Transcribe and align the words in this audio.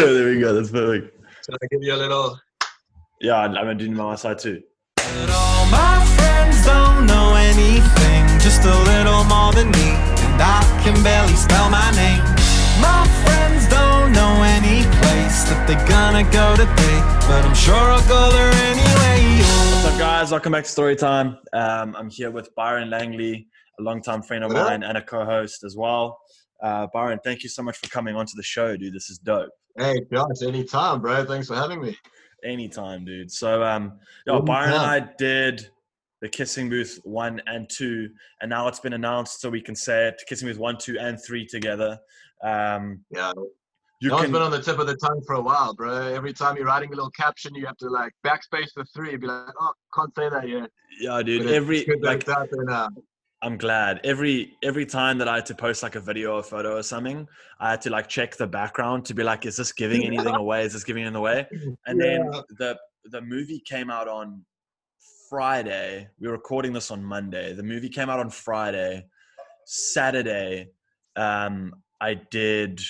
there 0.00 0.28
we 0.28 0.40
go. 0.40 0.52
That's 0.54 0.70
perfect. 0.70 1.16
Should 1.44 1.54
I 1.54 1.66
give 1.70 1.82
you 1.82 1.94
a 1.94 1.96
little? 1.96 2.38
Yeah, 3.20 3.38
I'm 3.38 3.54
gonna 3.54 3.74
do 3.74 3.90
my 3.90 4.14
side 4.16 4.38
too. 4.38 4.62
But 4.96 5.30
all 5.30 5.66
my 5.66 6.04
friends 6.16 6.64
don't 6.64 7.06
know 7.06 7.34
anything, 7.34 8.26
just 8.40 8.64
a 8.64 8.74
little 8.92 9.24
more 9.24 9.52
than 9.52 9.70
me, 9.70 9.90
and 10.24 10.42
I 10.42 10.62
can 10.84 11.02
barely 11.02 11.34
spell 11.34 11.70
my 11.70 11.90
name. 11.92 12.22
My 12.80 13.06
that 15.50 15.66
they're 15.66 15.88
gonna 15.88 16.22
go 16.30 16.54
today, 16.54 17.00
but 17.26 17.44
I'm 17.44 17.54
sure 17.54 17.74
I'll 17.74 18.08
go 18.08 18.30
there 18.30 18.52
anyway. 18.70 19.38
What's 19.38 19.84
up, 19.86 19.98
guys? 19.98 20.30
Welcome 20.30 20.52
back 20.52 20.62
to 20.62 20.70
Story 20.70 20.94
Time. 20.94 21.38
Um, 21.52 21.96
I'm 21.96 22.08
here 22.08 22.30
with 22.30 22.54
Byron 22.54 22.88
Langley, 22.88 23.48
a 23.78 23.82
longtime 23.82 24.22
friend 24.22 24.44
of 24.44 24.52
Hello. 24.52 24.64
mine 24.64 24.84
and 24.84 24.96
a 24.96 25.02
co-host 25.02 25.64
as 25.64 25.76
well. 25.76 26.20
Uh, 26.62 26.86
Byron, 26.92 27.18
thank 27.24 27.42
you 27.42 27.48
so 27.48 27.64
much 27.64 27.78
for 27.78 27.88
coming 27.88 28.14
onto 28.14 28.34
the 28.36 28.44
show, 28.44 28.76
dude. 28.76 28.94
This 28.94 29.10
is 29.10 29.18
dope. 29.18 29.50
Hey, 29.76 30.00
Josh, 30.12 30.42
anytime, 30.46 31.00
bro. 31.00 31.24
Thanks 31.24 31.48
for 31.48 31.56
having 31.56 31.82
me. 31.82 31.96
Anytime, 32.44 33.04
dude. 33.04 33.32
So, 33.32 33.62
um, 33.64 33.98
yo, 34.26 34.34
Anytime. 34.36 34.44
Byron 34.46 34.72
and 34.74 34.82
I 34.82 35.08
did 35.18 35.68
the 36.20 36.28
Kissing 36.28 36.68
Booth 36.70 37.00
one 37.02 37.42
and 37.46 37.68
two, 37.68 38.08
and 38.40 38.48
now 38.50 38.68
it's 38.68 38.78
been 38.80 38.92
announced, 38.92 39.40
so 39.40 39.50
we 39.50 39.60
can 39.60 39.74
say 39.74 40.06
it: 40.06 40.22
Kissing 40.28 40.46
Booth 40.46 40.58
one, 40.58 40.76
two, 40.78 40.96
and 41.00 41.18
three 41.20 41.44
together. 41.46 41.98
Um, 42.42 43.00
Yeah, 43.10 43.32
you 44.00 44.10
one's 44.10 44.24
can, 44.24 44.32
been 44.32 44.42
on 44.42 44.50
the 44.50 44.62
tip 44.62 44.78
of 44.78 44.86
the 44.86 44.96
tongue 44.96 45.22
for 45.26 45.34
a 45.34 45.40
while, 45.40 45.74
bro. 45.74 46.06
Every 46.14 46.32
time 46.32 46.56
you're 46.56 46.66
writing 46.66 46.92
a 46.92 46.96
little 46.96 47.10
caption, 47.10 47.54
you 47.54 47.66
have 47.66 47.76
to 47.78 47.90
like 47.90 48.12
backspace 48.26 48.72
the 48.74 48.84
three 48.94 49.10
and 49.10 49.20
be 49.20 49.26
like, 49.26 49.52
oh, 49.60 49.72
can't 49.94 50.14
say 50.14 50.30
that 50.30 50.48
yet. 50.48 50.70
yeah, 50.98 51.22
dude. 51.22 51.44
But 51.44 51.52
Every 51.52 51.86
like, 52.00 52.20
it's 52.20 52.28
out 52.30 52.48
now. 52.52 52.88
I'm 53.42 53.56
glad. 53.56 54.00
Every 54.04 54.54
every 54.62 54.86
time 54.86 55.18
that 55.18 55.28
I 55.28 55.36
had 55.36 55.46
to 55.46 55.54
post 55.54 55.82
like 55.82 55.96
a 55.96 56.00
video 56.00 56.36
or 56.36 56.42
photo 56.42 56.76
or 56.76 56.82
something, 56.82 57.26
I 57.58 57.70
had 57.70 57.80
to 57.82 57.90
like 57.90 58.08
check 58.08 58.36
the 58.36 58.46
background 58.46 59.04
to 59.06 59.14
be 59.14 59.22
like, 59.22 59.44
is 59.46 59.56
this 59.56 59.72
giving 59.72 60.04
anything 60.04 60.34
away? 60.44 60.64
Is 60.64 60.72
this 60.72 60.84
giving 60.84 61.02
anything 61.02 61.16
away? 61.16 61.46
And 61.86 62.00
then 62.00 62.30
the 62.58 62.78
the 63.04 63.20
movie 63.20 63.60
came 63.60 63.90
out 63.90 64.08
on 64.08 64.44
Friday. 65.28 66.08
We're 66.18 66.32
recording 66.32 66.72
this 66.72 66.90
on 66.90 67.02
Monday. 67.02 67.54
The 67.54 67.62
movie 67.62 67.88
came 67.88 68.10
out 68.10 68.18
on 68.18 68.30
Friday. 68.30 69.06
Saturday, 69.64 70.68
um, 71.16 71.72
I 72.00 72.14
did 72.30 72.80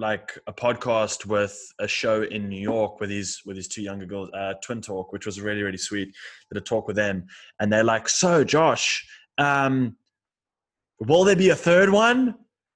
like 0.00 0.36
a 0.46 0.52
podcast 0.52 1.26
with 1.26 1.56
a 1.78 1.86
show 1.86 2.22
in 2.22 2.48
New 2.48 2.60
York 2.60 3.00
with 3.00 3.10
his 3.10 3.42
with 3.44 3.56
his 3.56 3.68
two 3.68 3.82
younger 3.82 4.06
girls, 4.06 4.30
uh, 4.34 4.54
Twin 4.62 4.80
Talk, 4.80 5.12
which 5.12 5.26
was 5.26 5.40
really 5.40 5.62
really 5.62 5.78
sweet. 5.78 6.14
Did 6.50 6.60
a 6.60 6.64
talk 6.64 6.88
with 6.88 6.96
them, 6.96 7.26
and 7.60 7.72
they're 7.72 7.84
like, 7.84 8.08
"So, 8.08 8.42
Josh, 8.42 9.06
um, 9.38 9.96
will 10.98 11.24
there 11.24 11.36
be 11.36 11.50
a 11.50 11.56
third 11.56 11.90
one?" 11.90 12.34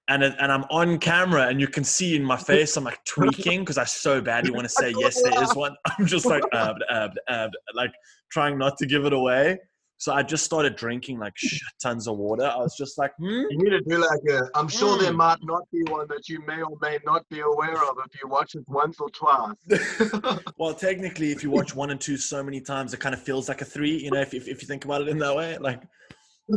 And 0.09 0.23
and 0.23 0.53
I'm 0.53 0.65
on 0.65 0.99
camera, 0.99 1.49
and 1.49 1.61
you 1.61 1.67
can 1.67 1.83
see 1.83 2.15
in 2.15 2.23
my 2.23 2.37
face, 2.37 2.77
I'm 2.77 2.85
like 2.85 3.03
tweaking 3.07 3.61
because 3.61 3.79
I 3.79 3.85
so 3.85 4.21
badly 4.21 4.51
want 4.51 4.65
to 4.65 4.69
say 4.69 4.93
yes, 4.99 5.21
there 5.23 5.43
is 5.43 5.55
one. 5.55 5.75
I'm 5.99 6.07
just 6.07 6.27
like, 6.27 6.43
uh, 6.53 6.75
uh, 6.91 7.09
uh, 7.27 7.49
like 7.75 7.93
trying 8.31 8.59
not 8.59 8.77
to 8.79 8.87
give 8.87 9.07
it 9.07 9.15
away. 9.15 9.59
So 9.97 10.13
I 10.13 10.23
just 10.23 10.45
started 10.45 10.77
drinking 10.77 11.19
like 11.19 11.33
shit 11.37 11.63
tons 11.83 12.09
of 12.09 12.17
water. 12.19 12.45
I 12.45 12.57
was 12.57 12.77
just 12.77 12.99
like, 12.99 13.13
hmm? 13.17 13.27
You 13.51 13.59
need 13.59 13.71
to 13.71 13.81
do 13.81 13.99
like 13.99 14.21
a. 14.29 14.49
I'm 14.55 14.69
sure 14.69 14.99
there 14.99 15.13
Mm. 15.13 15.17
might 15.17 15.39
not 15.45 15.63
be 15.73 15.83
one 15.85 16.07
that 16.09 16.29
you 16.29 16.45
may 16.47 16.61
or 16.63 16.77
may 16.83 16.99
not 17.07 17.27
be 17.31 17.41
aware 17.41 17.77
of 17.77 17.97
if 18.05 18.21
you 18.21 18.29
watch 18.29 18.55
it 18.55 18.65
once 18.69 18.99
or 19.01 19.09
twice. 19.11 19.55
Well, 20.59 20.75
technically, 20.75 21.33
if 21.33 21.43
you 21.43 21.51
watch 21.51 21.75
one 21.75 21.91
and 21.91 22.01
two 22.01 22.17
so 22.17 22.43
many 22.43 22.61
times, 22.61 22.95
it 22.95 23.01
kind 23.01 23.15
of 23.15 23.23
feels 23.23 23.49
like 23.49 23.61
a 23.61 23.65
three. 23.65 23.97
You 24.03 24.11
know, 24.11 24.21
if 24.21 24.35
if, 24.35 24.47
if 24.49 24.63
you 24.63 24.69
think 24.69 24.85
about 24.85 25.03
it 25.03 25.09
in 25.09 25.19
that 25.19 25.35
way, 25.35 25.57
like, 25.59 25.83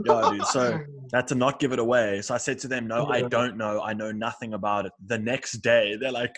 yeah, 0.05 0.29
dude. 0.29 0.45
So 0.45 0.79
I 1.13 1.15
had 1.17 1.27
to 1.27 1.35
not 1.35 1.59
give 1.59 1.73
it 1.73 1.79
away. 1.79 2.21
So 2.21 2.33
I 2.33 2.37
said 2.37 2.59
to 2.59 2.67
them, 2.67 2.87
"No, 2.87 3.05
I 3.07 3.21
don't 3.21 3.57
know. 3.57 3.81
I 3.81 3.93
know 3.93 4.11
nothing 4.11 4.53
about 4.53 4.85
it." 4.85 4.91
The 5.05 5.17
next 5.17 5.53
day, 5.61 5.95
they're 5.99 6.11
like, 6.11 6.35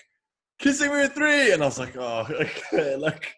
"Kissing 0.60 0.92
me 0.92 0.98
with 1.02 1.14
three. 1.14 1.52
and 1.54 1.62
I 1.62 1.66
was 1.66 1.80
like, 1.80 1.96
"Oh, 1.98 2.26
okay." 2.74 2.96
Like, 2.96 3.34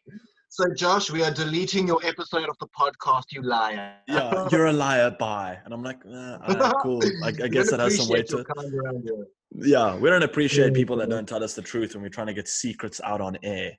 So, 0.53 0.65
Josh, 0.73 1.09
we 1.09 1.23
are 1.23 1.31
deleting 1.31 1.87
your 1.87 2.05
episode 2.05 2.49
of 2.49 2.57
the 2.59 2.67
podcast, 2.77 3.23
you 3.31 3.41
liar. 3.41 3.93
yeah, 4.05 4.49
you're 4.51 4.65
a 4.65 4.73
liar. 4.73 5.09
Bye. 5.17 5.57
And 5.63 5.73
I'm 5.73 5.81
like, 5.81 6.05
nah, 6.05 6.39
all 6.45 6.55
right, 6.55 6.73
cool. 6.81 7.01
I, 7.23 7.29
I 7.29 7.47
guess 7.47 7.71
that 7.71 7.79
has 7.79 7.95
some 7.95 8.09
weight 8.09 8.29
appreciate 8.29 8.45
to 8.45 8.51
it. 8.51 8.55
kind 8.57 8.73
around 8.73 9.03
here. 9.03 9.27
Yeah, 9.53 9.95
we 9.95 10.09
don't 10.09 10.23
appreciate 10.23 10.73
people 10.73 10.97
that 10.97 11.09
don't 11.09 11.25
tell 11.25 11.41
us 11.41 11.53
the 11.53 11.61
truth 11.61 11.93
when 11.93 12.03
we're 12.03 12.09
trying 12.09 12.27
to 12.27 12.33
get 12.33 12.49
secrets 12.49 12.99
out 13.01 13.21
on 13.21 13.37
air. 13.43 13.71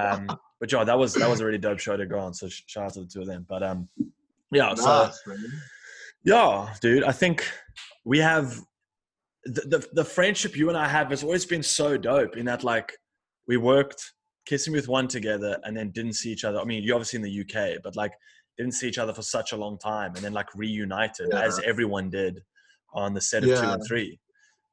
Um, 0.00 0.26
but 0.60 0.72
yeah, 0.72 0.82
that 0.82 0.98
was 0.98 1.14
that 1.14 1.30
was 1.30 1.38
a 1.38 1.46
really 1.46 1.58
dope 1.58 1.78
show 1.78 1.96
to 1.96 2.06
go 2.06 2.18
on. 2.18 2.34
So 2.34 2.48
shout 2.48 2.86
out 2.86 2.94
to 2.94 3.02
the 3.02 3.06
two 3.06 3.20
of 3.20 3.28
them. 3.28 3.46
But 3.48 3.62
um, 3.62 3.88
yeah, 4.50 4.74
so 4.74 5.12
Nice, 5.28 5.46
yeah, 6.24 6.74
dude, 6.80 7.04
I 7.04 7.12
think 7.12 7.48
we 8.04 8.18
have 8.18 8.60
the, 9.44 9.60
the 9.60 9.88
the 9.92 10.04
friendship 10.04 10.56
you 10.56 10.70
and 10.70 10.76
I 10.76 10.88
have 10.88 11.10
has 11.10 11.22
always 11.22 11.46
been 11.46 11.62
so 11.62 11.96
dope. 11.96 12.36
In 12.36 12.46
that, 12.46 12.64
like, 12.64 12.98
we 13.46 13.58
worked 13.58 14.12
kissing 14.46 14.72
with 14.72 14.88
one 14.88 15.08
together 15.08 15.58
and 15.64 15.76
then 15.76 15.90
didn't 15.90 16.14
see 16.14 16.30
each 16.30 16.44
other. 16.44 16.60
I 16.60 16.64
mean, 16.64 16.82
you're 16.82 16.94
obviously 16.96 17.18
in 17.18 17.22
the 17.22 17.40
UK, 17.40 17.82
but 17.82 17.96
like 17.96 18.12
didn't 18.58 18.74
see 18.74 18.88
each 18.88 18.98
other 18.98 19.12
for 19.14 19.22
such 19.22 19.52
a 19.52 19.56
long 19.56 19.78
time, 19.78 20.14
and 20.16 20.24
then 20.24 20.32
like 20.32 20.54
reunited 20.54 21.28
Yeah. 21.32 21.42
as 21.42 21.60
everyone 21.60 22.10
did 22.10 22.42
on 22.92 23.14
the 23.14 23.20
set 23.20 23.42
of 23.44 23.48
two 23.48 23.54
and 23.66 23.82
three. 23.86 24.18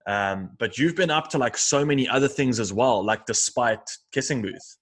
Um, 0.07 0.51
but 0.57 0.77
you've 0.77 0.95
been 0.95 1.11
up 1.11 1.29
to 1.31 1.37
like 1.37 1.57
so 1.57 1.85
many 1.85 2.07
other 2.07 2.27
things 2.27 2.59
as 2.59 2.71
well, 2.71 3.03
like 3.03 3.25
despite 3.25 3.79
kissing 4.11 4.41
booth. 4.41 4.77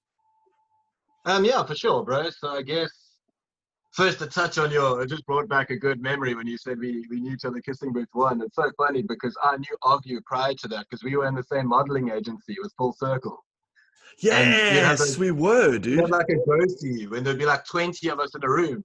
Um, 1.26 1.44
yeah, 1.44 1.64
for 1.66 1.76
sure, 1.76 2.04
bro. 2.04 2.30
So 2.30 2.50
I 2.50 2.62
guess 2.62 2.92
first 3.94 4.20
to 4.20 4.28
touch 4.28 4.58
on 4.58 4.72
your, 4.72 5.02
it 5.02 5.10
just 5.10 5.26
brought 5.26 5.48
back 5.50 5.70
a 5.70 5.76
good 5.78 6.02
memory 6.02 6.36
when 6.36 6.46
you 6.46 6.58
said 6.58 6.78
we, 6.80 7.06
we 7.10 7.22
knew 7.22 7.34
each 7.34 7.46
other 7.46 7.60
kissing 7.62 7.94
booth 7.94 8.10
one. 8.12 8.42
It's 8.42 8.56
so 8.56 8.70
funny 8.78 9.02
because 9.02 9.36
I 9.44 9.58
knew 9.58 9.78
of 9.84 10.02
you 10.04 10.22
prior 10.26 10.54
to 10.54 10.68
that 10.68 10.86
because 10.90 11.04
we 11.04 11.16
were 11.16 11.28
in 11.28 11.34
the 11.36 11.44
same 11.44 11.68
modeling 11.68 12.10
agency. 12.10 12.54
It 12.54 12.62
was 12.62 12.74
Full 12.78 12.94
Circle. 12.94 13.44
And 14.24 14.24
you 14.24 14.32
have 14.32 14.50
Yes, 14.52 15.00
those- 15.00 15.20
we 15.20 15.32
were, 15.32 15.72
We 15.72 15.80
dude. 15.80 16.00
had 16.00 16.10
like 16.10 16.30
a 16.30 16.36
ghosty 16.50 17.10
when 17.10 17.24
there'd 17.24 17.38
be 17.38 17.46
like 17.46 17.66
20 17.66 18.08
of 18.10 18.20
us 18.20 18.34
in 18.36 18.44
a 18.44 18.50
room. 18.50 18.84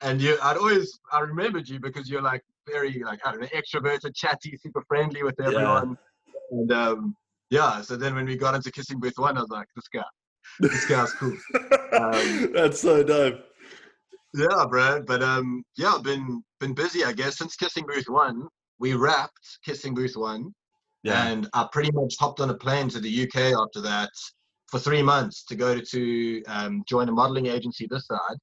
And 0.00 0.20
you, 0.20 0.36
I'd 0.42 0.56
always, 0.56 0.98
I 1.12 1.20
remembered 1.20 1.68
you 1.68 1.78
because 1.78 2.10
you're 2.10 2.22
like 2.22 2.42
very, 2.68 3.00
like, 3.04 3.20
I 3.24 3.30
don't 3.30 3.40
know, 3.40 3.48
extroverted, 3.48 4.14
chatty, 4.16 4.56
super 4.60 4.82
friendly 4.88 5.22
with 5.22 5.36
Yeah. 5.38 5.46
everyone. 5.46 5.96
And 6.50 6.72
um, 6.72 7.16
yeah, 7.50 7.80
so 7.82 7.96
then 7.96 8.14
when 8.16 8.26
we 8.26 8.36
got 8.36 8.54
into 8.56 8.72
Kissing 8.72 8.98
Booth 8.98 9.14
1, 9.16 9.36
I 9.36 9.40
was 9.40 9.50
like, 9.50 9.68
this 9.76 9.86
guy, 9.88 10.02
this 10.60 10.84
guy's 10.86 11.12
cool. 11.12 11.36
Um, 11.92 12.52
That's 12.54 12.80
so 12.80 13.02
dope. 13.04 13.44
Yeah, 14.34 14.64
bro. 14.68 15.02
But 15.06 15.22
um, 15.22 15.62
yeah, 15.76 15.98
been 16.02 16.42
been 16.58 16.74
busy, 16.74 17.04
I 17.04 17.12
guess, 17.12 17.36
since 17.38 17.54
Kissing 17.54 17.84
Booth 17.86 18.08
One. 18.08 18.48
We 18.80 18.94
wrapped 18.94 19.58
Kissing 19.64 19.94
Booth 19.94 20.16
One, 20.16 20.52
Yeah. 21.04 21.26
and 21.28 21.48
I 21.52 21.68
pretty 21.70 21.92
much 21.92 22.14
hopped 22.18 22.40
on 22.40 22.50
a 22.50 22.54
plane 22.54 22.88
to 22.90 22.98
the 23.00 23.22
UK 23.24 23.52
after 23.62 23.80
that 23.82 24.10
for 24.72 24.78
three 24.78 25.02
months 25.02 25.44
to 25.44 25.54
go 25.54 25.74
to, 25.78 25.82
to 25.84 26.42
um, 26.44 26.82
join 26.88 27.06
a 27.10 27.12
modeling 27.12 27.46
agency 27.46 27.86
this 27.90 28.06
side, 28.06 28.38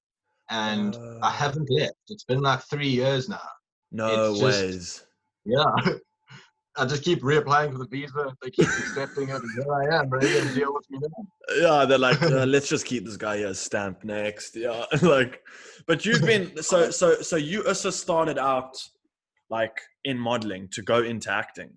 and 0.52 0.96
I 1.24 1.28
Uh. 1.28 1.32
haven't 1.32 1.68
left. 1.72 1.96
It's 2.08 2.24
been 2.24 2.42
like 2.42 2.62
three 2.70 2.88
years 2.88 3.28
now. 3.28 3.50
No 3.92 4.32
it's 4.32 4.40
just- 4.40 4.62
ways. 4.62 5.04
Yeah. 5.44 5.66
I 6.78 6.86
just 6.86 7.04
keep 7.04 7.22
reapplying 7.24 7.72
for 7.74 7.80
the 7.80 7.88
visa. 7.88 8.32
They 8.42 8.52
keep 8.52 8.68
accepting 8.68 9.28
it, 9.30 9.42
here 9.56 9.74
I 9.74 9.98
am, 10.00 10.08
ready 10.10 10.28
to 10.28 10.54
deal 10.54 10.72
with 10.74 10.86
me 10.92 11.00
now. 11.02 11.26
Yeah, 11.80 11.86
they're 11.86 11.98
like, 11.98 12.22
uh, 12.22 12.46
let's 12.54 12.70
just 12.70 12.86
keep 12.86 13.04
this 13.06 13.18
guy 13.18 13.38
here 13.38 13.54
stamped 13.56 14.06
next. 14.06 14.56
Yeah, 14.56 14.86
like, 15.02 15.42
but 15.88 16.06
you've 16.06 16.22
been 16.22 16.62
so 16.62 16.92
so 16.92 17.22
so 17.22 17.36
you 17.38 17.66
also 17.68 17.90
started 17.90 18.38
out 18.38 18.78
like 19.50 19.82
in 20.06 20.18
modeling 20.18 20.70
to 20.76 20.82
go 20.84 21.00
into 21.02 21.30
acting. 21.32 21.72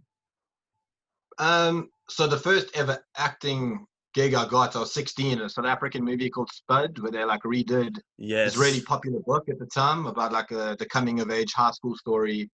Um, 1.38 1.88
so 2.10 2.26
the 2.26 2.36
first 2.38 2.66
ever 2.76 3.02
acting 3.16 3.86
gig 4.14 4.34
I 4.34 4.46
got, 4.46 4.76
I 4.76 4.80
was 4.80 4.94
16, 4.94 5.40
a 5.40 5.48
South 5.48 5.64
African 5.64 6.04
movie 6.04 6.30
called 6.30 6.50
Spud, 6.50 6.98
where 6.98 7.12
they 7.12 7.24
like 7.24 7.42
redid 7.42 7.98
Yes, 8.18 8.52
this 8.52 8.60
really 8.60 8.80
popular 8.80 9.20
book 9.20 9.48
at 9.48 9.58
the 9.58 9.66
time 9.66 10.06
about 10.06 10.32
like 10.32 10.50
a, 10.50 10.76
the 10.78 10.86
coming 10.86 11.20
of 11.20 11.30
age 11.30 11.52
high 11.52 11.70
school 11.70 11.96
story. 11.96 12.50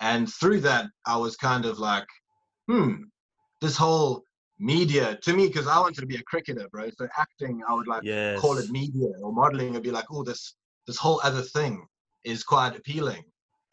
And 0.00 0.32
through 0.32 0.60
that, 0.60 0.86
I 1.06 1.16
was 1.16 1.36
kind 1.36 1.64
of 1.64 1.78
like, 1.78 2.06
hmm, 2.68 2.94
this 3.60 3.76
whole 3.76 4.24
media 4.58 5.18
to 5.22 5.32
me, 5.32 5.46
because 5.46 5.66
I 5.66 5.78
wanted 5.80 6.00
to 6.00 6.06
be 6.06 6.16
a 6.16 6.22
cricketer, 6.22 6.68
bro. 6.70 6.90
So 6.98 7.08
acting, 7.18 7.62
I 7.68 7.74
would 7.74 7.86
like 7.86 8.02
yes, 8.04 8.40
call 8.40 8.58
it 8.58 8.70
media 8.70 9.08
or 9.22 9.32
modeling 9.32 9.72
would 9.74 9.82
be 9.82 9.90
like, 9.90 10.06
oh, 10.10 10.22
this 10.22 10.54
this 10.86 10.96
whole 10.98 11.20
other 11.22 11.42
thing 11.42 11.84
is 12.24 12.42
quite 12.42 12.76
appealing. 12.76 13.24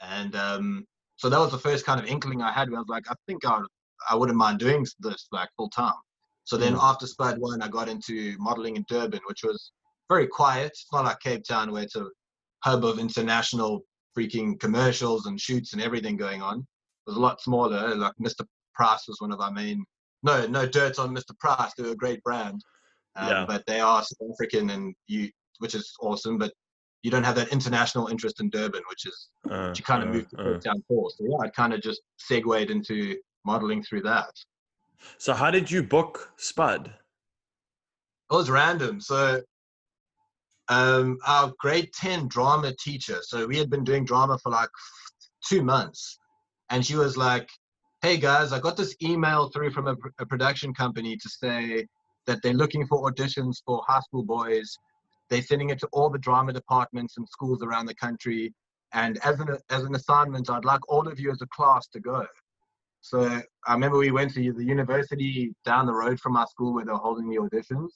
And 0.01 0.35
um, 0.35 0.85
so 1.17 1.29
that 1.29 1.39
was 1.39 1.51
the 1.51 1.59
first 1.59 1.85
kind 1.85 1.99
of 1.99 2.07
inkling 2.07 2.41
I 2.41 2.51
had 2.51 2.69
where 2.69 2.77
I 2.77 2.81
was 2.81 2.89
like, 2.89 3.03
I 3.09 3.13
think 3.27 3.45
I, 3.45 3.61
I 4.09 4.15
wouldn't 4.15 4.37
mind 4.37 4.59
doing 4.59 4.85
this 4.99 5.27
like 5.31 5.49
full 5.55 5.69
time. 5.69 5.93
So 6.51 6.57
then 6.57 6.73
Mm. 6.75 6.83
after 6.83 7.07
Spud 7.07 7.37
One, 7.39 7.61
I 7.61 7.69
got 7.69 7.87
into 7.87 8.35
modeling 8.37 8.75
in 8.75 8.83
Durban, 8.89 9.21
which 9.27 9.41
was 9.41 9.71
very 10.09 10.27
quiet. 10.27 10.73
It's 10.73 10.91
not 10.91 11.05
like 11.05 11.21
Cape 11.21 11.45
Town 11.45 11.71
where 11.71 11.83
it's 11.83 11.95
a 11.95 12.09
hub 12.65 12.83
of 12.83 12.99
international 12.99 13.85
freaking 14.13 14.59
commercials 14.59 15.27
and 15.27 15.39
shoots 15.39 15.71
and 15.71 15.81
everything 15.81 16.17
going 16.17 16.41
on. 16.41 16.59
It 16.59 16.65
was 17.07 17.15
a 17.15 17.21
lot 17.21 17.39
smaller. 17.39 17.95
Like 17.95 18.11
Mr. 18.21 18.45
Price 18.75 19.07
was 19.07 19.21
one 19.21 19.31
of 19.31 19.39
our 19.39 19.51
main. 19.53 19.85
No, 20.23 20.45
no 20.45 20.65
dirt 20.67 20.99
on 20.99 21.15
Mr. 21.15 21.31
Price. 21.39 21.71
They 21.77 21.83
were 21.83 21.91
a 21.91 21.95
great 21.95 22.21
brand. 22.21 22.61
um, 23.15 23.29
Yeah. 23.29 23.45
but 23.45 23.65
they 23.65 23.79
are 23.79 24.03
South 24.03 24.29
African, 24.33 24.69
and 24.71 24.93
you, 25.07 25.29
which 25.59 25.73
is 25.75 25.93
awesome. 26.01 26.37
But 26.37 26.53
you 27.01 27.11
don't 27.11 27.23
have 27.23 27.35
that 27.35 27.47
international 27.53 28.07
interest 28.07 28.41
in 28.41 28.49
Durban, 28.49 28.83
which 28.89 29.05
is 29.05 29.29
Uh, 29.49 29.67
which 29.69 29.79
you 29.79 29.85
kind 29.85 30.03
of 30.03 30.09
uh, 30.09 30.13
moved 30.13 30.29
to 30.31 30.37
uh. 30.41 30.43
Cape 30.53 30.61
Town 30.63 30.83
for. 30.89 31.09
So 31.11 31.23
yeah, 31.29 31.37
I 31.45 31.49
kind 31.49 31.73
of 31.73 31.81
just 31.81 32.01
segued 32.17 32.69
into 32.71 33.17
modeling 33.45 33.83
through 33.83 34.01
that. 34.03 34.33
So 35.17 35.33
how 35.33 35.51
did 35.51 35.69
you 35.69 35.83
book 35.83 36.31
Spud? 36.37 36.87
It 36.87 38.35
was 38.35 38.49
random. 38.49 39.01
So 39.01 39.41
um, 40.69 41.17
our 41.27 41.51
grade 41.59 41.91
10 41.93 42.27
drama 42.27 42.73
teacher, 42.79 43.19
so 43.21 43.45
we 43.45 43.57
had 43.57 43.69
been 43.69 43.83
doing 43.83 44.05
drama 44.05 44.37
for 44.41 44.51
like 44.51 44.69
two 45.47 45.63
months. 45.63 46.17
And 46.69 46.85
she 46.85 46.95
was 46.95 47.17
like, 47.17 47.49
hey 48.01 48.17
guys, 48.17 48.53
I 48.53 48.59
got 48.59 48.77
this 48.77 48.95
email 49.03 49.49
through 49.49 49.71
from 49.71 49.87
a, 49.87 49.95
a 50.19 50.25
production 50.25 50.73
company 50.73 51.17
to 51.17 51.29
say 51.29 51.85
that 52.25 52.41
they're 52.41 52.53
looking 52.53 52.87
for 52.87 53.11
auditions 53.11 53.57
for 53.65 53.83
high 53.87 53.99
school 53.99 54.23
boys. 54.23 54.77
They're 55.29 55.41
sending 55.41 55.69
it 55.69 55.79
to 55.79 55.87
all 55.91 56.09
the 56.09 56.17
drama 56.17 56.53
departments 56.53 57.17
and 57.17 57.27
schools 57.27 57.61
around 57.61 57.85
the 57.85 57.95
country. 57.95 58.53
And 58.93 59.17
as 59.23 59.39
an, 59.39 59.57
as 59.69 59.83
an 59.83 59.95
assignment, 59.95 60.49
I'd 60.49 60.65
like 60.65 60.87
all 60.89 61.07
of 61.07 61.19
you 61.19 61.31
as 61.31 61.41
a 61.41 61.47
class 61.47 61.87
to 61.89 61.99
go. 61.99 62.25
So 63.01 63.41
I 63.67 63.73
remember 63.73 63.97
we 63.97 64.11
went 64.11 64.33
to 64.35 64.53
the 64.53 64.63
university 64.63 65.53
down 65.65 65.85
the 65.85 65.93
road 65.93 66.19
from 66.19 66.37
our 66.37 66.47
school 66.47 66.73
where 66.73 66.85
they 66.85 66.91
were 66.91 66.97
holding 66.97 67.29
the 67.29 67.37
auditions. 67.37 67.89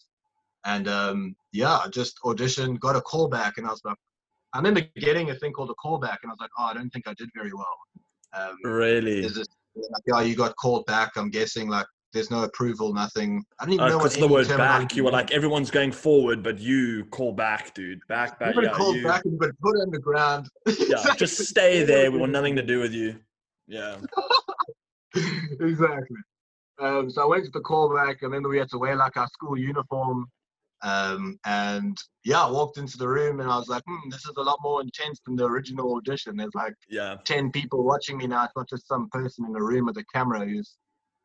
And 0.66 0.88
um, 0.88 1.36
yeah, 1.52 1.86
just 1.92 2.20
auditioned, 2.24 2.80
got 2.80 2.96
a 2.96 3.02
call 3.02 3.28
back, 3.28 3.54
and 3.58 3.68
I 3.68 3.70
was 3.70 3.82
like, 3.86 3.98
I 4.54 4.58
remember 4.58 4.82
getting 4.98 5.30
a 5.30 5.36
thing 5.36 5.52
called 5.52 5.70
a 5.70 5.74
callback, 5.74 6.18
and 6.24 6.32
I 6.32 6.34
was 6.34 6.40
like, 6.40 6.50
oh, 6.58 6.64
I 6.64 6.74
don't 6.74 6.90
think 6.90 7.08
I 7.08 7.14
did 7.14 7.30
very 7.36 7.52
well. 7.54 7.78
Um, 8.34 8.58
Really? 8.64 9.20
is 9.24 9.36
this 9.36 9.48
like, 9.76 10.04
yeah, 10.08 10.22
you 10.22 10.36
got 10.36 10.56
called 10.56 10.86
back? 10.88 11.12
I'm 11.18 11.30
guessing 11.30 11.70
like 11.70 11.86
there's 12.14 12.32
no 12.32 12.44
approval, 12.44 12.94
nothing. 12.94 13.44
I 13.60 13.66
don't 13.66 13.74
even 13.74 13.90
know 13.90 13.98
what 13.98 14.04
Because 14.14 14.18
Uh, 14.18 14.28
the 14.28 14.34
word 14.34 14.48
back, 14.48 14.96
you 14.96 15.04
were 15.04 15.12
like 15.12 15.32
everyone's 15.32 15.70
going 15.70 15.92
forward, 15.92 16.42
but 16.42 16.58
you 16.58 17.06
call 17.12 17.34
back, 17.34 17.76
dude. 17.76 18.00
Back, 18.08 18.40
back. 18.40 18.56
Yeah, 18.56 18.70
called 18.70 18.96
you, 18.96 19.04
back 19.04 19.24
and 19.26 19.38
put 19.38 19.76
on 19.76 19.92
the 19.92 20.00
ground. 20.00 20.50
yeah. 20.66 21.14
Just 21.16 21.38
stay 21.46 21.84
there. 21.84 22.10
We 22.12 22.18
want 22.18 22.32
nothing 22.32 22.56
to 22.56 22.64
do 22.64 22.80
with 22.80 22.94
you. 22.94 23.20
Yeah. 23.68 23.98
exactly. 25.60 26.18
Um, 26.80 27.10
so 27.10 27.24
I 27.24 27.26
went 27.26 27.46
to 27.46 27.52
the 27.52 27.62
callback. 27.62 28.18
I 28.22 28.26
remember 28.26 28.50
we 28.50 28.58
had 28.58 28.70
to 28.70 28.78
wear 28.78 28.96
like 28.96 29.18
our 29.18 29.28
school 29.28 29.58
uniform. 29.58 30.28
Um, 30.82 31.40
and 31.46 31.98
yeah, 32.26 32.46
I 32.46 32.52
walked 32.52 32.78
into 32.78 32.98
the 32.98 33.08
room 33.08 33.40
and 33.40 33.50
I 33.50 33.58
was 33.58 33.70
like, 33.70 33.84
hmm, 33.88 34.10
this 34.10 34.26
is 34.26 34.34
a 34.38 34.42
lot 34.42 34.60
more 34.62 34.82
intense 34.82 35.20
than 35.26 35.36
the 35.36 35.46
original 35.46 35.96
audition. 35.96 36.36
There's 36.36 36.54
like 36.54 36.74
Yeah. 36.90 37.18
10 37.26 37.52
people 37.52 37.84
watching 37.84 38.18
me 38.18 38.28
now. 38.28 38.44
It's 38.44 38.54
not 38.56 38.70
just 38.70 38.88
some 38.88 39.10
person 39.10 39.46
in 39.46 39.56
a 39.56 39.64
room 39.64 39.86
with 39.86 39.98
a 39.98 40.06
camera 40.14 40.46
who's 40.46 40.78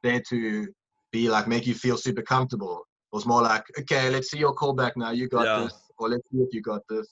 there 0.03 0.23
to 0.31 0.67
be 1.13 1.29
like, 1.29 1.49
make 1.49 1.67
you 1.67 1.75
feel 1.75 1.97
super 1.97 2.23
comfortable. 2.23 2.87
It 3.13 3.17
was 3.17 3.27
more 3.27 3.43
like, 3.43 3.65
okay, 3.81 4.09
let's 4.09 4.31
see 4.31 4.39
your 4.39 4.55
callback 4.55 4.93
now. 4.97 5.11
You 5.11 5.29
got 5.29 5.47
Yeah. 5.47 5.65
this. 5.65 5.75
Or 5.99 6.09
let's 6.09 6.23
see 6.31 6.39
if 6.39 6.55
you 6.55 6.63
got 6.63 6.83
this. 6.89 7.09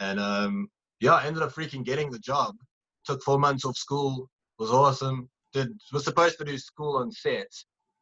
And 0.00 0.18
um, 0.18 0.68
yeah, 1.00 1.14
I 1.14 1.26
ended 1.26 1.42
up 1.42 1.52
freaking 1.52 1.84
getting 1.84 2.10
the 2.10 2.18
job. 2.18 2.56
Took 3.04 3.22
four 3.22 3.38
months 3.38 3.64
off 3.64 3.76
school. 3.76 4.28
Was 4.58 4.70
awesome. 4.72 5.28
Did 5.56 5.68
was 5.92 6.04
supposed 6.04 6.36
to 6.38 6.44
do 6.44 6.58
school 6.58 6.98
on 6.98 7.10
set, 7.10 7.50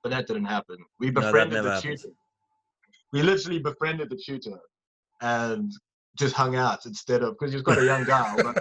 but 0.02 0.08
that 0.10 0.26
didn't 0.26 0.46
happen. 0.46 0.76
We 0.98 1.10
befriended 1.10 1.54
never 1.54 1.68
the 1.68 1.74
happens. 1.76 2.02
tutor. 2.02 2.14
We 3.12 3.22
literally 3.22 3.60
befriended 3.60 4.10
the 4.10 4.16
tutor 4.16 4.58
and 5.22 5.70
just 6.18 6.34
hung 6.34 6.56
out 6.56 6.84
instead 6.84 7.22
of 7.22 7.36
because 7.38 7.52
he's 7.52 7.62
got 7.62 7.78
a 7.78 7.84
young 7.84 8.02
guy. 8.04 8.34
But 8.42 8.54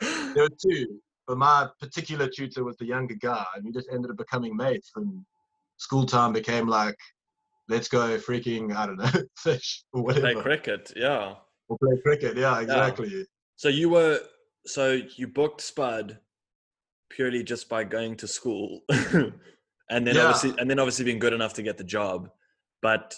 there 0.34 0.42
were 0.44 0.58
two, 0.62 1.00
but 1.26 1.38
my 1.38 1.68
particular 1.80 2.28
tutor 2.28 2.64
was 2.64 2.76
the 2.76 2.84
younger 2.84 3.14
guy, 3.14 3.46
and 3.56 3.64
we 3.64 3.72
just 3.72 3.88
ended 3.90 4.10
up 4.10 4.18
becoming 4.18 4.54
mates. 4.54 4.90
And 4.96 5.24
school 5.78 6.04
time 6.04 6.34
became 6.34 6.66
like, 6.68 6.98
let's 7.70 7.88
go 7.88 8.18
freaking, 8.18 8.76
I 8.76 8.84
don't 8.86 8.98
know, 8.98 9.10
fish 9.38 9.84
or 9.94 10.02
whatever, 10.02 10.32
Play 10.34 10.42
cricket. 10.42 10.92
Yeah. 10.94 11.34
or 11.68 11.78
play 11.78 11.96
cricket. 12.02 12.36
Yeah, 12.36 12.60
exactly. 12.60 13.24
So 13.56 13.68
you 13.70 13.88
were 13.88 14.20
so 14.66 15.00
you 15.16 15.28
booked 15.28 15.62
Spud 15.62 16.18
purely 17.14 17.42
just 17.42 17.68
by 17.68 17.84
going 17.84 18.16
to 18.16 18.26
school, 18.26 18.80
and 18.90 20.06
then 20.06 20.16
Yeah. 20.16 20.22
obviously 20.22 20.54
and 20.58 20.68
then 20.68 20.78
obviously 20.78 21.04
being 21.04 21.18
good 21.18 21.32
enough 21.32 21.54
to 21.54 21.62
get 21.62 21.78
the 21.78 21.84
job. 21.84 22.28
But 22.82 23.14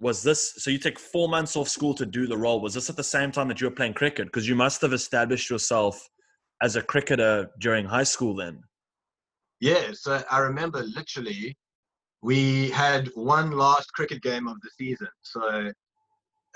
was 0.00 0.22
this 0.22 0.54
so? 0.56 0.70
You 0.70 0.78
take 0.78 0.98
four 0.98 1.28
months 1.28 1.56
off 1.56 1.68
school 1.68 1.94
to 1.94 2.06
do 2.06 2.26
the 2.26 2.36
role. 2.36 2.60
Was 2.60 2.74
this 2.74 2.90
at 2.90 2.96
the 2.96 3.04
same 3.04 3.32
time 3.32 3.48
that 3.48 3.60
you 3.60 3.68
were 3.68 3.74
playing 3.74 3.94
cricket? 3.94 4.26
Because 4.26 4.48
you 4.48 4.54
must 4.54 4.80
have 4.82 4.92
established 4.92 5.50
yourself 5.50 6.08
as 6.62 6.76
a 6.76 6.82
cricketer 6.82 7.50
during 7.60 7.84
high 7.84 8.04
school. 8.04 8.34
Then 8.34 8.60
Yeah, 9.60 9.90
so 9.92 10.22
I 10.30 10.38
remember 10.38 10.82
literally 10.82 11.56
we 12.22 12.70
had 12.70 13.08
one 13.14 13.50
last 13.50 13.92
cricket 13.92 14.22
game 14.22 14.48
of 14.48 14.58
the 14.62 14.70
season. 14.78 15.08
So, 15.22 15.70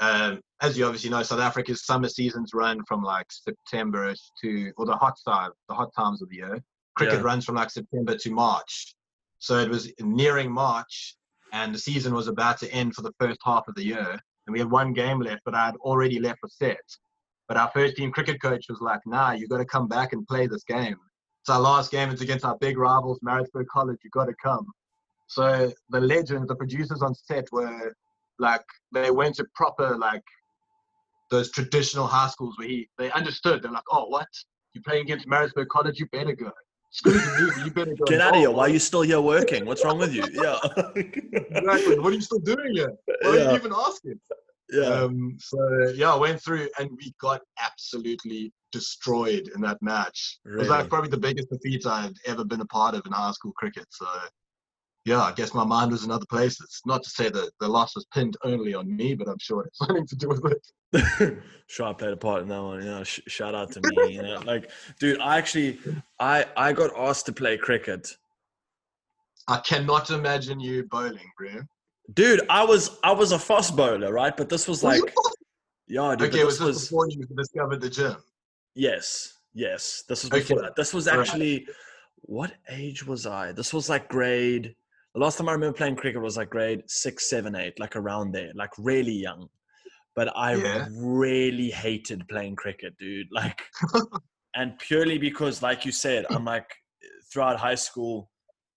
um, 0.00 0.40
as 0.60 0.76
you 0.76 0.84
obviously 0.84 1.10
know, 1.10 1.22
South 1.22 1.40
Africa's 1.40 1.84
summer 1.84 2.08
seasons 2.08 2.52
run 2.54 2.84
from 2.86 3.02
like 3.02 3.26
September 3.30 4.14
to, 4.42 4.72
or 4.76 4.86
the 4.86 4.96
hot 4.96 5.18
side, 5.18 5.50
the 5.68 5.74
hot 5.74 5.90
times 5.96 6.22
of 6.22 6.28
the 6.28 6.36
year. 6.36 6.62
Cricket 6.96 7.20
Yeah. 7.20 7.24
runs 7.24 7.44
from 7.44 7.54
like 7.56 7.70
September 7.70 8.16
to 8.16 8.30
March. 8.30 8.94
So 9.38 9.58
it 9.58 9.70
was 9.70 9.92
nearing 10.00 10.50
March, 10.50 11.16
and 11.52 11.74
the 11.74 11.78
season 11.78 12.12
was 12.12 12.26
about 12.28 12.58
to 12.58 12.72
end 12.72 12.94
for 12.94 13.02
the 13.02 13.12
first 13.20 13.38
half 13.44 13.68
of 13.68 13.74
the 13.76 13.84
year. 13.84 14.18
And 14.46 14.52
we 14.52 14.58
had 14.58 14.70
one 14.70 14.92
game 14.92 15.20
left, 15.20 15.42
but 15.44 15.54
I 15.54 15.66
had 15.66 15.76
already 15.76 16.18
left 16.18 16.40
for 16.40 16.48
set. 16.48 16.80
But 17.46 17.56
our 17.56 17.70
first 17.72 17.96
team 17.96 18.10
cricket 18.12 18.42
coach 18.42 18.66
was 18.68 18.80
like, 18.80 19.00
nah, 19.06 19.32
you've 19.32 19.50
got 19.50 19.58
to 19.58 19.64
come 19.64 19.88
back 19.88 20.12
and 20.12 20.26
play 20.26 20.46
this 20.46 20.64
game. 20.64 20.96
It's 21.42 21.50
our 21.50 21.60
last 21.60 21.90
game. 21.90 22.10
It's 22.10 22.20
against 22.20 22.44
our 22.44 22.56
big 22.58 22.76
rivals, 22.78 23.20
Maritzburg 23.22 23.68
College. 23.68 23.98
You've 24.02 24.12
got 24.12 24.26
to 24.26 24.34
come. 24.42 24.66
So 25.28 25.72
the 25.90 26.00
legends, 26.00 26.48
the 26.48 26.56
producers 26.56 27.02
on 27.02 27.14
set 27.14 27.46
were 27.52 27.94
like, 28.38 28.64
they 28.92 29.10
went 29.10 29.36
to 29.36 29.46
proper 29.54 29.96
like 29.96 30.22
those 31.30 31.50
traditional 31.50 32.06
high 32.06 32.28
schools 32.28 32.56
where 32.58 32.68
he 32.68 32.88
they 32.98 33.10
understood. 33.12 33.62
They're 33.62 33.72
like, 33.72 33.84
oh, 33.90 34.06
what? 34.06 34.28
You're 34.72 34.82
playing 34.82 35.02
against 35.02 35.26
Maritzburg 35.26 35.68
College? 35.68 35.98
You 35.98 36.06
better 36.06 36.34
go. 36.34 36.50
Screw 36.90 37.12
movie. 37.12 37.64
You 37.64 37.70
better 37.70 37.94
go. 37.94 38.04
get 38.06 38.20
out 38.20 38.34
of 38.34 38.40
here! 38.40 38.50
Why 38.50 38.64
are 38.64 38.68
you 38.68 38.78
still 38.78 39.02
here 39.02 39.20
working? 39.20 39.66
What's 39.66 39.84
wrong 39.84 39.98
with 39.98 40.14
you? 40.14 40.24
Yeah, 40.32 40.58
Exactly. 40.96 41.98
What 41.98 42.12
are 42.12 42.16
you 42.16 42.20
still 42.20 42.38
doing 42.38 42.74
here? 42.74 42.92
Why 43.22 43.30
are 43.30 43.38
you 43.38 43.54
even 43.56 43.72
asking? 43.76 44.20
yeah. 44.70 44.82
Um, 44.82 45.36
so 45.38 45.58
yeah, 45.94 46.12
I 46.12 46.16
went 46.16 46.42
through 46.42 46.68
and 46.78 46.90
we 46.90 47.14
got 47.20 47.42
absolutely 47.62 48.52
destroyed 48.72 49.50
in 49.54 49.60
that 49.62 49.80
match. 49.82 50.38
Really? 50.44 50.56
It 50.56 50.60
was 50.60 50.68
like 50.70 50.88
probably 50.88 51.10
the 51.10 51.18
biggest 51.18 51.50
defeat 51.50 51.86
I'd 51.86 52.14
ever 52.26 52.44
been 52.44 52.60
a 52.60 52.66
part 52.66 52.94
of 52.94 53.02
in 53.04 53.12
high 53.12 53.32
school 53.32 53.52
cricket. 53.52 53.86
So 53.90 54.06
yeah, 55.08 55.22
I 55.22 55.32
guess 55.32 55.54
my 55.54 55.64
mind 55.64 55.90
was 55.90 56.04
in 56.04 56.10
other 56.10 56.26
places. 56.26 56.82
Not 56.84 57.02
to 57.02 57.08
say 57.10 57.30
that 57.30 57.50
the 57.60 57.68
loss 57.68 57.94
was 57.96 58.04
pinned 58.12 58.36
only 58.44 58.74
on 58.74 58.94
me, 58.94 59.14
but 59.14 59.26
I'm 59.26 59.38
sure 59.38 59.64
it's 59.64 59.78
something 59.82 60.06
to 60.06 60.16
do 60.16 60.28
with 60.28 60.52
it. 60.52 61.38
sure 61.66 61.86
I 61.86 61.92
played 61.94 62.12
a 62.12 62.16
part 62.16 62.42
in 62.42 62.48
that 62.48 62.62
one. 62.62 62.82
You 62.82 62.90
know, 62.90 63.04
sh- 63.04 63.20
shout 63.26 63.54
out 63.54 63.72
to 63.72 63.80
me. 63.80 64.14
You 64.14 64.22
know, 64.22 64.40
like, 64.44 64.70
dude, 65.00 65.20
I 65.20 65.38
actually, 65.38 65.78
I 66.20 66.44
I 66.56 66.72
got 66.72 66.90
asked 66.96 67.24
to 67.26 67.32
play 67.32 67.56
cricket. 67.56 68.16
I 69.48 69.58
cannot 69.60 70.10
imagine 70.10 70.60
you 70.60 70.84
bowling, 70.84 71.30
bro. 71.38 71.62
Dude, 72.12 72.42
I 72.50 72.64
was 72.64 72.98
I 73.02 73.12
was 73.12 73.32
a 73.32 73.38
fast 73.38 73.76
bowler, 73.76 74.12
right? 74.12 74.36
But 74.36 74.50
this 74.50 74.68
was 74.68 74.84
like, 74.84 75.02
yeah, 75.86 76.14
dude. 76.16 76.28
okay, 76.28 76.44
was 76.44 76.58
this 76.58 76.66
was 76.66 76.84
before 76.84 77.08
you 77.08 77.24
discovered 77.34 77.80
the 77.80 77.88
gym? 77.88 78.16
yes, 78.74 79.38
yes. 79.54 80.04
This 80.08 80.22
was 80.22 80.30
before 80.30 80.58
Okay. 80.58 80.66
that. 80.66 80.76
This 80.76 80.92
was 80.92 81.08
actually, 81.08 81.66
what 82.22 82.52
age 82.68 83.06
was 83.06 83.26
I? 83.26 83.52
This 83.52 83.72
was 83.72 83.88
like 83.88 84.08
grade. 84.08 84.74
The 85.14 85.20
last 85.20 85.38
time 85.38 85.48
I 85.48 85.52
remember 85.52 85.76
playing 85.76 85.96
cricket 85.96 86.20
was 86.20 86.36
like 86.36 86.50
grade 86.50 86.82
six, 86.86 87.28
seven, 87.28 87.54
eight, 87.56 87.78
like 87.80 87.96
around 87.96 88.32
there, 88.32 88.52
like 88.54 88.70
really 88.78 89.12
young. 89.12 89.48
But 90.14 90.36
I 90.36 90.54
Yeah. 90.54 90.86
really 90.92 91.70
hated 91.70 92.26
playing 92.28 92.56
cricket, 92.56 92.96
dude. 92.98 93.28
Like, 93.30 93.62
and 94.54 94.78
purely 94.78 95.18
because, 95.18 95.62
like 95.62 95.84
you 95.84 95.92
said, 95.92 96.26
I'm 96.30 96.44
like 96.44 96.70
throughout 97.32 97.58
high 97.58 97.74
school, 97.76 98.30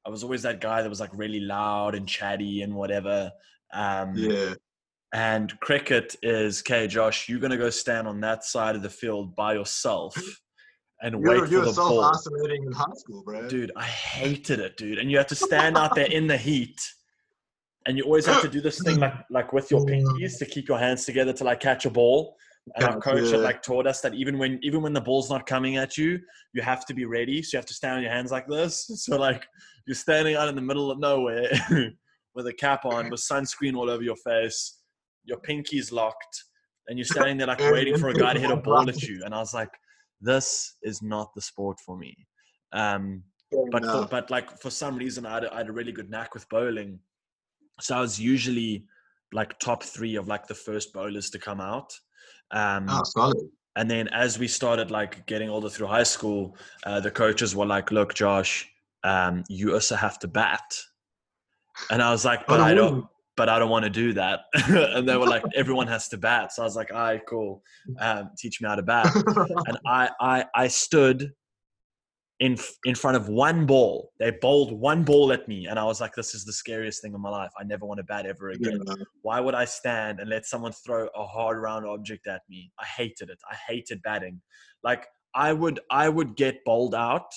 I 0.05 0.09
was 0.09 0.23
always 0.23 0.41
that 0.43 0.61
guy 0.61 0.81
that 0.81 0.89
was 0.89 0.99
like 0.99 1.11
really 1.13 1.39
loud 1.39 1.95
and 1.95 2.07
chatty 2.07 2.61
and 2.61 2.73
whatever. 2.75 3.31
Um, 3.73 4.13
Yeah. 4.15 4.53
And 5.13 5.59
cricket 5.59 6.15
is, 6.23 6.61
okay, 6.61 6.87
Josh, 6.87 7.27
you're 7.27 7.39
gonna 7.41 7.57
go 7.57 7.69
stand 7.69 8.07
on 8.07 8.21
that 8.21 8.45
side 8.45 8.75
of 8.77 8.81
the 8.81 8.89
field 8.89 9.35
by 9.35 9.53
yourself 9.53 10.15
and 11.01 11.19
You're, 11.23 11.45
for 11.45 11.51
you're 11.51 11.65
the 11.65 11.73
ball. 11.73 12.01
self-isolating 12.01 12.63
in 12.63 12.71
high 12.71 12.85
school, 12.95 13.23
bro. 13.23 13.47
Dude, 13.47 13.71
I 13.75 13.85
hated 13.85 14.59
it, 14.59 14.77
dude. 14.77 14.99
And 14.99 15.09
you 15.09 15.17
have 15.17 15.27
to 15.27 15.35
stand 15.35 15.77
out 15.77 15.95
there 15.95 16.05
in 16.05 16.27
the 16.27 16.37
heat, 16.37 16.79
and 17.87 17.97
you 17.97 18.03
always 18.03 18.25
have 18.27 18.41
to 18.41 18.49
do 18.49 18.61
this 18.61 18.79
thing 18.81 18.99
like 18.99 19.13
like 19.31 19.53
with 19.53 19.71
your 19.71 19.81
pinkies 19.81 20.37
to 20.37 20.45
keep 20.45 20.67
your 20.67 20.77
hands 20.77 21.05
together 21.05 21.33
to 21.33 21.43
like 21.43 21.59
catch 21.59 21.85
a 21.85 21.89
ball. 21.89 22.35
And 22.75 22.85
our 22.85 22.99
coach 23.01 23.31
had 23.31 23.39
like 23.39 23.63
taught 23.63 23.87
us 23.87 24.01
that 24.01 24.13
even 24.13 24.37
when 24.37 24.59
even 24.61 24.83
when 24.83 24.93
the 24.93 25.01
ball's 25.01 25.31
not 25.31 25.47
coming 25.47 25.77
at 25.77 25.97
you, 25.97 26.19
you 26.53 26.61
have 26.61 26.85
to 26.85 26.93
be 26.93 27.05
ready. 27.05 27.41
So 27.41 27.55
you 27.55 27.57
have 27.57 27.65
to 27.65 27.73
stand 27.73 27.97
on 27.97 28.03
your 28.03 28.11
hands 28.11 28.31
like 28.31 28.47
this. 28.47 28.85
So 28.95 29.17
like 29.17 29.47
you're 29.87 29.95
standing 29.95 30.35
out 30.35 30.47
in 30.47 30.55
the 30.55 30.61
middle 30.61 30.91
of 30.91 30.99
nowhere 30.99 31.49
with 32.35 32.45
a 32.45 32.53
cap 32.53 32.85
on, 32.85 33.09
with 33.09 33.19
sunscreen 33.19 33.75
all 33.75 33.89
over 33.89 34.03
your 34.03 34.15
face, 34.17 34.77
your 35.23 35.39
pinkies 35.39 35.91
locked, 35.91 36.43
and 36.87 36.99
you're 36.99 37.05
standing 37.05 37.37
there 37.37 37.47
like 37.47 37.59
waiting 37.71 37.97
for 37.97 38.09
a 38.09 38.13
guy 38.13 38.33
to 38.33 38.39
hit 38.39 38.51
a 38.51 38.55
ball 38.55 38.87
at 38.87 39.01
you. 39.01 39.23
And 39.25 39.33
I 39.33 39.39
was 39.39 39.55
like, 39.55 39.71
this 40.21 40.75
is 40.83 41.01
not 41.01 41.33
the 41.35 41.41
sport 41.41 41.79
for 41.85 41.97
me. 41.97 42.15
Um, 42.73 43.23
but 43.71 43.83
for, 43.85 44.07
but 44.09 44.29
like 44.31 44.57
for 44.61 44.69
some 44.69 44.95
reason 44.95 45.25
I 45.25 45.33
had, 45.33 45.43
a- 45.43 45.53
I 45.53 45.57
had 45.57 45.69
a 45.69 45.73
really 45.73 45.91
good 45.91 46.09
knack 46.09 46.33
with 46.33 46.47
bowling 46.49 46.99
so 47.79 47.97
i 47.97 48.01
was 48.01 48.19
usually 48.19 48.85
like 49.33 49.57
top 49.59 49.81
three 49.81 50.15
of 50.15 50.27
like 50.27 50.45
the 50.45 50.53
first 50.53 50.93
bowlers 50.93 51.29
to 51.31 51.39
come 51.39 51.59
out. 51.61 51.91
Um, 52.51 52.85
Oh, 52.89 53.03
solid. 53.03 53.37
and 53.77 53.89
then 53.89 54.07
as 54.09 54.37
we 54.37 54.47
started 54.47 54.91
like 54.91 55.25
getting 55.25 55.49
older 55.49 55.69
through 55.69 55.87
high 55.87 56.03
school, 56.03 56.55
uh, 56.85 56.99
the 56.99 57.09
coaches 57.11 57.55
were 57.55 57.65
like, 57.65 57.91
"Look, 57.91 58.13
Josh, 58.13 58.69
um, 59.03 59.43
you 59.47 59.73
also 59.73 59.95
have 59.95 60.19
to 60.19 60.27
bat." 60.27 60.67
And 61.89 62.01
I 62.01 62.11
was 62.11 62.25
like, 62.25 62.45
"But 62.45 62.59
Oh, 62.59 62.63
I 62.63 62.73
don't." 62.73 63.07
But 63.37 63.47
I 63.49 63.59
don't 63.59 63.69
want 63.69 63.85
to 63.85 63.89
do 63.89 64.13
that. 64.13 64.41
and 64.53 65.07
they 65.07 65.15
were 65.17 65.27
like, 65.27 65.43
"Everyone 65.55 65.87
has 65.87 66.07
to 66.09 66.17
bat." 66.17 66.51
So 66.53 66.61
I 66.61 66.65
was 66.65 66.75
like, 66.75 66.91
"All 66.91 66.99
right, 66.99 67.21
cool. 67.27 67.63
Um, 67.99 68.29
teach 68.37 68.61
me 68.61 68.67
how 68.67 68.75
to 68.75 68.83
bat." 68.83 69.07
and 69.67 69.77
I, 69.87 70.09
I, 70.19 70.45
I 70.53 70.67
stood 70.67 71.31
in 72.41 72.57
in 72.85 72.95
front 72.95 73.15
of 73.15 73.29
one 73.29 73.65
ball. 73.65 74.11
They 74.19 74.31
bowled 74.31 74.73
one 74.73 75.03
ball 75.03 75.31
at 75.31 75.47
me, 75.47 75.67
and 75.67 75.79
I 75.79 75.85
was 75.85 76.01
like, 76.01 76.13
"This 76.13 76.35
is 76.35 76.43
the 76.43 76.51
scariest 76.53 77.01
thing 77.01 77.13
in 77.13 77.21
my 77.21 77.29
life. 77.29 77.51
I 77.59 77.63
never 77.63 77.85
want 77.85 77.99
to 77.99 78.03
bat 78.03 78.25
ever 78.25 78.49
again." 78.49 78.79
Yeah. 78.85 78.95
Why 79.21 79.39
would 79.39 79.55
I 79.55 79.65
stand 79.65 80.19
and 80.19 80.29
let 80.29 80.45
someone 80.45 80.73
throw 80.73 81.07
a 81.15 81.25
hard 81.25 81.61
round 81.61 81.85
object 81.85 82.27
at 82.27 82.41
me? 82.49 82.71
I 82.79 82.85
hated 82.85 83.29
it. 83.29 83.37
I 83.49 83.55
hated 83.67 84.01
batting. 84.01 84.41
Like 84.83 85.05
I 85.33 85.53
would, 85.53 85.79
I 85.89 86.09
would 86.09 86.35
get 86.35 86.63
bowled 86.65 86.95
out. 86.95 87.31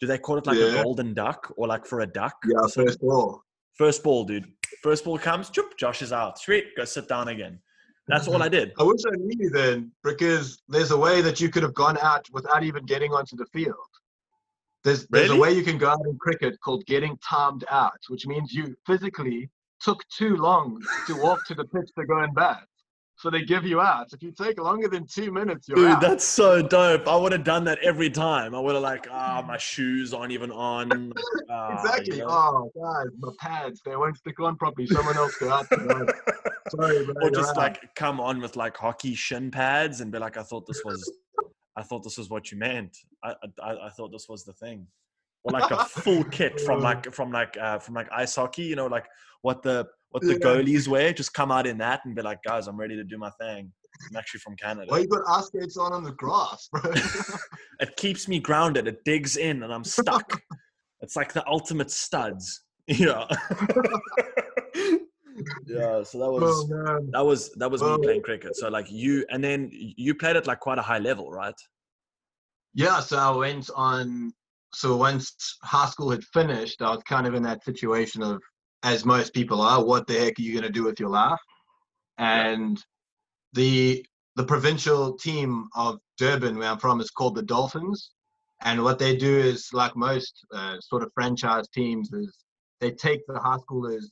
Do 0.00 0.06
they 0.06 0.18
call 0.18 0.38
it 0.38 0.46
like 0.46 0.58
a 0.58 0.82
golden 0.82 1.12
duck 1.14 1.52
or 1.56 1.66
like 1.66 1.84
for 1.86 2.00
a 2.00 2.06
duck? 2.06 2.34
Yeah, 2.46 2.66
So- 2.68 2.84
first 2.84 3.00
ball. 3.00 3.42
First 3.76 4.02
ball, 4.02 4.24
dude. 4.24 4.46
First 4.82 5.04
ball 5.04 5.18
comes, 5.18 5.50
choop, 5.50 5.76
Josh 5.78 6.02
is 6.02 6.12
out. 6.12 6.38
Sweet, 6.38 6.76
go 6.76 6.84
sit 6.84 7.08
down 7.08 7.28
again. 7.28 7.58
That's 8.08 8.28
all 8.28 8.42
I 8.42 8.48
did. 8.48 8.72
I 8.78 8.84
wish 8.84 9.00
I 9.06 9.16
knew 9.16 9.36
you 9.38 9.50
then, 9.50 9.90
because 10.04 10.62
there's 10.68 10.92
a 10.92 10.96
way 10.96 11.20
that 11.22 11.40
you 11.40 11.48
could 11.48 11.64
have 11.64 11.74
gone 11.74 11.98
out 12.00 12.24
without 12.32 12.62
even 12.62 12.84
getting 12.86 13.12
onto 13.12 13.36
the 13.36 13.46
field. 13.46 13.74
There's 14.84 15.06
there's 15.08 15.28
Really? 15.28 15.38
a 15.38 15.40
way 15.40 15.52
you 15.52 15.64
can 15.64 15.78
go 15.78 15.88
out 15.88 16.06
in 16.06 16.16
cricket 16.18 16.56
called 16.60 16.86
getting 16.86 17.18
timed 17.18 17.64
out, 17.70 17.98
which 18.08 18.24
means 18.26 18.52
you 18.52 18.76
physically 18.86 19.50
took 19.80 20.06
too 20.08 20.36
long 20.36 20.80
to 21.08 21.16
walk 21.20 21.44
to 21.46 21.54
the 21.54 21.64
pitch 21.64 21.88
to 21.98 22.06
go 22.06 22.18
and 22.20 22.32
bat. 22.34 22.62
So 23.18 23.30
they 23.30 23.42
give 23.42 23.64
you 23.64 23.80
out. 23.80 24.12
If 24.12 24.22
you 24.22 24.30
take 24.30 24.60
longer 24.60 24.88
than 24.88 25.06
two 25.06 25.32
minutes, 25.32 25.68
you're 25.68 25.76
Dude, 25.76 25.90
out. 25.92 26.00
that's 26.02 26.24
so 26.24 26.60
dope. 26.60 27.08
I 27.08 27.16
would 27.16 27.32
have 27.32 27.44
done 27.44 27.64
that 27.64 27.78
every 27.82 28.10
time. 28.10 28.54
I 28.54 28.60
would 28.60 28.74
have 28.74 28.82
like, 28.82 29.08
ah, 29.10 29.42
my 29.46 29.56
shoes 29.56 30.12
aren't 30.12 30.32
even 30.32 30.50
on. 30.50 31.12
Ah, 31.48 31.74
exactly. 31.74 32.16
you 32.16 32.22
know? 32.22 32.28
Oh, 32.28 32.72
guys, 32.74 33.06
my 33.20 33.30
pads, 33.38 33.80
they 33.84 33.94
won't 33.94 34.16
stick 34.16 34.40
on 34.40 34.56
properly. 34.56 34.88
Someone 34.88 35.16
else 35.16 35.36
go 35.36 35.48
out. 35.48 35.66
Sorry, 36.70 37.04
bro. 37.04 37.14
or 37.22 37.30
just 37.30 37.50
out. 37.50 37.56
like 37.56 37.94
come 37.94 38.20
on 38.20 38.40
with 38.40 38.56
like 38.56 38.76
hockey 38.76 39.14
shin 39.14 39.50
pads 39.52 40.00
and 40.00 40.10
be 40.10 40.18
like, 40.18 40.36
I 40.36 40.42
thought 40.42 40.66
this 40.66 40.82
was, 40.84 41.08
I 41.76 41.82
thought 41.84 42.02
this 42.02 42.18
was 42.18 42.28
what 42.28 42.50
you 42.50 42.58
meant. 42.58 42.96
I, 43.22 43.34
I, 43.62 43.70
I 43.86 43.90
thought 43.90 44.10
this 44.10 44.28
was 44.28 44.44
the 44.44 44.54
thing. 44.54 44.88
Or 45.44 45.52
like 45.52 45.70
a 45.70 45.84
full 45.84 46.24
kit 46.24 46.60
from 46.60 46.80
like 46.88 47.12
from 47.12 47.30
like 47.30 47.56
uh, 47.56 47.78
from 47.78 47.94
like 47.94 48.08
ice 48.12 48.34
hockey. 48.34 48.64
You 48.64 48.74
know, 48.74 48.86
like 48.86 49.06
what 49.42 49.62
the 49.62 49.86
what 50.16 50.22
the 50.22 50.32
Yeah. 50.32 50.46
goalies 50.46 50.88
wear. 50.88 51.12
Just 51.12 51.34
come 51.34 51.52
out 51.52 51.66
in 51.66 51.76
that 51.76 52.00
and 52.06 52.14
be 52.16 52.22
like, 52.22 52.42
guys, 52.42 52.68
I'm 52.68 52.76
ready 52.78 52.96
to 52.96 53.04
do 53.04 53.18
my 53.18 53.28
thing. 53.38 53.70
I'm 54.08 54.16
actually 54.16 54.40
from 54.40 54.56
Canada. 54.56 54.86
Why 54.90 55.00
you 55.00 55.08
got 55.08 55.22
ice 55.28 55.46
skates 55.48 55.76
on 55.76 55.92
on 55.92 56.04
the 56.04 56.12
grass, 56.12 56.68
bro? 56.72 56.90
It 57.80 57.94
keeps 57.96 58.26
me 58.26 58.38
grounded. 58.40 58.88
It 58.88 59.04
digs 59.04 59.36
in, 59.36 59.62
and 59.62 59.70
I'm 59.70 59.84
stuck. 59.84 60.40
it's 61.02 61.16
like 61.16 61.34
the 61.34 61.46
ultimate 61.46 61.90
studs. 61.90 62.62
Yeah. 62.88 63.26
yeah. 65.66 66.02
So 66.04 66.18
that 66.20 66.30
was 66.30 66.70
oh 66.72 67.00
that 67.10 67.24
was 67.24 67.50
that 67.54 67.68
was 67.68 67.82
me 67.82 67.98
playing 68.00 68.22
cricket. 68.22 68.54
So 68.56 68.68
like 68.68 68.88
you, 68.90 69.26
and 69.28 69.42
then 69.42 69.68
you 69.72 70.14
played 70.14 70.36
at 70.36 70.46
like 70.46 70.60
quite 70.60 70.78
a 70.78 70.82
high 70.82 71.00
level, 71.00 71.30
right? 71.32 71.54
Yeah, 72.74 73.00
so 73.00 73.18
I 73.18 73.30
went 73.32 73.68
on. 73.74 74.32
So 74.72 74.96
once 74.96 75.34
high 75.62 75.88
school 75.88 76.10
had 76.12 76.22
finished, 76.32 76.80
I 76.80 76.90
was 76.94 77.02
kind 77.02 77.26
of 77.26 77.34
in 77.34 77.42
that 77.42 77.64
situation 77.64 78.22
of, 78.22 78.40
as 78.86 79.04
most 79.04 79.34
people 79.34 79.60
are, 79.60 79.84
what 79.84 80.06
the 80.06 80.14
heck 80.14 80.38
are 80.38 80.42
you 80.42 80.52
going 80.52 80.70
to 80.70 80.78
do 80.78 80.84
with 80.84 81.00
your 81.00 81.10
life? 81.10 81.40
And 82.18 82.82
the 83.52 84.04
the 84.36 84.44
provincial 84.44 85.16
team 85.16 85.68
of 85.74 85.98
Durban, 86.18 86.58
where 86.58 86.70
I'm 86.70 86.78
from, 86.78 87.00
is 87.00 87.10
called 87.10 87.34
the 87.36 87.42
Dolphins. 87.42 88.10
And 88.62 88.82
what 88.82 88.98
they 88.98 89.16
do 89.16 89.38
is, 89.38 89.70
like 89.72 89.96
most 89.96 90.34
uh, 90.52 90.76
sort 90.80 91.02
of 91.02 91.10
franchise 91.14 91.68
teams, 91.68 92.12
is 92.12 92.30
they 92.80 92.90
take 92.90 93.20
the 93.26 93.38
high 93.38 93.58
schoolers 93.64 94.04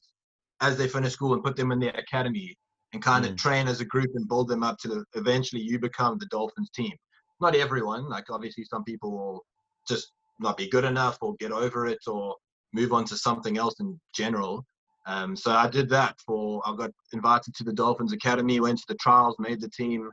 as 0.61 0.77
they 0.77 0.89
finish 0.89 1.13
school 1.13 1.35
and 1.35 1.45
put 1.45 1.57
them 1.57 1.73
in 1.73 1.79
their 1.79 1.97
academy 2.07 2.57
and 2.93 3.03
kind 3.03 3.25
of 3.27 3.33
Mm. 3.33 3.39
train 3.39 3.69
as 3.69 3.81
a 3.81 3.85
group 3.95 4.11
and 4.15 4.29
build 4.29 4.49
them 4.49 4.63
up 4.63 4.79
to 4.79 4.89
the, 4.89 5.05
eventually 5.15 5.63
you 5.63 5.79
become 5.79 6.17
the 6.19 6.27
Dolphins 6.27 6.71
team 6.71 6.97
not 7.41 7.55
everyone. 7.55 8.09
Like 8.09 8.31
obviously, 8.31 8.65
some 8.65 8.85
people 8.85 9.13
will 9.13 9.45
just 9.87 10.13
not 10.41 10.57
be 10.57 10.69
good 10.69 10.85
enough 10.85 11.19
or 11.21 11.35
get 11.39 11.53
over 11.53 11.87
it 11.87 11.99
or 12.07 12.37
move 12.75 12.93
on 12.93 13.05
to 13.07 13.17
something 13.17 13.57
else 13.57 13.75
in 13.81 13.99
general. 14.15 14.67
Um, 15.07 15.37
so 15.37 15.53
I 15.53 15.69
did 15.69 15.89
that 15.91 16.17
for. 16.27 16.63
I 16.67 16.75
got 16.77 16.91
invited 17.13 17.55
to 17.55 17.65
the 17.65 17.73
Dolphins 17.73 18.13
Academy, 18.13 18.61
went 18.61 18.79
to 18.79 18.85
the 18.89 18.97
trials, 18.97 19.37
made 19.39 19.61
the 19.61 19.69
team, 19.71 20.11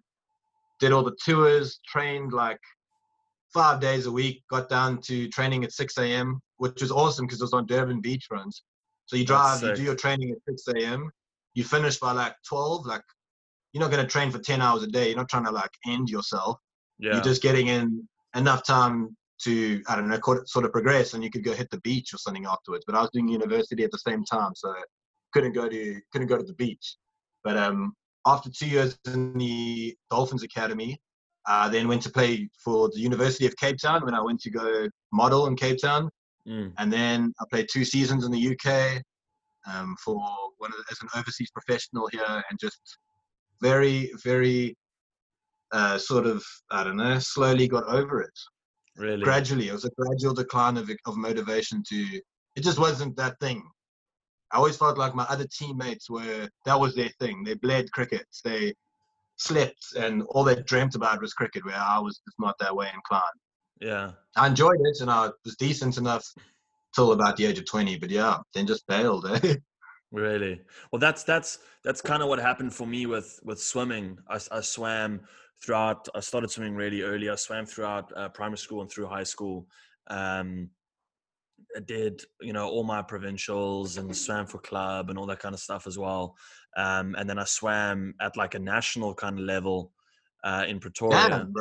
did 0.79 0.91
all 0.91 1.03
the 1.03 1.15
tours, 1.25 1.79
trained 1.87 2.33
like 2.33 2.59
five 3.53 3.79
days 3.79 4.05
a 4.05 4.11
week. 4.11 4.43
Got 4.49 4.69
down 4.69 5.01
to 5.03 5.27
training 5.29 5.63
at 5.63 5.71
6 5.73 5.97
a.m., 5.97 6.39
which 6.57 6.81
was 6.81 6.91
awesome 6.91 7.25
because 7.25 7.41
it 7.41 7.45
was 7.45 7.53
on 7.53 7.65
Durban 7.65 8.01
beachfront. 8.01 8.51
So 9.05 9.15
you 9.15 9.25
drive, 9.25 9.63
you 9.63 9.73
do 9.73 9.83
your 9.83 9.95
training 9.95 10.31
at 10.31 10.37
6 10.47 10.67
a.m. 10.75 11.09
You 11.53 11.63
finish 11.63 11.97
by 11.97 12.11
like 12.11 12.35
12. 12.47 12.85
Like 12.85 13.03
you're 13.73 13.81
not 13.81 13.91
going 13.91 14.05
to 14.05 14.11
train 14.11 14.29
for 14.31 14.39
10 14.39 14.61
hours 14.61 14.83
a 14.83 14.87
day. 14.87 15.07
You're 15.07 15.17
not 15.17 15.29
trying 15.29 15.45
to 15.45 15.51
like 15.51 15.71
end 15.87 16.09
yourself 16.09 16.59
Yeah. 16.99 17.13
you're 17.13 17.23
just 17.23 17.41
getting 17.41 17.67
in 17.67 18.07
enough 18.35 18.63
time 18.63 19.15
to 19.43 19.81
I 19.87 19.95
don't 19.95 20.07
know 20.09 20.19
sort 20.45 20.65
of 20.65 20.71
progress, 20.71 21.13
and 21.13 21.23
you 21.23 21.29
could 21.29 21.43
go 21.43 21.53
hit 21.53 21.69
the 21.69 21.81
beach 21.81 22.13
or 22.13 22.17
something 22.17 22.45
afterwards. 22.45 22.85
But 22.85 22.95
I 22.95 23.01
was 23.01 23.09
doing 23.11 23.27
university 23.27 23.83
at 23.83 23.91
the 23.91 23.99
same 23.99 24.23
time, 24.23 24.53
so 24.55 24.73
couldn't 25.33 25.53
go 25.53 25.67
to 25.69 26.01
couldn't 26.11 26.27
go 26.27 26.37
to 26.37 26.43
the 26.43 26.53
beach. 26.53 26.97
But 27.43 27.57
um, 27.57 27.93
after 28.25 28.49
two 28.49 28.67
years 28.67 28.97
in 29.05 29.37
the 29.37 29.95
Dolphins 30.09 30.43
Academy, 30.43 30.99
I 31.47 31.69
then 31.69 31.87
went 31.87 32.01
to 32.03 32.11
play 32.11 32.49
for 32.63 32.89
the 32.89 32.99
University 32.99 33.45
of 33.47 33.55
Cape 33.57 33.77
Town 33.77 34.05
when 34.05 34.13
I 34.13 34.21
went 34.21 34.39
to 34.41 34.51
go 34.51 34.87
model 35.11 35.47
in 35.47 35.55
Cape 35.55 35.79
Town, 35.81 36.09
Mm. 36.47 36.73
and 36.79 36.91
then 36.91 37.33
I 37.39 37.45
played 37.51 37.67
two 37.71 37.85
seasons 37.85 38.25
in 38.25 38.31
the 38.31 38.57
UK 38.57 38.99
um, 39.71 39.95
for 40.03 40.15
one 40.57 40.71
of 40.71 40.77
the, 40.77 40.83
as 40.89 40.99
an 41.01 41.07
overseas 41.15 41.51
professional 41.51 42.07
here, 42.11 42.43
and 42.49 42.59
just 42.59 42.79
very 43.61 44.11
very 44.23 44.75
uh, 45.71 45.97
sort 45.99 46.25
of 46.25 46.43
I 46.71 46.83
don't 46.83 46.97
know 46.97 47.19
slowly 47.19 47.67
got 47.67 47.85
over 47.85 48.21
it 48.21 48.39
Really. 48.97 49.23
gradually. 49.23 49.69
It 49.69 49.73
was 49.73 49.85
a 49.85 49.91
gradual 49.97 50.33
decline 50.33 50.77
of, 50.77 50.89
of 51.05 51.17
motivation 51.17 51.83
to, 51.89 52.21
it 52.55 52.63
just 52.63 52.79
wasn't 52.79 53.15
that 53.17 53.39
thing. 53.39 53.63
I 54.51 54.57
always 54.57 54.77
felt 54.77 54.97
like 54.97 55.15
my 55.15 55.23
other 55.29 55.47
teammates 55.47 56.09
were, 56.09 56.49
that 56.65 56.79
was 56.79 56.95
their 56.95 57.09
thing. 57.19 57.43
They 57.43 57.53
bled 57.53 57.91
cricket. 57.91 58.25
They 58.43 58.73
slept 59.37 59.95
and 59.97 60.23
all 60.29 60.43
they 60.43 60.61
dreamt 60.63 60.95
about 60.95 61.21
was 61.21 61.33
cricket, 61.33 61.65
where 61.65 61.75
I 61.75 61.99
was 61.99 62.19
just 62.25 62.37
not 62.39 62.57
that 62.59 62.75
way 62.75 62.89
inclined. 62.93 63.23
yeah. 63.81 64.11
I 64.35 64.47
enjoyed 64.47 64.79
it 64.79 65.01
and 65.01 65.09
I 65.09 65.29
was 65.45 65.55
decent 65.57 65.97
enough 65.97 66.25
till 66.93 67.13
about 67.13 67.37
the 67.37 67.45
age 67.45 67.57
of 67.59 67.65
20, 67.65 67.97
but 67.97 68.09
yeah, 68.09 68.37
then 68.53 68.67
just 68.67 68.85
bailed. 68.87 69.25
Eh? 69.43 69.55
Really? 70.11 70.59
Well, 70.91 70.99
that's 70.99 71.23
that's 71.23 71.59
that's 71.85 72.01
kind 72.01 72.21
of 72.21 72.27
what 72.27 72.37
happened 72.39 72.73
for 72.73 72.85
me 72.85 73.05
with 73.05 73.39
with 73.43 73.61
swimming. 73.61 74.17
I, 74.27 74.39
I 74.51 74.59
swam 74.59 75.21
throughout. 75.63 76.07
I 76.15 76.19
started 76.19 76.49
swimming 76.51 76.75
really 76.75 77.01
early. 77.01 77.29
I 77.29 77.35
swam 77.35 77.65
throughout 77.65 78.11
uh, 78.15 78.29
primary 78.29 78.57
school 78.57 78.81
and 78.81 78.89
through 78.89 79.07
high 79.07 79.23
school. 79.23 79.67
Um, 80.07 80.69
I 81.75 81.79
did 81.79 82.23
you 82.41 82.53
know 82.53 82.67
all 82.67 82.83
my 82.83 83.01
provincials 83.01 83.97
and 83.97 84.15
swam 84.15 84.45
for 84.45 84.59
club 84.59 85.09
and 85.09 85.17
all 85.17 85.25
that 85.27 85.39
kind 85.39 85.53
of 85.53 85.61
stuff 85.61 85.87
as 85.87 85.97
well. 85.97 86.35
Um, 86.77 87.15
and 87.17 87.29
then 87.29 87.39
I 87.39 87.45
swam 87.45 88.13
at 88.19 88.37
like 88.37 88.55
a 88.55 88.59
national 88.59 89.13
kind 89.13 89.39
of 89.39 89.45
level 89.45 89.91
uh, 90.43 90.65
in 90.67 90.79
Pretoria 90.79 91.29
Damn, 91.29 91.53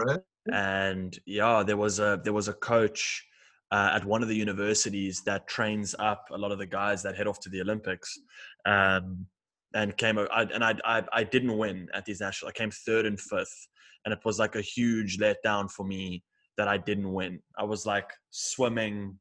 and 0.53 1.19
yeah 1.27 1.63
there 1.63 1.77
was 1.77 1.99
a 1.99 2.21
there 2.25 2.33
was 2.33 2.49
a 2.49 2.55
coach 2.55 3.27
uh, 3.73 3.93
at 3.95 4.05
one 4.05 4.23
of 4.23 4.29
the 4.29 4.35
universities 4.35 5.23
that 5.25 5.47
trains 5.47 5.95
up 5.99 6.27
a 6.33 6.39
lot 6.39 6.51
of 6.51 6.59
the 6.59 6.67
guys 6.67 7.03
that 7.03 7.17
head 7.17 7.27
off 7.27 7.39
to 7.41 7.49
the 7.51 7.61
olympics 7.61 8.19
um, 8.67 9.27
and 9.75 9.97
came 9.97 10.19
I, 10.19 10.43
and 10.53 10.65
I, 10.65 10.75
I 10.85 11.03
i 11.13 11.25
didn't 11.25 11.57
win 11.57 11.89
at 11.93 12.05
these 12.05 12.21
national 12.21 12.49
i 12.49 12.53
came 12.53 12.71
third 12.71 13.07
and 13.07 13.21
fifth 13.21 13.69
and 14.05 14.13
it 14.13 14.21
was 14.25 14.39
like 14.39 14.57
a 14.57 14.61
huge 14.61 15.19
letdown 15.19 15.71
for 15.71 15.85
me 15.85 16.23
that 16.57 16.69
i 16.69 16.77
didn't 16.77 17.13
win 17.13 17.41
i 17.59 17.65
was 17.65 17.87
like 17.87 18.11
swimming 18.31 19.19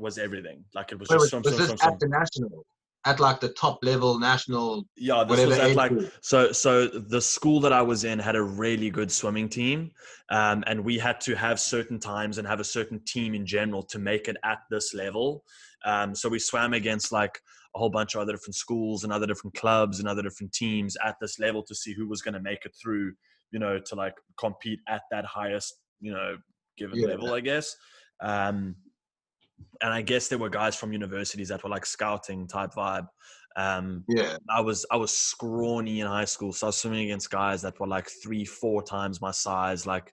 was 0.00 0.18
everything 0.18 0.64
like 0.74 0.92
it 0.92 0.98
was 0.98 1.08
Wait, 1.08 1.16
just 1.16 1.22
was, 1.22 1.30
swim 1.30 1.42
was 1.42 1.54
swim 1.54 1.68
this 1.68 1.80
swim, 1.80 1.92
at 1.92 2.00
the 2.00 2.08
national? 2.08 2.66
At 3.06 3.18
like 3.18 3.40
the 3.40 3.48
top 3.50 3.78
level 3.82 4.18
national, 4.18 4.86
yeah 4.94 5.24
this 5.24 5.46
was 5.46 5.58
at 5.58 5.74
like 5.74 5.90
group? 5.90 6.12
So, 6.20 6.52
so 6.52 6.86
the 6.86 7.20
school 7.20 7.58
that 7.60 7.72
I 7.72 7.80
was 7.80 8.04
in 8.04 8.18
had 8.18 8.36
a 8.36 8.42
really 8.42 8.90
good 8.90 9.10
swimming 9.10 9.48
team, 9.48 9.90
um, 10.30 10.62
and 10.66 10.84
we 10.84 10.98
had 10.98 11.18
to 11.22 11.34
have 11.34 11.58
certain 11.58 11.98
times 11.98 12.36
and 12.36 12.46
have 12.46 12.60
a 12.60 12.64
certain 12.64 13.00
team 13.06 13.34
in 13.34 13.46
general 13.46 13.82
to 13.84 13.98
make 13.98 14.28
it 14.28 14.36
at 14.44 14.58
this 14.70 14.92
level. 14.92 15.44
Um, 15.86 16.14
so 16.14 16.28
we 16.28 16.38
swam 16.38 16.74
against 16.74 17.10
like 17.10 17.40
a 17.74 17.78
whole 17.78 17.88
bunch 17.88 18.14
of 18.14 18.20
other 18.20 18.32
different 18.32 18.56
schools 18.56 19.02
and 19.04 19.12
other 19.14 19.26
different 19.26 19.54
clubs 19.54 19.98
and 19.98 20.06
other 20.06 20.22
different 20.22 20.52
teams 20.52 20.94
at 21.02 21.16
this 21.22 21.38
level 21.38 21.62
to 21.62 21.74
see 21.74 21.94
who 21.94 22.06
was 22.06 22.20
going 22.20 22.34
to 22.34 22.40
make 22.40 22.66
it 22.66 22.74
through, 22.80 23.14
you 23.52 23.58
know, 23.58 23.78
to 23.78 23.94
like 23.94 24.14
compete 24.38 24.80
at 24.88 25.02
that 25.10 25.24
highest, 25.24 25.74
you 26.00 26.12
know, 26.12 26.36
given 26.76 26.98
Yeah. 26.98 27.08
level, 27.08 27.32
I 27.32 27.40
guess. 27.40 27.76
Um, 28.20 28.76
and 29.82 29.92
I 29.92 30.02
guess 30.02 30.28
there 30.28 30.38
were 30.38 30.48
guys 30.50 30.74
from 30.76 30.92
universities 30.92 31.48
that 31.48 31.62
were 31.62 31.70
like 31.70 31.86
scouting 31.86 32.46
type 32.46 32.70
vibe. 32.76 33.08
Um, 33.56 34.04
Yeah. 34.08 34.36
I 34.48 34.60
was 34.60 34.86
I 34.90 34.96
was 34.96 35.12
scrawny 35.16 36.00
in 36.00 36.06
high 36.06 36.24
school, 36.24 36.52
so 36.52 36.66
I 36.66 36.68
was 36.68 36.76
swimming 36.78 37.04
against 37.04 37.30
guys 37.30 37.62
that 37.62 37.78
were 37.80 37.86
like 37.86 38.08
three, 38.22 38.44
four 38.44 38.82
times 38.82 39.20
my 39.20 39.30
size, 39.32 39.86
like 39.86 40.12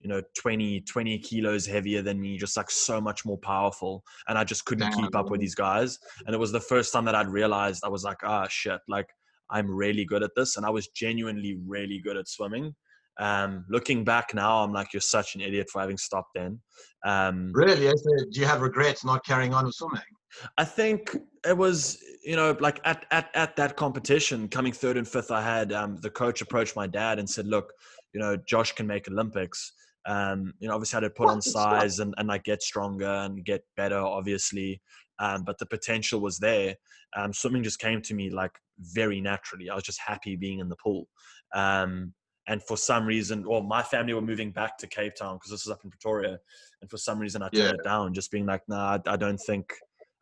you 0.00 0.08
know 0.08 0.22
20 0.36 0.80
20 0.82 1.18
kilos 1.18 1.66
heavier 1.66 2.02
than 2.02 2.20
me 2.20 2.38
just 2.38 2.56
like 2.56 2.70
so 2.70 3.00
much 3.00 3.24
more 3.24 3.38
powerful 3.38 4.04
and 4.28 4.38
i 4.38 4.44
just 4.44 4.64
couldn't 4.64 4.92
keep 4.92 5.12
up 5.16 5.28
with 5.28 5.40
these 5.40 5.56
guys 5.56 5.98
and 6.24 6.32
it 6.32 6.38
was 6.38 6.52
the 6.52 6.60
first 6.60 6.92
time 6.92 7.04
that 7.04 7.16
i'd 7.16 7.28
realized 7.28 7.82
i 7.84 7.88
was 7.88 8.04
like 8.04 8.18
ah 8.22 8.46
shit 8.48 8.80
like 8.86 9.08
i'm 9.50 9.70
really 9.70 10.04
good 10.04 10.22
at 10.22 10.30
this 10.36 10.56
and 10.56 10.64
i 10.66 10.70
was 10.70 10.88
genuinely 10.88 11.58
really 11.66 11.98
good 11.98 12.16
at 12.16 12.28
swimming 12.28 12.74
um 13.20 13.64
looking 13.68 14.04
back 14.04 14.32
now 14.34 14.62
i'm 14.62 14.72
like 14.72 14.92
you're 14.92 15.00
such 15.00 15.34
an 15.34 15.40
idiot 15.40 15.68
for 15.72 15.80
having 15.80 15.98
stopped 15.98 16.30
then 16.34 16.60
um 17.04 17.50
Really? 17.54 17.76
Do 17.76 18.40
you 18.40 18.46
have 18.46 18.60
regrets 18.62 19.04
not 19.04 19.24
carrying 19.24 19.54
on 19.54 19.66
with 19.66 19.74
swimming? 19.74 20.02
I 20.56 20.64
think 20.64 21.16
it 21.46 21.56
was, 21.56 21.98
you 22.24 22.36
know, 22.36 22.56
like 22.60 22.80
at, 22.84 23.06
at, 23.10 23.30
at 23.34 23.56
that 23.56 23.76
competition, 23.76 24.48
coming 24.48 24.72
third 24.72 24.96
and 24.96 25.06
fifth, 25.08 25.30
I 25.30 25.42
had 25.42 25.72
um, 25.72 25.96
the 26.02 26.10
coach 26.10 26.42
approached 26.42 26.76
my 26.76 26.86
dad 26.86 27.18
and 27.18 27.28
said, 27.28 27.46
look, 27.46 27.72
you 28.12 28.20
know, 28.20 28.36
Josh 28.46 28.72
can 28.72 28.86
make 28.86 29.08
Olympics. 29.08 29.72
Um, 30.06 30.52
you 30.60 30.68
know, 30.68 30.74
obviously 30.74 30.98
I 30.98 31.02
had 31.02 31.08
to 31.08 31.14
put 31.14 31.28
on 31.28 31.36
What 31.36 31.44
the 31.44 31.50
fuck? 31.50 31.80
size 31.80 31.98
and, 31.98 32.14
and 32.18 32.28
like 32.28 32.44
get 32.44 32.62
stronger 32.62 33.06
and 33.06 33.44
get 33.44 33.62
better, 33.76 33.98
obviously. 33.98 34.80
Um, 35.20 35.42
but 35.44 35.58
the 35.58 35.66
potential 35.66 36.20
was 36.20 36.38
there. 36.38 36.76
Um, 37.16 37.32
swimming 37.32 37.62
just 37.62 37.78
came 37.80 38.00
to 38.02 38.14
me 38.14 38.30
like 38.30 38.52
very 38.78 39.20
naturally. 39.20 39.68
I 39.70 39.74
was 39.74 39.84
just 39.84 40.00
happy 40.00 40.36
being 40.36 40.58
in 40.60 40.68
the 40.68 40.76
pool. 40.76 41.08
Um, 41.54 42.14
and 42.46 42.62
for 42.62 42.76
some 42.76 43.04
reason, 43.04 43.46
well, 43.46 43.62
my 43.62 43.82
family 43.82 44.14
were 44.14 44.22
moving 44.22 44.52
back 44.52 44.78
to 44.78 44.86
Cape 44.86 45.14
Town 45.14 45.36
because 45.36 45.50
this 45.50 45.66
is 45.66 45.70
up 45.70 45.80
in 45.84 45.90
Pretoria. 45.90 46.38
And 46.80 46.90
for 46.90 46.96
some 46.96 47.18
reason, 47.18 47.42
I 47.42 47.48
turned 47.50 47.68
Yeah. 47.68 47.74
it 47.74 47.84
down, 47.84 48.14
just 48.14 48.30
being 48.30 48.46
like, 48.46 48.62
nah, 48.68 48.98
I, 49.06 49.16
don't 49.16 49.36
think, 49.38 49.70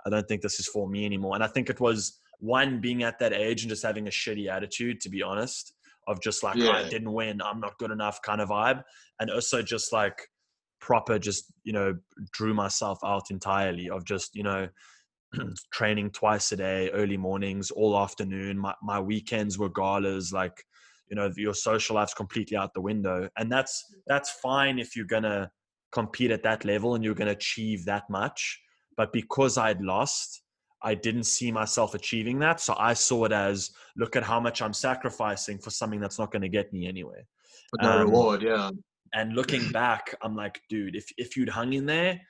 I 0.04 0.10
don't 0.10 0.26
think 0.26 0.42
this 0.42 0.58
is 0.58 0.66
for 0.66 0.88
me 0.88 1.04
anymore. 1.04 1.34
And 1.36 1.44
I 1.44 1.46
think 1.46 1.70
it 1.70 1.80
was 1.80 2.18
one 2.40 2.80
being 2.80 3.04
at 3.04 3.18
that 3.20 3.32
age 3.32 3.62
and 3.62 3.70
just 3.70 3.84
having 3.84 4.08
a 4.08 4.10
shitty 4.10 4.48
attitude, 4.50 5.00
to 5.02 5.08
be 5.08 5.22
honest, 5.22 5.74
of 6.08 6.20
just 6.20 6.42
like, 6.42 6.56
"Oh, 6.58 6.70
I 6.70 6.88
didn't 6.88 7.12
win, 7.12 7.40
I'm 7.42 7.60
not 7.60 7.78
good 7.78 7.90
enough 7.90 8.20
kind 8.22 8.40
of 8.40 8.48
vibe. 8.48 8.82
And 9.20 9.30
also 9.30 9.62
just 9.62 9.92
like 9.92 10.18
proper, 10.80 11.18
just, 11.18 11.52
you 11.64 11.72
know, 11.72 11.96
drew 12.32 12.54
myself 12.54 12.98
out 13.04 13.30
entirely 13.30 13.88
of 13.88 14.04
just, 14.04 14.34
you 14.34 14.42
know, 14.42 14.68
training 15.72 16.10
twice 16.10 16.52
a 16.52 16.56
day, 16.56 16.90
early 16.90 17.16
mornings, 17.16 17.70
all 17.70 17.98
afternoon. 17.98 18.58
My, 18.58 18.74
my 18.82 19.00
weekends 19.00 19.58
were 19.58 19.68
galas, 19.68 20.32
like, 20.32 20.64
you 21.08 21.16
know, 21.16 21.30
your 21.36 21.54
social 21.54 21.96
life's 21.96 22.14
completely 22.14 22.56
out 22.56 22.74
the 22.74 22.80
window. 22.80 23.28
And 23.36 23.50
that's, 23.50 23.84
that's 24.06 24.30
fine 24.42 24.78
if 24.78 24.96
you're 24.96 25.06
to 25.22 25.50
compete 25.92 26.30
at 26.30 26.42
that 26.42 26.64
level 26.64 26.94
and 26.94 27.04
you're 27.04 27.14
to 27.26 27.32
achieve 27.32 27.84
that 27.84 28.08
much. 28.10 28.60
But 28.96 29.12
because 29.12 29.58
I'd 29.58 29.80
lost, 29.80 30.42
I 30.82 30.94
didn't 30.94 31.24
see 31.24 31.50
myself 31.50 31.94
achieving 31.94 32.38
that. 32.40 32.60
So 32.60 32.74
I 32.78 32.92
saw 32.94 33.24
it 33.24 33.32
as 33.32 33.70
look 33.96 34.16
at 34.16 34.22
how 34.22 34.40
much 34.40 34.62
I'm 34.62 34.72
sacrificing 34.72 35.58
for 35.58 35.70
something 35.70 36.00
that's 36.00 36.18
not 36.18 36.30
going 36.30 36.42
to 36.42 36.48
get 36.48 36.72
me 36.72 36.86
anywhere 36.86 37.26
But 37.72 37.82
no 37.82 37.92
Um, 37.92 38.00
reward, 38.06 38.42
yeah. 38.42 38.70
And 39.14 39.34
looking 39.34 39.68
back, 39.72 40.14
I'm 40.22 40.36
like, 40.36 40.60
dude, 40.68 40.96
if, 40.96 41.06
if 41.16 41.36
you'd 41.36 41.48
hung 41.48 41.72
in 41.72 41.86
there, 41.86 42.20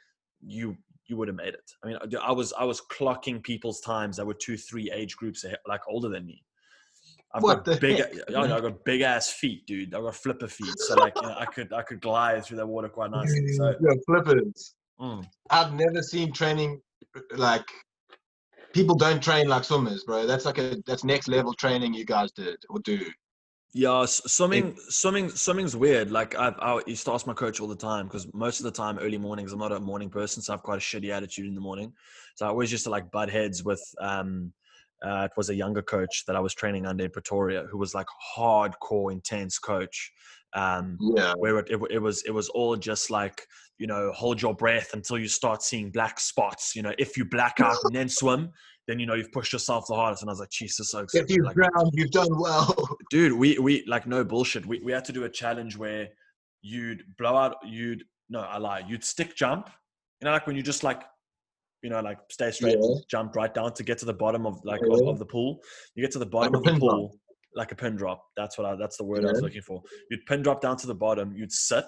you 0.40 0.76
you 1.09 1.16
would 1.16 1.28
have 1.28 1.37
made 1.37 1.54
it. 1.54 1.71
I 1.85 1.87
mean, 1.87 1.99
I 2.21 2.33
was 2.33 2.52
I 2.59 2.64
was 2.64 2.80
clocking 2.80 3.42
people's 3.42 3.80
times 3.80 4.16
that 4.16 4.26
were 4.26 4.35
two, 4.35 4.56
three 4.56 4.90
age 4.90 5.16
groups 5.16 5.45
like 5.66 5.80
older 5.88 6.09
than 6.09 6.26
me. 6.26 6.42
I've 7.33 7.42
What 7.42 7.64
got 7.64 7.75
the 7.75 7.76
big, 7.76 7.99
heck? 7.99 8.35
I 8.35 8.40
I 8.40 8.61
got 8.61 8.85
big 8.85 9.02
ass 9.02 9.30
feet, 9.30 9.66
dude. 9.66 9.95
I've 9.95 10.02
got 10.02 10.16
flipper 10.16 10.49
feet, 10.49 10.78
so 10.78 10.95
like 10.97 11.14
you 11.16 11.28
know, 11.28 11.37
I 11.38 11.45
could 11.54 11.73
I 11.73 11.83
could 11.83 12.00
glide 12.00 12.45
through 12.45 12.56
that 12.59 12.66
water 12.66 12.88
quite 12.88 13.11
nicely. 13.11 13.52
So 13.52 13.75
yeah, 13.80 13.95
flippers. 14.06 14.75
mm. 15.00 15.25
I've 15.50 15.75
never 15.75 16.02
seen 16.02 16.33
training 16.33 16.80
like 17.37 17.64
people 18.73 18.95
don't 18.95 19.23
train 19.23 19.49
like 19.49 19.64
swimmers, 19.64 20.04
bro. 20.04 20.26
That's 20.26 20.45
like 20.45 20.59
a 20.59 20.76
that's 20.87 21.04
next 21.04 21.28
level 21.28 21.52
training 21.54 21.95
you 21.95 22.04
guys 22.04 22.33
did 22.33 22.56
or 22.68 22.78
do. 22.80 23.00
Yeah, 23.73 24.06
swimming, 24.06 24.75
swimming, 24.88 25.28
swimming's 25.28 25.76
weird. 25.76 26.10
Like 26.10 26.34
I, 26.34 26.49
I 26.49 26.80
used 26.86 27.04
to 27.06 27.12
ask 27.12 27.26
my 27.26 27.34
coach 27.34 27.60
all 27.60 27.69
the 27.69 27.76
time 27.76 28.06
because 28.06 28.26
most 28.32 28.60
of 28.60 28.64
the 28.64 28.71
time, 28.71 28.99
early 28.99 29.19
mornings, 29.19 29.52
I'm 29.52 29.58
not 29.58 29.73
a 29.73 29.80
morning 29.80 30.08
person, 30.08 30.43
so 30.43 30.52
I 30.52 30.56
have 30.56 30.62
quite 30.62 30.78
a 30.78 30.80
shitty 30.80 31.10
attitude 31.10 31.47
in 31.47 31.54
the 31.54 31.60
morning. 31.60 31.93
So 32.36 32.47
I 32.47 32.49
always 32.49 32.73
used 32.73 32.84
to 32.84 32.90
like 32.90 33.10
butt 33.10 33.28
heads 33.30 33.64
with. 33.64 33.82
Um, 34.00 34.52
uh, 35.04 35.25
it 35.30 35.32
was 35.36 35.50
a 35.50 35.54
younger 35.54 35.82
coach 35.82 36.25
that 36.26 36.36
I 36.36 36.40
was 36.40 36.54
training 36.54 36.86
under 36.86 37.04
in 37.04 37.10
Pretoria, 37.10 37.67
who 37.71 37.76
was 37.76 37.95
like 37.95 38.06
hardcore, 38.34 39.12
intense 39.12 39.58
coach. 39.58 40.10
Um, 40.54 40.97
Yeah. 40.99 41.34
where 41.34 41.58
it, 41.58 41.69
it, 41.71 41.78
it 41.90 41.99
was 41.99 42.23
it 42.23 42.30
was 42.30 42.49
all 42.49 42.76
just 42.76 43.10
like 43.10 43.43
you 43.78 43.86
know 43.86 44.10
hold 44.12 44.40
your 44.40 44.54
breath 44.54 44.95
until 44.95 45.19
you 45.19 45.28
start 45.28 45.62
seeing 45.62 45.90
black 45.90 46.19
spots 46.19 46.75
you 46.75 46.80
know 46.80 46.95
if 46.99 47.17
you 47.17 47.26
black 47.26 47.60
out 47.60 47.76
and 47.84 47.95
then 47.95 48.08
swim 48.08 48.50
then 48.86 48.99
you 48.99 49.06
know 49.06 49.14
you've 49.14 49.32
pushed 49.32 49.52
yourself 49.52 49.84
the 49.88 49.94
hardest 49.94 50.22
and 50.22 50.30
i 50.30 50.32
was 50.32 50.40
like 50.40 50.50
jesus 50.50 50.90
so 50.90 51.00
excited. 51.00 51.28
If 51.30 51.36
you've 51.36 51.46
like, 51.46 51.56
drowned, 51.56 51.90
you've 51.94 52.10
done 52.10 52.28
well. 52.38 52.96
dude 53.10 53.32
we 53.32 53.58
we 53.58 53.84
like 53.86 54.06
no 54.06 54.25
bullshit 54.25 54.64
we, 54.66 54.80
we 54.80 54.92
had 54.92 55.04
to 55.06 55.12
do 55.12 55.25
a 55.25 55.28
challenge 55.28 55.76
where 55.76 56.08
you'd 56.62 57.02
blow 57.18 57.36
out 57.36 57.56
you'd 57.64 58.04
no 58.28 58.40
i 58.40 58.58
lie 58.58 58.82
you'd 58.88 59.04
stick 59.04 59.34
jump 59.36 59.70
you 60.20 60.25
know 60.26 60.32
like 60.32 60.46
when 60.46 60.56
you 60.56 60.62
just 60.62 60.82
like 60.84 61.02
you 61.82 61.90
know 61.90 62.00
like 62.00 62.18
stay 62.30 62.50
straight 62.50 62.78
Yeah. 62.80 62.94
jump 63.10 63.36
right 63.36 63.52
down 63.52 63.72
to 63.75 63.82
get 63.82 63.99
to 63.99 64.04
the 64.06 64.14
bottom 64.14 64.46
of 64.46 64.60
like 64.64 64.80
Yeah. 64.84 64.94
of, 64.94 65.08
of 65.08 65.18
the 65.18 65.26
pool 65.26 65.60
you 65.94 66.02
get 66.02 66.12
to 66.12 66.18
the 66.18 66.26
bottom 66.26 66.54
a 66.54 66.58
of 66.58 66.64
the 66.64 66.70
pin 66.70 66.80
drop. 66.80 66.90
pool 66.90 67.18
like 67.54 67.72
a 67.72 67.75
pin 67.76 67.96
drop 67.96 68.22
that's 68.36 68.58
what 68.58 68.66
i 68.66 68.75
that's 68.76 68.96
the 68.99 69.04
word 69.04 69.25
i 69.25 69.30
was 69.30 69.40
looking 69.42 69.62
for 69.62 69.82
you'd 70.10 70.25
pin 70.26 70.42
drop 70.42 70.60
down 70.60 70.76
to 70.76 70.86
the 70.86 70.94
bottom 70.94 71.34
you'd 71.36 71.52
sit 71.52 71.86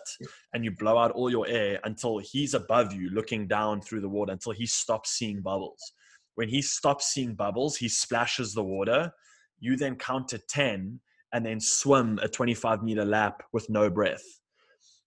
and 0.54 0.64
you 0.64 0.70
blow 0.70 0.96
out 0.96 1.10
all 1.12 1.30
your 1.30 1.46
air 1.46 1.78
until 1.84 2.18
he's 2.18 2.54
above 2.54 2.92
you 2.92 3.10
looking 3.10 3.46
down 3.46 3.80
through 3.80 4.00
the 4.00 4.08
water 4.08 4.32
until 4.32 4.52
he 4.52 4.64
stops 4.66 5.10
seeing 5.12 5.40
bubbles 5.42 5.92
when 6.38 6.48
he 6.48 6.62
stops 6.62 7.12
seeing 7.12 7.34
bubbles 7.34 7.76
he 7.76 7.88
splashes 7.88 8.54
the 8.54 8.62
water 8.62 9.12
you 9.60 9.76
then 9.76 9.96
count 9.96 10.28
to 10.28 10.38
10 10.38 11.00
and 11.32 11.44
then 11.44 11.60
swim 11.60 12.18
a 12.22 12.28
25 12.28 12.82
meter 12.82 13.04
lap 13.04 13.42
with 13.52 13.68
no 13.68 13.90
breath. 13.90 14.24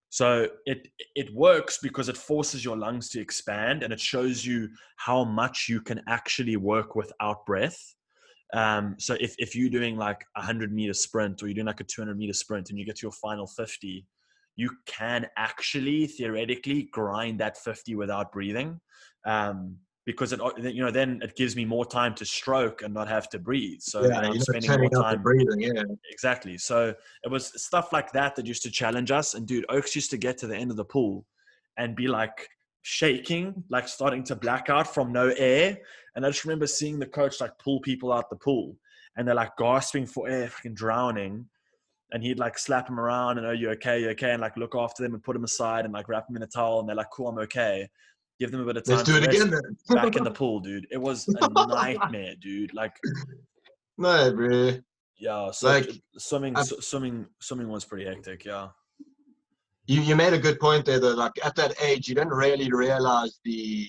So 0.09 0.49
it 0.65 0.89
it 1.15 1.33
works 1.33 1.79
because 1.81 2.09
it 2.09 2.17
forces 2.17 2.65
your 2.65 2.75
lungs 2.75 3.09
to 3.09 3.21
expand 3.21 3.81
and 3.81 3.93
it 3.93 3.99
shows 3.99 4.45
you 4.45 4.69
how 4.97 5.23
much 5.23 5.67
you 5.69 5.81
can 5.81 6.01
actually 6.07 6.57
work 6.57 6.95
without 6.95 7.45
breath. 7.45 7.79
Um, 8.53 8.95
so 8.99 9.15
if, 9.21 9.33
if 9.37 9.55
you're 9.55 9.69
doing 9.69 9.95
like 9.95 10.25
a 10.35 10.41
100 10.41 10.73
meter 10.73 10.93
sprint 10.93 11.41
or 11.41 11.47
you're 11.47 11.55
doing 11.55 11.67
like 11.67 11.79
a 11.79 11.85
200 11.85 12.17
meter 12.17 12.33
sprint 12.33 12.69
and 12.69 12.77
you 12.77 12.85
get 12.85 12.97
to 12.97 13.05
your 13.05 13.13
final 13.13 13.47
50, 13.47 14.05
you 14.57 14.69
can 14.85 15.27
actually 15.37 16.07
theoretically 16.07 16.89
grind 16.91 17.39
that 17.39 17.57
50 17.57 17.95
without 17.95 18.33
breathing. 18.33 18.81
Um, 19.25 19.77
because 20.05 20.33
it, 20.33 20.39
you 20.57 20.83
know, 20.83 20.89
then 20.91 21.19
it 21.21 21.35
gives 21.35 21.55
me 21.55 21.63
more 21.63 21.85
time 21.85 22.15
to 22.15 22.25
stroke 22.25 22.81
and 22.81 22.93
not 22.93 23.07
have 23.07 23.29
to 23.29 23.39
breathe. 23.39 23.79
So 23.81 24.03
yeah, 24.05 24.19
I'm 24.19 24.33
you're 24.33 24.41
spending 24.41 24.79
more 24.79 24.89
time 24.89 25.21
breathing. 25.21 25.61
Yeah. 25.61 25.83
exactly. 26.09 26.57
So 26.57 26.93
it 27.23 27.29
was 27.29 27.51
stuff 27.61 27.93
like 27.93 28.11
that 28.13 28.35
that 28.35 28.45
used 28.47 28.63
to 28.63 28.71
challenge 28.71 29.11
us. 29.11 29.35
And 29.35 29.47
dude, 29.47 29.65
Oaks 29.69 29.95
used 29.95 30.09
to 30.11 30.17
get 30.17 30.37
to 30.39 30.47
the 30.47 30.55
end 30.55 30.71
of 30.71 30.77
the 30.77 30.85
pool 30.85 31.25
and 31.77 31.95
be 31.95 32.07
like 32.07 32.49
shaking, 32.81 33.63
like 33.69 33.87
starting 33.87 34.23
to 34.23 34.35
black 34.35 34.69
out 34.69 34.91
from 34.91 35.11
no 35.11 35.29
air. 35.37 35.77
And 36.15 36.25
I 36.25 36.29
just 36.29 36.45
remember 36.45 36.67
seeing 36.67 36.97
the 36.97 37.05
coach 37.05 37.39
like 37.39 37.51
pull 37.59 37.79
people 37.79 38.11
out 38.11 38.29
the 38.29 38.35
pool 38.37 38.75
and 39.15 39.27
they're 39.27 39.35
like 39.35 39.55
gasping 39.57 40.07
for 40.07 40.27
air, 40.27 40.47
fucking 40.47 40.73
drowning. 40.73 41.45
And 42.13 42.21
he'd 42.23 42.39
like 42.39 42.57
slap 42.57 42.87
them 42.87 42.99
around 42.99 43.37
and, 43.37 43.47
oh, 43.47 43.51
you 43.51 43.69
okay? 43.69 44.01
You 44.01 44.09
okay? 44.09 44.31
And 44.31 44.41
like 44.41 44.57
look 44.57 44.75
after 44.75 45.01
them 45.03 45.13
and 45.13 45.23
put 45.23 45.33
them 45.33 45.45
aside 45.45 45.85
and 45.85 45.93
like 45.93 46.09
wrap 46.09 46.27
them 46.27 46.35
in 46.35 46.43
a 46.43 46.47
towel. 46.47 46.79
And 46.79 46.89
they're 46.89 46.95
like, 46.95 47.09
cool, 47.13 47.29
I'm 47.29 47.37
okay. 47.37 47.87
Give 48.41 48.49
them 48.51 48.61
a 48.61 48.65
bit 48.65 48.77
of 48.77 48.83
time. 48.85 48.95
Let's 48.95 49.07
do 49.07 49.17
it 49.17 49.23
again 49.23 49.51
then. 49.51 49.61
Back 49.89 50.15
in 50.15 50.23
the 50.23 50.31
pool, 50.41 50.59
dude. 50.61 50.87
It 50.89 50.97
was 50.97 51.27
a 51.27 51.47
nightmare, 51.67 52.33
dude. 52.41 52.73
Like, 52.73 52.91
no, 53.99 54.33
bro. 54.33 54.77
yeah. 55.19 55.51
So 55.51 55.67
Like, 55.67 55.87
swimming, 56.17 56.55
I've- 56.55 56.81
swimming, 56.81 57.27
swimming 57.39 57.67
was 57.69 57.85
pretty 57.85 58.05
hectic. 58.05 58.43
Yeah. 58.43 58.69
You 59.85 60.01
you 60.01 60.15
made 60.15 60.33
a 60.33 60.39
good 60.39 60.59
point 60.59 60.85
there 60.85 60.99
that 60.99 61.17
like 61.17 61.33
at 61.45 61.55
that 61.57 61.75
age 61.83 62.07
you 62.07 62.15
don't 62.15 62.29
really 62.29 62.71
realize 62.71 63.39
the 63.45 63.87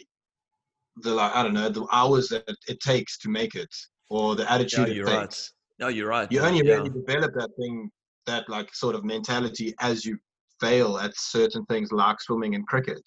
the 0.98 1.14
like 1.14 1.34
I 1.34 1.42
don't 1.42 1.54
know 1.54 1.70
the 1.70 1.86
hours 1.90 2.28
that 2.28 2.44
it 2.68 2.78
takes 2.80 3.16
to 3.20 3.30
make 3.30 3.54
it 3.54 3.74
or 4.10 4.34
the 4.36 4.50
attitude 4.52 4.90
it 4.90 4.96
you're 4.96 5.06
takes. 5.06 5.16
right. 5.16 5.86
No, 5.86 5.88
you're 5.88 6.08
right. 6.08 6.30
You 6.30 6.40
only 6.40 6.66
yeah. 6.66 6.74
really 6.74 6.90
develop 6.90 7.32
that 7.34 7.48
thing 7.58 7.90
that 8.26 8.46
like 8.50 8.74
sort 8.74 8.94
of 8.96 9.02
mentality 9.02 9.74
as 9.80 10.04
you 10.04 10.18
fail 10.60 10.98
at 10.98 11.12
certain 11.16 11.64
things 11.70 11.90
like 11.90 12.20
swimming 12.20 12.54
and 12.54 12.66
cricket. 12.66 13.02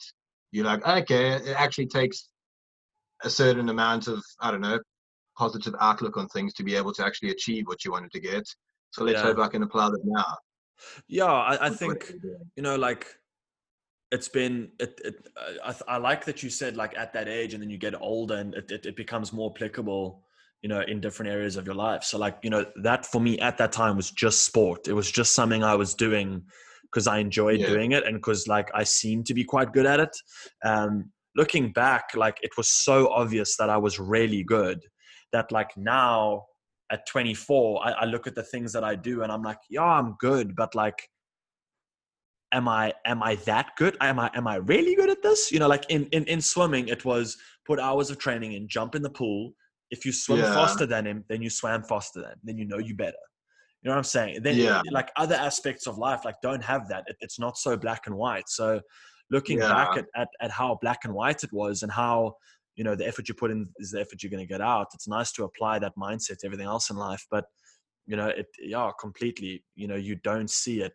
You're 0.52 0.66
like, 0.66 0.86
okay, 0.88 1.34
it 1.34 1.56
actually 1.58 1.88
takes 1.88 2.30
a 3.24 3.30
certain 3.30 3.70
amount 3.70 4.08
of 4.08 4.24
I 4.40 4.52
don't 4.52 4.62
know 4.62 4.80
positive 5.38 5.76
outlook 5.82 6.18
on 6.18 6.28
things 6.30 6.54
to 6.54 6.64
be 6.64 6.76
able 6.76 6.94
to 6.94 7.06
actually 7.06 7.30
achieve 7.30 7.68
what 7.68 7.84
you 7.84 7.92
wanted 7.92 8.12
to 8.12 8.20
get. 8.20 8.48
So 8.92 9.04
let's 9.04 9.20
Yeah. 9.20 9.28
hope 9.28 9.40
I 9.40 9.50
can 9.50 9.64
apply 9.64 9.90
that 9.90 10.02
now. 10.06 10.38
Yeah, 11.08 11.26
I, 11.26 11.68
I 11.68 11.70
think 11.70 12.14
you 12.56 12.64
know, 12.64 12.76
like 12.76 13.08
it's 14.12 14.28
been. 14.30 14.72
It, 14.80 15.02
it, 15.04 15.28
I, 15.64 15.76
I 15.88 15.98
like 15.98 16.26
that 16.26 16.44
you 16.44 16.50
said 16.50 16.78
like 16.78 16.98
at 16.98 17.14
that 17.14 17.28
age, 17.28 17.54
and 17.54 17.62
then 17.62 17.70
you 17.70 17.78
get 17.78 18.00
older, 18.00 18.36
and 18.36 18.54
it, 18.54 18.72
it, 18.72 18.86
it 18.86 18.96
becomes 18.96 19.34
more 19.34 19.52
applicable. 19.54 20.24
You 20.62 20.70
know, 20.70 20.82
in 20.82 21.00
different 21.00 21.32
areas 21.32 21.58
of 21.58 21.68
your 21.68 21.76
life. 21.76 22.04
So, 22.04 22.18
like, 22.18 22.40
you 22.42 22.50
know, 22.50 22.66
that 22.82 23.06
for 23.06 23.22
me 23.22 23.38
at 23.38 23.60
that 23.60 23.72
time 23.72 23.96
was 23.96 24.10
just 24.10 24.46
sport. 24.46 24.88
It 24.88 24.94
was 24.94 25.12
just 25.12 25.36
something 25.36 25.64
I 25.64 25.76
was 25.76 25.94
doing 25.94 26.46
because 26.92 27.08
I 27.08 27.18
enjoyed 27.20 27.62
Yeah. 27.62 27.68
doing 27.68 27.92
it, 27.92 28.06
and 28.06 28.16
because 28.18 28.48
like 28.48 28.70
I 28.74 28.84
seemed 28.84 29.26
to 29.28 29.34
be 29.34 29.44
quite 29.44 29.74
good 29.74 29.86
at 29.86 30.00
it. 30.00 30.16
Um, 30.64 31.12
looking 31.36 31.72
back, 31.74 32.06
like 32.16 32.38
it 32.42 32.52
was 32.58 32.70
so 32.70 33.10
obvious 33.12 33.58
that 33.58 33.70
I 33.70 33.78
was 33.78 34.00
really 34.00 34.44
good 34.44 34.80
that 35.32 35.52
like 35.52 35.76
now 35.76 36.46
at 36.92 37.06
24, 37.08 37.86
I, 37.86 37.92
I 37.92 38.06
look 38.06 38.28
at 38.28 38.36
the 38.36 38.44
things 38.44 38.72
that 38.74 38.84
I 38.84 38.96
do 38.96 39.24
and 39.24 39.32
I'm 39.32 39.42
like, 39.42 39.58
yeah, 39.70 39.84
I'm 39.84 40.16
good, 40.20 40.56
but 40.56 40.76
like, 40.76 41.10
am 42.52 42.68
I 42.68 42.94
am 43.06 43.22
I 43.24 43.36
that 43.46 43.72
good? 43.78 43.98
Am 44.02 44.20
I 44.20 44.30
am 44.34 44.48
I 44.48 44.56
really 44.58 44.96
good 44.96 45.10
at 45.10 45.22
this? 45.24 45.52
You 45.52 45.60
know, 45.60 45.68
like 45.68 45.86
in 45.90 46.06
in, 46.08 46.24
in 46.26 46.42
swimming, 46.42 46.88
it 46.88 47.04
was 47.04 47.38
put 47.66 47.80
hours 47.80 48.10
of 48.10 48.18
training 48.18 48.54
in, 48.54 48.68
jump 48.68 48.96
in 48.96 49.02
the 49.02 49.10
pool. 49.10 49.54
If 49.92 50.06
you 50.06 50.12
swim 50.12 50.40
Yeah. 50.40 50.54
faster 50.54 50.86
than 50.86 51.06
him, 51.06 51.26
then 51.30 51.42
you 51.42 51.50
swam 51.50 51.84
faster 51.84 52.22
than 52.22 52.32
him. 52.32 52.40
Then 52.44 52.58
you 52.58 52.66
know 52.66 52.78
you 52.78 52.96
better. 52.96 53.18
You 53.86 53.90
know 53.92 53.98
what 53.98 54.00
I'm 54.00 54.04
saying? 54.06 54.42
Then 54.42 54.58
Yeah. 54.58 54.82
like 54.92 55.12
other 55.16 55.36
aspects 55.36 55.86
of 55.86 56.00
life, 56.00 56.26
like 56.26 56.42
don't 56.42 56.64
have 56.64 56.90
that. 56.90 57.04
It, 57.06 57.18
it's 57.20 57.38
not 57.38 57.56
so 57.56 57.78
black 57.78 58.08
and 58.08 58.16
white. 58.16 58.50
So 58.50 58.82
looking 59.30 59.60
Yeah. 59.60 59.70
back 59.70 59.96
at, 59.96 60.06
at 60.16 60.28
at 60.42 60.50
how 60.50 60.80
black 60.82 61.06
and 61.06 61.14
white 61.14 61.44
it 61.44 61.54
was 61.54 61.84
and 61.84 61.92
how 61.92 62.34
you 62.76 62.84
know 62.84 62.96
the 62.96 63.08
effort 63.08 63.30
you 63.30 63.36
put 63.36 63.52
in 63.52 63.68
is 63.78 63.92
the 63.92 64.02
effort 64.02 64.24
you're 64.24 64.32
going 64.32 64.42
to 64.42 64.52
get 64.52 64.60
out. 64.60 64.88
It's 64.96 65.08
nice 65.08 65.32
to 65.34 65.44
apply 65.44 65.78
that 65.80 65.94
mindset 65.96 66.40
to 66.40 66.48
everything 66.48 66.66
else 66.66 66.90
in 66.90 66.96
life, 66.96 67.24
but 67.30 67.46
you 68.08 68.18
know 68.18 68.28
it 68.30 68.48
yeah 68.60 68.90
completely. 69.00 69.64
You 69.76 69.88
know 69.88 69.96
you 69.96 70.16
don't 70.16 70.50
see 70.50 70.82
it 70.82 70.94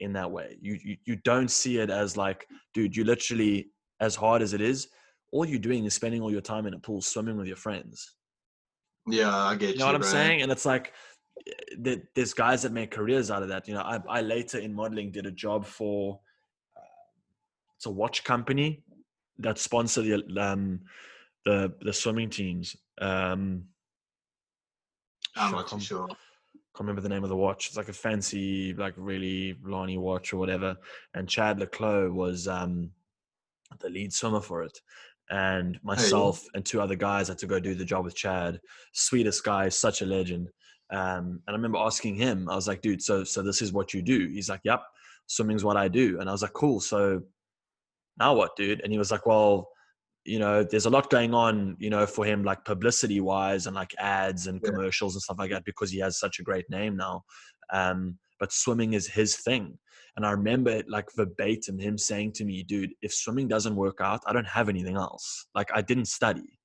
in 0.00 0.12
that 0.14 0.28
way. 0.28 0.58
You, 0.60 0.76
you 0.82 0.96
you 1.04 1.16
don't 1.16 1.52
see 1.52 1.78
it 1.78 1.88
as 1.88 2.16
like, 2.16 2.48
dude, 2.74 2.96
you 2.96 3.04
literally 3.04 3.70
as 4.00 4.16
hard 4.16 4.42
as 4.42 4.54
it 4.54 4.60
is, 4.60 4.88
all 5.30 5.44
you're 5.44 5.60
doing 5.60 5.84
is 5.84 5.94
spending 5.94 6.20
all 6.20 6.32
your 6.32 6.40
time 6.40 6.66
in 6.66 6.74
a 6.74 6.80
pool 6.80 7.00
swimming 7.00 7.36
with 7.36 7.46
your 7.46 7.56
friends. 7.56 8.16
Yeah, 9.08 9.32
I 9.32 9.54
get 9.54 9.68
you. 9.68 9.72
You 9.74 9.78
know 9.78 9.86
what 9.86 9.94
I'm 9.94 10.00
bro. 10.00 10.10
saying? 10.10 10.42
And 10.42 10.50
it's 10.50 10.66
like 10.66 10.92
there- 11.78 12.02
there's 12.14 12.34
guys 12.34 12.62
that 12.62 12.72
make 12.72 12.90
careers 12.90 13.30
out 13.30 13.42
of 13.42 13.48
that. 13.48 13.68
You 13.68 13.74
know, 13.74 13.82
I, 13.82 14.00
I 14.08 14.20
later 14.20 14.58
in 14.58 14.74
modeling 14.74 15.10
did 15.12 15.26
a 15.26 15.30
job 15.30 15.64
for 15.66 16.20
uh, 16.76 16.80
it's 17.76 17.86
a 17.86 17.90
watch 17.90 18.24
company 18.24 18.82
that 19.38 19.58
sponsor 19.58 20.02
the 20.02 20.14
um 20.40 20.80
the 21.44 21.72
the 21.80 21.92
swimming 21.92 22.30
teams. 22.30 22.76
Um, 23.00 23.64
I'm 25.36 25.52
not 25.52 25.68
can't- 25.68 25.82
sure. 25.82 26.06
can't 26.08 26.18
remember 26.80 27.02
the 27.02 27.08
name 27.10 27.22
of 27.22 27.28
the 27.28 27.36
watch. 27.36 27.68
It's 27.68 27.76
like 27.76 27.88
a 27.88 27.92
fancy, 27.92 28.72
like 28.74 28.94
really 28.96 29.56
Lani 29.62 29.98
watch 29.98 30.32
or 30.32 30.38
whatever. 30.38 30.76
And 31.14 31.28
Chad 31.28 31.58
le 31.60 31.66
Clos 31.66 32.10
was 32.12 32.48
um, 32.48 32.90
the 33.80 33.90
lead 33.90 34.12
swimmer 34.12 34.40
for 34.40 34.62
it. 34.62 34.78
And 35.28 35.78
myself 35.82 36.44
and 36.54 36.64
two 36.64 36.80
other 36.80 36.94
guys 36.94 37.28
had 37.28 37.38
to 37.38 37.46
go 37.46 37.58
do 37.60 37.74
the 37.74 37.84
job 37.84 38.04
with 38.04 38.14
Chad. 38.14 38.60
Sweetest 38.92 39.44
guy, 39.44 39.68
such 39.68 40.00
a 40.00 40.06
legend. 40.06 40.48
Um, 40.92 41.40
and 41.46 41.48
I 41.48 41.52
remember 41.52 41.78
asking 41.78 42.14
him, 42.16 42.48
I 42.48 42.54
was 42.54 42.68
like, 42.68 42.80
dude, 42.80 43.02
so 43.02 43.24
so 43.24 43.42
this 43.42 43.60
is 43.62 43.72
what 43.72 43.92
you 43.92 44.02
do? 44.02 44.28
He's 44.28 44.48
like, 44.48 44.60
yep, 44.64 44.82
swimming's 45.26 45.64
what 45.64 45.76
I 45.76 45.88
do. 45.88 46.20
And 46.20 46.28
I 46.28 46.32
was 46.32 46.42
like, 46.42 46.52
cool. 46.52 46.80
So 46.80 47.22
now 48.18 48.34
what, 48.34 48.56
dude? 48.56 48.80
And 48.82 48.92
he 48.92 48.98
was 48.98 49.10
like, 49.10 49.26
well, 49.26 49.68
you 50.24 50.38
know, 50.38 50.64
there's 50.64 50.86
a 50.86 50.90
lot 50.90 51.10
going 51.10 51.34
on, 51.34 51.76
you 51.78 51.90
know, 51.90 52.06
for 52.06 52.24
him, 52.24 52.44
like 52.44 52.64
publicity 52.64 53.20
wise 53.20 53.66
and 53.66 53.76
like 53.76 53.94
ads 53.98 54.46
and 54.46 54.60
Yeah. 54.62 54.70
commercials 54.70 55.14
and 55.14 55.22
stuff 55.22 55.38
like 55.38 55.50
that, 55.50 55.64
because 55.64 55.90
he 55.90 55.98
has 56.00 56.18
such 56.18 56.38
a 56.38 56.42
great 56.42 56.68
name 56.70 56.96
now. 56.96 57.24
Um, 57.72 58.18
but 58.40 58.52
swimming 58.52 58.94
is 58.94 59.06
his 59.06 59.36
thing. 59.36 59.78
And 60.16 60.24
I 60.26 60.30
remember 60.30 60.70
it 60.70 60.88
like 60.88 61.08
verbatim 61.14 61.78
him 61.78 61.98
saying 61.98 62.32
to 62.32 62.44
me, 62.44 62.62
dude, 62.62 62.94
if 63.02 63.12
swimming 63.12 63.48
doesn't 63.48 63.76
work 63.76 63.98
out, 64.00 64.22
I 64.26 64.32
don't 64.32 64.46
have 64.46 64.68
anything 64.68 64.96
else. 64.96 65.46
Like 65.54 65.68
I 65.74 65.82
didn't 65.82 66.06
study. 66.06 66.58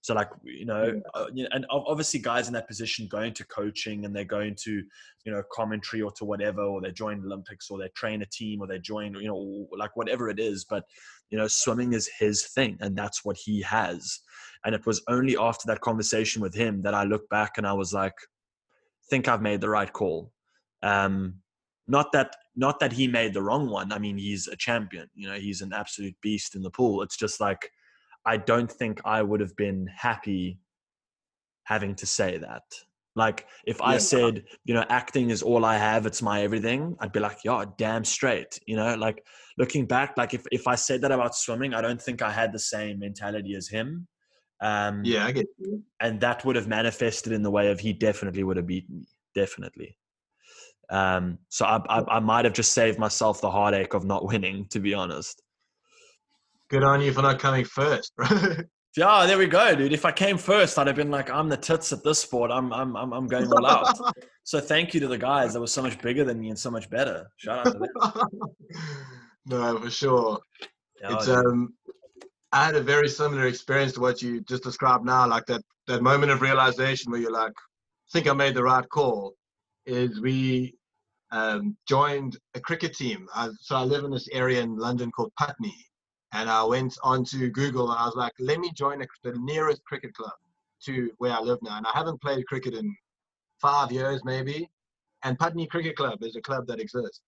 So 0.00 0.14
like, 0.14 0.28
you 0.44 0.64
know, 0.64 1.00
uh, 1.14 1.26
and 1.52 1.66
obviously 1.70 2.20
guys 2.20 2.46
in 2.46 2.54
that 2.54 2.68
position 2.68 3.08
going 3.08 3.34
to 3.34 3.44
coaching 3.46 4.04
and 4.04 4.14
they're 4.14 4.24
going 4.24 4.54
to, 4.60 4.82
you 5.24 5.32
know, 5.32 5.42
commentary 5.52 6.02
or 6.02 6.12
to 6.12 6.24
whatever, 6.24 6.62
or 6.62 6.80
they 6.80 6.92
join 6.92 7.22
Olympics 7.24 7.68
or 7.70 7.78
they 7.78 7.88
train 7.96 8.22
a 8.22 8.26
team 8.26 8.60
or 8.60 8.66
they 8.66 8.78
join, 8.78 9.14
you 9.14 9.26
know, 9.26 9.66
like 9.76 9.96
whatever 9.96 10.28
it 10.28 10.38
is. 10.38 10.64
But, 10.64 10.84
you 11.30 11.38
know, 11.38 11.48
swimming 11.48 11.92
is 11.94 12.08
his 12.18 12.46
thing 12.46 12.78
and 12.80 12.96
that's 12.96 13.24
what 13.24 13.36
he 13.36 13.60
has. 13.62 14.20
And 14.64 14.74
it 14.74 14.86
was 14.86 15.02
only 15.08 15.36
after 15.36 15.66
that 15.66 15.80
conversation 15.80 16.42
with 16.42 16.54
him 16.54 16.82
that 16.82 16.94
I 16.94 17.04
looked 17.04 17.28
back 17.28 17.58
and 17.58 17.66
I 17.66 17.72
was 17.72 17.92
like, 17.92 18.14
think 19.10 19.28
I've 19.28 19.42
made 19.42 19.60
the 19.60 19.70
right 19.70 19.92
call. 19.92 20.32
Um, 20.82 21.34
not 21.88 22.12
that 22.12 22.36
not 22.54 22.80
that 22.80 22.92
he 22.92 23.06
made 23.06 23.32
the 23.32 23.42
wrong 23.42 23.68
one. 23.68 23.92
I 23.92 23.98
mean, 23.98 24.18
he's 24.18 24.48
a 24.48 24.56
champion. 24.56 25.08
You 25.14 25.28
know, 25.28 25.36
he's 25.36 25.62
an 25.62 25.72
absolute 25.72 26.14
beast 26.20 26.54
in 26.54 26.62
the 26.62 26.70
pool. 26.70 27.02
It's 27.02 27.16
just 27.16 27.40
like 27.40 27.70
I 28.28 28.36
don't 28.36 28.70
think 28.70 29.00
I 29.04 29.22
would 29.22 29.40
have 29.40 29.56
been 29.56 29.86
happy 29.86 30.58
having 31.64 31.94
to 31.96 32.06
say 32.06 32.38
that. 32.38 32.62
Like 33.16 33.46
if 33.66 33.80
I 33.80 33.94
Yeah. 33.94 33.98
said, 33.98 34.44
you 34.64 34.74
know, 34.74 34.84
acting 34.90 35.30
is 35.30 35.42
all 35.42 35.64
I 35.64 35.76
have, 35.78 36.06
it's 36.06 36.22
my 36.22 36.42
everything, 36.42 36.94
I'd 37.00 37.12
be 37.12 37.20
like, 37.20 37.38
yeah, 37.44 37.64
damn 37.78 38.04
straight. 38.04 38.60
You 38.66 38.76
know, 38.76 38.94
like 38.96 39.24
looking 39.56 39.86
back, 39.86 40.16
like 40.16 40.34
if, 40.34 40.44
if 40.52 40.68
I 40.68 40.74
said 40.76 41.00
that 41.02 41.10
about 41.12 41.34
swimming, 41.34 41.72
I 41.74 41.80
don't 41.80 42.00
think 42.00 42.22
I 42.22 42.30
had 42.30 42.52
the 42.52 42.58
same 42.58 42.98
mentality 42.98 43.54
as 43.54 43.66
him. 43.68 44.06
Um, 44.60 45.02
Yeah, 45.04 45.24
I 45.26 45.32
get 45.32 45.46
you. 45.58 45.82
and 46.00 46.20
that 46.20 46.44
would 46.44 46.56
have 46.56 46.68
manifested 46.68 47.32
in 47.32 47.42
the 47.42 47.50
way 47.50 47.70
of 47.70 47.80
he 47.80 47.92
definitely 47.92 48.44
would 48.44 48.56
have 48.58 48.66
beaten 48.66 49.00
me 49.00 49.06
definitely 49.34 49.96
um 50.90 51.38
so 51.48 51.64
I, 51.64 51.76
I 51.88 52.16
i 52.16 52.20
might 52.20 52.44
have 52.44 52.54
just 52.54 52.72
saved 52.72 52.98
myself 52.98 53.40
the 53.40 53.50
heartache 53.50 53.94
of 53.94 54.04
not 54.04 54.24
winning 54.30 54.66
to 54.70 54.80
be 54.80 54.94
honest 54.94 55.42
Good 56.70 56.84
on 56.84 57.00
you 57.00 57.12
for 57.12 57.22
not 57.22 57.38
coming 57.38 57.64
first, 57.64 58.14
bro. 58.16 58.26
yeah 58.96 59.26
there 59.26 59.36
we 59.36 59.46
go 59.46 59.74
dude 59.76 59.92
if 59.92 60.06
i 60.06 60.10
came 60.10 60.38
first 60.38 60.78
i'd 60.78 60.86
have 60.86 60.96
been 60.96 61.10
like 61.10 61.28
i'm 61.30 61.50
the 61.50 61.56
tits 61.58 61.92
at 61.92 62.02
this 62.02 62.20
sport 62.20 62.50
i'm 62.50 62.72
i'm 62.72 62.96
i'm, 62.96 63.12
I'm 63.12 63.26
going 63.26 63.46
all 63.46 63.66
out 63.66 63.94
so 64.44 64.60
thank 64.60 64.94
you 64.94 65.00
to 65.00 65.06
the 65.06 65.18
guys 65.18 65.52
that 65.52 65.60
were 65.60 65.66
so 65.66 65.82
much 65.82 66.00
bigger 66.00 66.24
than 66.24 66.40
me 66.40 66.48
and 66.48 66.58
so 66.58 66.70
much 66.70 66.88
better 66.88 67.30
shout 67.36 67.66
out 67.66 67.72
to 67.74 67.78
them 67.78 68.48
no, 69.48 69.78
for 69.78 69.90
sure. 69.90 70.40
Yeah, 71.00 71.16
it's 71.16 71.28
um 71.28 71.74
I 72.52 72.64
had 72.64 72.76
a 72.76 72.80
very 72.80 73.08
similar 73.08 73.46
experience 73.46 73.92
to 73.94 74.00
what 74.00 74.22
you 74.22 74.40
just 74.42 74.62
described 74.62 75.04
now, 75.04 75.26
like 75.26 75.46
that 75.46 75.62
that 75.86 76.02
moment 76.02 76.32
of 76.32 76.42
realization 76.42 77.10
where 77.10 77.20
you're 77.20 77.32
like, 77.32 77.52
I 77.52 78.08
think 78.12 78.28
I 78.28 78.32
made 78.32 78.54
the 78.54 78.62
right 78.62 78.88
call. 78.88 79.34
Is 79.86 80.20
we 80.20 80.74
um, 81.30 81.76
joined 81.86 82.36
a 82.54 82.60
cricket 82.60 82.94
team. 82.94 83.26
I, 83.34 83.50
so 83.60 83.76
I 83.76 83.82
live 83.82 84.04
in 84.04 84.10
this 84.10 84.28
area 84.32 84.60
in 84.60 84.76
London 84.76 85.10
called 85.10 85.32
Putney, 85.38 85.74
and 86.32 86.48
I 86.50 86.62
went 86.64 86.96
onto 87.02 87.50
Google 87.50 87.90
and 87.90 87.98
I 87.98 88.04
was 88.06 88.14
like, 88.16 88.32
let 88.38 88.60
me 88.60 88.70
join 88.72 89.02
a, 89.02 89.06
the 89.24 89.32
nearest 89.38 89.82
cricket 89.84 90.14
club 90.14 90.32
to 90.84 91.10
where 91.18 91.32
I 91.32 91.40
live 91.40 91.58
now. 91.62 91.76
And 91.78 91.86
I 91.86 91.90
haven't 91.94 92.20
played 92.20 92.46
cricket 92.46 92.74
in 92.74 92.94
five 93.60 93.90
years 93.90 94.22
maybe, 94.24 94.68
and 95.24 95.38
Putney 95.38 95.66
Cricket 95.66 95.96
Club 95.96 96.22
is 96.22 96.36
a 96.36 96.40
club 96.40 96.66
that 96.68 96.80
exists. 96.80 97.20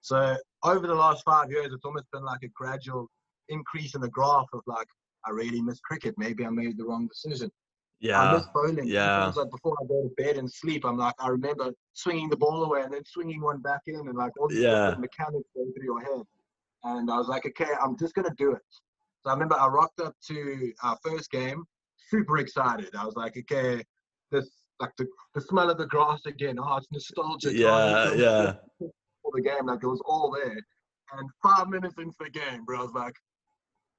So 0.00 0.36
over 0.62 0.86
the 0.86 0.94
last 0.94 1.22
five 1.24 1.50
years, 1.50 1.72
it's 1.72 1.84
almost 1.84 2.06
been 2.12 2.22
like 2.24 2.42
a 2.44 2.48
gradual 2.48 3.08
increase 3.48 3.94
in 3.94 4.00
the 4.00 4.08
graph 4.08 4.46
of 4.52 4.60
like, 4.66 4.86
I 5.26 5.30
really 5.30 5.60
miss 5.60 5.80
cricket. 5.80 6.14
Maybe 6.16 6.46
I 6.46 6.50
made 6.50 6.78
the 6.78 6.84
wrong 6.84 7.08
decision. 7.08 7.50
Yeah. 7.98 8.20
I 8.22 8.32
miss 8.34 8.46
bowling. 8.54 8.86
yeah. 8.86 9.16
Sometimes, 9.24 9.36
like 9.36 9.50
before 9.50 9.74
I 9.82 9.86
go 9.86 10.02
to 10.02 10.14
bed 10.22 10.36
and 10.36 10.50
sleep, 10.50 10.84
I'm 10.84 10.96
like, 10.96 11.14
I 11.18 11.28
remember 11.28 11.72
swinging 11.94 12.28
the 12.28 12.36
ball 12.36 12.62
away 12.62 12.82
and 12.82 12.92
then 12.92 13.02
swinging 13.04 13.40
one 13.42 13.60
back 13.60 13.80
in, 13.86 13.96
and 13.96 14.14
like 14.14 14.32
all 14.38 14.48
these 14.48 14.60
Yeah. 14.60 14.94
mechanics 14.98 15.48
going 15.54 15.72
through 15.72 15.84
your 15.84 16.00
head. 16.00 16.22
And 16.86 17.10
I 17.10 17.18
was 17.18 17.28
like, 17.28 17.46
okay, 17.46 17.72
I'm 17.82 17.98
just 17.98 18.14
gonna 18.14 18.34
do 18.38 18.52
it. 18.52 18.62
So 19.24 19.30
I 19.30 19.32
remember 19.32 19.56
I 19.58 19.66
rocked 19.66 20.00
up 20.00 20.14
to 20.28 20.72
our 20.82 20.96
first 21.02 21.30
game, 21.30 21.64
super 21.96 22.38
excited. 22.38 22.94
I 22.94 23.04
was 23.04 23.16
like, 23.16 23.36
okay, 23.36 23.82
this 24.30 24.48
like 24.78 24.92
the, 24.98 25.06
the 25.34 25.40
smell 25.40 25.70
of 25.70 25.78
the 25.78 25.86
grass 25.86 26.26
again. 26.26 26.58
Oh, 26.60 26.76
it's 26.76 26.86
nostalgic. 26.92 27.54
Oh, 27.56 27.58
yeah 27.58 28.08
it's 28.08 28.20
yeah 28.20 28.52
for 29.26 29.32
the 29.34 29.42
game, 29.42 29.66
like 29.66 29.82
it 29.82 29.86
was 29.86 30.02
all 30.06 30.30
there. 30.30 30.56
And 31.12 31.30
five 31.42 31.68
minutes 31.68 31.94
into 31.98 32.14
the 32.20 32.30
game, 32.30 32.64
bro, 32.64 32.80
I 32.80 32.82
was 32.82 32.92
like, 32.92 33.14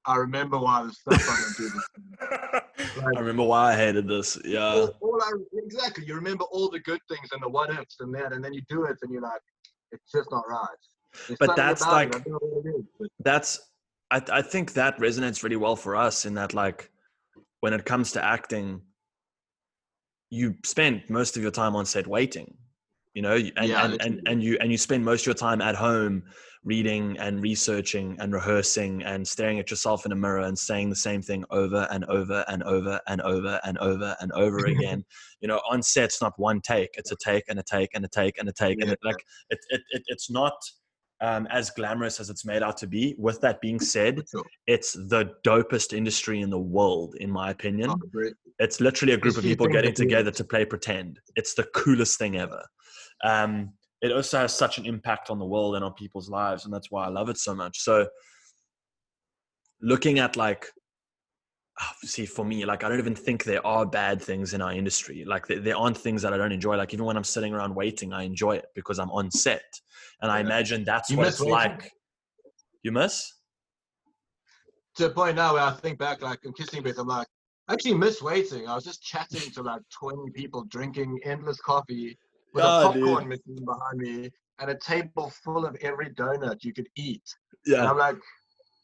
I 0.06 0.16
remember 0.16 0.58
why 0.58 0.84
this 0.84 0.98
stuff 0.98 1.20
I 1.20 1.52
do 1.56 1.68
this. 1.68 2.62
i 3.04 3.18
remember 3.18 3.42
why 3.42 3.72
i 3.72 3.76
hated 3.76 4.06
this 4.06 4.38
yeah 4.44 4.72
all, 4.72 4.96
all 5.00 5.20
I, 5.22 5.32
exactly. 5.64 6.04
You 6.06 6.14
remember 6.14 6.44
all 6.44 6.70
the 6.70 6.78
good 6.80 7.00
things 7.08 7.28
and 7.32 7.42
the 7.42 7.48
what 7.48 7.70
ifs 7.70 7.96
and 8.00 8.14
that, 8.14 8.32
and 8.32 8.42
then 8.42 8.54
you 8.54 8.62
do 8.68 8.84
it, 8.84 8.96
and 9.02 9.12
you're 9.12 9.22
like, 9.22 9.40
it's 9.92 10.10
just 10.12 10.30
not 10.30 10.44
right. 10.48 10.68
There's 11.26 11.38
But 11.38 11.56
that's 11.56 11.82
like- 11.82 12.08
it, 12.14 12.16
I 12.16 12.18
don't 12.18 12.28
know 12.28 12.38
what 12.40 12.66
it 12.66 12.78
is, 13.00 13.08
that's 13.20 13.60
I, 14.10 14.22
I 14.32 14.42
think 14.42 14.72
that 14.72 14.98
resonates 14.98 15.42
really 15.42 15.56
well 15.56 15.76
for 15.76 15.94
us 15.94 16.24
in 16.24 16.34
that 16.34 16.54
like 16.54 16.90
when 17.60 17.74
it 17.74 17.84
comes 17.84 18.12
to 18.12 18.24
acting 18.24 18.80
you 20.30 20.54
spend 20.64 21.02
most 21.08 21.36
of 21.36 21.42
your 21.42 21.50
time 21.50 21.74
on 21.76 21.86
set 21.86 22.06
waiting 22.06 22.54
you 23.14 23.22
know 23.22 23.34
and, 23.36 23.68
Yeah, 23.68 23.84
and, 23.84 24.00
and, 24.02 24.22
and 24.28 24.42
you 24.42 24.56
and 24.60 24.70
you 24.70 24.78
spend 24.78 25.04
most 25.04 25.22
of 25.22 25.26
your 25.26 25.34
time 25.34 25.60
at 25.60 25.74
home 25.74 26.22
reading 26.64 27.16
and 27.18 27.40
researching 27.42 28.16
and 28.20 28.32
rehearsing 28.32 29.02
and 29.04 29.26
staring 29.26 29.58
at 29.58 29.70
yourself 29.70 30.04
in 30.04 30.12
a 30.12 30.16
mirror 30.16 30.40
and 30.40 30.58
saying 30.58 30.90
the 30.90 30.96
same 30.96 31.22
thing 31.22 31.44
over 31.50 31.86
and 31.90 32.04
over 32.06 32.44
and 32.48 32.62
over 32.64 33.00
and 33.06 33.20
over 33.22 33.58
and 33.64 33.78
over 33.78 34.14
and 34.20 34.32
over 34.32 34.66
again. 34.74 35.04
You 35.40 35.48
know 35.48 35.60
on 35.70 35.82
set 35.82 36.04
it's 36.04 36.20
not 36.20 36.32
one 36.36 36.60
take 36.60 36.90
it's 36.94 37.12
a 37.12 37.16
take 37.16 37.44
and 37.48 37.58
a 37.58 37.62
take 37.62 37.90
and 37.94 38.04
a 38.04 38.08
take 38.08 38.38
and 38.38 38.48
a 38.48 38.52
take. 38.52 38.78
And 38.80 38.88
Yeah. 38.88 38.92
it, 38.94 38.98
like 39.02 39.24
it, 39.50 39.58
it, 39.70 39.80
it 39.90 40.02
it's 40.08 40.30
not 40.30 40.54
um, 41.20 41.46
as 41.50 41.70
glamorous 41.70 42.20
as 42.20 42.30
it's 42.30 42.44
made 42.44 42.62
out 42.62 42.76
to 42.78 42.86
be. 42.86 43.14
With 43.18 43.40
that 43.40 43.60
being 43.60 43.80
said 43.94 44.22
sure. 44.30 44.44
it's 44.66 44.92
the 44.92 45.32
dopest 45.44 45.96
industry 45.96 46.40
in 46.40 46.50
the 46.50 46.58
world 46.58 47.14
in 47.20 47.30
my 47.30 47.50
opinion. 47.50 47.90
Oh, 47.90 48.30
it's 48.58 48.80
literally 48.80 49.14
a 49.14 49.18
group 49.18 49.36
of 49.36 49.44
people 49.44 49.68
getting 49.68 49.94
together 49.94 50.30
to 50.32 50.44
play 50.44 50.64
pretend. 50.64 51.20
It's 51.36 51.54
the 51.54 51.64
coolest 51.74 52.18
thing 52.18 52.36
ever. 52.36 52.62
Um, 53.24 53.72
it 54.00 54.12
also 54.12 54.38
has 54.38 54.54
such 54.54 54.78
an 54.78 54.86
impact 54.86 55.30
on 55.30 55.38
the 55.38 55.44
world 55.44 55.74
and 55.74 55.84
on 55.84 55.92
people's 55.94 56.28
lives 56.28 56.64
and 56.64 56.72
that's 56.72 56.88
why 56.88 57.04
i 57.04 57.08
love 57.08 57.28
it 57.28 57.38
so 57.38 57.54
much. 57.54 57.80
So 57.80 58.06
looking 59.80 60.18
at 60.18 60.36
like 60.36 60.66
oh, 61.80 61.90
see 62.02 62.26
for 62.26 62.44
me 62.44 62.64
like 62.64 62.82
i 62.82 62.88
don't 62.88 62.98
even 62.98 63.14
think 63.14 63.44
there 63.44 63.64
are 63.64 63.86
bad 63.86 64.20
things 64.20 64.54
in 64.54 64.62
our 64.62 64.72
industry. 64.72 65.24
Like 65.24 65.46
there, 65.46 65.60
there 65.60 65.76
aren't 65.76 65.98
things 65.98 66.22
that 66.22 66.32
i 66.32 66.36
don't 66.36 66.52
enjoy. 66.52 66.76
Like 66.76 66.94
even 66.94 67.06
when 67.06 67.16
i'm 67.16 67.24
sitting 67.24 67.54
around 67.54 67.74
waiting 67.74 68.12
i 68.12 68.22
enjoy 68.22 68.56
it 68.56 68.66
because 68.74 68.98
i'm 68.98 69.10
on 69.10 69.30
set 69.30 69.62
and 70.22 70.30
i 70.30 70.40
imagine 70.40 70.84
that's 70.84 71.10
You 71.10 71.18
what 71.18 71.28
it's 71.28 71.40
like 71.40 71.90
you 72.82 72.92
miss 72.92 73.32
to 74.96 75.06
a 75.06 75.10
point 75.10 75.36
now 75.36 75.54
where 75.54 75.62
I 75.62 75.70
think 75.72 75.96
back, 75.98 76.22
like 76.22 76.40
I'm 76.44 76.52
Kissing 76.52 76.82
Booth, 76.82 76.98
I'm 76.98 77.06
like, 77.06 77.26
I 77.68 77.72
actually 77.74 77.94
miss 77.94 78.20
waiting. 78.20 78.66
I 78.66 78.74
was 78.74 78.84
just 78.84 79.00
chatting 79.02 79.48
to 79.52 79.62
like 79.62 79.80
20 79.96 80.30
people, 80.32 80.64
drinking 80.64 81.20
endless 81.24 81.60
coffee 81.60 82.18
with 82.52 82.64
Yeah, 82.64 82.80
a 82.88 82.92
dude. 82.92 83.04
popcorn 83.04 83.28
machine 83.28 83.64
behind 83.64 83.98
me 83.98 84.30
and 84.58 84.70
a 84.70 84.74
table 84.74 85.32
full 85.44 85.64
of 85.64 85.76
every 85.82 86.10
donut 86.10 86.64
you 86.64 86.72
could 86.72 86.88
eat. 86.96 87.22
And 87.76 87.76
yeah 87.76 87.90
I'm 87.90 87.96
like, 87.98 88.16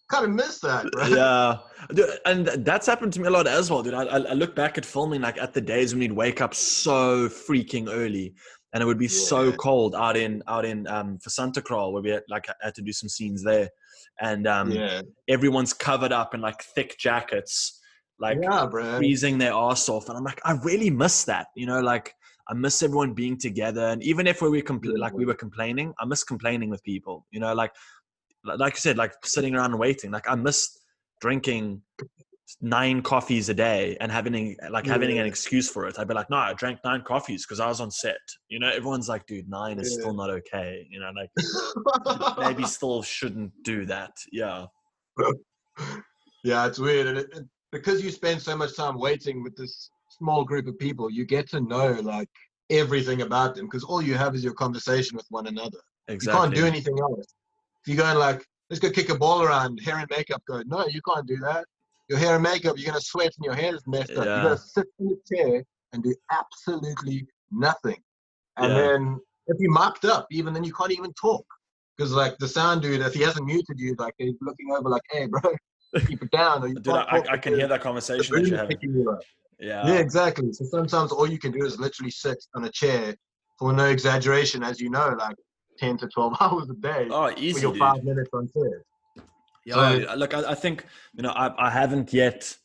kind 0.09 0.25
of 0.25 0.31
miss 0.31 0.61
that, 0.61 0.89
bro. 0.93 1.05
yeah 1.09 1.57
Dude, 1.95 2.11
and 2.27 2.47
that's 2.47 2.87
happened 2.87 3.13
to 3.15 3.21
me 3.21 3.27
a 3.27 3.31
lot 3.31 3.47
as 3.49 3.71
well 3.71 3.83
dude 3.83 3.95
I, 3.95 4.05
I 4.05 4.19
I 4.19 4.33
look 4.35 4.55
back 4.55 4.79
at 4.79 4.85
filming 4.87 5.23
like 5.23 5.39
at 5.39 5.53
the 5.53 5.61
days 5.61 5.93
when 5.95 6.01
we'd 6.01 6.13
wake 6.13 6.41
up 6.41 6.55
so 6.55 7.29
freaking 7.29 7.89
early 7.91 8.35
and 8.75 8.83
it 8.83 8.87
would 8.87 8.99
be 8.99 9.09
so 9.09 9.53
cold 9.53 9.95
out 9.95 10.17
in 10.17 10.43
out 10.49 10.65
in 10.65 10.87
um 10.89 11.17
for 11.19 11.31
santa 11.31 11.63
crawl 11.63 11.93
where 11.93 12.03
we 12.03 12.11
had, 12.11 12.23
like 12.29 12.47
had 12.61 12.75
to 12.75 12.83
do 12.83 12.93
some 12.93 13.09
scenes 13.09 13.43
there. 13.43 13.71
And 14.21 14.47
um 14.47 14.71
yeah, 14.71 15.01
everyone's 15.29 15.73
covered 15.73 16.13
up 16.13 16.35
in 16.35 16.41
like 16.41 16.63
thick 16.63 16.99
jackets 16.99 17.81
like 18.19 18.39
yeah, 18.43 18.69
freezing 18.69 19.39
their 19.39 19.53
ass 19.53 19.89
off. 19.89 20.09
And 20.09 20.19
i'm 20.19 20.25
like 20.25 20.41
i 20.45 20.53
really 20.65 20.91
miss 20.91 21.25
that 21.25 21.47
you 21.57 21.67
know 21.67 21.81
like 21.81 22.15
i 22.49 22.55
miss 22.55 22.83
everyone 22.83 23.15
being 23.15 23.39
together. 23.39 23.87
And 23.89 24.03
even 24.03 24.27
if 24.27 24.43
we 24.43 24.51
were 24.51 24.61
compl- 24.61 24.99
like 24.99 25.15
we 25.15 25.25
were 25.25 25.35
complaining 25.35 25.95
i 26.01 26.05
miss 26.05 26.25
complaining 26.25 26.69
with 26.69 26.83
people 26.83 27.27
you 27.31 27.41
know 27.41 27.55
like 27.55 27.73
like 28.45 28.75
you 28.75 28.81
said 28.81 28.99
like 28.99 29.13
sitting 29.25 29.55
around 29.55 29.71
and 29.71 29.81
waiting. 29.81 30.11
Like 30.11 30.29
i 30.29 30.35
miss 30.35 30.79
drinking 31.21 31.81
nine 32.61 33.01
coffees 33.03 33.49
a 33.49 33.55
day 33.55 33.97
and 34.01 34.13
having 34.13 34.57
like 34.71 34.87
having 34.87 35.19
an 35.19 35.27
excuse 35.27 35.69
for 35.69 35.87
it 35.87 35.99
i'd 35.99 36.07
be 36.09 36.15
like 36.15 36.29
no 36.29 36.37
i 36.37 36.53
drank 36.53 36.79
nine 36.85 37.03
coffees 37.03 37.45
because 37.47 37.59
i 37.59 37.67
was 37.67 37.81
on 37.81 37.91
set 37.91 38.17
you 38.49 38.59
know 38.59 38.69
everyone's 38.69 39.09
like 39.09 39.25
dude 39.27 39.49
nine 39.49 39.79
is 39.79 39.91
Yeah. 39.93 40.03
still 40.03 40.15
not 40.15 40.31
okay 40.31 40.87
you 40.91 41.01
know 41.01 41.11
like 41.17 41.31
maybe 42.39 42.65
still 42.65 43.03
shouldn't 43.03 43.53
do 43.65 43.87
that 43.87 44.13
yeah 44.31 44.67
yeah, 46.45 46.67
it's 46.67 46.79
weird. 46.79 47.07
And 47.07 47.19
it, 47.19 47.29
it- 47.35 47.49
because 47.73 48.05
you 48.05 48.13
spend 48.13 48.41
so 48.41 48.57
much 48.57 48.77
time 48.77 48.97
waiting 49.01 49.43
with 49.43 49.57
this 49.57 49.91
small 50.09 50.45
group 50.45 50.69
of 50.69 50.79
people, 50.79 51.11
you 51.11 51.25
get 51.25 51.49
to 51.51 51.61
know 51.61 51.91
like 52.03 52.29
everything 52.71 53.23
about 53.23 53.57
them 53.57 53.67
because 53.67 53.83
all 53.83 54.01
you 54.01 54.15
have 54.15 54.37
is 54.37 54.45
your 54.45 54.53
conversation 54.55 55.17
with 55.17 55.27
one 55.31 55.49
another. 55.49 55.79
exactly 56.07 56.39
You 56.39 56.43
can't 56.43 56.55
do 56.55 56.67
anything 56.67 57.01
else. 57.01 57.35
If 57.85 57.89
you 57.89 57.97
go 57.97 58.05
and 58.05 58.19
like, 58.19 58.45
let's 58.71 58.79
go 58.79 58.91
kick 58.91 59.09
a 59.09 59.17
ball 59.17 59.43
around, 59.43 59.81
hair 59.81 59.99
and 59.99 60.07
makeup 60.09 60.41
go, 60.47 60.63
no, 60.67 60.87
you 60.87 61.01
can't 61.03 61.27
do 61.27 61.37
that. 61.39 61.65
Your 62.09 62.19
hair 62.19 62.35
and 62.35 62.43
makeup, 62.43 62.77
you're 62.77 62.87
gonna 62.87 63.01
sweat 63.01 63.33
and 63.37 63.45
your 63.45 63.55
hair 63.55 63.75
is 63.75 63.83
messed 63.87 64.13
up. 64.13 64.27
Yeah. 64.27 64.37
You 64.37 64.43
gotta 64.49 64.59
sit 64.61 64.87
in 64.99 65.09
the 65.09 65.37
chair 65.37 65.65
and 65.93 66.03
do 66.03 66.15
absolutely 66.31 67.27
nothing. 67.51 67.97
And 68.59 68.71
Yeah. 68.75 68.83
then 68.83 69.21
if 69.47 69.57
you're 69.59 69.73
mucked 69.73 70.05
up, 70.05 70.27
even 70.31 70.53
then 70.53 70.65
you 70.65 70.73
can't 70.73 70.93
even 70.93 71.13
talk. 71.15 71.45
Because 71.97 72.13
like 72.13 72.37
the 72.39 72.49
sound 72.49 72.83
dude, 72.83 73.01
if 73.01 73.15
he 73.15 73.23
hasn't 73.23 73.47
muted 73.47 73.79
you, 73.79 73.95
like 73.99 74.15
he's 74.19 74.35
looking 74.41 74.71
over 74.77 74.89
like, 74.89 75.03
hey 75.11 75.27
bro, 75.27 75.41
keep 76.07 76.23
it 76.23 76.31
down. 76.31 76.63
Or 76.63 76.69
you 76.69 76.75
Dude, 76.75 76.95
I, 76.95 77.23
I 77.31 77.37
can 77.39 77.55
hear 77.55 77.69
that 77.69 77.81
conversation 77.81 78.35
that 78.35 78.47
you're 78.47 78.57
having. 78.59 78.77
you. 78.83 79.19
Yeah. 79.61 79.87
Yeah, 79.87 79.99
exactly. 80.01 80.53
So 80.53 80.65
sometimes 80.65 81.13
all 81.13 81.29
you 81.29 81.39
can 81.39 81.53
do 81.53 81.65
is 81.65 81.79
literally 81.79 82.11
sit 82.11 82.45
on 82.55 82.65
a 82.65 82.71
chair 82.71 83.15
for 83.59 83.73
no 83.73 83.87
exaggeration, 83.87 84.63
as 84.65 84.81
you 84.81 84.91
know, 84.91 85.15
like 85.19 85.37
10 85.79 85.97
to 85.99 86.09
12 86.09 86.37
hours 86.41 86.69
a 86.69 86.75
day 86.75 87.07
Oh, 87.11 87.31
for 87.31 87.39
easy, 87.39 87.61
your 87.63 87.71
dude. 87.73 87.79
five 87.79 88.03
minutes 88.03 88.31
on 88.33 88.49
set. 88.49 88.63
Yeah, 89.65 89.75
So- 90.07 90.15
look, 90.17 90.35
I, 90.35 90.51
I 90.51 90.55
think 90.55 90.85
you 91.15 91.23
know, 91.23 91.31
I, 91.31 91.67
I 91.67 91.71
haven't 91.71 92.13
yet 92.13 92.57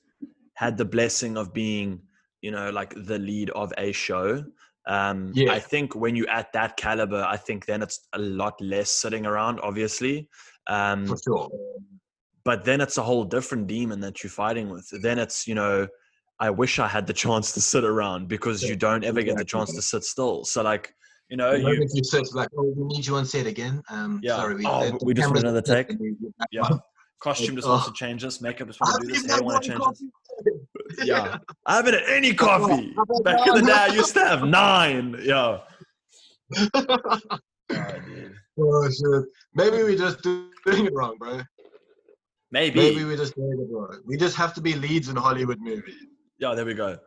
had 0.53 0.77
the 0.77 0.85
blessing 0.85 1.37
of 1.37 1.53
being, 1.53 2.01
you 2.41 2.51
know, 2.51 2.69
like 2.69 2.93
the 3.05 3.17
lead 3.19 3.49
of 3.51 3.71
a 3.77 3.91
show. 3.91 4.43
Um, 4.87 5.31
Yeah. 5.35 5.53
I 5.53 5.59
think 5.59 5.95
when 5.95 6.15
you're 6.15 6.29
at 6.29 6.51
that 6.53 6.75
caliber, 6.77 7.23
I 7.23 7.37
think 7.37 7.65
then 7.65 7.81
it's 7.81 8.07
a 8.13 8.19
lot 8.19 8.59
less 8.59 8.91
sitting 8.91 9.25
around, 9.25 9.59
obviously. 9.61 10.27
Um, 10.67 11.05
For 11.07 11.17
sure. 11.17 11.49
but 12.43 12.63
then 12.65 12.81
it's 12.81 12.97
a 12.97 13.03
whole 13.03 13.23
different 13.23 13.67
demon 13.67 13.99
that 14.01 14.23
you're 14.23 14.29
fighting 14.31 14.69
with. 14.69 14.87
Then 15.01 15.19
it's, 15.19 15.47
you 15.47 15.55
know, 15.55 15.87
I 16.39 16.49
wish 16.49 16.79
I 16.79 16.87
had 16.87 17.05
the 17.07 17.13
chance 17.13 17.51
to 17.53 17.61
sit 17.61 17.83
around 17.83 18.27
because 18.27 18.63
you 18.63 18.75
don't 18.75 19.03
ever 19.03 19.21
get 19.21 19.37
the 19.37 19.45
chance 19.45 19.73
to 19.75 19.81
sit 19.81 20.03
still. 20.03 20.43
So 20.45 20.61
like, 20.63 20.93
you 21.29 21.37
know, 21.37 21.53
you 21.53 21.85
you 21.93 22.03
sit, 22.03 22.33
like, 22.33 22.49
oh, 22.57 22.73
we 22.75 22.83
need 22.85 23.05
you 23.05 23.15
on 23.15 23.25
set 23.25 23.45
again. 23.45 23.83
Um, 23.89 24.19
Yeah. 24.23 24.37
Sorry, 24.37 24.55
we, 24.55 24.65
Oh, 24.65 24.89
the- 24.89 25.05
we 25.05 25.13
just 25.13 25.27
want 25.29 25.39
another 25.39 25.61
take? 25.61 25.89
and 25.91 25.99
we- 25.99 26.15
we're 26.19 26.31
back 26.39 26.47
yeah. 26.51 26.69
Costume 27.21 27.47
Like, 27.47 27.55
just 27.57 27.67
wants 27.67 27.87
oh. 27.87 27.91
to 27.91 27.95
change 27.95 28.21
this, 28.23 28.41
makeup 28.41 28.67
just 28.67 28.79
wants 28.81 28.97
to 28.99 29.05
do 29.05 29.13
this, 29.13 29.17
even 29.19 29.29
hair 29.29 29.37
had 29.37 29.45
want 29.45 29.63
to 29.63 29.69
change 29.69 29.79
this. 29.79 29.87
coffee. 29.87 31.07
Yeah. 31.07 31.37
I 31.65 31.75
haven't 31.75 31.93
had 31.95 32.03
any 32.09 32.33
coffee. 32.33 32.95
I've 32.97 33.23
Back 33.23 33.47
in 33.47 33.55
the 33.55 33.61
day, 33.61 33.73
I 33.73 33.87
used 33.87 34.13
to 34.13 34.21
have 34.21 34.43
nine. 34.43 35.15
Yeah. 35.21 35.59
Oh, 36.73 37.93
dude. 38.05 38.33
oh, 38.59 38.89
shit. 38.89 39.25
Maybe 39.53 39.77
we're 39.83 39.97
just 39.97 40.21
doing 40.23 40.85
it 40.85 40.93
wrong, 40.93 41.17
bro. 41.19 41.41
Maybe. 42.51 42.79
Maybe 42.79 43.03
we're 43.05 43.17
just 43.17 43.35
doing 43.35 43.59
it 43.59 43.71
wrong. 43.73 44.01
We 44.05 44.17
just 44.17 44.35
have 44.35 44.53
to 44.55 44.61
be 44.61 44.73
leads 44.75 45.09
in 45.09 45.15
Hollywood 45.15 45.59
movies. 45.59 45.95
Yeah, 46.39 46.55
there 46.55 46.65
we 46.65 46.73
go. 46.73 46.97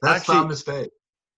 That's 0.00 0.20
Actually- 0.20 0.36
our 0.38 0.46
mistake. 0.48 0.90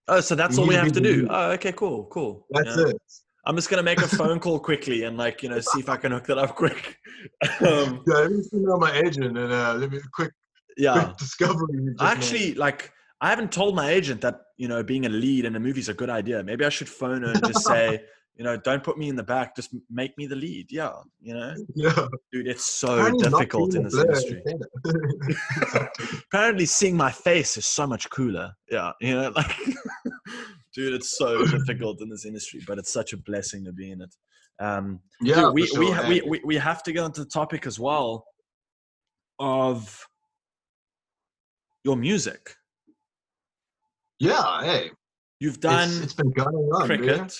Oh, 0.06 0.20
so 0.20 0.34
that's 0.34 0.56
We 0.58 0.62
all 0.62 0.68
we 0.68 0.74
have 0.74 0.92
to 0.92 1.00
do. 1.00 1.22
lead. 1.22 1.28
Oh, 1.30 1.50
okay, 1.52 1.72
cool, 1.72 2.04
cool. 2.12 2.46
That's 2.50 2.76
Yeah. 2.76 2.88
it. 2.88 2.96
I'm 3.46 3.56
just 3.56 3.68
gonna 3.68 3.82
make 3.82 4.00
a 4.00 4.08
phone 4.08 4.40
call 4.40 4.58
quickly 4.58 5.04
and 5.04 5.16
like 5.16 5.42
you 5.42 5.48
know 5.48 5.60
see 5.60 5.80
if 5.80 5.88
I 5.88 5.96
can 5.96 6.12
hook 6.12 6.26
that 6.26 6.38
up 6.38 6.54
quick. 6.54 6.98
um, 7.60 8.02
Yeah, 8.06 8.14
let 8.14 8.30
me 8.30 8.42
email 8.54 8.78
my 8.78 8.92
agent 8.92 9.36
and 9.36 9.52
uh, 9.52 9.74
let 9.74 9.90
me 9.90 9.98
quick, 10.12 10.32
yeah, 10.76 11.04
quick 11.04 11.16
discovery. 11.18 11.94
I 11.98 12.14
made. 12.14 12.16
actually 12.16 12.54
like 12.54 12.90
I 13.20 13.28
haven't 13.28 13.52
told 13.52 13.74
my 13.74 13.90
agent 13.90 14.20
that 14.22 14.40
you 14.56 14.68
know 14.68 14.82
being 14.82 15.06
a 15.06 15.10
lead 15.10 15.44
in 15.44 15.56
a 15.56 15.60
movie 15.60 15.80
is 15.80 15.88
a 15.88 15.94
good 15.94 16.10
idea. 16.10 16.42
Maybe 16.42 16.64
I 16.64 16.70
should 16.70 16.88
phone 16.88 17.22
her 17.22 17.32
and 17.32 17.44
just 17.44 17.64
say 17.66 18.02
you 18.36 18.44
know 18.44 18.56
don't 18.56 18.82
put 18.82 18.96
me 18.96 19.08
in 19.08 19.16
the 19.16 19.22
back, 19.22 19.54
just 19.54 19.74
make 19.90 20.16
me 20.16 20.26
the 20.26 20.36
lead. 20.36 20.72
Yeah, 20.72 20.92
you 21.20 21.34
know, 21.34 21.54
yeah. 21.74 22.06
dude, 22.32 22.48
it's 22.48 22.64
so 22.64 22.94
Apparently 22.94 23.28
difficult 23.28 23.74
in 23.74 23.84
this 23.84 23.94
blur 23.94 24.04
industry. 24.04 24.42
apparently 26.34 26.66
seeing 26.66 26.96
my 26.96 27.10
face 27.10 27.56
is 27.56 27.66
so 27.66 27.86
much 27.86 28.10
cooler 28.10 28.52
yeah 28.70 28.92
you 29.00 29.14
know 29.14 29.32
like 29.34 29.56
dude 30.74 30.94
it's 30.94 31.16
so 31.16 31.44
difficult 31.46 32.00
in 32.00 32.08
this 32.08 32.24
industry 32.24 32.60
but 32.66 32.78
it's 32.78 32.92
such 32.92 33.12
a 33.12 33.16
blessing 33.16 33.64
to 33.64 33.72
be 33.72 33.90
in 33.90 34.00
it. 34.02 34.14
Um 34.60 35.00
yeah, 35.20 35.36
dude, 35.36 35.54
we, 35.54 35.66
for 35.66 35.80
we, 35.80 35.90
ha- 35.90 36.06
we, 36.08 36.20
we 36.22 36.40
we 36.44 36.56
have 36.56 36.82
to 36.84 36.92
get 36.92 37.02
onto 37.02 37.24
the 37.24 37.30
topic 37.30 37.66
as 37.66 37.78
well 37.78 38.24
of 39.38 40.06
your 41.84 41.96
music. 41.96 42.54
Yeah, 44.20 44.62
hey, 44.62 44.90
you've 45.40 45.54
it's, 45.54 45.62
done 45.62 46.02
it's 46.02 46.14
been 46.14 46.30
going 46.30 46.54
on, 46.54 46.88
man. 46.88 46.98
cricket 46.98 47.34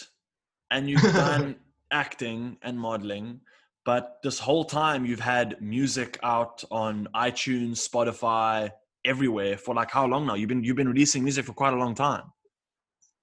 and 0.71 0.89
you've 0.89 1.03
done 1.15 1.57
acting 1.93 2.57
and 2.63 2.79
modeling 2.79 3.41
but 3.85 4.17
this 4.23 4.39
whole 4.39 4.65
time 4.65 5.05
you've 5.05 5.21
had 5.21 5.61
music 5.61 6.19
out 6.23 6.65
on 6.71 7.07
itunes 7.15 7.87
spotify 7.89 8.71
everywhere 9.05 9.57
for 9.57 9.75
like 9.75 9.91
how 9.91 10.07
long 10.07 10.27
now? 10.27 10.35
You've 10.35 10.49
been 10.49 10.65
you've 10.65 10.77
been 10.77 10.89
releasing 10.89 11.23
music 11.23 11.45
for 11.45 11.53
quite 11.53 11.75
a 11.75 11.77
long 11.77 11.95
time 11.95 12.23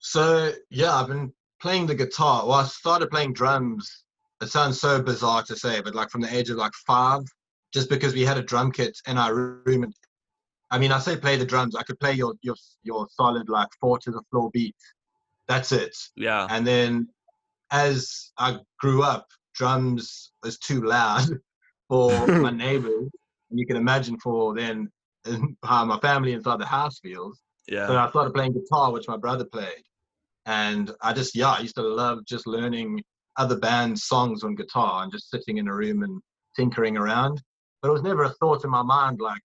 So 0.02 0.52
yeah, 0.70 0.94
I've 0.94 1.08
been 1.08 1.32
playing 1.62 1.86
the 1.86 1.96
guitar. 1.96 2.46
Well, 2.46 2.56
I 2.56 2.66
started 2.66 3.10
playing 3.10 3.34
drums. 3.34 4.04
It 4.42 4.50
sounds 4.50 4.82
so 4.82 5.02
bizarre 5.02 5.44
to 5.44 5.56
say, 5.56 5.82
but 5.82 5.96
like 5.96 6.10
from 6.10 6.22
the 6.22 6.36
age 6.36 6.50
of 6.50 6.58
like 6.58 6.74
five, 6.88 7.22
just 7.72 7.90
because 7.90 8.14
we 8.14 8.24
had 8.24 8.38
a 8.38 8.42
drum 8.42 8.72
kit 8.72 8.98
in 9.08 9.18
our 9.18 9.34
room. 9.34 9.84
And, 9.84 9.94
I 10.72 10.80
mean, 10.80 10.92
I 10.92 10.98
say 10.98 11.16
play 11.16 11.38
the 11.38 11.46
drums. 11.46 11.76
I 11.76 11.84
could 11.84 12.00
play 12.00 12.14
your 12.14 12.34
your 12.42 12.56
your 12.84 13.08
solid 13.12 13.48
like 13.48 13.70
four 13.80 14.00
to 14.00 14.12
the 14.12 14.22
floor 14.32 14.50
beat. 14.52 14.76
That's 15.48 15.72
it. 15.72 15.96
yeah 16.16 16.48
And 16.50 16.66
then 16.66 17.08
as 17.72 18.32
I 18.38 18.60
grew 18.80 19.04
up, 19.04 19.28
drums 19.54 20.32
was 20.44 20.58
too 20.58 20.82
loud 20.82 21.28
for 21.90 22.28
my 22.42 22.52
neighbors. 22.52 23.10
And 23.50 23.60
you 23.60 23.68
can 23.68 23.78
imagine 23.78 24.18
for 24.20 24.56
then 24.56 24.90
how 25.64 25.86
my 25.86 26.00
family 26.00 26.34
inside 26.34 26.60
the 26.60 26.66
house 26.66 27.00
feels. 27.00 27.40
yeah 27.68 27.86
So 27.86 27.98
I 27.98 28.10
started 28.10 28.34
playing 28.34 28.54
guitar, 28.54 28.92
which 28.92 29.08
my 29.08 29.18
brother 29.18 29.46
played. 29.46 29.84
And 30.46 30.92
I 31.02 31.14
just, 31.14 31.36
yeah, 31.36 31.52
I 31.52 31.60
used 31.60 31.76
to 31.76 31.84
love 31.84 32.26
just 32.26 32.48
learning 32.48 33.02
other 33.38 33.58
bands' 33.58 34.06
songs 34.06 34.44
on 34.44 34.56
guitar 34.56 35.04
and 35.04 35.12
just 35.12 35.30
sitting 35.30 35.58
in 35.58 35.68
a 35.68 35.74
room 35.74 36.04
and 36.04 36.22
tinkering 36.56 36.98
around. 36.98 37.42
But 37.82 37.90
it 37.90 37.94
was 37.94 38.04
never 38.04 38.24
a 38.24 38.30
thought 38.30 38.64
in 38.64 38.70
my 38.70 38.84
mind 38.84 39.20
like, 39.20 39.42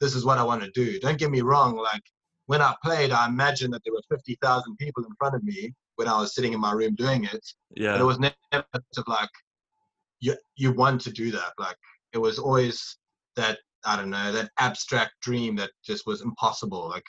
this 0.00 0.14
is 0.14 0.24
what 0.24 0.38
I 0.38 0.44
want 0.44 0.62
to 0.62 0.70
do. 0.70 0.98
Don't 1.00 1.18
get 1.18 1.30
me 1.30 1.40
wrong. 1.40 1.76
Like 1.76 2.02
when 2.46 2.62
I 2.62 2.74
played, 2.82 3.10
I 3.10 3.26
imagined 3.26 3.74
that 3.74 3.82
there 3.84 3.92
were 3.92 4.16
50,000 4.16 4.76
people 4.76 5.04
in 5.04 5.14
front 5.18 5.34
of 5.34 5.42
me 5.42 5.72
when 5.96 6.08
I 6.08 6.18
was 6.18 6.34
sitting 6.34 6.52
in 6.52 6.60
my 6.60 6.72
room 6.72 6.94
doing 6.94 7.24
it. 7.24 7.44
Yeah, 7.76 7.92
But 7.92 8.00
it 8.00 8.04
was 8.04 8.18
never 8.18 8.34
of 8.52 9.04
like, 9.06 9.30
you, 10.20 10.36
you 10.56 10.72
want 10.72 11.00
to 11.02 11.10
do 11.10 11.30
that. 11.32 11.52
Like 11.58 11.76
it 12.12 12.18
was 12.18 12.38
always 12.38 12.96
that, 13.36 13.58
I 13.84 13.96
don't 13.96 14.10
know, 14.10 14.32
that 14.32 14.50
abstract 14.58 15.12
dream 15.22 15.56
that 15.56 15.70
just 15.84 16.06
was 16.06 16.22
impossible. 16.22 16.88
Like 16.88 17.04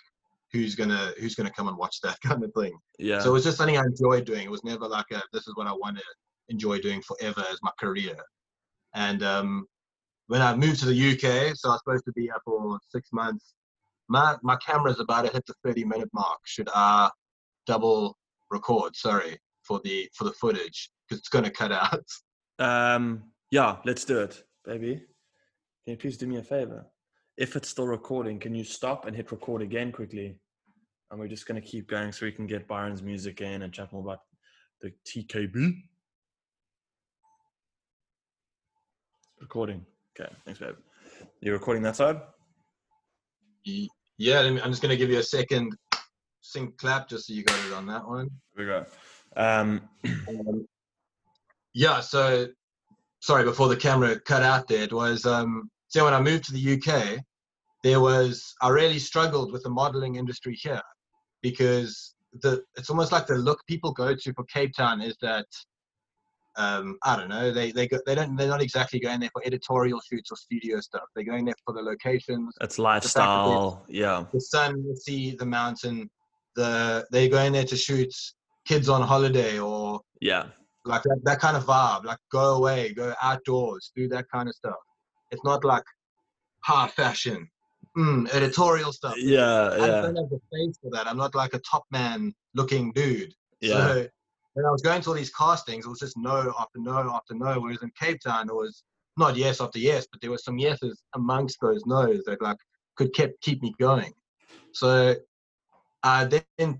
who's 0.51 0.75
gonna 0.75 1.13
who's 1.19 1.35
gonna 1.35 1.51
come 1.51 1.67
and 1.67 1.77
watch 1.77 2.01
that 2.01 2.17
kind 2.25 2.43
of 2.43 2.51
thing. 2.53 2.77
yeah 2.97 3.19
So 3.19 3.29
it 3.29 3.33
was 3.33 3.43
just 3.43 3.57
something 3.57 3.77
I 3.77 3.83
enjoyed 3.83 4.25
doing. 4.25 4.43
It 4.43 4.51
was 4.51 4.63
never 4.63 4.88
like 4.88 5.05
a 5.12 5.21
this 5.33 5.47
is 5.47 5.55
what 5.55 5.67
I 5.67 5.73
want 5.73 5.97
to 5.97 6.03
enjoy 6.49 6.79
doing 6.79 7.01
forever 7.01 7.43
as 7.51 7.59
my 7.62 7.71
career. 7.79 8.15
And 8.95 9.21
um, 9.23 9.67
when 10.27 10.41
I 10.41 10.55
moved 10.55 10.79
to 10.79 10.85
the 10.88 11.12
UK, 11.12 11.55
so 11.55 11.69
I 11.69 11.73
was 11.73 11.81
supposed 11.83 12.05
to 12.05 12.12
be 12.13 12.31
up 12.31 12.41
for 12.45 12.79
six 12.89 13.09
months. 13.12 13.53
My 14.07 14.38
my 14.41 14.55
camera's 14.57 14.99
about 14.99 15.25
to 15.25 15.31
hit 15.31 15.45
the 15.45 15.53
30 15.63 15.85
minute 15.85 16.09
mark. 16.13 16.39
Should 16.45 16.69
I 16.73 17.09
double 17.67 18.17
record? 18.49 18.95
Sorry 18.95 19.38
for 19.63 19.79
the 19.83 20.09
for 20.15 20.23
the 20.23 20.31
footage 20.33 20.89
because 21.07 21.19
it's 21.19 21.29
gonna 21.29 21.51
cut 21.51 21.71
out. 21.71 22.03
Um, 22.62 23.23
yeah, 23.51 23.77
let's 23.85 24.03
do 24.03 24.19
it, 24.19 24.43
baby. 24.65 24.95
Can 24.95 25.93
you 25.93 25.95
please 25.95 26.17
do 26.17 26.27
me 26.27 26.39
a 26.39 26.43
favor? 26.43 26.85
If 27.39 27.56
it's 27.56 27.69
still 27.69 27.88
recording, 27.88 28.38
can 28.38 28.54
you 28.54 28.65
stop 28.65 29.06
and 29.06 29.15
hit 29.15 29.32
record 29.32 29.62
again 29.62 29.93
quickly? 29.93 30.36
And 31.10 31.17
we're 31.17 31.30
just 31.30 31.47
going 31.47 31.60
to 31.60 31.65
keep 31.65 31.88
going 31.88 32.12
so 32.12 32.25
we 32.25 32.34
can 32.34 32.45
get 32.45 32.67
Byron's 32.67 33.02
music 33.02 33.39
in 33.39 33.62
and 33.62 33.71
chat 33.71 33.93
more 33.93 34.02
about 34.04 34.19
the 34.82 34.91
TKB. 35.08 35.84
Recording. 39.39 39.86
Okay, 40.19 40.30
thanks, 40.43 40.60
babe. 40.60 40.75
You 41.39 41.54
recording 41.54 41.82
that 41.84 41.95
side? 41.95 42.19
Yeah, 43.63 44.41
let 44.41 44.54
me- 44.54 44.62
I'm 44.62 44.69
just 44.71 44.82
gonna 44.82 44.97
give 44.97 45.10
you 45.10 45.19
a 45.19 45.23
second 45.23 45.78
sync 46.41 46.78
clap 46.78 47.08
just 47.08 47.28
so 47.28 47.34
you 47.34 47.43
got 47.43 47.65
it 47.65 47.71
on 47.73 47.86
that 47.88 48.06
one. 48.06 48.30
Here 48.58 48.58
we 48.58 48.65
go. 48.65 48.86
Um, 49.38 49.89
Um, 50.28 50.67
yeah, 51.73 52.02
so 52.02 52.47
sorry, 53.21 53.45
before 53.45 53.69
the 53.69 53.78
camera 53.78 54.19
cut 54.19 54.43
out 54.43 54.67
there, 54.67 54.84
it 54.84 54.91
was 54.91 55.25
um 55.25 55.71
so 55.88 56.04
when 56.04 56.13
I 56.13 56.19
moved 56.21 56.43
to 56.45 56.54
the 56.54 56.60
UK, 56.60 57.19
there 57.83 58.01
was 58.01 58.53
I 58.61 58.69
really 58.69 58.99
struggled 58.99 59.51
with 59.51 59.63
the 59.63 59.69
modeling 59.69 60.15
industry 60.15 60.55
here 60.59 60.81
because 61.41 62.15
the 62.41 62.63
it's 62.75 62.89
almost 62.89 63.11
like 63.11 63.27
the 63.27 63.35
look 63.35 63.59
people 63.67 63.91
go 63.91 64.15
to 64.15 64.33
for 64.33 64.43
Cape 64.45 64.73
Town 64.75 65.01
is 65.01 65.15
that 65.21 65.45
um 66.57 66.97
I 67.03 67.15
don't 67.15 67.29
know, 67.29 67.51
they 67.51 67.71
they 67.71 67.87
go, 67.87 67.99
they 68.05 68.15
don't 68.15 68.35
they're 68.35 68.47
not 68.49 68.61
exactly 68.61 68.99
going 68.99 69.19
there 69.19 69.29
for 69.31 69.41
editorial 69.45 70.01
shoots 70.01 70.31
or 70.31 70.35
studio 70.35 70.79
stuff. 70.81 71.03
They're 71.15 71.23
going 71.25 71.45
there 71.45 71.55
for 71.65 71.73
the 71.73 71.81
locations, 71.81 72.53
it's 72.61 72.77
lifestyle. 72.79 73.85
Yeah. 73.87 74.25
the 74.33 74.41
sun, 74.41 74.85
the 74.87 74.95
sea, 74.95 75.35
the 75.37 75.45
mountain. 75.45 76.09
The 76.55 77.05
they're 77.11 77.29
going 77.29 77.53
there 77.53 77.63
to 77.65 77.77
shoot 77.77 78.13
kids 78.65 78.89
on 78.89 79.01
holiday 79.01 79.59
or 79.59 80.01
Yeah. 80.19 80.47
like 80.85 81.03
that, 81.03 81.19
that 81.23 81.39
kind 81.39 81.55
of 81.55 81.65
vibe 81.65 82.03
like 82.05 82.17
go 82.31 82.55
away 82.55 82.93
go 82.93 83.13
outdoors 83.21 83.91
do 83.95 84.07
that 84.09 84.25
kind 84.33 84.47
of 84.49 84.55
stuff 84.55 84.81
it's 85.31 85.43
not 85.43 85.63
like 85.63 85.83
high 86.63 86.87
fashion 86.87 87.47
mm, 87.97 88.30
editorial 88.34 88.91
stuff 88.91 89.15
Yeah. 89.17 89.69
i 89.71 89.78
Yeah. 89.78 90.02
don't 90.02 90.15
have 90.15 90.30
the 90.30 90.39
face 90.52 90.78
for 90.82 90.91
that 90.91 91.08
i'm 91.08 91.17
not 91.17 91.36
like 91.36 91.54
a 91.54 91.60
top 91.60 91.84
man 91.91 92.34
looking 92.56 92.91
dude 92.93 93.34
Yeah. 93.62 93.73
so 93.73 94.08
when 94.54 94.65
i 94.65 94.69
was 94.71 94.82
going 94.82 95.02
to 95.02 95.10
all 95.10 95.15
these 95.15 95.32
castings 95.34 95.86
it 95.86 95.89
was 95.89 95.99
just 95.99 96.17
no 96.17 96.54
after 96.60 96.80
no 96.80 96.97
after 97.15 97.34
no 97.36 97.60
whereas 97.60 97.82
in 97.82 97.91
cape 97.99 98.19
town 98.25 98.49
it 98.49 98.56
was 98.56 98.84
not 99.17 99.36
yes 99.36 99.60
after 99.62 99.80
yes 99.80 100.08
but 100.12 100.21
there 100.21 100.32
was 100.32 100.43
some 100.43 100.58
yeses 100.58 101.02
amongst 101.15 101.58
those 101.62 101.84
no's 101.86 102.23
that 102.25 102.41
like 102.41 102.58
could 102.95 103.12
keep 103.13 103.32
keep 103.41 103.62
me 103.62 103.73
going 103.80 104.13
so 104.73 105.15
i 106.04 106.25
then 106.25 106.80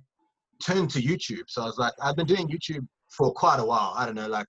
turned 0.64 0.90
to 0.92 1.02
youtube 1.02 1.44
so 1.48 1.62
i 1.64 1.66
was 1.66 1.78
like 1.78 1.94
i've 2.02 2.16
been 2.16 2.26
doing 2.26 2.48
youtube 2.48 2.86
for 3.10 3.32
quite 3.34 3.60
a 3.60 3.66
while 3.66 3.94
i 3.98 4.06
don't 4.06 4.16
know 4.16 4.28
like 4.28 4.46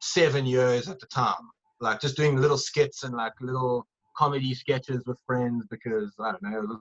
seven 0.00 0.46
years 0.46 0.88
at 0.88 0.98
the 1.00 1.06
time 1.06 1.42
like 1.80 2.00
just 2.00 2.16
doing 2.16 2.36
little 2.36 2.58
skits 2.58 3.02
and 3.04 3.14
like 3.14 3.32
little 3.40 3.86
comedy 4.16 4.54
sketches 4.54 5.02
with 5.06 5.16
friends 5.26 5.64
because 5.70 6.12
i 6.20 6.30
don't 6.30 6.42
know 6.42 6.58
it 6.58 6.68
was 6.68 6.78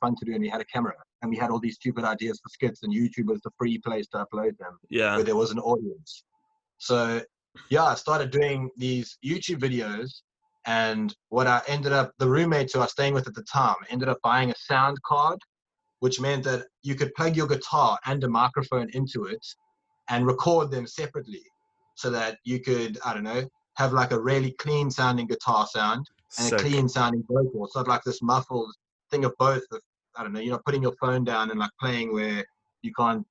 fun 0.00 0.14
to 0.16 0.24
do 0.24 0.32
and 0.32 0.40
we 0.40 0.48
had 0.48 0.60
a 0.60 0.64
camera 0.64 0.94
and 1.22 1.30
we 1.30 1.36
had 1.36 1.50
all 1.50 1.58
these 1.60 1.74
stupid 1.76 2.04
ideas 2.04 2.40
for 2.42 2.48
skits 2.48 2.82
and 2.82 2.92
youtube 2.92 3.26
was 3.26 3.40
the 3.42 3.50
free 3.58 3.78
place 3.78 4.06
to 4.08 4.18
upload 4.24 4.56
them 4.58 4.78
Yeah. 4.88 5.16
where 5.16 5.24
there 5.24 5.36
was 5.36 5.50
an 5.50 5.58
audience. 5.58 6.24
So 6.78 7.22
yeah, 7.68 7.84
I 7.84 7.94
started 7.94 8.30
doing 8.30 8.70
these 8.76 9.18
YouTube 9.24 9.58
videos 9.58 10.22
and 10.66 11.14
what 11.28 11.46
I 11.46 11.60
ended 11.66 11.92
up 11.92 12.12
the 12.18 12.28
roommates 12.28 12.72
who 12.72 12.80
I 12.80 12.84
was 12.84 12.92
staying 12.92 13.12
with 13.14 13.26
at 13.26 13.34
the 13.34 13.42
time 13.42 13.76
ended 13.90 14.08
up 14.08 14.18
buying 14.22 14.50
a 14.50 14.54
sound 14.56 14.96
card, 15.02 15.38
which 15.98 16.20
meant 16.20 16.44
that 16.44 16.66
you 16.82 16.94
could 16.94 17.12
plug 17.14 17.36
your 17.36 17.46
guitar 17.46 17.98
and 18.06 18.22
a 18.24 18.28
microphone 18.28 18.88
into 18.94 19.24
it 19.24 19.44
and 20.08 20.26
record 20.26 20.70
them 20.70 20.86
separately 20.86 21.42
so 21.96 22.08
that 22.10 22.38
you 22.44 22.60
could, 22.60 22.98
I 23.04 23.12
don't 23.14 23.24
know, 23.24 23.44
have 23.76 23.92
like 23.92 24.12
a 24.12 24.20
really 24.20 24.52
clean 24.52 24.90
sounding 24.90 25.26
guitar 25.26 25.66
sound 25.66 26.06
and 26.38 26.48
Sick. 26.48 26.58
a 26.58 26.62
clean 26.62 26.88
sounding 26.88 27.24
vocal. 27.28 27.64
It's 27.64 27.76
not 27.76 27.88
like 27.88 28.02
this 28.04 28.22
muffled 28.22 28.74
thing 29.10 29.24
of 29.24 29.34
both. 29.38 29.62
Of, 29.72 29.80
I 30.16 30.22
don't 30.22 30.32
know, 30.32 30.40
you're 30.40 30.52
not 30.52 30.64
putting 30.64 30.82
your 30.82 30.94
phone 31.00 31.24
down 31.24 31.50
and 31.50 31.58
like 31.58 31.70
playing 31.80 32.12
where 32.12 32.44
you 32.82 32.92
can't 32.98 33.26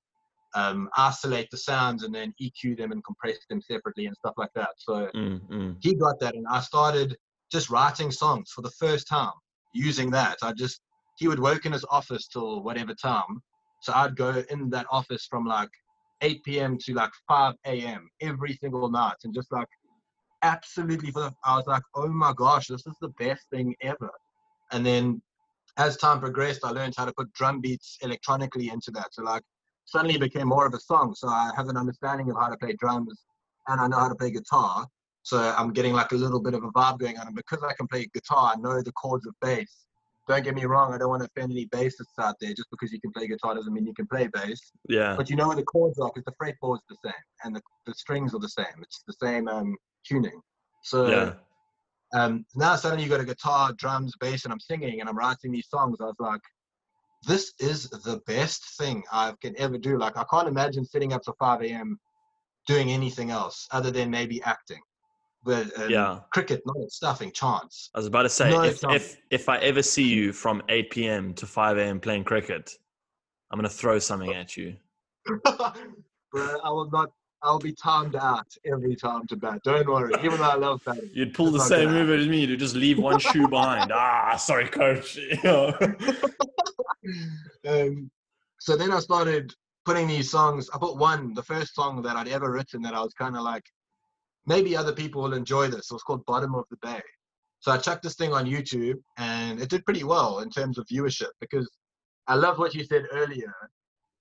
um, 0.55 0.89
isolate 0.97 1.49
the 1.51 1.57
sounds 1.57 2.03
and 2.03 2.13
then 2.13 2.33
EQ 2.41 2.77
them 2.77 2.91
and 2.91 3.03
compress 3.03 3.38
them 3.49 3.62
separately 3.62 4.07
and 4.07 4.15
stuff 4.15 4.33
like 4.38 4.51
that. 4.55 4.69
So 4.77 5.09
Mm, 5.15 5.41
mm. 5.49 5.75
he 5.79 5.95
got 5.95 6.19
that, 6.19 6.35
and 6.35 6.45
I 6.47 6.62
started 6.62 7.17
just 7.51 7.69
writing 7.69 8.12
songs 8.12 8.51
for 8.51 8.62
the 8.62 8.71
first 8.71 9.07
time 9.07 9.33
using 9.73 10.12
that. 10.12 10.38
I 10.41 10.53
just 10.53 10.81
he 11.17 11.27
would 11.27 11.39
work 11.39 11.65
in 11.65 11.73
his 11.73 11.85
office 11.89 12.27
till 12.27 12.63
whatever 12.63 12.93
time, 12.93 13.41
so 13.81 13.93
I'd 13.93 14.15
go 14.15 14.43
in 14.49 14.69
that 14.69 14.85
office 14.89 15.25
from 15.29 15.45
like 15.45 15.69
8 16.21 16.43
p.m. 16.43 16.77
to 16.85 16.93
like 16.93 17.12
5 17.27 17.55
a.m. 17.65 18.09
every 18.21 18.53
single 18.62 18.89
night, 18.89 19.17
and 19.23 19.33
just 19.33 19.51
like 19.51 19.67
absolutely 20.41 21.12
for 21.12 21.21
the, 21.21 21.34
I 21.43 21.56
was 21.56 21.67
like, 21.67 21.84
oh 21.95 22.08
my 22.08 22.34
gosh, 22.36 22.67
this 22.67 22.86
is 22.86 22.95
the 23.02 23.10
best 23.19 23.49
thing 23.52 23.75
ever. 23.82 24.12
And 24.71 24.86
then 24.86 25.21
as 25.78 25.97
time 25.97 26.19
progressed, 26.19 26.63
I 26.63 26.71
learned 26.71 26.93
how 26.97 27.06
to 27.06 27.13
put 27.13 27.32
drum 27.34 27.62
beats 27.62 27.97
electronically 28.02 28.69
into 28.69 28.91
that. 28.91 29.08
So 29.12 29.23
like 29.23 29.43
suddenly 29.86 30.15
it 30.15 30.21
became 30.21 30.47
more 30.47 30.65
of 30.65 30.73
a 30.73 30.80
song. 30.80 31.15
So 31.15 31.28
I 31.28 31.52
have 31.56 31.67
an 31.67 31.78
understanding 31.78 32.30
of 32.30 32.38
how 32.38 32.49
to 32.49 32.58
play 32.58 32.73
drums 32.73 33.23
and 33.67 33.80
I 33.80 33.88
know 33.88 33.99
how 33.99 34.10
to 34.10 34.15
play 34.15 34.32
guitar. 34.32 34.86
So 35.23 35.54
I'm 35.58 35.73
getting 35.73 35.93
like 35.93 36.12
a 36.12 36.15
little 36.15 36.41
bit 36.41 36.54
of 36.54 36.63
a 36.63 36.71
vibe 36.71 36.99
going 36.99 37.17
on. 37.17 37.28
And 37.28 37.36
because 37.36 37.63
I 37.63 37.73
can 37.73 37.88
play 37.88 38.08
guitar, 38.13 38.54
I 38.56 38.60
know 38.60 38.82
the 38.82 38.91
chords 38.93 39.28
of 39.28 39.34
bass. 39.41 39.86
Don't 40.28 40.43
get 40.43 40.54
me 40.54 40.65
wrong, 40.65 40.93
I 40.93 40.99
don't 40.99 41.10
want 41.10 41.23
to 41.23 41.30
offend 41.36 41.52
any 41.52 41.65
bassists 41.67 42.19
out 42.19 42.36
there. 42.39 42.54
Just 42.54 42.69
because 42.69 42.91
you 42.91 43.02
can 43.02 43.12
play 43.12 43.28
guitar 43.28 43.56
doesn't 43.56 43.73
mean 43.73 43.88
you 43.88 43.95
can 43.95 44.06
play 44.06 44.28
bass. 44.28 44.71
Yeah. 44.88 45.15
But 45.15 45.30
you 45.30 45.36
know 45.36 45.47
where 45.47 45.56
the 45.56 45.63
chords 45.63 45.97
are 45.97 46.12
because 46.13 46.25
the 46.25 46.34
fretboard's 46.39 46.84
the 46.88 46.97
same 47.04 47.13
and 47.43 47.56
the, 47.56 47.62
the 47.88 47.93
strings 47.95 48.36
are 48.36 48.39
the 48.39 48.49
same. 48.49 48.65
It's 48.82 49.04
the 49.08 49.13
same 49.13 49.47
um, 49.47 49.75
tuning. 50.07 50.39
So 50.83 51.07
Yeah. 51.07 51.33
um, 52.13 52.45
now 52.55 52.75
suddenly 52.75 53.03
you 53.03 53.09
got 53.09 53.19
a 53.19 53.25
guitar, 53.25 53.73
drums, 53.77 54.13
bass, 54.19 54.43
and 54.45 54.53
I'm 54.53 54.59
singing 54.59 54.99
and 54.99 55.09
I'm 55.09 55.17
writing 55.17 55.51
these 55.51 55.69
songs. 55.69 55.97
I 56.01 56.05
was 56.05 56.15
like, 56.19 56.41
this 57.27 57.53
is 57.59 57.89
the 57.89 58.21
best 58.25 58.77
thing 58.77 59.03
I 59.12 59.33
can 59.41 59.53
ever 59.57 59.77
do. 59.77 59.97
Like 59.97 60.17
I 60.17 60.23
can't 60.31 60.47
imagine 60.47 60.85
sitting 60.85 61.13
up 61.13 61.21
till 61.23 61.35
5 61.38 61.62
a.m. 61.63 61.99
doing 62.67 62.91
anything 62.91 63.29
else 63.29 63.67
other 63.71 63.91
than 63.91 64.09
maybe 64.09 64.41
acting. 64.43 64.79
But 65.43 65.67
um, 65.79 65.91
Yeah. 65.91 66.19
cricket, 66.33 66.62
not 66.65 66.75
stuffing, 66.89 67.31
chance. 67.31 67.91
I 67.95 67.99
was 67.99 68.07
about 68.07 68.23
to 68.23 68.29
say 68.29 68.51
No, 68.51 68.63
if, 68.63 68.83
if 68.83 69.17
if 69.31 69.49
I 69.49 69.57
ever 69.59 69.81
see 69.81 70.03
you 70.03 70.33
from 70.33 70.62
8 70.69 70.89
p.m. 70.89 71.33
to 71.35 71.45
5 71.45 71.77
a.m. 71.77 71.99
playing 71.99 72.25
cricket, 72.25 72.71
I'm 73.51 73.57
gonna 73.57 73.69
throw 73.69 73.99
something 73.99 74.33
at 74.33 74.57
you. 74.57 74.75
Bro, 75.45 76.59
I 76.63 76.69
will 76.69 76.89
not. 76.91 77.09
I'll 77.41 77.60
be 77.60 77.71
timed 77.71 78.15
out 78.15 78.47
every 78.65 78.95
time 78.95 79.25
to 79.28 79.36
bat. 79.38 79.62
Don't 79.63 79.88
worry. 79.88 80.13
Even 80.23 80.39
though 80.39 80.49
I 80.49 80.56
love 80.56 80.84
batting. 80.84 81.10
You'd 81.13 81.34
pull 81.34 81.52
the 81.52 81.60
same 81.60 81.91
move 81.91 82.10
as 82.10 82.28
me 82.28 82.45
to 82.45 82.58
just 82.58 82.75
leave 82.75 82.99
one 82.99 83.19
shoe 83.19 83.47
behind. 83.47 83.91
Ah, 83.93 84.36
sorry, 84.36 84.67
coach. 84.67 85.17
Um, 87.67 88.10
so 88.60 88.75
then 88.75 88.91
I 88.91 88.99
started 88.99 89.54
putting 89.86 90.08
these 90.08 90.30
songs. 90.30 90.69
I 90.73 90.78
put 90.78 90.97
one, 90.97 91.34
the 91.34 91.43
first 91.43 91.75
song 91.75 92.02
that 92.04 92.15
I'd 92.15 92.28
ever 92.28 92.52
written 92.52 92.82
that 92.84 92.93
I 92.93 93.02
was 93.02 93.13
kind 93.13 93.36
of 93.36 93.41
like, 93.41 93.63
maybe 94.45 94.75
other 94.75 94.93
people 94.93 95.23
will 95.23 95.34
enjoy 95.34 95.67
this. 95.67 95.89
It 95.89 95.93
was 95.93 96.04
called 96.04 96.25
Bottom 96.25 96.56
of 96.56 96.65
the 96.69 96.78
Bay. 96.78 97.02
So 97.60 97.71
I 97.71 97.78
chucked 97.78 98.04
this 98.04 98.15
thing 98.15 98.34
on 98.34 98.45
YouTube 98.45 99.02
and 99.17 99.60
it 99.62 99.69
did 99.69 99.86
pretty 99.86 100.04
well 100.04 100.39
in 100.39 100.49
terms 100.49 100.78
of 100.78 100.86
viewership 100.88 101.32
because 101.41 101.69
I 102.28 102.36
love 102.36 102.58
what 102.58 102.73
you 102.73 102.86
said 102.86 103.06
earlier. 103.12 103.54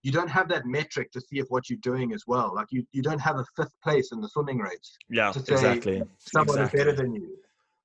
You 0.02 0.12
don't 0.12 0.30
have 0.30 0.48
that 0.48 0.64
metric 0.66 1.10
to 1.12 1.20
see 1.20 1.38
if 1.38 1.46
what 1.48 1.68
you're 1.68 1.78
doing 1.82 2.12
is 2.12 2.24
well. 2.26 2.54
Like 2.54 2.68
you, 2.70 2.84
you 2.92 3.02
don't 3.02 3.20
have 3.20 3.36
a 3.36 3.44
fifth 3.56 3.74
place 3.82 4.12
in 4.12 4.20
the 4.20 4.28
swimming 4.28 4.58
race. 4.58 4.96
yeah, 5.10 5.32
To 5.32 5.40
say 5.40 5.54
exactly. 5.54 6.02
Someone 6.18 6.58
exactly. 6.60 6.80
is 6.80 6.84
better 6.84 6.96
than 6.96 7.14
you. 7.14 7.36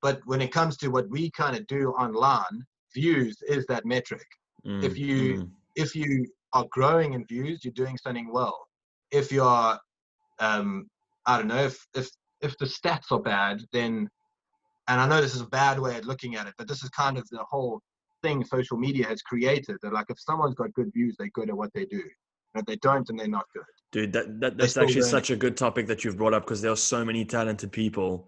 But 0.02 0.22
when 0.26 0.42
it 0.42 0.52
comes 0.52 0.78
to 0.78 0.90
what 0.90 1.10
we 1.10 1.32
kind 1.32 1.56
of 1.58 1.66
do 1.68 1.90
online, 1.92 2.66
views 2.94 3.38
is 3.48 3.66
that 3.68 3.86
metric 3.86 4.26
if 4.66 4.94
Mm, 4.94 4.98
you- 4.98 5.38
mm. 5.40 5.52
if 5.76 5.96
you 5.96 6.26
are 6.54 6.66
growing 6.72 7.14
in 7.14 7.26
views, 7.26 7.64
you're 7.64 7.74
doing 7.74 7.98
something 7.98 8.32
well. 8.32 8.58
If 9.12 9.32
you 9.32 9.44
are, 9.44 9.80
um, 10.40 10.90
I 11.26 11.38
don't 11.38 11.48
know, 11.48 11.64
if 11.66 11.86
if 11.96 12.10
if 12.42 12.58
the 12.58 12.66
stats 12.66 13.12
are 13.12 13.22
bad, 13.22 13.62
then, 13.72 14.10
and 14.88 15.02
I 15.02 15.08
know 15.08 15.22
this 15.22 15.36
is 15.36 15.42
a 15.42 15.48
bad 15.48 15.80
way 15.80 15.98
of 15.98 16.06
looking 16.06 16.36
at 16.36 16.48
it, 16.48 16.54
but 16.58 16.68
this 16.68 16.84
is 16.84 16.90
kind 16.90 17.18
of 17.18 17.28
the 17.30 17.44
whole 17.50 17.82
thing 18.24 18.44
social 18.44 18.78
media 18.78 19.06
has 19.06 19.22
created. 19.22 19.78
That 19.84 19.94
like 19.94 20.08
if 20.10 20.20
someone's 20.20 20.56
got 20.56 20.74
good 20.74 20.92
views, 20.92 21.16
they're 21.20 21.30
good 21.30 21.50
at 21.50 21.58
what 21.58 21.72
they 21.74 21.86
do. 21.86 22.02
And 22.56 22.62
if 22.62 22.66
they 22.66 22.78
don't, 22.78 23.06
then 23.06 23.18
they're 23.18 23.28
not 23.28 23.46
good. 23.54 23.64
Dude, 23.92 24.14
that, 24.14 24.40
that 24.40 24.58
that's 24.58 24.78
actually 24.78 25.04
such 25.04 25.30
a 25.30 25.36
good 25.36 25.56
topic 25.56 25.86
that 25.88 26.04
you've 26.04 26.18
brought 26.18 26.34
up 26.34 26.44
because 26.44 26.62
there 26.62 26.72
are 26.72 26.76
so 26.76 27.06
many 27.06 27.24
talented 27.26 27.72
people 27.72 28.28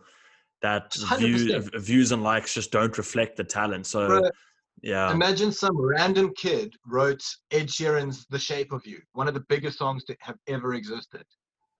that 0.61 0.91
100%. 0.91 1.17
view, 1.19 1.61
views 1.79 2.11
and 2.11 2.23
likes 2.23 2.53
just 2.53 2.71
don't 2.71 2.95
reflect 2.97 3.37
the 3.37 3.43
talent. 3.43 3.87
So 3.87 4.07
Bro, 4.07 4.21
yeah, 4.81 5.11
Imagine 5.11 5.51
some 5.51 5.79
random 5.79 6.31
kid 6.35 6.75
wrote 6.85 7.23
Ed 7.51 7.67
Sheeran's 7.67 8.25
"The 8.29 8.39
Shape 8.39 8.71
of 8.71 8.85
You," 8.85 8.99
one 9.13 9.27
of 9.27 9.33
the 9.33 9.43
biggest 9.47 9.77
songs 9.77 10.03
that 10.07 10.17
have 10.19 10.35
ever 10.47 10.73
existed, 10.73 11.23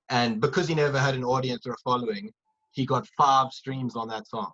and 0.09 0.39
because 0.39 0.68
he 0.68 0.76
never 0.76 0.97
had 0.97 1.13
an 1.13 1.24
audience 1.24 1.68
or 1.68 1.74
a 1.74 1.78
following, 1.84 2.32
he 2.72 2.86
got 2.86 3.07
five 3.18 3.51
streams 3.51 3.95
on 3.95 4.07
that 4.07 4.28
song. 4.28 4.51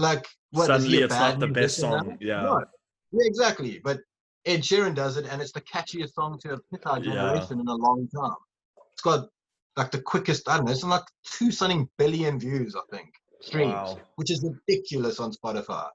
Like 0.00 0.26
what 0.50 0.66
Suddenly 0.66 0.98
it's 1.02 1.14
not 1.14 1.38
the 1.38 1.46
best 1.48 1.78
song. 1.78 2.16
Yeah. 2.20 2.42
No. 2.42 2.64
Yeah, 3.12 3.26
exactly. 3.26 3.80
But 3.82 3.98
Ed 4.46 4.60
Sheeran 4.60 4.94
does 4.94 5.16
it, 5.16 5.26
and 5.26 5.40
it's 5.42 5.52
the 5.52 5.60
catchiest 5.60 6.14
song 6.14 6.38
to 6.40 6.48
have 6.50 6.60
hit 6.70 6.82
our 6.86 6.98
Yeah. 6.98 7.12
generation 7.12 7.60
in 7.60 7.68
a 7.68 7.74
long 7.74 8.08
time. 8.14 8.36
It's 8.92 9.02
got 9.02 9.28
like 9.76 9.90
the 9.90 10.00
quickest, 10.02 10.48
I 10.48 10.56
don't 10.56 10.66
know, 10.66 10.72
it's 10.72 10.82
like 10.82 11.04
two 11.24 11.50
something 11.52 11.88
billion 11.96 12.38
views, 12.40 12.74
I 12.74 12.80
think, 12.94 13.08
streams, 13.40 13.72
Wow. 13.72 14.00
which 14.16 14.30
is 14.30 14.42
ridiculous 14.44 15.20
on 15.20 15.32
Spotify. 15.32 15.88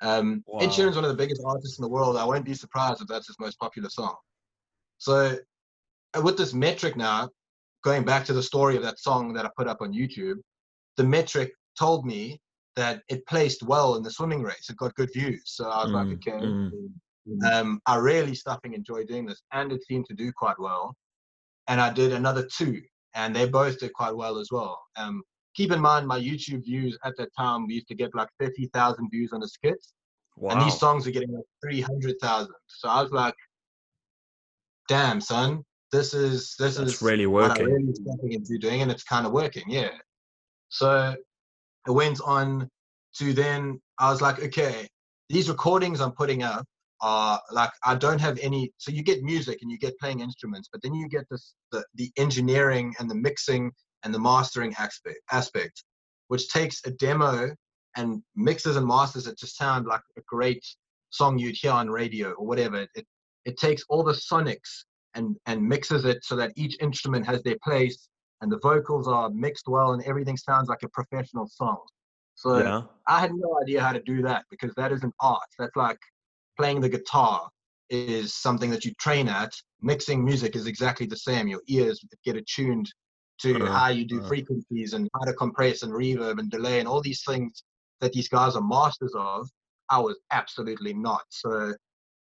Um, 0.00 0.42
Wow. 0.46 0.60
Ed 0.60 0.70
Sheeran's 0.70 0.96
one 0.96 1.04
of 1.04 1.10
the 1.10 1.16
biggest 1.16 1.42
artists 1.46 1.78
in 1.78 1.82
the 1.82 1.88
world. 1.88 2.16
I 2.16 2.24
won't 2.24 2.44
be 2.44 2.54
surprised 2.54 3.00
if 3.00 3.08
that's 3.08 3.26
his 3.28 3.38
most 3.38 3.58
popular 3.58 3.88
song. 3.88 4.16
So, 4.98 5.38
uh, 6.14 6.20
with 6.22 6.36
this 6.36 6.52
metric 6.54 6.96
now, 6.96 7.28
going 7.82 8.04
back 8.04 8.24
to 8.26 8.32
the 8.32 8.42
story 8.42 8.76
of 8.76 8.82
that 8.82 8.98
song 8.98 9.32
that 9.34 9.44
I 9.46 9.50
put 9.56 9.68
up 9.68 9.80
on 9.80 9.92
YouTube, 9.92 10.38
the 10.96 11.04
metric 11.04 11.52
told 11.78 12.04
me 12.04 12.40
that 12.76 13.02
it 13.08 13.26
placed 13.26 13.62
well 13.62 13.94
in 13.96 14.02
the 14.02 14.10
swimming 14.10 14.42
race. 14.42 14.68
It 14.68 14.76
got 14.76 14.94
good 14.94 15.10
views. 15.12 15.42
So 15.46 15.68
I 15.70 15.84
was 15.84 15.92
like, 15.92 16.06
Mm, 16.08 16.14
okay, 16.14 16.46
mm. 17.28 17.52
um, 17.52 17.80
I 17.86 17.96
really 17.96 18.34
stuffing 18.34 18.74
enjoy 18.74 19.04
doing 19.04 19.26
this, 19.26 19.42
and 19.52 19.72
it 19.72 19.84
seemed 19.86 20.06
to 20.06 20.14
do 20.14 20.32
quite 20.32 20.58
well. 20.58 20.94
And 21.68 21.80
I 21.80 21.92
did 21.92 22.12
another 22.12 22.46
two, 22.46 22.82
and 23.14 23.34
they 23.34 23.48
both 23.48 23.78
did 23.78 23.92
quite 23.92 24.14
well 24.16 24.38
as 24.38 24.48
well. 24.50 24.82
Um, 24.96 25.22
keep 25.54 25.70
in 25.72 25.80
mind, 25.80 26.06
my 26.06 26.18
YouTube 26.18 26.64
views 26.64 26.98
at 27.04 27.16
that 27.16 27.30
time, 27.38 27.66
we 27.66 27.74
used 27.74 27.88
to 27.88 27.94
get 27.94 28.14
like 28.14 28.28
30,000 28.40 29.08
views 29.10 29.32
on 29.32 29.42
a 29.42 29.48
skit, 29.48 29.78
Wow. 30.36 30.50
and 30.52 30.60
these 30.62 30.78
songs 30.78 31.06
are 31.06 31.12
getting 31.12 31.32
like 31.32 31.44
300,000. 31.62 32.52
So 32.66 32.88
I 32.88 33.00
was 33.02 33.12
like, 33.12 33.34
damn, 34.88 35.20
son, 35.20 35.64
this 35.92 36.12
is 36.12 36.56
this 36.58 36.76
That's 36.76 36.94
is 36.94 37.02
really 37.02 37.26
what 37.26 37.44
I 37.44 37.48
working. 37.62 37.66
really 37.72 37.94
stepping 37.94 38.32
into 38.32 38.58
doing, 38.58 38.82
and 38.82 38.90
it's 38.90 39.04
kind 39.04 39.26
of 39.26 39.32
working, 39.32 39.64
yeah. 39.68 39.90
So 40.70 41.14
it 41.86 41.90
went 41.90 42.20
on 42.22 42.68
to 43.18 43.32
then 43.32 43.80
I 43.98 44.10
was 44.10 44.20
like, 44.20 44.42
okay, 44.42 44.88
these 45.28 45.48
recordings 45.48 46.00
I'm 46.00 46.12
putting 46.12 46.42
up 46.42 46.64
are 47.00 47.40
like 47.50 47.70
I 47.84 47.94
don't 47.94 48.20
have 48.20 48.38
any. 48.38 48.72
So 48.78 48.90
you 48.90 49.02
get 49.02 49.22
music 49.22 49.58
and 49.62 49.70
you 49.70 49.78
get 49.78 49.98
playing 49.98 50.20
instruments, 50.20 50.68
but 50.72 50.82
then 50.82 50.94
you 50.94 51.08
get 51.08 51.26
this 51.30 51.54
the 51.72 51.84
the 51.94 52.10
engineering 52.16 52.94
and 52.98 53.10
the 53.10 53.14
mixing 53.14 53.72
and 54.02 54.14
the 54.14 54.18
mastering 54.18 54.74
aspect 54.78 55.18
aspect, 55.30 55.84
which 56.28 56.48
takes 56.48 56.80
a 56.86 56.90
demo 56.92 57.54
and 57.96 58.22
mixes 58.34 58.76
and 58.76 58.86
masters 58.86 59.26
it 59.26 59.38
to 59.38 59.46
sound 59.46 59.86
like 59.86 60.00
a 60.16 60.22
great 60.26 60.64
song 61.10 61.38
you'd 61.38 61.56
hear 61.56 61.72
on 61.72 61.88
radio 61.90 62.32
or 62.32 62.46
whatever. 62.46 62.86
It 62.94 63.06
it 63.44 63.58
takes 63.58 63.84
all 63.88 64.02
the 64.02 64.12
sonics 64.12 64.84
and 65.14 65.36
and 65.46 65.62
mixes 65.62 66.04
it 66.04 66.24
so 66.24 66.36
that 66.36 66.52
each 66.56 66.76
instrument 66.80 67.26
has 67.26 67.42
their 67.42 67.58
place 67.62 68.08
and 68.44 68.52
the 68.52 68.58
vocals 68.58 69.08
are 69.08 69.30
mixed 69.30 69.66
well 69.66 69.94
and 69.94 70.02
everything 70.04 70.36
sounds 70.36 70.68
like 70.68 70.82
a 70.84 70.88
professional 70.90 71.46
song. 71.48 71.80
So 72.34 72.58
yeah. 72.58 72.82
I 73.08 73.18
had 73.20 73.32
no 73.34 73.58
idea 73.62 73.80
how 73.80 73.92
to 73.92 74.02
do 74.02 74.20
that 74.22 74.44
because 74.50 74.72
that 74.74 74.92
is 74.92 75.02
an 75.02 75.12
art. 75.20 75.48
That's 75.58 75.74
like 75.74 75.98
playing 76.58 76.80
the 76.82 76.90
guitar 76.90 77.48
is 77.88 78.34
something 78.34 78.70
that 78.70 78.84
you 78.84 78.92
train 79.00 79.28
at. 79.28 79.52
Mixing 79.80 80.22
music 80.22 80.54
is 80.56 80.66
exactly 80.66 81.06
the 81.06 81.16
same. 81.16 81.48
Your 81.48 81.62
ears 81.68 81.98
get 82.24 82.36
attuned 82.36 82.88
to 83.44 83.64
Uh, 83.64 83.72
how 83.78 83.88
you 83.88 84.04
do 84.04 84.20
uh. 84.22 84.28
frequencies 84.28 84.92
and 84.94 85.08
how 85.14 85.24
to 85.24 85.34
compress 85.34 85.82
and 85.82 85.92
reverb 85.92 86.38
and 86.38 86.50
delay 86.50 86.78
and 86.80 86.88
all 86.88 87.00
these 87.00 87.24
things 87.24 87.64
that 88.00 88.12
these 88.12 88.28
guys 88.28 88.54
are 88.56 88.62
masters 88.62 89.14
of. 89.16 89.48
I 89.96 89.98
was 90.06 90.16
absolutely 90.30 90.94
not. 91.08 91.24
So 91.30 91.50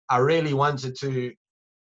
I 0.09 0.17
really 0.17 0.55
wanted 0.63 0.93
to, 1.03 1.33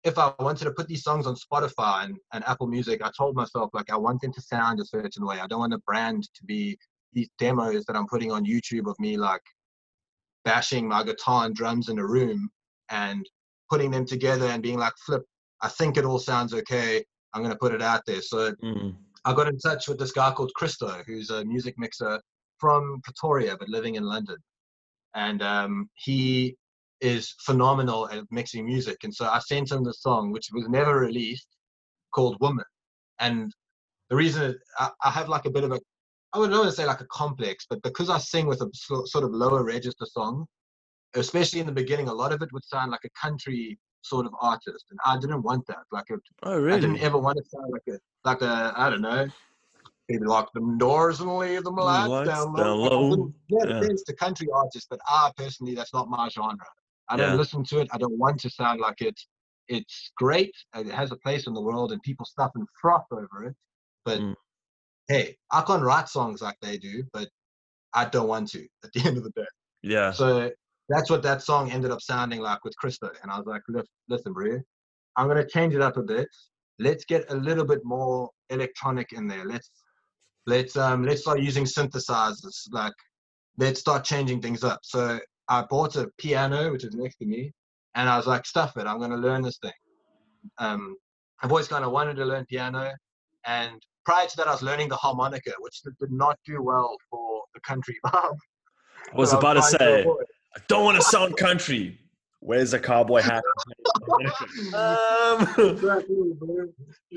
if 0.04 0.18
I 0.18 0.32
wanted 0.38 0.64
to 0.64 0.72
put 0.72 0.88
these 0.88 1.02
songs 1.02 1.26
on 1.26 1.34
Spotify 1.36 2.04
and, 2.04 2.16
and 2.32 2.44
Apple 2.46 2.66
Music, 2.66 3.02
I 3.02 3.10
told 3.16 3.34
myself 3.34 3.70
like 3.72 3.90
I 3.90 3.96
want 3.96 4.20
them 4.20 4.32
to 4.32 4.40
sound 4.40 4.80
a 4.80 4.84
certain 4.84 5.26
way. 5.26 5.40
I 5.40 5.46
don't 5.46 5.60
want 5.60 5.72
the 5.72 5.78
brand 5.78 6.28
to 6.34 6.44
be 6.44 6.78
these 7.12 7.28
demos 7.38 7.84
that 7.86 7.96
I'm 7.96 8.06
putting 8.06 8.30
on 8.30 8.44
YouTube 8.44 8.88
of 8.88 8.98
me 9.00 9.16
like 9.16 9.42
bashing 10.44 10.86
my 10.88 11.02
guitar 11.02 11.46
and 11.46 11.54
drums 11.54 11.88
in 11.88 11.98
a 11.98 12.06
room 12.06 12.48
and 12.90 13.28
putting 13.70 13.90
them 13.90 14.06
together 14.06 14.46
and 14.46 14.62
being 14.62 14.78
like, 14.78 14.94
flip, 15.04 15.22
I 15.60 15.68
think 15.68 15.96
it 15.96 16.04
all 16.04 16.18
sounds 16.18 16.54
okay. 16.54 17.04
I'm 17.34 17.42
going 17.42 17.52
to 17.52 17.58
put 17.58 17.74
it 17.74 17.82
out 17.82 18.02
there. 18.06 18.22
So 18.22 18.54
Mm. 18.62 18.94
I 19.24 19.34
got 19.34 19.48
in 19.48 19.58
touch 19.58 19.88
with 19.88 19.98
this 19.98 20.12
guy 20.12 20.30
called 20.32 20.52
Christo, 20.54 21.02
who's 21.06 21.30
a 21.30 21.44
music 21.44 21.74
mixer 21.76 22.20
from 22.58 23.00
Pretoria, 23.02 23.56
but 23.58 23.68
living 23.68 23.96
in 23.96 24.04
London. 24.04 24.36
And 25.14 25.42
um, 25.42 25.90
he 25.94 26.56
is 27.00 27.34
phenomenal 27.40 28.08
at 28.10 28.24
mixing 28.30 28.66
music. 28.66 28.98
And 29.04 29.14
so 29.14 29.26
I 29.26 29.38
sent 29.38 29.70
him 29.70 29.84
the 29.84 29.94
song, 29.94 30.32
which 30.32 30.48
was 30.52 30.68
never 30.68 30.98
released, 30.98 31.46
called 32.14 32.36
Woman. 32.40 32.64
And 33.20 33.52
the 34.10 34.16
reason 34.16 34.58
I, 34.78 34.90
I 35.04 35.10
have 35.10 35.28
like 35.28 35.44
a 35.46 35.50
bit 35.50 35.64
of 35.64 35.72
a, 35.72 35.80
I 36.32 36.38
would 36.38 36.50
not 36.50 36.60
want 36.60 36.70
to 36.70 36.76
say 36.76 36.86
like 36.86 37.00
a 37.00 37.06
complex, 37.06 37.66
but 37.68 37.82
because 37.82 38.10
I 38.10 38.18
sing 38.18 38.46
with 38.46 38.60
a 38.62 38.68
sort 38.72 39.24
of 39.24 39.30
lower 39.32 39.64
register 39.64 40.06
song, 40.06 40.46
especially 41.14 41.60
in 41.60 41.66
the 41.66 41.72
beginning, 41.72 42.08
a 42.08 42.12
lot 42.14 42.32
of 42.32 42.42
it 42.42 42.52
would 42.52 42.64
sound 42.64 42.90
like 42.90 43.04
a 43.04 43.10
country 43.20 43.78
sort 44.02 44.26
of 44.26 44.32
artist. 44.40 44.84
And 44.90 44.98
I 45.06 45.18
didn't 45.18 45.42
want 45.42 45.66
that. 45.68 45.78
Like 45.92 46.04
a, 46.10 46.16
Oh, 46.44 46.66
I 46.68 46.78
didn't 46.80 46.98
ever 47.00 47.18
want 47.18 47.38
to 47.38 47.44
sound 47.48 47.72
like 47.72 47.82
a 47.88 47.98
like 48.24 48.42
a 48.42 48.72
I 48.76 48.90
don't 48.90 49.00
know. 49.02 49.26
Maybe 50.08 50.24
lock 50.24 50.52
them 50.54 50.78
doors 50.78 51.20
and 51.20 51.36
leave 51.36 51.64
them 51.64 51.76
lights, 51.76 52.08
lights 52.08 52.30
down 52.30 52.54
down 52.54 52.78
low. 52.78 52.82
Like, 52.82 52.90
low. 52.92 53.10
didn't- 53.10 53.34
Yeah. 53.80 53.88
to 54.06 54.14
country 54.14 54.48
artists, 54.54 54.86
but 54.88 55.00
I 55.06 55.30
personally 55.36 55.74
that's 55.74 55.92
not 55.92 56.08
my 56.08 56.28
genre. 56.30 56.56
I 57.08 57.16
don't 57.16 57.30
Yeah. 57.32 57.36
listen 57.36 57.64
to 57.64 57.80
it. 57.80 57.88
I 57.92 57.98
don't 57.98 58.18
want 58.18 58.40
to 58.40 58.50
sound 58.50 58.80
like 58.80 59.00
it. 59.00 59.18
It's 59.68 60.12
great. 60.16 60.54
and 60.72 60.88
It 60.88 60.94
has 60.94 61.12
a 61.12 61.16
place 61.16 61.46
in 61.46 61.54
the 61.54 61.60
world, 61.60 61.92
and 61.92 62.00
people 62.02 62.24
stuff 62.26 62.52
and 62.54 62.66
froth 62.80 63.06
over 63.12 63.44
it. 63.44 63.56
But 64.04 64.20
Mm. 64.20 64.34
hey, 65.08 65.36
I 65.50 65.62
can't 65.62 65.82
write 65.82 66.08
songs 66.08 66.40
like 66.42 66.58
they 66.60 66.78
do, 66.78 67.04
but 67.12 67.28
I 67.94 68.04
don't 68.06 68.28
want 68.28 68.48
to. 68.50 68.66
At 68.84 68.92
the 68.92 69.00
end 69.06 69.16
of 69.18 69.24
the 69.24 69.30
day. 69.30 69.46
Yeah. 69.82 70.10
So 70.12 70.50
that's 70.88 71.10
what 71.10 71.22
that 71.22 71.42
song 71.42 71.70
ended 71.70 71.90
up 71.90 72.00
sounding 72.00 72.40
like 72.40 72.64
with 72.64 72.76
Christo. 72.76 73.10
And 73.22 73.30
I 73.30 73.36
was 73.38 73.46
like, 73.46 73.62
listen, 73.68 73.88
listen, 74.08 74.32
bro, 74.32 74.58
I'm 75.16 75.28
gonna 75.28 75.46
change 75.46 75.74
it 75.74 75.82
up 75.82 75.96
a 75.96 76.02
bit. 76.02 76.28
Let's 76.78 77.04
get 77.04 77.30
a 77.30 77.34
little 77.34 77.64
bit 77.64 77.84
more 77.84 78.30
electronic 78.50 79.12
in 79.12 79.26
there. 79.26 79.44
Let's 79.44 79.70
let's 80.46 80.76
um 80.76 81.04
let's 81.04 81.22
start 81.22 81.40
using 81.40 81.64
synthesizers. 81.64 82.68
Like 82.70 82.94
let's 83.58 83.80
start 83.80 84.04
changing 84.04 84.40
things 84.40 84.64
up. 84.64 84.80
So 84.82 85.18
I 85.48 85.62
bought 85.62 85.96
a 85.96 86.08
piano, 86.18 86.72
which 86.72 86.84
is 86.84 86.94
next 86.94 87.16
to 87.16 87.26
me, 87.26 87.52
and 87.94 88.08
I 88.08 88.16
was 88.16 88.26
like, 88.26 88.46
stuff 88.46 88.76
it, 88.76 88.86
I'm 88.86 88.98
gonna 89.00 89.16
learn 89.16 89.42
this 89.42 89.58
thing. 89.58 89.72
Um 90.58 90.96
I've 91.42 91.50
always 91.50 91.68
kind 91.68 91.84
of 91.84 91.92
wanted 91.92 92.16
to 92.16 92.24
learn 92.24 92.44
piano, 92.46 92.92
and 93.46 93.80
prior 94.04 94.26
to 94.26 94.36
that, 94.38 94.48
I 94.48 94.52
was 94.52 94.62
learning 94.62 94.88
the 94.88 94.96
harmonica, 94.96 95.52
which 95.60 95.82
did 95.82 96.10
not 96.10 96.36
do 96.44 96.62
well 96.62 96.96
for 97.10 97.42
the 97.54 97.60
country 97.60 97.96
vibe. 98.06 98.36
I 99.12 99.16
was 99.16 99.32
about 99.32 99.54
to 99.54 99.62
say, 99.62 100.00
avoid. 100.00 100.24
I 100.56 100.60
don't 100.66 100.84
want 100.84 100.96
to 100.96 101.02
sound 101.02 101.36
country. 101.36 101.98
Where's 102.40 102.72
a 102.72 102.78
cowboy 102.78 103.20
hat? 103.20 103.42
um, 104.74 105.42
exactly, 105.58 106.16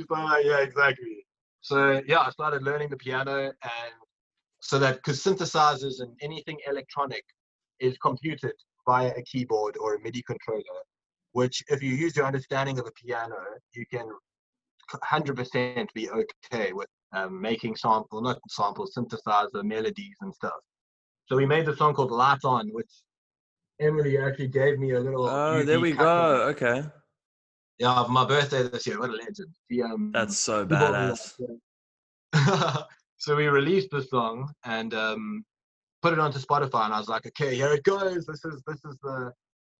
like, 0.09 0.45
yeah, 0.45 0.59
exactly. 0.61 1.25
So 1.61 2.01
yeah, 2.07 2.19
I 2.19 2.29
started 2.31 2.63
learning 2.63 2.89
the 2.89 2.97
piano, 2.97 3.45
and 3.45 3.93
so 4.61 4.79
that 4.79 4.95
because 4.95 5.23
synthesizers 5.23 6.01
and 6.01 6.13
anything 6.21 6.57
electronic 6.67 7.23
is 7.81 7.97
computed 7.97 8.53
via 8.87 9.11
a 9.17 9.21
keyboard 9.23 9.75
or 9.77 9.95
a 9.95 9.99
MIDI 10.01 10.23
controller, 10.25 10.81
which 11.33 11.63
if 11.67 11.83
you 11.83 11.91
use 11.91 12.15
your 12.15 12.25
understanding 12.25 12.79
of 12.79 12.85
a 12.87 12.91
piano, 12.91 13.35
you 13.73 13.85
can 13.91 14.07
100% 14.93 15.87
be 15.93 16.09
okay 16.09 16.73
with 16.73 16.87
um, 17.13 17.39
making 17.41 17.75
sample, 17.75 18.21
not 18.21 18.39
samples, 18.49 18.93
synthesizer 18.97 19.63
melodies 19.63 20.15
and 20.21 20.33
stuff. 20.33 20.59
So 21.25 21.35
we 21.35 21.45
made 21.45 21.65
the 21.65 21.75
song 21.75 21.93
called 21.93 22.11
Light 22.11 22.43
On, 22.43 22.67
which 22.73 22.91
Emily 23.79 24.17
actually 24.17 24.47
gave 24.49 24.79
me 24.79 24.91
a 24.91 24.99
little. 24.99 25.27
oh, 25.27 25.63
there 25.63 25.79
we 25.79 25.91
go. 25.93 26.43
of- 26.47 26.55
Okay. 26.55 26.83
Yeah, 27.79 28.05
my 28.09 28.25
birthday 28.25 28.63
this 28.63 28.85
year. 28.85 28.99
What 28.99 29.09
a 29.09 29.13
legend. 29.13 29.55
He, 29.67 29.81
um, 29.81 30.11
That's 30.13 30.37
so 30.37 30.65
badass. 30.67 31.33
so 33.17 33.35
we 33.35 33.47
released 33.47 33.89
the 33.91 34.03
song 34.03 34.53
and 34.65 34.93
um, 34.93 35.43
put 36.01 36.13
it 36.13 36.19
onto 36.19 36.39
Spotify, 36.39 36.85
and 36.85 36.93
I 36.93 36.99
was 36.99 37.09
like, 37.09 37.25
okay, 37.27 37.55
here 37.55 37.73
it 37.73 37.83
goes. 37.83 38.25
This 38.25 38.43
is 38.45 38.61
this 38.67 38.83
is 38.85 38.97
the 39.03 39.31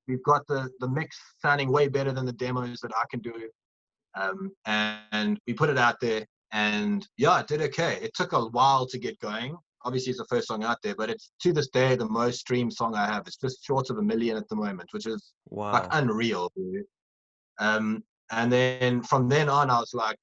we've 0.08 0.24
got 0.24 0.46
the 0.48 0.70
the 0.80 0.88
mix 0.88 1.18
sounding 1.42 1.72
way 1.72 1.88
better 1.88 2.12
than 2.12 2.26
the 2.26 2.34
demos 2.34 2.80
that 2.82 2.92
I 2.96 3.06
can 3.10 3.20
do. 3.20 3.50
Um, 4.16 4.52
and, 4.66 5.00
and 5.12 5.40
we 5.48 5.54
put 5.54 5.70
it 5.70 5.78
out 5.78 6.00
there, 6.02 6.26
and 6.52 7.08
yeah, 7.18 7.40
it 7.40 7.48
did 7.48 7.62
okay. 7.62 7.98
It 8.02 8.14
took 8.14 8.34
a 8.34 8.42
while 8.42 8.86
to 8.88 8.98
get 8.98 9.20
going. 9.20 9.58
Obviously, 9.84 10.12
it's 10.12 10.20
the 10.20 10.26
first 10.26 10.48
song 10.48 10.64
out 10.64 10.78
there, 10.84 10.96
but 10.96 11.10
it's 11.10 11.32
to 11.42 11.54
this 11.54 11.70
day 11.70 11.96
the 11.96 12.08
most 12.08 12.40
streamed 12.42 12.74
song 12.74 12.94
I 12.96 13.06
have. 13.08 13.26
It's 13.26 13.38
just 13.38 13.64
short 13.64 13.90
of 13.90 13.98
a 13.98 14.02
million 14.02 14.38
at 14.38 14.48
the 14.48 14.56
moment, 14.56 14.90
which 14.92 15.08
is 15.08 15.34
like 15.74 15.88
unreal. 15.92 16.52
Um, 17.60 18.04
and 18.32 18.52
then 18.52 19.02
from 19.02 19.28
then 19.28 19.50
on, 19.50 19.70
I 19.70 19.80
was 19.80 19.94
like, 19.94 20.20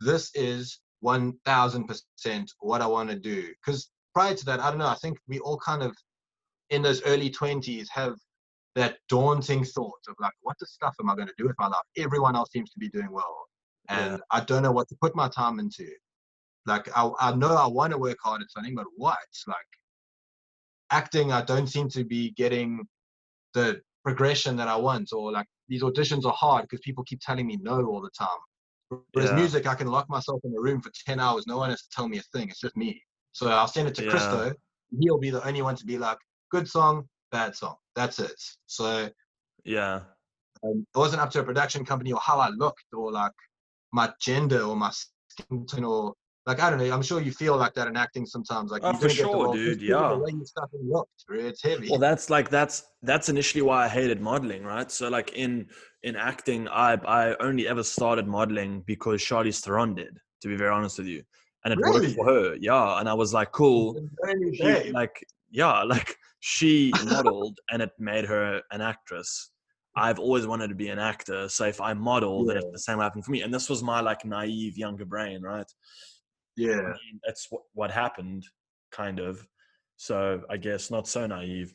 this 0.00 0.30
is 0.34 0.80
1000% 1.04 2.46
what 2.60 2.82
I 2.82 2.86
want 2.86 3.10
to 3.10 3.16
do. 3.16 3.48
Because 3.64 3.90
prior 4.16 4.34
to 4.34 4.44
that, 4.46 4.60
I 4.60 4.70
don't 4.70 4.78
know, 4.78 4.86
I 4.86 4.94
think 4.94 5.18
we 5.28 5.40
all 5.40 5.58
kind 5.58 5.82
of 5.82 5.94
in 6.70 6.80
those 6.80 7.02
early 7.02 7.28
20s 7.28 7.86
have 7.90 8.14
that 8.74 8.96
daunting 9.10 9.62
thought 9.62 10.00
of 10.08 10.14
like, 10.18 10.32
what 10.40 10.56
the 10.58 10.64
stuff 10.66 10.94
am 11.02 11.10
I 11.10 11.14
going 11.14 11.28
to 11.28 11.34
do 11.36 11.44
with 11.46 11.56
my 11.58 11.66
life? 11.66 11.86
Everyone 11.98 12.34
else 12.34 12.48
seems 12.50 12.70
to 12.70 12.78
be 12.78 12.88
doing 12.88 13.12
well. 13.12 13.36
And 13.90 14.12
Yeah. 14.12 14.16
I 14.30 14.40
don't 14.40 14.62
know 14.62 14.72
what 14.72 14.88
to 14.88 14.96
put 15.02 15.14
my 15.14 15.28
time 15.28 15.58
into. 15.58 15.86
Like, 16.64 16.88
I, 16.96 17.10
I 17.20 17.34
know 17.34 17.54
I 17.56 17.66
want 17.66 17.90
to 17.92 17.98
work 17.98 18.16
hard 18.24 18.40
at 18.40 18.50
something, 18.50 18.74
but 18.74 18.86
what? 18.96 19.18
Like, 19.46 19.56
acting, 20.90 21.30
I 21.30 21.42
don't 21.42 21.66
seem 21.66 21.90
to 21.90 22.02
be 22.02 22.30
getting 22.38 22.88
the 23.52 23.82
progression 24.02 24.56
that 24.56 24.68
I 24.68 24.76
want, 24.76 25.12
or 25.12 25.30
like 25.30 25.46
these 25.68 25.82
auditions 25.82 26.24
are 26.24 26.32
hard 26.32 26.62
because 26.62 26.80
people 26.80 27.04
keep 27.04 27.20
telling 27.20 27.46
me 27.46 27.58
no 27.60 27.84
all 27.84 28.00
the 28.00 28.10
time. 28.18 28.98
Whereas 29.12 29.30
Yeah. 29.30 29.36
music, 29.36 29.66
I 29.66 29.74
can 29.74 29.88
lock 29.88 30.08
myself 30.08 30.40
in 30.44 30.54
a 30.56 30.60
room 30.60 30.80
for 30.80 30.90
10 31.04 31.20
hours. 31.20 31.46
No 31.46 31.58
one 31.58 31.68
has 31.68 31.82
to 31.82 31.88
tell 31.90 32.08
me 32.08 32.16
a 32.16 32.22
thing. 32.32 32.48
It's 32.48 32.60
just 32.60 32.78
me. 32.78 33.02
So 33.36 33.48
I'll 33.48 33.68
send 33.68 33.86
it 33.86 33.94
to 33.96 34.02
Yeah. 34.02 34.08
Christo. 34.08 34.54
He'll 34.98 35.18
be 35.18 35.28
the 35.28 35.46
only 35.46 35.60
one 35.60 35.76
to 35.76 35.84
be 35.84 35.98
like, 35.98 36.16
good 36.50 36.66
song, 36.66 37.06
bad 37.30 37.54
song. 37.54 37.74
That's 37.94 38.18
it. 38.18 38.40
So 38.64 39.10
Yeah. 39.62 40.00
um, 40.64 40.86
it 40.94 40.98
wasn't 40.98 41.20
up 41.20 41.30
to 41.32 41.40
a 41.40 41.44
production 41.44 41.84
company 41.84 42.12
or 42.12 42.20
how 42.24 42.38
I 42.38 42.48
looked 42.48 42.86
or 42.94 43.12
like 43.12 43.32
my 43.92 44.10
gender 44.22 44.62
or 44.62 44.74
my 44.74 44.90
skin 45.28 45.66
tone 45.66 45.84
or 45.84 46.14
like 46.46 46.60
I 46.60 46.70
don't 46.70 46.78
know. 46.78 46.90
I'm 46.90 47.02
sure 47.02 47.20
you 47.20 47.30
feel 47.30 47.58
like 47.58 47.74
that 47.74 47.88
in 47.88 47.96
acting 47.98 48.24
sometimes. 48.24 48.70
Like 48.70 48.82
Oh, 48.84 48.92
you 48.92 48.94
for 48.94 49.08
didn't 49.10 49.16
get 49.16 49.22
the 49.24 49.28
sure, 49.28 49.52
dude, 49.52 49.82
yeah. 49.82 50.12
The 50.12 50.18
way 50.18 50.30
you 50.30 50.44
stuff 50.46 50.70
and 50.72 50.88
looked. 50.88 51.24
It's 51.28 51.62
heavy. 51.62 51.90
Well, 51.90 51.98
that's 51.98 52.30
like 52.30 52.48
that's 52.48 52.84
that's 53.02 53.28
initially 53.28 53.60
why 53.60 53.84
I 53.84 53.88
hated 53.88 54.22
modeling, 54.22 54.64
right? 54.64 54.90
So 54.90 55.10
like 55.10 55.34
in 55.34 55.66
in 56.04 56.16
acting, 56.16 56.68
I 56.68 56.94
I 56.94 57.36
only 57.40 57.68
ever 57.68 57.82
started 57.82 58.26
modeling 58.26 58.82
because 58.86 59.20
Charlize 59.20 59.62
Theron 59.62 59.94
did, 59.94 60.16
to 60.40 60.48
be 60.48 60.56
very 60.56 60.70
honest 60.70 60.96
with 60.98 61.08
you, 61.08 61.22
and 61.66 61.74
it 61.74 61.78
Really? 61.82 62.06
worked 62.06 62.14
for 62.14 62.24
her, 62.24 62.54
yeah. 62.60 63.00
And 63.00 63.08
I 63.08 63.12
was 63.12 63.34
like, 63.34 63.50
cool, 63.52 64.08
she, 64.54 64.90
like 64.92 65.22
yeah 65.50 65.82
like 65.94 66.16
she 66.40 66.92
modeled 67.06 67.58
and 67.70 67.82
it 67.82 67.90
made 67.98 68.24
her 68.24 68.62
an 68.70 68.80
actress 68.80 69.50
i've 69.96 70.18
always 70.18 70.46
wanted 70.46 70.68
to 70.68 70.74
be 70.74 70.88
an 70.88 70.98
actor 70.98 71.48
so 71.48 71.64
if 71.64 71.80
i 71.80 71.92
model 71.94 72.44
then 72.44 72.58
it's 72.58 72.66
the 72.72 72.78
same 72.78 72.98
happened 72.98 73.24
for 73.24 73.30
me 73.30 73.42
and 73.42 73.52
this 73.52 73.68
was 73.68 73.82
my 73.82 74.00
like 74.00 74.24
naive 74.24 74.76
younger 74.76 75.04
brain 75.04 75.42
right 75.42 75.70
I 76.58 76.62
yeah. 76.62 76.76
mean, 76.76 77.20
that's 77.26 77.48
what, 77.50 77.62
what 77.74 77.90
happened 77.90 78.44
kind 78.92 79.18
of 79.18 79.46
so 79.96 80.42
i 80.50 80.56
guess 80.56 80.90
not 80.90 81.08
so 81.08 81.26
naive 81.26 81.74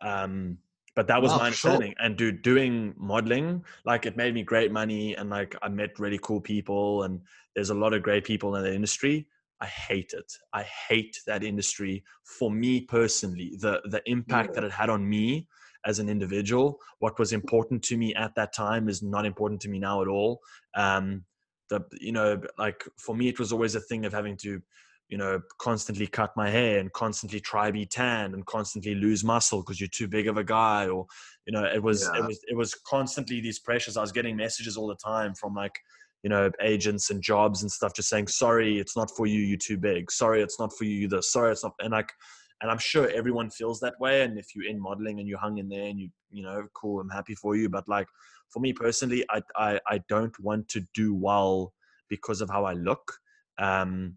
um 0.00 0.58
but 0.98 1.06
that 1.06 1.22
was 1.22 1.30
No, 1.30 1.38
my 1.38 1.50
for 1.50 1.54
sure. 1.54 1.70
understanding 1.70 1.94
and 2.00 2.16
dude 2.16 2.42
doing 2.42 2.92
modeling 2.96 3.64
like 3.84 4.04
it 4.04 4.16
made 4.16 4.34
me 4.34 4.42
great 4.42 4.72
money 4.72 5.14
and 5.14 5.30
like 5.30 5.54
i 5.62 5.68
met 5.68 5.96
really 6.00 6.18
cool 6.20 6.40
people 6.40 7.04
and 7.04 7.20
there's 7.54 7.70
a 7.70 7.74
lot 7.82 7.92
of 7.92 8.02
great 8.02 8.24
people 8.24 8.56
in 8.56 8.64
the 8.64 8.74
industry. 8.74 9.28
I 9.60 9.66
hate 9.66 10.12
it. 10.12 10.32
I 10.52 10.64
hate 10.64 11.20
that 11.28 11.44
industry. 11.44 12.02
For 12.24 12.50
me 12.50 12.80
personally 12.80 13.52
the 13.60 13.80
the 13.94 14.02
impact 14.06 14.54
that 14.54 14.64
it 14.64 14.72
had 14.72 14.90
on 14.90 15.08
me 15.08 15.46
as 15.84 16.00
an 16.00 16.08
individual 16.08 16.80
what 16.98 17.16
was 17.20 17.32
important 17.32 17.84
to 17.84 17.96
me 17.96 18.12
at 18.16 18.34
that 18.34 18.52
time 18.52 18.88
is 18.88 19.00
not 19.00 19.24
important 19.24 19.60
to 19.62 19.68
me 19.68 19.78
now 19.78 20.02
at 20.02 20.08
all. 20.08 20.40
Um 20.74 21.24
the 21.70 21.80
you 22.08 22.14
know 22.18 22.40
like 22.64 22.80
for 23.04 23.14
me 23.14 23.28
it 23.28 23.38
was 23.38 23.52
always 23.52 23.76
a 23.76 23.86
thing 23.88 24.04
of 24.04 24.12
having 24.12 24.36
to 24.38 24.60
you 25.08 25.16
know 25.16 25.40
constantly 25.58 26.06
cut 26.06 26.36
my 26.36 26.50
hair 26.50 26.78
and 26.78 26.92
constantly 26.92 27.40
try 27.40 27.70
be 27.70 27.86
tan 27.86 28.34
and 28.34 28.44
constantly 28.46 28.94
lose 28.94 29.24
muscle 29.24 29.60
because 29.60 29.80
you're 29.80 29.88
too 29.88 30.08
big 30.08 30.28
of 30.28 30.36
a 30.36 30.44
guy 30.44 30.86
or 30.86 31.06
you 31.46 31.52
know 31.52 31.64
it 31.64 31.82
was 31.82 32.02
it 32.16 32.24
was 32.24 32.40
it 32.48 32.56
was 32.56 32.74
constantly 32.86 33.40
these 33.40 33.58
pressures. 33.58 33.96
I 33.96 34.02
was 34.02 34.12
getting 34.12 34.36
messages 34.36 34.76
all 34.76 34.86
the 34.86 34.96
time 34.96 35.34
from 35.34 35.54
like 35.54 35.78
you 36.22 36.30
know 36.30 36.50
agents 36.60 37.10
and 37.10 37.22
jobs 37.22 37.62
and 37.62 37.70
stuff 37.70 37.94
just 37.94 38.08
saying 38.08 38.26
sorry 38.26 38.78
it's 38.78 38.96
not 38.96 39.10
for 39.16 39.26
you 39.26 39.40
you're 39.40 39.58
too 39.58 39.78
big. 39.78 40.10
Sorry 40.10 40.42
it's 40.42 40.58
not 40.60 40.72
for 40.76 40.84
you 40.84 40.96
you're 40.96 41.10
this. 41.10 41.32
Sorry 41.32 41.52
it's 41.52 41.64
not 41.64 41.72
and 41.80 41.92
like 41.92 42.12
and 42.60 42.70
i'm 42.70 42.78
sure 42.78 43.08
everyone 43.10 43.50
feels 43.50 43.80
that 43.80 43.94
way 44.00 44.22
and 44.22 44.38
if 44.38 44.54
you're 44.54 44.68
in 44.68 44.80
modeling 44.80 45.20
and 45.20 45.28
you 45.28 45.36
hung 45.36 45.58
in 45.58 45.68
there 45.68 45.86
and 45.86 45.98
you 45.98 46.08
you 46.30 46.42
know 46.42 46.66
cool 46.74 47.00
i'm 47.00 47.08
happy 47.08 47.34
for 47.34 47.56
you 47.56 47.68
but 47.68 47.86
like 47.88 48.06
for 48.50 48.60
me 48.60 48.72
personally 48.72 49.24
i 49.30 49.40
i, 49.56 49.80
I 49.88 50.00
don't 50.08 50.38
want 50.40 50.68
to 50.70 50.82
do 50.94 51.14
well 51.14 51.72
because 52.08 52.40
of 52.40 52.50
how 52.50 52.64
i 52.64 52.72
look 52.72 53.12
um 53.58 54.14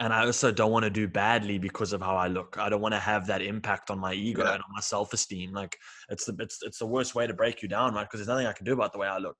and 0.00 0.12
I 0.12 0.26
also 0.26 0.52
don't 0.52 0.72
want 0.72 0.84
to 0.84 0.90
do 0.90 1.08
badly 1.08 1.58
because 1.58 1.92
of 1.92 2.02
how 2.02 2.16
I 2.16 2.28
look. 2.28 2.56
I 2.58 2.68
don't 2.68 2.82
want 2.82 2.94
to 2.94 3.00
have 3.00 3.26
that 3.28 3.40
impact 3.40 3.90
on 3.90 3.98
my 3.98 4.12
ego 4.12 4.42
Yeah. 4.42 4.52
and 4.52 4.62
on 4.62 4.70
my 4.74 4.80
self-esteem. 4.80 5.52
Like 5.52 5.76
it's 6.10 6.26
the 6.26 6.36
it's 6.38 6.62
it's 6.62 6.78
the 6.78 6.86
worst 6.86 7.14
way 7.14 7.26
to 7.26 7.32
break 7.34 7.62
you 7.62 7.68
down, 7.68 7.94
right? 7.94 8.02
Because 8.02 8.20
there's 8.20 8.28
nothing 8.28 8.46
I 8.46 8.52
can 8.52 8.66
do 8.66 8.74
about 8.74 8.92
the 8.92 8.98
way 8.98 9.08
I 9.08 9.18
look. 9.18 9.36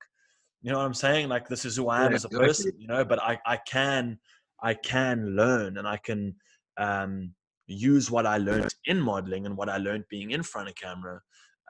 You 0.63 0.71
know 0.71 0.79
what 0.79 0.85
I'm 0.85 0.93
saying? 0.95 1.29
Like 1.29 1.47
this 1.47 1.63
is 1.65 1.75
who 1.75 1.89
I 1.89 2.05
am 2.05 2.11
Yeah, 2.11 2.15
as 2.15 2.25
a 2.25 2.29
exactly. 2.29 2.65
person, 2.65 2.79
you 2.79 2.87
know. 2.87 3.05
But 3.05 3.21
I 3.21 3.39
I 3.45 3.57
can 3.57 4.17
I 4.61 4.73
can 4.73 5.35
learn 5.35 5.77
and 5.77 5.87
I 5.87 5.97
can 5.97 6.35
um, 6.77 7.33
use 7.67 8.09
what 8.09 8.25
I 8.25 8.37
learned 8.37 8.73
in 8.85 8.99
modeling 8.99 9.45
and 9.45 9.55
what 9.55 9.69
I 9.69 9.77
learned 9.77 10.05
being 10.09 10.31
in 10.31 10.41
front 10.41 10.69
of 10.69 10.75
camera, 10.75 11.21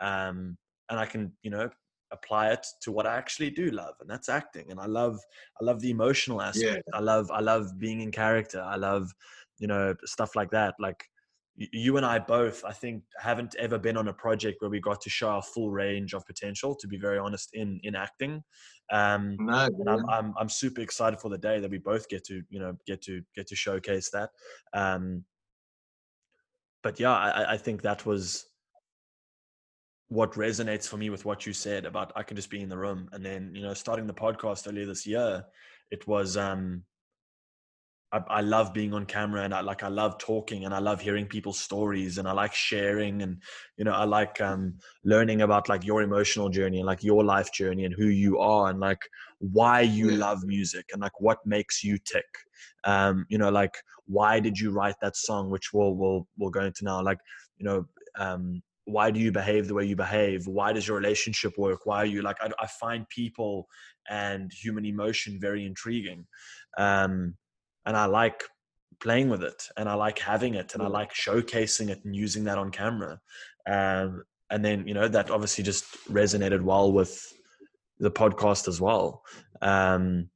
um, 0.01 0.57
and 0.89 0.97
I 0.99 1.05
can 1.05 1.33
you 1.41 1.51
know 1.51 1.69
apply 2.11 2.51
it 2.51 2.65
to 2.81 2.91
what 2.91 3.05
I 3.07 3.15
actually 3.17 3.49
do 3.49 3.69
love, 3.71 3.95
and 3.99 4.09
that's 4.09 4.29
acting. 4.29 4.71
And 4.71 4.79
I 4.79 4.85
love 4.85 5.19
I 5.61 5.63
love 5.65 5.81
the 5.81 5.91
emotional 5.91 6.41
aspect. 6.41 6.83
I 6.93 6.99
love 6.99 7.29
I 7.31 7.39
love 7.41 7.77
being 7.79 8.01
in 8.01 8.11
character. 8.11 8.61
I 8.61 8.75
love 8.77 9.11
you 9.59 9.67
know 9.67 9.95
stuff 10.05 10.35
like 10.35 10.51
that. 10.51 10.75
Like 10.79 11.09
you 11.59 11.97
and 11.97 12.05
I 12.05 12.19
both, 12.19 12.63
I 12.63 12.71
think, 12.71 13.03
haven't 13.19 13.55
ever 13.55 13.79
been 13.79 13.97
on 13.97 14.07
a 14.09 14.13
project 14.13 14.61
where 14.61 14.69
we 14.69 14.79
got 14.79 15.01
to 15.01 15.09
show 15.09 15.29
our 15.29 15.41
full 15.41 15.71
range 15.71 16.13
of 16.13 16.23
potential. 16.25 16.75
To 16.75 16.87
be 16.87 16.97
very 16.97 17.17
honest, 17.17 17.49
in 17.53 17.79
in 17.83 17.95
acting, 17.95 18.43
um, 18.91 19.35
No, 19.39 19.65
and. 19.65 19.89
I'm, 19.89 20.09
I'm 20.09 20.33
I'm 20.37 20.49
super 20.49 20.81
excited 20.81 21.19
for 21.19 21.29
the 21.29 21.37
day 21.39 21.59
that 21.59 21.71
we 21.71 21.79
both 21.79 22.07
get 22.09 22.23
to 22.25 22.43
you 22.49 22.59
know 22.59 22.77
get 22.85 23.01
to 23.03 23.23
get 23.35 23.47
to 23.47 23.55
showcase 23.55 24.11
that. 24.11 24.29
Um, 24.73 25.25
but 26.83 26.99
yeah, 26.99 27.11
I- 27.13 27.53
I 27.53 27.57
think 27.57 27.81
that 27.81 28.05
was 28.05 28.47
what 30.09 30.33
resonates 30.33 30.87
for 30.87 30.97
me 30.97 31.09
with 31.09 31.25
what 31.25 31.45
you 31.45 31.53
said 31.53 31.85
about 31.85 32.13
I 32.15 32.23
can 32.23 32.35
just 32.35 32.49
be 32.49 32.61
in 32.61 32.69
the 32.69 32.77
room. 32.77 33.09
And 33.11 33.25
then 33.25 33.51
you 33.53 33.61
know, 33.61 33.73
starting 33.73 34.07
the 34.07 34.13
podcast 34.13 34.67
earlier 34.67 34.85
this 34.85 35.05
year, 35.05 35.43
it 35.91 36.07
was 36.07 36.37
um, 36.37 36.83
I, 38.11 38.21
I 38.29 38.41
love 38.41 38.73
being 38.73 38.93
on 38.93 39.05
camera 39.05 39.43
and 39.43 39.53
I 39.53 39.61
like 39.61 39.83
I 39.83 39.89
love 39.89 40.17
talking 40.17 40.63
and 40.63 40.73
I 40.73 40.79
love 40.79 41.01
hearing 41.01 41.25
people's 41.25 41.59
stories 41.59 42.17
and 42.17 42.27
I 42.27 42.31
like 42.31 42.53
sharing 42.53 43.21
and 43.21 43.41
you 43.77 43.83
know 43.83 43.91
I 43.91 44.05
like 44.05 44.39
um 44.39 44.75
learning 45.03 45.41
about 45.41 45.67
like 45.67 45.85
your 45.85 46.01
emotional 46.01 46.47
journey 46.47 46.77
and 46.77 46.85
like 46.85 47.03
your 47.03 47.23
life 47.23 47.51
journey 47.51 47.83
and 47.83 47.93
who 47.93 48.07
you 48.07 48.39
are 48.39 48.69
and 48.69 48.79
like 48.79 49.01
why 49.39 49.81
you 49.81 50.11
love 50.11 50.45
music 50.45 50.85
and 50.93 51.01
like 51.01 51.19
what 51.19 51.39
makes 51.45 51.83
you 51.83 51.97
tick. 51.97 52.25
Um 52.85 53.25
you 53.29 53.37
know 53.37 53.49
like 53.49 53.75
why 54.05 54.39
did 54.39 54.57
you 54.57 54.71
write 54.71 54.95
that 55.01 55.17
song 55.17 55.49
which 55.49 55.73
we'll 55.73 55.93
we'll 55.95 56.27
we'll 56.37 56.49
go 56.49 56.63
into 56.63 56.85
now? 56.85 57.01
Like 57.03 57.19
you 57.57 57.65
know 57.65 57.85
um 58.17 58.61
why 58.87 59.11
do 59.11 59.19
you 59.19 59.31
behave 59.31 59.67
the 59.67 59.73
way 59.73 59.85
you 59.85 59.95
behave 59.95 60.47
why 60.47 60.71
does 60.71 60.87
your 60.87 60.97
relationship 60.97 61.57
work 61.57 61.85
why 61.85 61.97
are 61.97 62.05
you 62.05 62.21
like 62.21 62.37
I, 62.41 62.49
I 62.59 62.67
find 62.67 63.07
people 63.09 63.67
and 64.09 64.51
human 64.51 64.85
emotion 64.85 65.39
very 65.39 65.65
intriguing 65.65 66.25
um 66.77 67.35
and 67.85 67.95
I 67.95 68.05
like 68.05 68.43
playing 68.99 69.29
with 69.29 69.43
it 69.43 69.63
and 69.77 69.87
I 69.87 69.93
like 69.93 70.19
having 70.19 70.55
it 70.55 70.73
and 70.73 70.83
I 70.83 70.87
like 70.87 71.13
showcasing 71.13 71.89
it 71.89 72.03
and 72.03 72.15
using 72.15 72.43
that 72.45 72.57
on 72.57 72.71
camera. 72.71 73.19
Um, 73.67 74.23
and 74.49 74.63
then, 74.63 74.87
you 74.87 74.93
know, 74.93 75.07
that 75.07 75.29
obviously 75.31 75.63
just 75.63 75.85
resonated 76.09 76.61
well 76.61 76.91
with 76.91 77.21
the 77.99 78.11
podcast 78.11 78.67
as 78.67 78.81
well. 78.81 79.23
Um, 79.61 80.29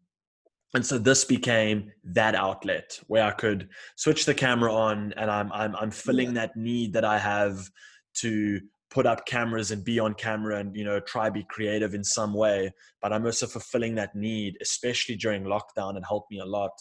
and 0.73 0.85
so 0.85 0.97
this 0.97 1.25
became 1.25 1.91
that 2.05 2.35
outlet 2.35 2.97
where 3.07 3.25
I 3.25 3.31
could 3.31 3.69
switch 3.97 4.25
the 4.25 4.33
camera 4.33 4.73
on 4.73 5.13
and 5.17 5.29
I'm, 5.29 5.51
I'm, 5.51 5.75
I'm 5.75 5.91
filling 5.91 6.33
that 6.35 6.55
need 6.55 6.93
that 6.93 7.03
I 7.03 7.17
have 7.17 7.69
to 8.15 8.59
put 8.89 9.05
up 9.05 9.25
cameras 9.25 9.71
and 9.71 9.85
be 9.85 9.99
on 9.99 10.13
camera 10.13 10.59
and, 10.59 10.75
you 10.75 10.83
know, 10.83 10.99
try 10.99 11.29
be 11.29 11.45
creative 11.49 11.93
in 11.93 12.03
some 12.03 12.33
way. 12.33 12.71
But 13.01 13.13
I'm 13.13 13.25
also 13.25 13.47
fulfilling 13.47 13.95
that 13.95 14.15
need, 14.15 14.57
especially 14.61 15.15
during 15.15 15.43
lockdown. 15.43 15.97
It 15.97 16.03
helped 16.07 16.29
me 16.31 16.39
a 16.39 16.45
lot 16.45 16.71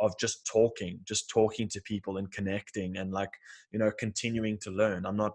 of 0.00 0.12
just 0.20 0.46
talking, 0.46 1.00
just 1.04 1.30
talking 1.30 1.68
to 1.70 1.80
people 1.82 2.18
and 2.18 2.30
connecting 2.30 2.96
and 2.96 3.12
like, 3.12 3.30
you 3.72 3.78
know, 3.78 3.90
continuing 3.98 4.58
to 4.62 4.70
learn. 4.70 5.06
I'm 5.06 5.16
not, 5.16 5.32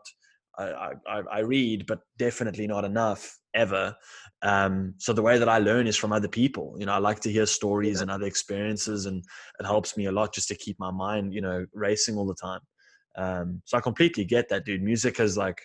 I, 0.58 0.92
I, 1.08 1.22
I 1.32 1.40
read, 1.40 1.88
but 1.88 2.02
definitely 2.18 2.68
not 2.68 2.84
enough 2.84 3.38
ever. 3.54 3.96
Um, 4.42 4.94
so 4.98 5.14
the 5.14 5.22
way 5.22 5.40
that 5.40 5.50
I 5.50 5.58
learn 5.60 5.88
is 5.88 5.96
from 5.98 6.12
other 6.12 6.28
people. 6.28 6.76
You 6.78 6.86
know, 6.86 6.94
I 6.94 6.98
like 6.98 7.22
to 7.22 7.32
hear 7.32 7.46
stories 7.46 7.98
Yeah. 7.98 8.04
and 8.04 8.12
other 8.12 8.26
experiences, 8.28 9.06
and 9.06 9.24
it 9.60 9.66
helps 9.66 9.96
me 9.98 10.06
a 10.06 10.12
lot 10.12 10.34
just 10.34 10.50
to 10.50 10.56
keep 10.56 10.78
my 10.80 10.92
mind, 10.92 11.34
you 11.34 11.42
know, 11.42 11.66
racing 11.74 12.18
all 12.18 12.28
the 12.28 12.36
time. 12.36 12.60
Um, 13.16 13.62
so 13.66 13.78
I 13.78 13.82
completely 13.82 14.26
get 14.26 14.50
that, 14.50 14.66
dude. 14.66 14.82
Music 14.82 15.18
has 15.18 15.38
like 15.38 15.62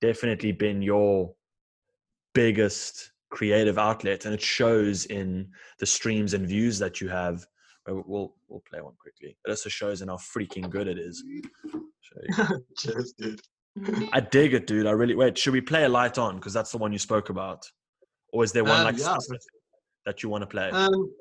definitely 0.00 0.52
been 0.52 0.82
your 0.82 1.34
biggest 2.34 3.12
creative 3.30 3.78
outlet, 3.78 4.24
and 4.24 4.34
it 4.34 4.40
shows 4.42 5.06
in 5.06 5.48
the 5.78 5.86
streams 5.86 6.34
and 6.34 6.46
views 6.46 6.78
that 6.78 7.00
you 7.00 7.08
have. 7.08 7.44
Uh, 7.88 7.94
We'll 8.06 8.34
we'll 8.48 8.62
play 8.68 8.80
one 8.80 8.94
quickly. 9.00 9.36
It 9.44 9.50
also 9.50 9.68
shows 9.68 10.02
in 10.02 10.08
how 10.08 10.16
freaking 10.16 10.68
good 10.70 10.88
it 10.88 10.98
is. 10.98 11.22
Cheers, 12.78 13.12
dude. 13.18 13.40
I 14.12 14.20
dig 14.20 14.54
it, 14.54 14.66
dude. 14.66 14.86
I 14.86 14.92
really 14.92 15.14
wait. 15.14 15.36
Should 15.36 15.52
we 15.52 15.60
play 15.60 15.84
a 15.84 15.88
light 15.88 16.18
on? 16.18 16.36
Because 16.36 16.52
that's 16.52 16.72
the 16.72 16.78
one 16.78 16.92
you 16.92 16.98
spoke 16.98 17.28
about, 17.28 17.70
or 18.32 18.42
is 18.42 18.52
there 18.52 18.64
one 18.64 18.78
Um, 18.80 18.84
like 18.84 18.98
yeah, 18.98 19.16
that 20.06 20.22
you 20.22 20.28
want 20.28 20.42
to 20.42 20.46
play? 20.46 20.70
Um, 20.70 21.12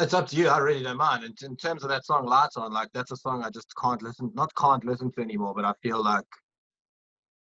it's 0.00 0.14
up 0.14 0.26
to 0.28 0.36
you. 0.36 0.48
I 0.48 0.58
really 0.58 0.82
don't 0.82 0.96
mind. 0.96 1.24
In, 1.24 1.34
in 1.42 1.56
terms 1.56 1.82
of 1.82 1.88
that 1.90 2.04
song, 2.04 2.26
Lights 2.26 2.56
On, 2.56 2.72
like 2.72 2.88
that's 2.94 3.12
a 3.12 3.16
song 3.16 3.42
I 3.44 3.50
just 3.50 3.72
can't 3.80 4.02
listen, 4.02 4.30
not 4.34 4.54
can't 4.54 4.84
listen 4.84 5.10
to 5.12 5.20
anymore. 5.20 5.54
But 5.54 5.64
I 5.64 5.72
feel 5.82 6.02
like 6.02 6.24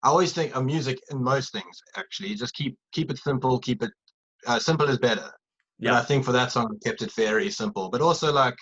I 0.04 0.10
always 0.10 0.34
think 0.34 0.56
of 0.56 0.66
music 0.66 1.00
in 1.12 1.22
most 1.22 1.52
things. 1.52 1.82
Actually, 1.96 2.36
just 2.36 2.54
keep 2.54 2.78
keep 2.92 3.12
it 3.12 3.18
simple. 3.18 3.60
Keep 3.60 3.84
it 3.84 3.92
uh, 4.46 4.60
simple 4.60 4.88
is 4.90 4.98
better. 4.98 5.32
Yeah. 5.80 5.98
I 5.98 6.02
think 6.02 6.26
for 6.26 6.32
that 6.32 6.52
song, 6.52 6.76
I 6.76 6.88
kept 6.88 7.02
it 7.02 7.14
very 7.14 7.52
simple. 7.52 7.90
But 7.90 8.02
also 8.02 8.32
like 8.32 8.56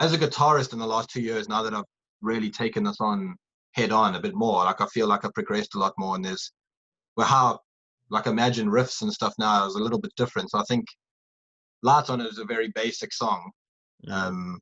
as 0.00 0.12
a 0.12 0.18
guitarist 0.18 0.72
in 0.72 0.78
the 0.78 0.86
last 0.86 1.10
two 1.10 1.22
years, 1.22 1.48
now 1.48 1.62
that 1.62 1.74
I've 1.74 1.84
really 2.20 2.50
taken 2.50 2.84
this 2.84 3.00
on 3.00 3.36
head 3.72 3.92
on 3.92 4.14
a 4.14 4.20
bit 4.20 4.34
more. 4.34 4.64
Like 4.64 4.80
I 4.80 4.86
feel 4.86 5.06
like 5.06 5.24
I've 5.24 5.34
progressed 5.34 5.74
a 5.74 5.78
lot 5.78 5.94
more, 5.98 6.14
and 6.16 6.24
there's 6.24 6.52
well 7.16 7.26
how 7.26 7.60
like 8.10 8.26
imagine 8.26 8.68
riffs 8.68 9.02
and 9.02 9.12
stuff 9.12 9.34
now 9.38 9.66
is 9.66 9.74
a 9.74 9.82
little 9.82 10.00
bit 10.00 10.12
different. 10.16 10.50
So 10.50 10.58
I 10.58 10.64
think 10.64 10.86
Lights 11.82 12.10
on 12.10 12.20
is 12.20 12.38
a 12.38 12.44
very 12.44 12.68
basic 12.74 13.12
song. 13.12 13.50
Um, 14.08 14.60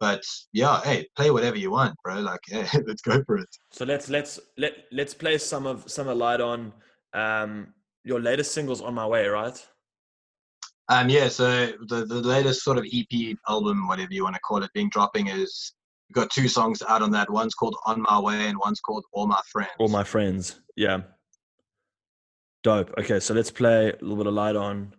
but 0.00 0.22
yeah, 0.52 0.80
hey, 0.82 1.06
play 1.16 1.30
whatever 1.30 1.56
you 1.56 1.70
want, 1.70 1.94
bro. 2.04 2.20
Like, 2.20 2.40
hey, 2.48 2.66
let's 2.86 3.02
go 3.02 3.22
for 3.24 3.38
it. 3.38 3.48
So 3.72 3.84
let's 3.84 4.08
let's 4.08 4.38
let 4.56 4.72
let's 4.92 5.14
play 5.14 5.38
some 5.38 5.66
of 5.66 5.90
some 5.90 6.08
of 6.08 6.16
light 6.16 6.40
on. 6.40 6.72
Um, 7.14 7.74
your 8.04 8.20
latest 8.20 8.52
singles 8.52 8.80
on 8.80 8.94
my 8.94 9.06
way, 9.06 9.26
right? 9.26 9.66
Um, 10.88 11.10
yeah. 11.10 11.28
So 11.28 11.72
the 11.88 12.06
the 12.06 12.22
latest 12.22 12.62
sort 12.62 12.78
of 12.78 12.86
EP 12.92 13.36
album, 13.48 13.86
whatever 13.86 14.12
you 14.12 14.24
want 14.24 14.34
to 14.34 14.40
call 14.40 14.62
it, 14.62 14.72
being 14.72 14.88
dropping 14.88 15.28
is 15.28 15.74
we've 16.08 16.14
got 16.14 16.30
two 16.30 16.48
songs 16.48 16.82
out 16.88 17.02
on 17.02 17.10
that. 17.12 17.30
One's 17.30 17.54
called 17.54 17.76
On 17.86 18.00
My 18.00 18.18
Way, 18.18 18.48
and 18.48 18.58
one's 18.58 18.80
called 18.80 19.04
All 19.12 19.26
My 19.26 19.40
Friends. 19.52 19.72
All 19.78 19.88
my 19.88 20.04
friends. 20.04 20.60
Yeah. 20.76 21.00
Dope. 22.64 22.92
Okay, 22.98 23.20
so 23.20 23.34
let's 23.34 23.50
play 23.50 23.90
a 23.90 23.96
little 24.00 24.16
bit 24.16 24.26
of 24.26 24.34
light 24.34 24.56
on. 24.56 24.94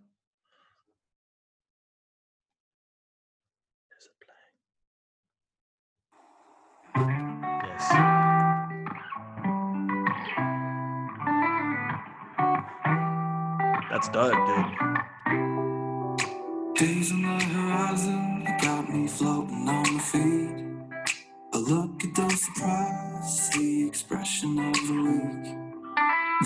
That's 14.00 14.12
dope, 14.14 14.32
dude. 14.32 14.78
On 17.12 17.22
the 17.22 17.44
horizon, 17.44 18.46
you 18.46 18.58
got 18.62 18.88
me 18.88 19.06
floating 19.06 19.68
on 19.68 19.84
feet. 19.98 20.64
I 21.52 21.58
look 21.58 22.02
at 22.02 22.14
surprise, 22.30 23.50
the 23.50 23.86
expression 23.86 24.58
of 24.58 24.72
the 24.72 24.94
week. 25.02 25.54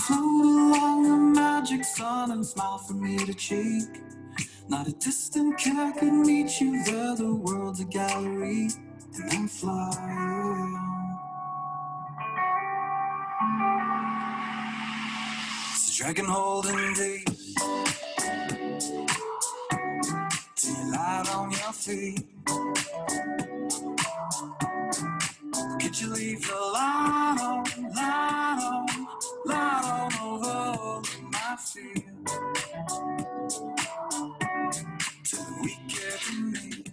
Float 0.01 0.45
along 0.45 1.03
the 1.05 1.41
magic 1.41 1.85
sun 1.85 2.33
and 2.33 2.45
smile 2.45 2.79
from 2.79 3.05
to 3.19 3.35
cheek. 3.35 4.03
Not 4.69 4.89
a 4.89 4.93
distant 4.93 5.57
meet 6.27 6.61
you 6.61 6.83
there, 6.83 7.15
the 7.15 7.37
world's 7.37 7.79
a 7.79 7.85
gallery, 7.85 8.69
and 9.15 9.31
then 9.31 9.47
fly. 9.47 9.93
It's 15.71 15.97
dragon 15.97 16.25
holding 16.25 16.95
deep. 16.95 17.34
Light 20.95 21.35
on 21.35 21.51
your 21.51 21.73
feet. 21.73 22.27
Could 25.81 26.01
you 26.01 26.13
leave 26.13 26.47
the 26.47 26.55
light 26.73 27.37
on, 27.41 27.65
light 27.95 28.61
on, 28.63 28.87
light 29.45 29.85
on 29.85 30.13
over 30.23 31.03
my 31.33 31.57
fear? 31.59 31.95
Till 35.25 35.63
we 35.63 35.79
get 35.89 36.21
to. 36.21 36.85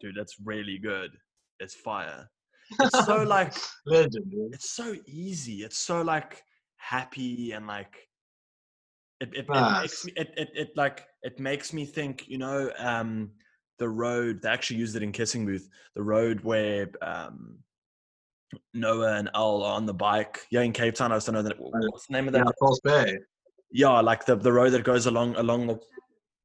Dude, 0.00 0.14
that's 0.16 0.36
really 0.44 0.78
good. 0.78 1.10
It's 1.58 1.74
fire. 1.74 2.30
It's 2.80 3.04
so 3.04 3.24
like 3.24 3.52
Legend, 3.86 4.32
it's 4.52 4.70
so 4.70 4.94
easy. 5.06 5.64
It's 5.64 5.78
so 5.78 6.02
like 6.02 6.44
happy 6.76 7.50
and 7.50 7.66
like 7.66 8.08
it 9.20 9.28
it, 9.34 9.46
it 9.48 9.48
makes 9.48 10.04
me 10.04 10.12
it, 10.16 10.34
it 10.36 10.48
it 10.54 10.68
like 10.76 11.06
it 11.22 11.38
makes 11.38 11.72
me 11.72 11.84
think, 11.84 12.26
you 12.28 12.38
know, 12.38 12.70
um 12.78 13.30
the 13.78 13.88
road 13.88 14.42
they 14.42 14.48
actually 14.48 14.78
used 14.78 14.96
it 14.96 15.02
in 15.02 15.12
Kissing 15.12 15.46
Booth, 15.46 15.68
the 15.94 16.02
road 16.02 16.40
where 16.42 16.88
um 17.02 17.58
Noah 18.74 19.14
and 19.14 19.30
Elle 19.34 19.62
are 19.62 19.74
on 19.74 19.86
the 19.86 19.94
bike. 19.94 20.46
Yeah, 20.50 20.62
in 20.62 20.72
Cape 20.72 20.94
Town. 20.94 21.12
I 21.12 21.14
also 21.14 21.32
know 21.32 21.42
that 21.42 21.56
what's 21.58 22.06
the 22.06 22.14
name 22.14 22.26
of 22.26 22.32
that? 22.34 22.44
Yeah, 22.44 22.52
False 22.58 22.80
Bay. 22.80 23.18
Yeah, 23.70 24.00
like 24.00 24.26
the, 24.26 24.34
the 24.36 24.52
road 24.52 24.70
that 24.70 24.82
goes 24.82 25.06
along 25.06 25.36
along 25.36 25.68
the 25.68 25.78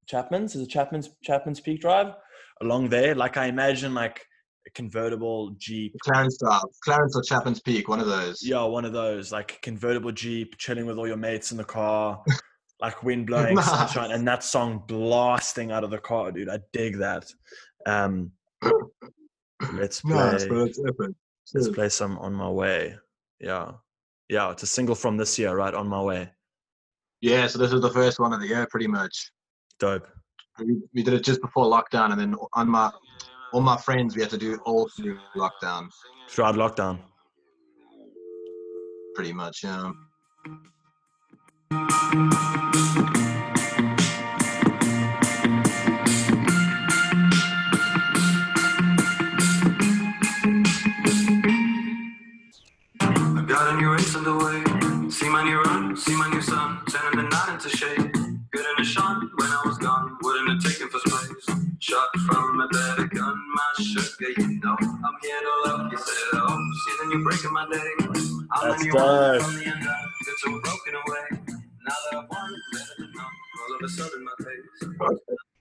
Chapman's. 0.07 0.55
Is 0.55 0.61
it 0.61 0.69
Chapman's 0.69 1.09
Chapman's 1.23 1.59
Peak 1.59 1.81
Drive? 1.81 2.13
Along 2.61 2.89
there. 2.89 3.15
Like 3.15 3.37
I 3.37 3.47
imagine 3.47 3.93
like 3.93 4.21
a 4.67 4.69
convertible 4.71 5.55
Jeep 5.57 5.95
Clarence 6.03 6.37
Drive. 6.37 6.61
Clarence 6.83 7.15
or 7.15 7.23
Chapman's 7.23 7.59
Peak, 7.59 7.87
one 7.89 7.99
of 7.99 8.07
those. 8.07 8.43
Yeah, 8.43 8.63
one 8.63 8.85
of 8.85 8.93
those 8.93 9.31
like 9.31 9.59
convertible 9.61 10.11
Jeep, 10.11 10.57
chilling 10.57 10.85
with 10.85 10.97
all 10.97 11.07
your 11.07 11.17
mates 11.17 11.51
in 11.51 11.57
the 11.57 11.63
car, 11.63 12.23
like 12.81 13.03
wind 13.03 13.27
blowing, 13.27 13.57
sunshine, 13.57 14.11
and 14.11 14.27
that 14.27 14.43
song 14.43 14.83
blasting 14.87 15.71
out 15.71 15.83
of 15.83 15.89
the 15.91 15.97
car, 15.97 16.31
dude. 16.31 16.49
I 16.49 16.59
dig 16.73 16.97
that. 16.99 17.31
Um, 17.85 18.31
let's 19.73 20.01
play. 20.01 20.15
Nice, 20.15 20.45
bro. 20.45 20.65
It's 20.65 20.79
epic. 20.79 21.15
let's 21.53 21.69
play 21.69 21.89
some 21.89 22.17
on 22.19 22.33
my 22.33 22.49
way. 22.49 22.97
Yeah, 23.39 23.71
yeah. 24.29 24.51
It's 24.51 24.63
a 24.63 24.67
single 24.67 24.95
from 24.95 25.17
this 25.17 25.37
year, 25.39 25.55
right? 25.55 25.73
On 25.73 25.87
my 25.87 26.01
way. 26.01 26.31
Yeah, 27.21 27.47
so 27.47 27.57
this 27.59 27.71
is 27.73 27.81
the 27.81 27.89
first 27.89 28.19
one 28.19 28.33
of 28.33 28.39
the 28.41 28.47
year, 28.47 28.67
pretty 28.69 28.87
much. 28.87 29.31
Dope. 29.79 30.07
We, 30.59 30.77
we 30.93 31.03
did 31.03 31.13
it 31.13 31.23
just 31.23 31.41
before 31.41 31.65
lockdown, 31.65 32.11
and 32.11 32.19
then 32.19 32.35
on 32.53 32.69
my 32.69 32.91
all 33.53 33.61
my 33.61 33.77
friends, 33.77 34.15
we 34.15 34.21
had 34.21 34.31
to 34.31 34.37
do 34.37 34.57
all 34.65 34.89
through 34.95 35.17
lockdown, 35.35 35.87
Throughout 36.29 36.55
lockdown. 36.55 36.99
pretty 39.15 39.31
much. 39.33 39.63
Yeah. 39.63 39.91
Turning 57.69 58.11
the 58.11 58.11
night 58.11 58.13
into 58.13 58.13
shade. 58.13 58.13
Good 58.51 58.65
in 58.65 58.75
the 58.77 58.83
shine 58.83 59.29
when 59.35 59.51
I 59.51 59.61
was 59.65 59.77
gone, 59.77 60.17
wouldn't 60.21 60.49
have 60.49 60.71
taken 60.71 60.89
for 60.89 60.99
space. 60.99 61.57
Shot 61.79 62.07
from 62.27 62.61
a 62.61 62.67
better 62.69 63.07
gun, 63.07 63.37
my 63.55 63.83
sugar, 63.83 64.31
you 64.37 64.59
know. 64.59 64.77
I'm 64.79 65.15
here 65.21 65.41
to 65.41 65.69
love 65.69 65.91
you, 65.91 65.97
said, 65.97 66.39
oh, 66.41 66.71
see 66.85 66.93
then 67.01 67.11
you're 67.11 67.23
breaking 67.23 67.53
my 67.53 67.67
day. 67.71 67.91
I'm 68.51 68.69
That's 68.69 68.83
the 68.83 68.89
new 68.89 68.95
one 68.95 69.41
from 69.41 69.55
the 69.55 69.65
end, 69.67 69.87
it's 70.27 70.43
all 70.47 70.61
broken 70.61 70.95
away. 70.95 71.57
Now 71.85 71.95
that 72.11 72.17
I've 72.17 72.29
won, 72.29 72.55
better 72.73 72.95
than 72.99 73.11
none, 73.15 73.25
all 73.25 73.75
of 73.75 73.81
a 73.83 73.89
sudden 73.89 74.25
my 74.25 74.33
face. 74.39 74.89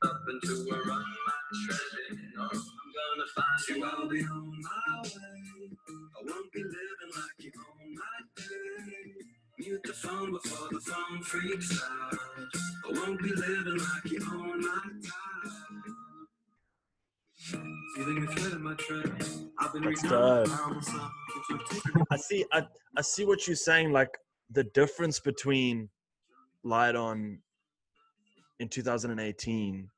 Up 0.04 0.20
into 0.28 0.52
a 0.70 0.76
run, 0.76 1.04
my 1.26 1.38
treasure, 1.66 2.14
you 2.14 2.36
know. 2.36 2.50
I'm 2.52 2.90
gonna 2.94 3.28
find 3.34 3.68
you, 3.68 3.84
I'll 3.84 4.08
be 4.08 4.20
on 4.22 4.62
my 4.62 5.02
way. 5.02 5.70
I 6.16 6.20
won't 6.24 6.52
be 6.52 6.62
living 6.62 7.12
like 7.16 7.38
you 7.38 7.52
own 7.58 7.94
my 7.94 8.20
day. 8.36 9.23
Mute 9.66 9.82
the 9.84 9.92
phone 9.94 10.30
before 10.30 10.68
the 10.70 10.80
phone 10.80 11.22
freaks 11.22 11.82
out. 11.82 12.18
I 12.86 12.92
won't 12.92 13.22
be 13.22 13.30
living 13.30 13.78
like 13.78 14.04
you 14.12 14.20
own 14.30 14.60
my 14.60 14.68
time. 14.68 15.96
Feeling 17.96 18.26
the 18.26 18.32
thread 18.32 18.52
in 18.52 18.62
my 18.62 18.74
tread. 18.74 19.26
I've 19.58 19.72
been 19.72 19.84
That's 19.84 20.02
dope. 20.02 20.48
around 20.48 20.74
the 20.76 20.82
sun. 20.82 21.10
Keeps 21.32 21.50
on 21.50 21.58
taking 21.70 22.02
I 22.10 22.16
see. 22.18 22.44
I 22.52 22.62
I 22.98 23.00
see 23.00 23.24
what 23.24 23.46
you're 23.46 23.56
saying. 23.56 23.90
Like 23.90 24.18
the 24.50 24.64
difference 24.64 25.18
between 25.18 25.88
Light 26.62 26.94
On 26.94 27.38
in 28.60 28.68
2018 28.68 29.88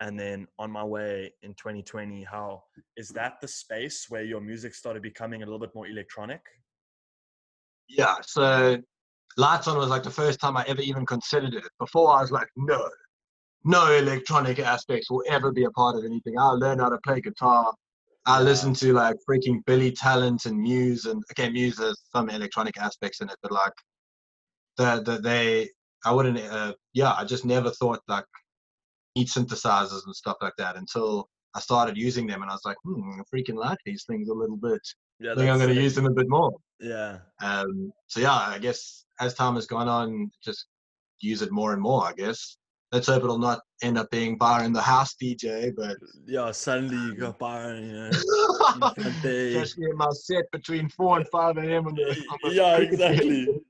and 0.00 0.20
then 0.20 0.46
On 0.60 0.70
My 0.70 0.84
Way 0.84 1.32
in 1.42 1.54
2020. 1.54 2.22
How 2.22 2.62
is 2.96 3.08
that 3.10 3.40
the 3.40 3.48
space 3.48 4.06
where 4.10 4.22
your 4.22 4.40
music 4.40 4.76
started 4.76 5.02
becoming 5.02 5.42
a 5.42 5.44
little 5.44 5.58
bit 5.58 5.74
more 5.74 5.88
electronic? 5.88 6.42
Yeah. 7.88 8.16
So 8.22 8.80
Lights 9.36 9.68
On 9.68 9.78
was 9.78 9.88
like 9.88 10.02
the 10.02 10.10
first 10.10 10.40
time 10.40 10.56
I 10.56 10.64
ever 10.66 10.80
even 10.80 11.06
considered 11.06 11.54
it. 11.54 11.64
Before 11.78 12.10
I 12.12 12.20
was 12.20 12.30
like, 12.30 12.48
no, 12.56 12.88
no 13.64 13.92
electronic 13.92 14.58
aspects 14.58 15.10
will 15.10 15.22
ever 15.28 15.52
be 15.52 15.64
a 15.64 15.70
part 15.70 15.96
of 15.96 16.04
anything. 16.04 16.38
I'll 16.38 16.58
learn 16.58 16.78
how 16.78 16.88
to 16.88 16.98
play 17.04 17.20
guitar. 17.20 17.72
I 18.26 18.42
listen 18.42 18.74
to 18.74 18.92
like 18.92 19.16
freaking 19.28 19.64
Billy 19.64 19.90
Talent 19.90 20.44
and 20.46 20.60
Muse 20.60 21.06
and 21.06 21.22
okay, 21.32 21.48
Muse 21.50 21.78
has 21.78 21.98
some 22.12 22.28
electronic 22.28 22.76
aspects 22.78 23.20
in 23.20 23.30
it, 23.30 23.36
but 23.42 23.52
like 23.52 23.72
the 24.76 25.02
the 25.02 25.18
they 25.18 25.70
I 26.04 26.12
wouldn't 26.12 26.38
uh, 26.38 26.74
yeah, 26.92 27.14
I 27.14 27.24
just 27.24 27.44
never 27.44 27.70
thought 27.70 28.00
like 28.06 28.26
need 29.16 29.28
synthesizers 29.28 30.04
and 30.04 30.14
stuff 30.14 30.36
like 30.42 30.52
that 30.58 30.76
until 30.76 31.28
I 31.54 31.60
started 31.60 31.96
using 31.96 32.26
them 32.26 32.42
and 32.42 32.50
I 32.50 32.54
was 32.54 32.64
like, 32.64 32.76
hmm, 32.84 33.18
I 33.18 33.22
freaking 33.34 33.56
like 33.56 33.78
these 33.84 34.04
things 34.04 34.28
a 34.28 34.34
little 34.34 34.56
bit. 34.56 34.80
Yeah, 35.20 35.32
I 35.32 35.34
think 35.34 35.50
I'm 35.50 35.58
gonna 35.58 35.74
sick. 35.74 35.82
use 35.82 35.94
them 35.94 36.06
a 36.06 36.10
bit 36.10 36.28
more. 36.28 36.52
Yeah, 36.80 37.18
Um, 37.42 37.92
so 38.06 38.20
yeah, 38.20 38.34
I 38.34 38.58
guess 38.58 39.04
as 39.20 39.34
time 39.34 39.54
has 39.54 39.66
gone 39.66 39.88
on, 39.88 40.30
just 40.42 40.66
use 41.20 41.42
it 41.42 41.52
more 41.52 41.72
and 41.72 41.82
more. 41.82 42.04
I 42.06 42.12
guess. 42.12 42.56
Let's 42.90 43.06
hope 43.06 43.22
it'll 43.22 43.38
not 43.38 43.60
end 43.82 43.98
up 43.98 44.10
being 44.10 44.38
bar 44.38 44.64
in 44.64 44.72
the 44.72 44.80
house 44.80 45.14
DJ, 45.22 45.74
but 45.76 45.96
yeah. 46.26 46.50
Suddenly 46.52 46.96
you 46.96 47.12
um, 47.12 47.16
got 47.18 47.38
Byron, 47.38 47.86
you 47.86 47.92
know, 47.92 48.06
in 48.06 48.10
the 48.10 48.92
front 48.96 49.22
there. 49.22 49.52
just 49.52 49.76
get 49.76 49.94
my 49.94 50.08
set 50.12 50.50
between 50.52 50.88
four 50.88 51.18
and 51.18 51.28
five 51.28 51.58
a.m. 51.58 51.86
on 51.86 51.94
the, 51.94 52.08
on 52.30 52.38
the 52.44 52.54
yeah, 52.54 52.78
exactly. 52.78 53.60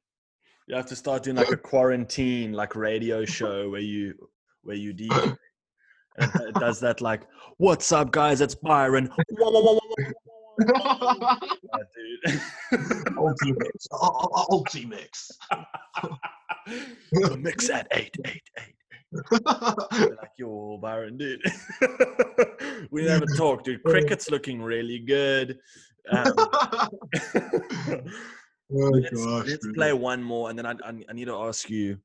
You 0.68 0.74
have 0.74 0.86
to 0.86 0.96
start 0.96 1.24
doing 1.24 1.36
like 1.36 1.50
a 1.50 1.56
quarantine, 1.56 2.52
like 2.52 2.76
radio 2.76 3.24
show 3.24 3.70
where 3.70 3.80
you 3.80 4.14
where 4.62 4.76
you 4.76 4.94
DJ, 4.94 5.36
And 6.18 6.30
it 6.48 6.54
does 6.54 6.78
that 6.80 7.00
like, 7.00 7.22
"What's 7.56 7.90
up, 7.90 8.12
guys? 8.12 8.40
It's 8.40 8.54
Byron." 8.54 9.10
Wah, 10.58 10.66
wah, 10.78 10.98
wah, 11.00 11.14
wah, 11.18 11.18
wah. 11.20 11.38
Yeah, 11.62 11.84
dude. 11.94 12.40
Ultimix. 13.16 13.86
Ultimix. 13.92 15.30
Uh, 15.50 15.62
uh, 16.02 16.08
uh, 16.08 16.16
the 17.12 17.36
mix 17.36 17.70
at 17.70 17.86
eight, 17.92 18.14
eight, 18.26 18.42
eight. 18.58 18.74
Like, 19.40 20.32
yo, 20.36 20.78
Byron, 20.82 21.16
dude. 21.16 21.40
we 22.90 23.04
never 23.04 23.26
talk, 23.36 23.64
dude. 23.64 23.82
Cricket's 23.84 24.30
looking 24.30 24.60
really 24.60 24.98
good. 24.98 25.58
Um, 26.10 26.32
oh 26.36 26.50
let's, 28.70 29.24
gosh. 29.24 29.46
let's 29.46 29.64
dude. 29.64 29.74
play 29.74 29.92
one 29.92 30.22
more, 30.22 30.50
and 30.50 30.58
then 30.58 30.66
I, 30.66 30.72
I, 30.84 30.92
I 31.08 31.12
need 31.12 31.26
to 31.26 31.36
ask 31.36 31.70
you, 31.70 31.98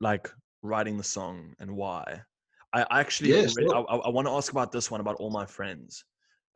like, 0.00 0.30
writing 0.62 0.96
the 0.96 1.04
song 1.04 1.54
and 1.58 1.74
why. 1.76 2.22
I 2.72 2.82
I 2.90 3.00
actually, 3.00 3.30
Yeah, 3.30 3.48
already-. 3.48 3.86
I, 3.88 3.96
I, 3.96 4.08
want 4.08 4.26
to 4.28 4.32
ask 4.32 4.52
about 4.52 4.72
this 4.72 4.90
one 4.90 5.00
about 5.00 5.16
all 5.16 5.30
my 5.30 5.46
friends. 5.46 6.04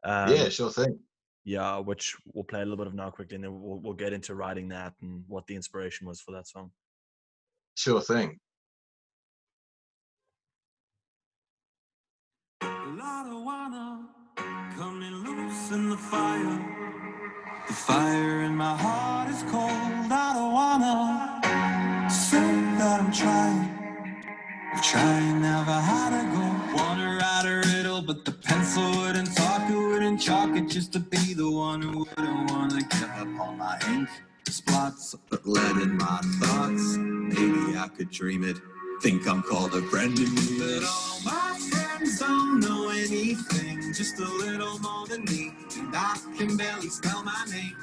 Um, 0.07 0.32
yeah, 0.32 0.48
sure 0.48 0.70
thing. 0.70 1.00
yeah, 1.44 1.78
which 1.78 2.14
we'll 2.32 2.44
play 2.44 2.61
a 2.61 2.64
little 2.64 2.76
bit 2.76 2.86
of 2.86 2.94
now 2.94 3.11
quickly, 3.11 3.34
and 3.34 3.42
then 3.44 3.61
we'll 3.61 3.80
we'll 3.80 3.92
get 3.92 4.12
into 4.12 4.36
writing 4.36 4.68
that 4.68 4.94
and 5.02 5.24
what 5.26 5.48
the 5.48 5.57
inspiration 5.57 6.07
was 6.07 6.20
for 6.20 6.30
that 6.30 6.46
song. 6.46 6.70
Sure 7.74 8.00
thing. 8.00 8.38
I 12.62 13.22
don't 13.24 13.44
wanna 13.44 14.09
coming 14.76 15.12
loose 15.26 15.72
in 15.72 15.90
the 15.90 15.96
fire. 15.96 16.59
The 17.66 17.72
fire 17.72 18.42
in 18.42 18.54
my 18.54 18.76
heart 18.76 19.28
is 19.28 19.42
cold. 19.50 20.12
I 20.12 20.32
don't 20.36 20.52
wanna 20.52 22.09
say 22.09 22.48
that 22.78 23.00
I'm 23.00 23.12
trying. 23.12 23.70
I'm 24.72 24.82
trying, 24.82 25.42
never 25.42 25.72
how 25.72 26.11
to 26.11 26.22
go. 26.36 26.55
Just 30.64 30.92
to 30.94 31.00
be 31.00 31.34
the 31.34 31.50
one 31.50 31.82
who 31.82 31.98
wouldn't 31.98 32.50
wanna 32.50 32.80
give 32.80 33.11
up 33.11 33.28
all 33.40 33.52
my 33.52 33.78
ink. 33.88 34.09
Spots, 34.48 35.14
but 35.28 35.46
lead 35.46 35.82
in 35.82 35.96
my 35.98 36.20
thoughts. 36.40 36.96
Maybe 36.96 37.76
I 37.76 37.88
could 37.88 38.11
dream 38.11 38.42
it. 38.44 38.57
Think 39.02 39.28
I'm 39.28 39.42
called 39.42 39.74
a 39.74 39.82
friend 39.82 40.18
in 40.18 40.34
me. 40.34 40.59
But 40.59 40.84
all 40.84 41.20
my 41.24 41.59
friends 41.70 42.18
don't 42.20 42.61
know 42.61 42.88
anything, 42.88 43.92
just 43.92 44.18
a 44.18 44.24
little 44.24 44.78
more 44.78 45.07
than 45.07 45.24
me. 45.24 45.52
And 45.78 45.94
I 45.94 46.16
can 46.38 46.57
barely 46.57 46.88
spell 46.88 47.22
my 47.22 47.44
name. 47.50 47.76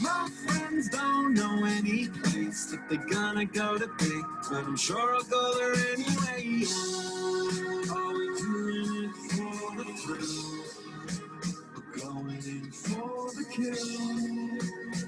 My 0.00 0.28
friends 0.46 0.88
don't 0.88 1.34
know 1.34 1.64
any 1.64 2.08
place 2.08 2.66
that 2.66 2.88
they're 2.88 3.06
gonna 3.06 3.44
go 3.44 3.76
to 3.76 3.88
pick, 3.98 4.24
but 4.50 4.64
I'm 4.64 4.76
sure 4.76 5.14
I'll 5.14 5.22
go 5.24 5.58
there 5.58 5.74
anyway. 5.92 6.64
We 8.14 8.26
doing 8.38 9.04
it 9.04 9.14
for 9.14 9.76
the 9.76 9.84
thrill? 10.04 10.73
In 12.30 12.72
for 12.72 13.30
the 13.36 13.44
kill. 13.52 13.74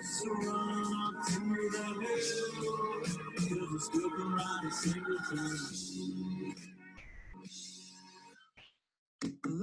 So 0.03 0.33
run 0.35 0.95
up 1.07 1.27
to 1.29 1.41
the 1.73 1.85
hill. 2.07 3.03
Cause 3.37 3.71
we 3.73 3.79
still 3.81 4.11
can 4.11 4.33
ride 4.35 4.65
a 4.67 4.73
single 4.73 5.19
turn. 5.31 6.55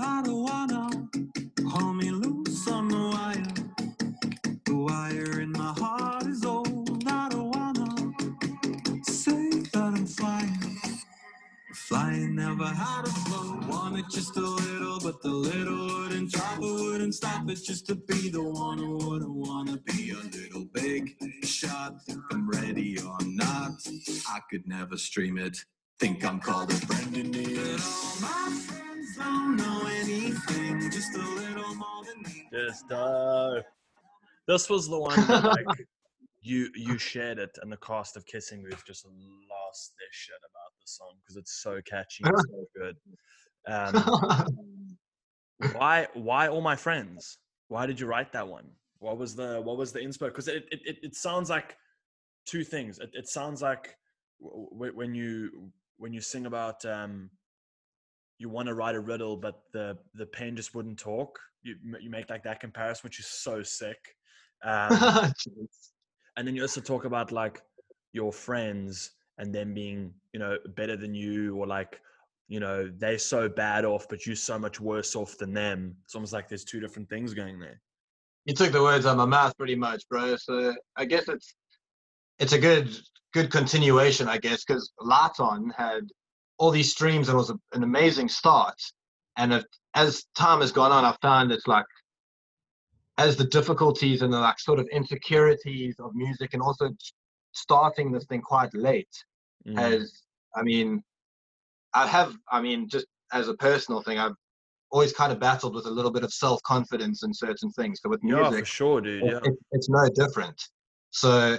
I 0.02 0.24
don't 0.24 0.44
wanna 0.44 0.90
hold 1.70 1.98
me 1.98 2.12
loose 2.12 2.68
Flying 11.88 12.36
never 12.36 12.66
had 12.66 13.06
a 13.06 13.10
flow. 13.10 13.60
wanted 13.68 14.06
just 14.10 14.38
a 14.38 14.40
little, 14.40 15.00
but 15.02 15.22
the 15.22 15.28
little 15.28 15.86
wouldn't 15.86 16.32
drop 16.32 16.58
it, 16.58 16.62
wouldn't 16.62 17.14
stop 17.14 17.50
it. 17.50 17.60
Just 17.62 17.88
to 17.88 17.96
be 17.96 18.30
the 18.30 18.42
one 18.42 18.78
who 18.78 18.96
wouldn't 19.06 19.36
wanna 19.36 19.78
be 19.80 20.12
a 20.12 20.16
little 20.16 20.64
big 20.72 21.14
shot. 21.44 21.96
I'm 22.32 22.50
ready 22.50 22.98
or 23.02 23.18
not. 23.24 23.74
I 24.30 24.40
could 24.50 24.66
never 24.66 24.96
stream 24.96 25.38
it. 25.38 25.58
Think 26.00 26.24
I'm 26.24 26.40
called 26.40 26.72
a 26.72 26.76
friend 26.76 27.18
in. 27.18 27.32
But 27.32 27.84
all 27.86 28.22
my 28.22 28.58
friends 28.66 29.18
don't 29.18 29.58
know 29.58 29.82
anything, 29.86 30.90
just 30.90 31.14
a 31.16 31.20
little 31.20 31.76
more 31.76 32.06
than 32.06 32.24
me. 32.24 32.48
Just 32.54 32.90
uh, 32.94 33.62
this 34.48 34.70
was 34.70 34.88
the 34.88 34.98
one 34.98 35.20
that 35.28 35.44
like 35.44 35.66
you 36.42 36.70
you 36.76 36.98
shared 36.98 37.40
it, 37.40 37.58
and 37.62 37.70
the 37.70 37.78
cast 37.78 38.16
of 38.16 38.26
Kissing 38.26 38.64
Booth 38.64 38.84
just 38.88 39.06
lost 39.06 39.94
their 40.00 40.08
shit 40.12 40.40
about 40.50 40.63
the 40.84 40.90
song 40.90 41.14
because 41.22 41.38
it's 41.38 41.62
so 41.62 41.80
catchy, 41.86 42.24
and 42.26 42.38
so 42.38 42.66
good. 42.76 42.98
Um, 43.68 44.98
why 45.74 46.08
why 46.14 46.48
all 46.48 46.62
my 46.62 46.76
friends? 46.76 47.38
Why 47.68 47.86
did 47.86 48.00
you 48.00 48.08
write 48.08 48.32
that 48.34 48.48
one? 48.48 48.70
What 49.00 49.18
was 49.18 49.36
the 49.36 49.62
what 49.62 49.78
was 49.78 49.92
the 49.92 50.00
inspo? 50.00 50.26
Because 50.28 50.48
it, 50.48 50.66
it 50.72 50.82
it 50.86 50.98
it 51.04 51.16
sounds 51.16 51.50
like 51.50 51.78
two 52.46 52.64
things. 52.64 53.00
It, 53.00 53.12
it 53.14 53.28
sounds 53.28 53.62
like 53.62 53.96
w- 54.42 54.94
when 54.94 55.16
you 55.16 55.72
when 55.98 56.14
you 56.14 56.22
sing 56.22 56.46
about 56.46 56.84
um 56.86 57.30
you 58.40 58.50
want 58.50 58.68
to 58.68 58.74
write 58.74 58.96
a 58.96 59.00
riddle, 59.00 59.38
but 59.38 59.62
the 59.72 59.98
the 60.16 60.26
pen 60.26 60.56
just 60.56 60.76
wouldn't 60.76 61.00
talk. 61.00 61.40
You 61.62 61.76
you 62.02 62.10
make 62.10 62.30
like 62.30 62.44
that 62.44 62.60
comparison, 62.60 63.02
which 63.04 63.20
is 63.20 63.28
so 63.28 63.64
sick. 63.64 64.16
Um, 64.64 64.92
and 66.38 66.48
then 66.48 66.56
you 66.56 66.62
also 66.62 66.82
talk 66.82 67.06
about 67.06 67.32
like 67.32 67.62
your 68.12 68.32
friends 68.32 69.12
and 69.38 69.54
them 69.54 69.74
being 69.74 70.14
you 70.34 70.40
know 70.40 70.58
better 70.76 70.96
than 70.96 71.14
you 71.14 71.56
or 71.56 71.68
like 71.68 72.00
you 72.48 72.60
know 72.60 72.90
they're 72.98 73.18
so 73.18 73.50
bad 73.50 73.86
off 73.86 74.06
but 74.10 74.26
you're 74.26 74.36
so 74.36 74.60
much 74.60 74.80
worse 74.80 75.16
off 75.16 75.38
than 75.38 75.54
them 75.54 75.96
it's 76.04 76.16
almost 76.16 76.34
like 76.34 76.48
there's 76.48 76.64
two 76.64 76.80
different 76.80 77.10
things 77.10 77.34
going 77.34 77.60
there 77.60 77.80
you 78.46 78.54
took 78.54 78.72
the 78.72 78.82
words 78.82 79.06
out 79.06 79.12
of 79.12 79.18
my 79.18 79.26
mouth 79.26 79.58
pretty 79.58 79.76
much, 79.76 80.08
bro. 80.10 80.36
So 80.36 80.74
I 80.98 81.06
guess 81.06 81.28
it's 81.30 81.56
it's 82.40 82.54
a 82.54 82.60
good 82.60 82.96
good 83.34 83.50
continuation, 83.52 84.28
I 84.28 84.38
guess, 84.38 84.64
because 84.66 84.92
Light 85.00 85.40
On 85.40 85.72
had 85.78 86.10
all 86.58 86.72
these 86.72 86.92
streams 86.92 87.30
and 87.30 87.38
was 87.38 87.50
a, 87.50 87.58
an 87.74 87.84
amazing 87.84 88.30
start. 88.30 88.80
And 89.38 89.54
it, 89.54 89.66
as 89.96 90.26
time 90.36 90.62
has 90.62 90.72
gone 90.72 90.92
on, 90.92 91.06
I 91.06 91.16
found 91.22 91.52
it's 91.52 91.68
like 91.68 91.86
as 93.18 93.36
the 93.36 93.46
difficulties 93.46 94.22
and 94.22 94.34
the 94.34 94.40
like 94.40 94.60
sort 94.60 94.80
of 94.80 94.88
insecurities 94.92 95.96
of 96.00 96.14
music 96.14 96.54
and 96.54 96.62
also 96.62 96.90
starting 97.54 98.12
this 98.12 98.26
thing 98.26 98.42
quite 98.42 98.74
late 98.74 99.16
Mm. 99.68 99.78
has 99.78 100.22
I 100.56 100.62
mean 100.64 101.02
I 101.94 102.06
have 102.08 102.36
I 102.52 102.62
mean 102.62 102.90
just 102.90 103.06
as 103.32 103.48
a 103.48 103.54
personal 103.56 104.02
thing 104.02 104.20
I've 104.20 104.36
always 104.92 105.14
kind 105.14 105.32
of 105.32 105.40
battled 105.40 105.74
with 105.74 105.86
a 105.86 105.90
little 105.90 106.12
bit 106.12 106.24
of 106.24 106.34
self 106.34 106.62
confidence 106.64 107.24
in 107.24 107.34
certain 107.34 107.72
things. 107.72 108.00
So 108.02 108.10
with 108.10 108.22
yeah 108.24 108.36
music, 108.44 108.60
for 108.60 108.66
sure 108.66 109.02
dude 109.02 109.24
yeah 109.24 109.40
it- 109.44 109.60
it's 109.72 109.90
no 109.90 110.08
different. 110.14 110.62
So 111.12 111.58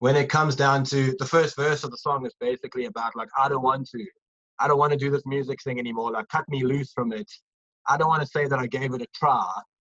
when 0.00 0.16
it 0.16 0.28
comes 0.30 0.54
down 0.56 0.84
to 0.84 1.14
the 1.18 1.26
first 1.26 1.56
verse 1.56 1.84
of 1.84 1.90
the 1.90 1.98
song 1.98 2.24
is 2.24 2.34
basically 2.40 2.86
about 2.86 3.14
like 3.16 3.28
I 3.38 3.48
don't 3.48 3.62
want 3.62 3.88
to, 3.90 4.06
I 4.58 4.68
don't 4.68 4.78
want 4.78 4.92
to 4.92 4.98
do 4.98 5.10
this 5.10 5.26
music 5.26 5.58
thing 5.62 5.78
anymore. 5.78 6.12
Like 6.12 6.28
cut 6.28 6.48
me 6.48 6.64
loose 6.64 6.92
from 6.92 7.12
it. 7.12 7.30
I 7.88 7.96
don't 7.96 8.08
want 8.08 8.22
to 8.22 8.26
say 8.28 8.46
that 8.46 8.58
I 8.58 8.66
gave 8.66 8.94
it 8.94 9.02
a 9.02 9.06
try 9.14 9.46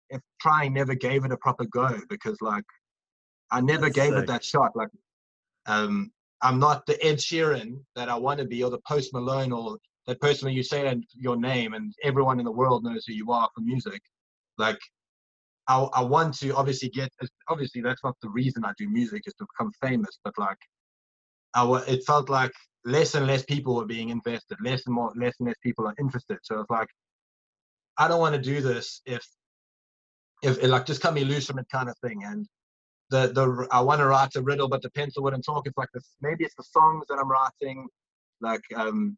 if 0.09 0.21
trying 0.41 0.74
never 0.74 0.93
gave 0.93 1.26
it 1.26 1.32
a 1.32 1.38
proper 1.38 1.65
go 1.65 1.97
because 2.09 2.38
like 2.41 2.65
I 3.51 3.61
never 3.61 3.84
That's 3.84 3.95
gave 3.95 4.13
sick. 4.13 4.24
it 4.24 4.28
that 4.28 4.43
shot. 4.43 4.76
Like 4.76 4.89
um 5.66 6.11
I'm 6.41 6.59
not 6.59 6.86
the 6.86 7.01
Ed 7.03 7.18
Sheeran 7.18 7.80
that 7.95 8.09
I 8.09 8.16
want 8.16 8.39
to 8.39 8.45
be 8.45 8.64
or 8.64 8.70
the 8.70 8.82
Post 8.88 9.14
Malone 9.14 9.53
or 9.53 9.78
that 10.07 10.20
person 10.20 10.45
where 10.45 10.53
you 10.53 10.64
say 10.64 10.93
your 11.16 11.38
name 11.38 11.74
and 11.74 11.93
everyone 12.03 12.39
in 12.39 12.45
the 12.45 12.51
world 12.51 12.84
knows 12.84 13.05
who 13.07 13.14
you 13.14 13.32
are 13.32 13.49
for 13.55 13.61
music. 13.61 14.01
Like 14.57 14.80
I, 15.68 15.80
I 15.93 16.01
want 16.03 16.38
to 16.39 16.53
obviously 16.55 16.89
get 16.89 17.09
obviously 17.47 17.82
that's 17.82 18.03
not 18.03 18.16
the 18.22 18.30
reason 18.30 18.66
I 18.66 18.74
do 18.78 18.89
music 18.89 19.24
is 19.26 19.34
to 19.36 19.45
become 19.57 19.72
famous, 19.82 20.20
but 20.24 20.34
like 20.38 20.57
I 21.55 21.84
it 21.88 22.03
felt 22.05 22.30
like 22.30 22.51
less 22.86 23.16
and 23.16 23.26
less 23.26 23.43
people 23.43 23.76
were 23.76 23.86
being 23.86 24.09
invested, 24.09 24.57
less 24.61 24.86
and 24.86 24.95
more 24.95 25.14
less 25.16 25.36
and 25.39 25.47
less 25.47 25.57
people 25.64 25.88
are 25.88 25.95
interested. 25.99 26.39
So 26.43 26.59
it's 26.59 26.70
like 26.70 26.89
I 27.97 28.07
don't 28.07 28.20
want 28.20 28.36
to 28.36 28.41
do 28.41 28.59
this 28.61 29.01
if 29.05 29.26
if 30.41 30.57
it 30.61 30.68
like 30.68 30.86
just 30.86 31.01
cut 31.01 31.14
me 31.14 31.24
loose 31.24 31.45
from 31.45 31.59
it 31.59 31.68
kind 31.72 31.89
of 31.89 31.97
thing. 31.99 32.24
And 32.26 32.45
the 33.14 33.32
the 33.38 33.68
I 33.72 33.80
want 33.82 33.99
to 33.99 34.07
write 34.07 34.36
a 34.36 34.41
riddle, 34.41 34.68
but 34.68 34.82
the 34.82 34.89
pencil 34.89 35.24
wouldn't 35.24 35.45
talk. 35.45 35.68
It's 35.68 35.78
like 35.78 35.93
this 35.93 36.16
maybe 36.22 36.43
it's 36.43 36.55
the 36.55 36.70
songs 36.78 37.05
that 37.09 37.20
I'm 37.22 37.30
writing, 37.30 37.88
like 38.41 38.66
um 38.76 39.18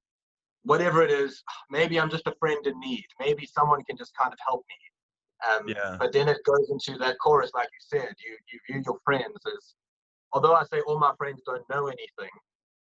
whatever 0.63 1.01
it 1.01 1.11
is. 1.11 1.43
Maybe 1.69 1.99
I'm 1.99 2.09
just 2.09 2.27
a 2.27 2.35
friend 2.39 2.65
in 2.65 2.79
need. 2.79 3.05
Maybe 3.19 3.45
someone 3.45 3.83
can 3.87 3.97
just 3.97 4.13
kind 4.21 4.33
of 4.33 4.39
help 4.45 4.63
me. 4.71 4.79
Um, 5.49 5.67
yeah 5.67 5.97
but 5.99 6.11
then 6.11 6.27
it 6.27 6.39
goes 6.43 6.67
into 6.69 6.97
that 6.99 7.17
chorus, 7.23 7.51
like 7.53 7.69
you 7.75 7.99
said, 7.99 8.13
you, 8.25 8.33
you 8.51 8.59
view 8.67 8.81
your 8.85 8.97
friends 9.03 9.39
as, 9.53 9.75
although 10.33 10.55
I 10.55 10.63
say 10.63 10.79
all 10.87 10.97
my 10.97 11.13
friends 11.17 11.41
don't 11.45 11.69
know 11.69 11.87
anything, 11.87 12.33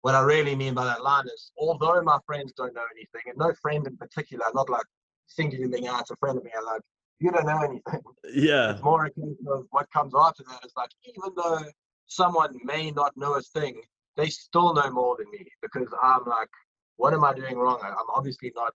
what 0.03 0.15
I 0.15 0.21
really 0.21 0.55
mean 0.55 0.73
by 0.73 0.85
that 0.85 1.03
line 1.03 1.27
is, 1.27 1.51
although 1.59 2.01
my 2.03 2.19
friends 2.27 2.53
don't 2.57 2.75
know 2.75 2.89
anything, 2.97 3.23
and 3.27 3.39
no 3.39 3.53
friend 3.61 3.87
in 3.87 3.97
particular, 3.97 4.45
not 4.55 4.71
like 4.71 4.87
singling 5.27 5.89
out 5.89 6.11
a 6.11 6.17
friend 6.17 6.39
of 6.39 6.45
me, 6.45 6.53
I'm 6.57 6.65
like, 6.65 6.83
you 7.21 7.31
don't 7.31 7.47
know 7.47 7.59
anything. 7.63 8.03
yeah 8.33 8.73
It's 8.73 8.83
more 8.83 9.07
a 9.07 9.11
case 9.11 9.37
of 9.49 9.67
what 9.71 9.91
comes 9.93 10.13
after 10.19 10.43
that 10.49 10.65
is 10.65 10.73
like, 10.77 10.91
even 11.05 11.31
though 11.37 11.61
someone 12.07 12.55
may 12.65 12.91
not 12.91 13.17
know 13.17 13.35
a 13.35 13.41
thing, 13.41 13.81
they 14.17 14.29
still 14.29 14.75
know 14.75 14.91
more 14.91 15.17
than 15.19 15.31
me 15.31 15.47
because 15.63 15.89
I'm 16.03 16.25
like 16.27 16.49
what 16.97 17.13
am 17.13 17.25
I 17.25 17.35
doing 17.35 17.57
wrong? 17.57 17.81
I'm 17.83 17.95
obviously 18.15 18.53
not, 18.55 18.73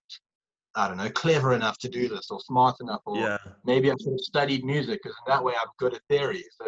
I 0.74 0.88
don't 0.88 0.98
know, 0.98 1.10
clever 1.10 1.54
enough 1.54 1.78
to 1.78 1.88
do 1.88 2.08
this 2.08 2.30
or 2.30 2.40
smart 2.40 2.76
enough, 2.80 3.00
or 3.06 3.16
Yeah. 3.16 3.38
maybe 3.64 3.90
I 3.90 3.94
should 4.00 4.12
have 4.12 4.20
studied 4.20 4.64
music 4.64 5.00
because 5.02 5.16
in 5.26 5.32
that 5.32 5.42
way 5.42 5.54
I'm 5.60 5.68
good 5.78 5.94
at 5.94 6.02
theory. 6.08 6.44
So 6.60 6.66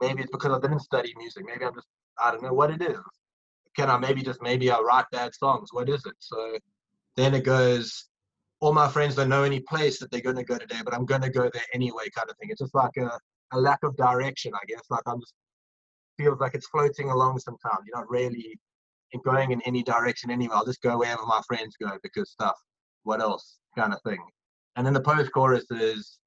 maybe 0.00 0.22
it's 0.22 0.30
because 0.30 0.52
I 0.52 0.60
didn't 0.60 0.80
study 0.80 1.12
music. 1.16 1.44
Maybe 1.44 1.64
I'm 1.64 1.74
just, 1.74 1.86
I 2.22 2.30
don't 2.30 2.42
know 2.42 2.54
what 2.54 2.70
it 2.70 2.82
is. 2.82 2.98
Can 3.76 3.90
I 3.90 3.98
maybe 3.98 4.22
just, 4.22 4.40
maybe 4.40 4.70
I 4.70 4.78
write 4.78 5.04
bad 5.12 5.34
songs? 5.34 5.68
What 5.72 5.88
is 5.88 6.04
it? 6.06 6.14
So 6.18 6.58
then 7.16 7.34
it 7.34 7.44
goes, 7.44 8.06
all 8.60 8.72
my 8.72 8.88
friends 8.88 9.14
don't 9.14 9.28
know 9.28 9.44
any 9.44 9.60
place 9.60 9.98
that 9.98 10.10
they're 10.10 10.20
going 10.20 10.36
to 10.36 10.44
go 10.44 10.58
today, 10.58 10.80
but 10.84 10.94
I'm 10.94 11.04
going 11.04 11.22
to 11.22 11.30
go 11.30 11.50
there 11.52 11.62
anyway, 11.74 12.04
kind 12.14 12.30
of 12.30 12.36
thing. 12.38 12.48
It's 12.50 12.60
just 12.60 12.74
like 12.74 12.96
a, 12.98 13.10
a 13.52 13.58
lack 13.58 13.78
of 13.82 13.96
direction, 13.96 14.52
I 14.54 14.64
guess. 14.66 14.82
Like 14.90 15.02
I'm 15.06 15.20
just, 15.20 15.34
feels 16.18 16.40
like 16.40 16.54
it's 16.54 16.68
floating 16.68 17.10
along 17.10 17.38
sometimes. 17.38 17.80
You're 17.86 17.98
not 17.98 18.10
really 18.10 18.58
going 19.24 19.50
in 19.52 19.60
any 19.62 19.82
direction 19.82 20.30
anyway. 20.30 20.54
I'll 20.54 20.64
just 20.64 20.82
go 20.82 20.98
wherever 20.98 21.24
my 21.26 21.40
friends 21.46 21.76
go 21.80 21.90
because 22.02 22.30
stuff. 22.30 22.56
What 23.04 23.20
else? 23.20 23.58
Kind 23.76 23.92
of 23.92 24.00
thing. 24.02 24.18
And 24.76 24.86
then 24.86 24.94
the 24.94 25.00
post 25.00 25.30
chorus 25.32 25.64
is, 25.70 26.18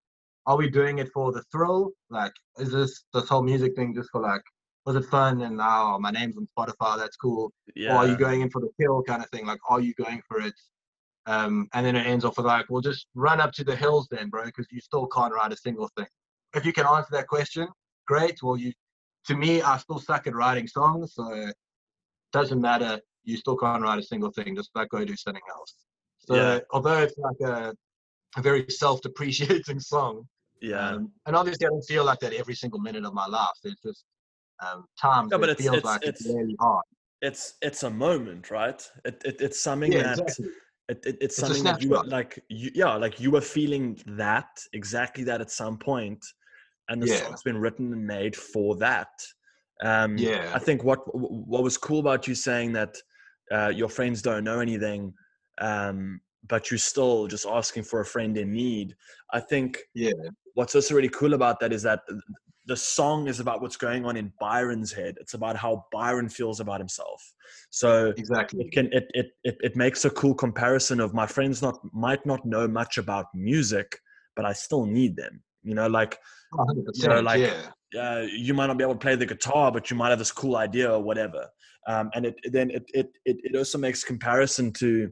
are 0.46 0.58
we 0.58 0.70
doing 0.70 1.00
it 1.00 1.10
for 1.14 1.32
the 1.32 1.44
thrill? 1.52 1.92
Like, 2.10 2.32
is 2.58 2.72
this 2.72 3.04
this 3.14 3.30
whole 3.30 3.44
music 3.44 3.76
thing 3.76 3.94
just 3.94 4.10
for 4.12 4.22
like, 4.22 4.42
was 4.86 4.96
it 4.96 5.06
fun? 5.06 5.42
And 5.42 5.60
oh, 5.62 6.00
my 6.00 6.10
name's 6.10 6.38
on 6.38 6.48
Spotify. 6.58 6.98
That's 6.98 7.18
cool. 7.18 7.52
Yeah. 7.76 7.94
Or 7.94 7.98
are 7.98 8.08
you 8.08 8.18
going 8.18 8.42
in 8.42 8.50
for 8.50 8.62
the 8.62 8.70
kill 8.80 9.04
kind 9.04 9.22
of 9.24 9.30
thing? 9.30 9.46
Like, 9.46 9.60
are 9.70 9.82
you 9.82 9.94
going 9.96 10.22
for 10.28 10.40
it? 10.40 10.54
Um, 11.30 11.68
and 11.74 11.86
then 11.86 11.96
it 11.96 12.08
ends 12.08 12.26
off 12.26 12.38
with 12.38 12.48
like, 12.48 12.66
well, 12.70 12.82
just 12.82 13.06
run 13.14 13.40
up 13.40 13.52
to 13.54 13.64
the 13.64 13.76
hills 13.76 14.08
then, 14.10 14.30
bro, 14.30 14.46
because 14.46 14.66
you 14.72 14.80
still 14.82 15.06
can't 15.08 15.34
write 15.34 15.52
a 15.54 15.58
single 15.58 15.90
thing. 15.96 16.08
If 16.56 16.66
you 16.66 16.74
can 16.74 16.88
answer 16.88 17.10
that 17.12 17.28
question, 17.28 17.68
great. 18.08 18.42
Well, 18.42 18.58
you, 18.58 18.72
to 19.28 19.36
me, 19.36 19.62
I 19.62 19.78
still 19.78 20.00
suck 20.00 20.26
at 20.26 20.34
writing 20.34 20.68
songs, 20.68 21.14
so 21.14 21.32
it 21.34 21.56
doesn't 22.34 22.60
matter. 22.60 23.00
You 23.26 23.38
still 23.38 23.58
can't 23.58 23.84
write 23.84 24.00
a 24.00 24.04
single 24.04 24.32
thing. 24.32 24.56
Just 24.56 24.72
like 24.74 24.90
go 24.90 25.06
do 25.06 25.16
something 25.16 25.48
else. 25.56 25.76
So 26.20 26.36
Yeah. 26.36 26.60
although 26.72 27.00
it's 27.04 27.18
like 27.18 27.40
a, 27.54 27.76
a 28.38 28.42
very 28.42 28.66
self-depreciating 28.70 29.80
song, 29.94 30.28
yeah. 30.62 30.90
um, 30.94 31.12
and 31.28 31.36
obviously 31.36 31.68
I 31.68 31.70
don't 31.70 31.86
feel 31.94 32.06
like 32.06 32.20
that 32.22 32.34
every 32.34 32.56
single 32.56 32.80
minute 32.80 33.06
of 33.06 33.14
my 33.14 33.28
life. 33.28 33.50
It's 33.64 33.82
just 33.84 34.04
um, 34.66 34.86
times 35.00 35.30
No, 35.32 35.38
but 35.38 35.50
it 35.50 35.54
it's- 35.54 35.64
feels 35.66 35.78
it's- 35.78 35.86
like 35.94 36.02
it's, 36.10 36.22
it's- 36.22 36.36
really 36.36 36.56
hard. 36.60 36.86
it's 37.22 37.54
it's 37.62 37.84
a 37.84 37.90
moment, 37.90 38.50
right? 38.50 38.82
It, 39.06 39.22
it 39.26 39.42
it's 39.42 39.60
something 39.60 39.92
Yeah, 39.92 40.04
that 40.16 40.20
exactly. 40.20 40.48
It, 40.90 41.06
it, 41.06 41.18
it's 41.22 41.38
a 41.38 41.42
something 41.42 41.64
that 41.64 41.82
you 41.82 41.92
were 41.92 42.04
like 42.08 42.44
you, 42.50 42.72
yeah 42.74 42.96
like 42.96 43.20
you 43.20 43.32
were 43.32 43.42
feeling 43.42 43.98
that 44.08 44.50
exactly 44.74 45.24
that 45.24 45.40
at 45.40 45.52
some 45.52 45.78
point 45.78 46.24
and 46.90 47.02
the 47.02 47.08
Yeah. 47.08 47.18
song's 47.18 47.44
been 47.44 47.58
written 47.58 47.94
and 47.94 48.06
made 48.06 48.36
for 48.36 48.76
that 48.78 49.10
um 49.84 50.18
Yeah. 50.18 50.52
i 50.54 50.60
think 50.60 50.84
what 50.84 51.00
what 51.14 51.64
was 51.64 51.78
cool 51.78 52.00
about 52.00 52.28
you 52.28 52.36
saying 52.36 52.74
that 52.74 52.96
uh, 53.52 53.70
your 53.70 53.90
friends 53.90 54.22
don't 54.22 54.44
know 54.44 54.60
anything 54.60 55.14
um 55.62 56.20
but 56.48 56.72
you're 56.72 56.78
still 56.78 57.28
just 57.28 57.46
asking 57.46 57.84
for 57.84 58.00
a 58.02 58.06
friend 58.06 58.38
in 58.38 58.52
need 58.52 58.96
i 59.32 59.40
think 59.40 59.78
Yeah. 59.94 60.12
what's 60.56 60.76
also 60.76 60.96
really 60.96 61.10
cool 61.10 61.34
about 61.34 61.60
that 61.60 61.72
is 61.72 61.84
that 61.84 62.02
the 62.70 62.78
song 62.78 63.28
is 63.28 63.40
about 63.40 63.62
what's 63.62 63.76
going 63.76 64.06
on 64.06 64.16
in 64.16 64.32
byron's 64.40 64.92
head 64.94 65.16
it's 65.20 65.34
about 65.34 65.58
how 65.58 65.84
byron 65.92 66.30
feels 66.30 66.60
about 66.60 66.80
himself 66.80 67.34
so 67.72 68.14
Exactly. 68.16 68.64
it 68.64 68.72
can 68.72 68.86
it, 68.94 69.08
it 69.14 69.28
it 69.44 69.58
it 69.62 69.76
makes 69.76 70.06
a 70.06 70.10
cool 70.12 70.36
comparison 70.36 71.00
of 71.00 71.14
my 71.14 71.26
friends 71.26 71.62
not 71.62 71.80
might 71.94 72.24
not 72.26 72.46
know 72.46 72.68
much 72.68 72.98
about 73.00 73.26
music 73.34 74.00
but 74.36 74.46
i 74.46 74.54
still 74.54 74.86
need 74.86 75.16
them 75.16 75.42
you 75.64 75.74
know 75.74 75.88
like 75.88 76.18
100%, 76.54 76.86
you 76.94 77.10
know, 77.10 77.20
like- 77.20 77.42
yeah. 77.42 78.02
uh, 78.02 78.22
you 78.46 78.54
might 78.54 78.68
not 78.68 78.78
be 78.78 78.84
able 78.84 78.94
to 78.94 79.00
play 79.00 79.16
the 79.16 79.26
guitar 79.26 79.72
but 79.72 79.90
you 79.90 79.98
might 79.98 80.10
have 80.10 80.20
this 80.20 80.32
cool 80.32 80.56
idea 80.56 80.90
or 80.92 81.02
whatever 81.02 81.48
um, 81.88 82.12
and 82.14 82.26
it 82.28 82.36
then 82.52 82.70
it, 82.70 82.84
it 82.94 83.10
it 83.26 83.38
it 83.44 83.56
also 83.58 83.78
makes 83.80 84.04
comparison 84.04 84.72
to 84.72 85.12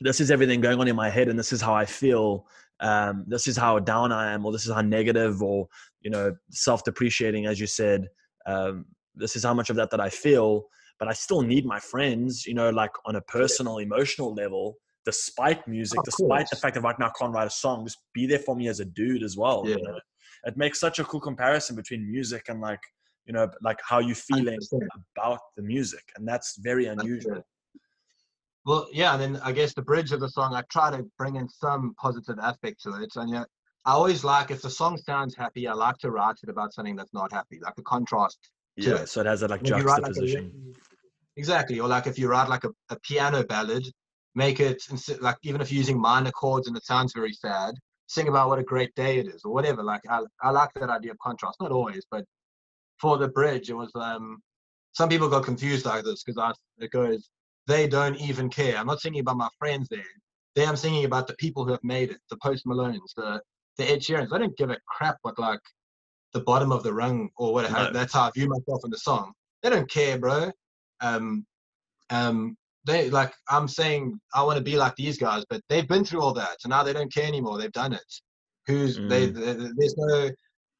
this 0.00 0.20
is 0.20 0.30
everything 0.30 0.60
going 0.62 0.80
on 0.80 0.88
in 0.88 0.96
my 0.96 1.10
head 1.10 1.28
and 1.28 1.38
this 1.38 1.52
is 1.52 1.60
how 1.60 1.74
i 1.74 1.84
feel 1.84 2.46
um, 2.80 3.24
this 3.28 3.46
is 3.46 3.56
how 3.56 3.78
down 3.78 4.12
i 4.12 4.32
am 4.32 4.44
or 4.44 4.52
this 4.52 4.66
is 4.66 4.72
how 4.72 4.80
negative 4.80 5.42
or 5.42 5.68
you 6.04 6.10
know 6.10 6.32
self-depreciating 6.50 7.46
as 7.46 7.58
you 7.58 7.66
said 7.66 8.06
um, 8.46 8.84
this 9.16 9.34
is 9.34 9.42
how 9.44 9.54
much 9.54 9.70
of 9.70 9.76
that 9.76 9.90
that 9.90 10.00
i 10.00 10.08
feel 10.08 10.64
but 10.98 11.08
i 11.08 11.12
still 11.12 11.42
need 11.42 11.64
my 11.66 11.80
friends 11.80 12.46
you 12.46 12.54
know 12.54 12.70
like 12.70 12.92
on 13.06 13.16
a 13.16 13.20
personal 13.22 13.78
emotional 13.78 14.32
level 14.34 14.76
despite 15.04 15.66
music 15.66 15.98
Of 15.98 16.04
despite 16.04 16.48
the 16.50 16.56
fact 16.56 16.74
that 16.74 16.82
right 16.82 16.98
now 16.98 17.06
i 17.08 17.12
can't 17.18 17.32
write 17.32 17.46
a 17.46 17.50
song 17.50 17.84
just 17.84 17.98
be 18.12 18.26
there 18.26 18.38
for 18.38 18.54
me 18.54 18.68
as 18.68 18.80
a 18.80 18.84
dude 18.84 19.22
as 19.22 19.36
well 19.36 19.64
you 19.66 19.74
Yeah. 19.76 19.82
know? 19.82 19.98
it 20.44 20.56
makes 20.56 20.78
such 20.78 20.98
a 20.98 21.04
cool 21.04 21.20
comparison 21.20 21.74
between 21.74 22.08
music 22.10 22.44
and 22.48 22.60
like 22.60 22.80
you 23.26 23.32
know 23.32 23.48
like 23.62 23.78
how 23.88 23.98
you 23.98 24.14
feeling 24.14 24.60
100%. 24.60 24.88
about 25.16 25.40
the 25.56 25.62
music 25.62 26.04
and 26.16 26.28
that's 26.28 26.56
very 26.58 26.86
unusual 26.86 27.44
Well, 28.66 28.88
yeah, 28.92 29.12
and 29.12 29.20
then 29.20 29.42
I 29.42 29.52
guess 29.52 29.74
the 29.74 29.82
bridge 29.82 30.12
of 30.12 30.20
the 30.20 30.28
song, 30.28 30.54
I 30.54 30.62
try 30.72 30.90
to 30.90 31.04
bring 31.18 31.36
in 31.36 31.48
some 31.48 31.94
positive 32.00 32.38
aspect 32.38 32.80
to 32.84 32.94
it. 33.02 33.10
And 33.16 33.30
yeah, 33.30 33.44
I 33.86 33.92
always 33.92 34.24
like 34.24 34.50
if 34.50 34.62
the 34.62 34.70
song 34.70 34.96
sounds 34.96 35.36
happy, 35.36 35.68
I 35.68 35.74
like 35.74 35.98
to 35.98 36.10
write 36.10 36.36
it 36.42 36.48
about 36.48 36.72
something 36.72 36.96
that's 36.96 37.12
not 37.12 37.32
happy, 37.32 37.60
like 37.62 37.74
a 37.78 37.82
contrast. 37.82 38.38
yeah 38.76 39.02
it. 39.02 39.08
so 39.08 39.20
it 39.20 39.26
has 39.26 39.40
that 39.40 39.50
like 39.50 39.62
When 39.62 39.76
you 39.76 39.84
like 39.84 39.98
a 39.98 40.04
juxtaposition 40.04 40.74
exactly, 41.36 41.80
or 41.80 41.88
like 41.88 42.06
if 42.06 42.18
you 42.18 42.28
write 42.28 42.48
like 42.48 42.64
a, 42.64 42.70
a 42.90 42.98
piano 43.00 43.44
ballad, 43.44 43.84
make 44.34 44.60
it 44.60 44.82
like 45.20 45.36
even 45.42 45.60
if 45.60 45.70
you're 45.70 45.78
using 45.78 46.00
minor 46.00 46.30
chords 46.30 46.66
and 46.66 46.76
it 46.76 46.84
sounds 46.84 47.12
very 47.12 47.32
sad, 47.32 47.74
sing 48.06 48.28
about 48.28 48.48
what 48.48 48.58
a 48.58 48.64
great 48.64 48.94
day 48.94 49.18
it 49.18 49.26
is 49.26 49.42
or 49.44 49.52
whatever. 49.52 49.82
Like 49.82 50.02
I, 50.08 50.20
I 50.42 50.50
like 50.50 50.70
that 50.74 50.90
idea 50.90 51.12
of 51.12 51.18
contrast. 51.18 51.60
Not 51.60 51.72
always, 51.72 52.06
but 52.10 52.24
for 52.98 53.18
the 53.18 53.28
bridge, 53.28 53.68
it 53.68 53.74
was 53.74 53.90
um 53.94 54.38
some 54.92 55.08
people 55.08 55.28
got 55.28 55.44
confused 55.44 55.84
like 55.84 56.04
this 56.04 56.22
because 56.22 56.38
I 56.38 56.52
it 56.82 56.90
goes 56.90 57.28
they 57.66 57.86
don't 57.86 58.16
even 58.16 58.48
care. 58.48 58.76
I'm 58.76 58.86
not 58.86 59.00
singing 59.00 59.20
about 59.20 59.36
my 59.36 59.48
friends 59.58 59.88
there. 59.90 60.04
There 60.54 60.68
I'm 60.68 60.76
singing 60.76 61.04
about 61.04 61.26
the 61.26 61.34
people 61.34 61.64
who 61.64 61.72
have 61.72 61.82
made 61.82 62.10
it, 62.10 62.18
the 62.30 62.36
Post 62.36 62.66
Malones, 62.66 63.14
the 63.16 63.40
the 63.78 63.90
Ed 63.90 64.00
Sheerans. 64.00 64.32
I 64.32 64.38
don't 64.38 64.56
give 64.56 64.70
a 64.70 64.78
crap 64.86 65.18
what 65.22 65.38
like 65.38 65.60
the 66.32 66.40
bottom 66.40 66.72
of 66.72 66.82
the 66.82 66.92
rung 66.92 67.30
or 67.36 67.52
whatever. 67.52 67.74
No. 67.84 67.90
That's 67.92 68.12
how 68.12 68.22
I 68.22 68.30
view 68.34 68.48
myself 68.48 68.82
in 68.84 68.90
the 68.90 68.98
song. 68.98 69.32
They 69.62 69.70
don't 69.70 69.90
care, 69.90 70.18
bro. 70.18 70.50
Um, 71.00 71.46
um, 72.10 72.56
they 72.86 73.08
like 73.10 73.32
I'm 73.48 73.66
saying 73.68 74.20
I 74.34 74.42
want 74.42 74.58
to 74.58 74.64
be 74.64 74.76
like 74.76 74.94
these 74.96 75.16
guys, 75.18 75.44
but 75.48 75.62
they've 75.68 75.88
been 75.88 76.04
through 76.04 76.20
all 76.20 76.34
that, 76.34 76.60
so 76.60 76.68
now 76.68 76.82
they 76.82 76.92
don't 76.92 77.12
care 77.12 77.26
anymore. 77.26 77.58
They've 77.58 77.72
done 77.72 77.92
it. 77.94 78.12
Who's 78.66 78.96
they, 78.96 79.28
Mm. 79.28 79.34
they? 79.34 79.70
There's 79.76 79.96
no 79.96 80.30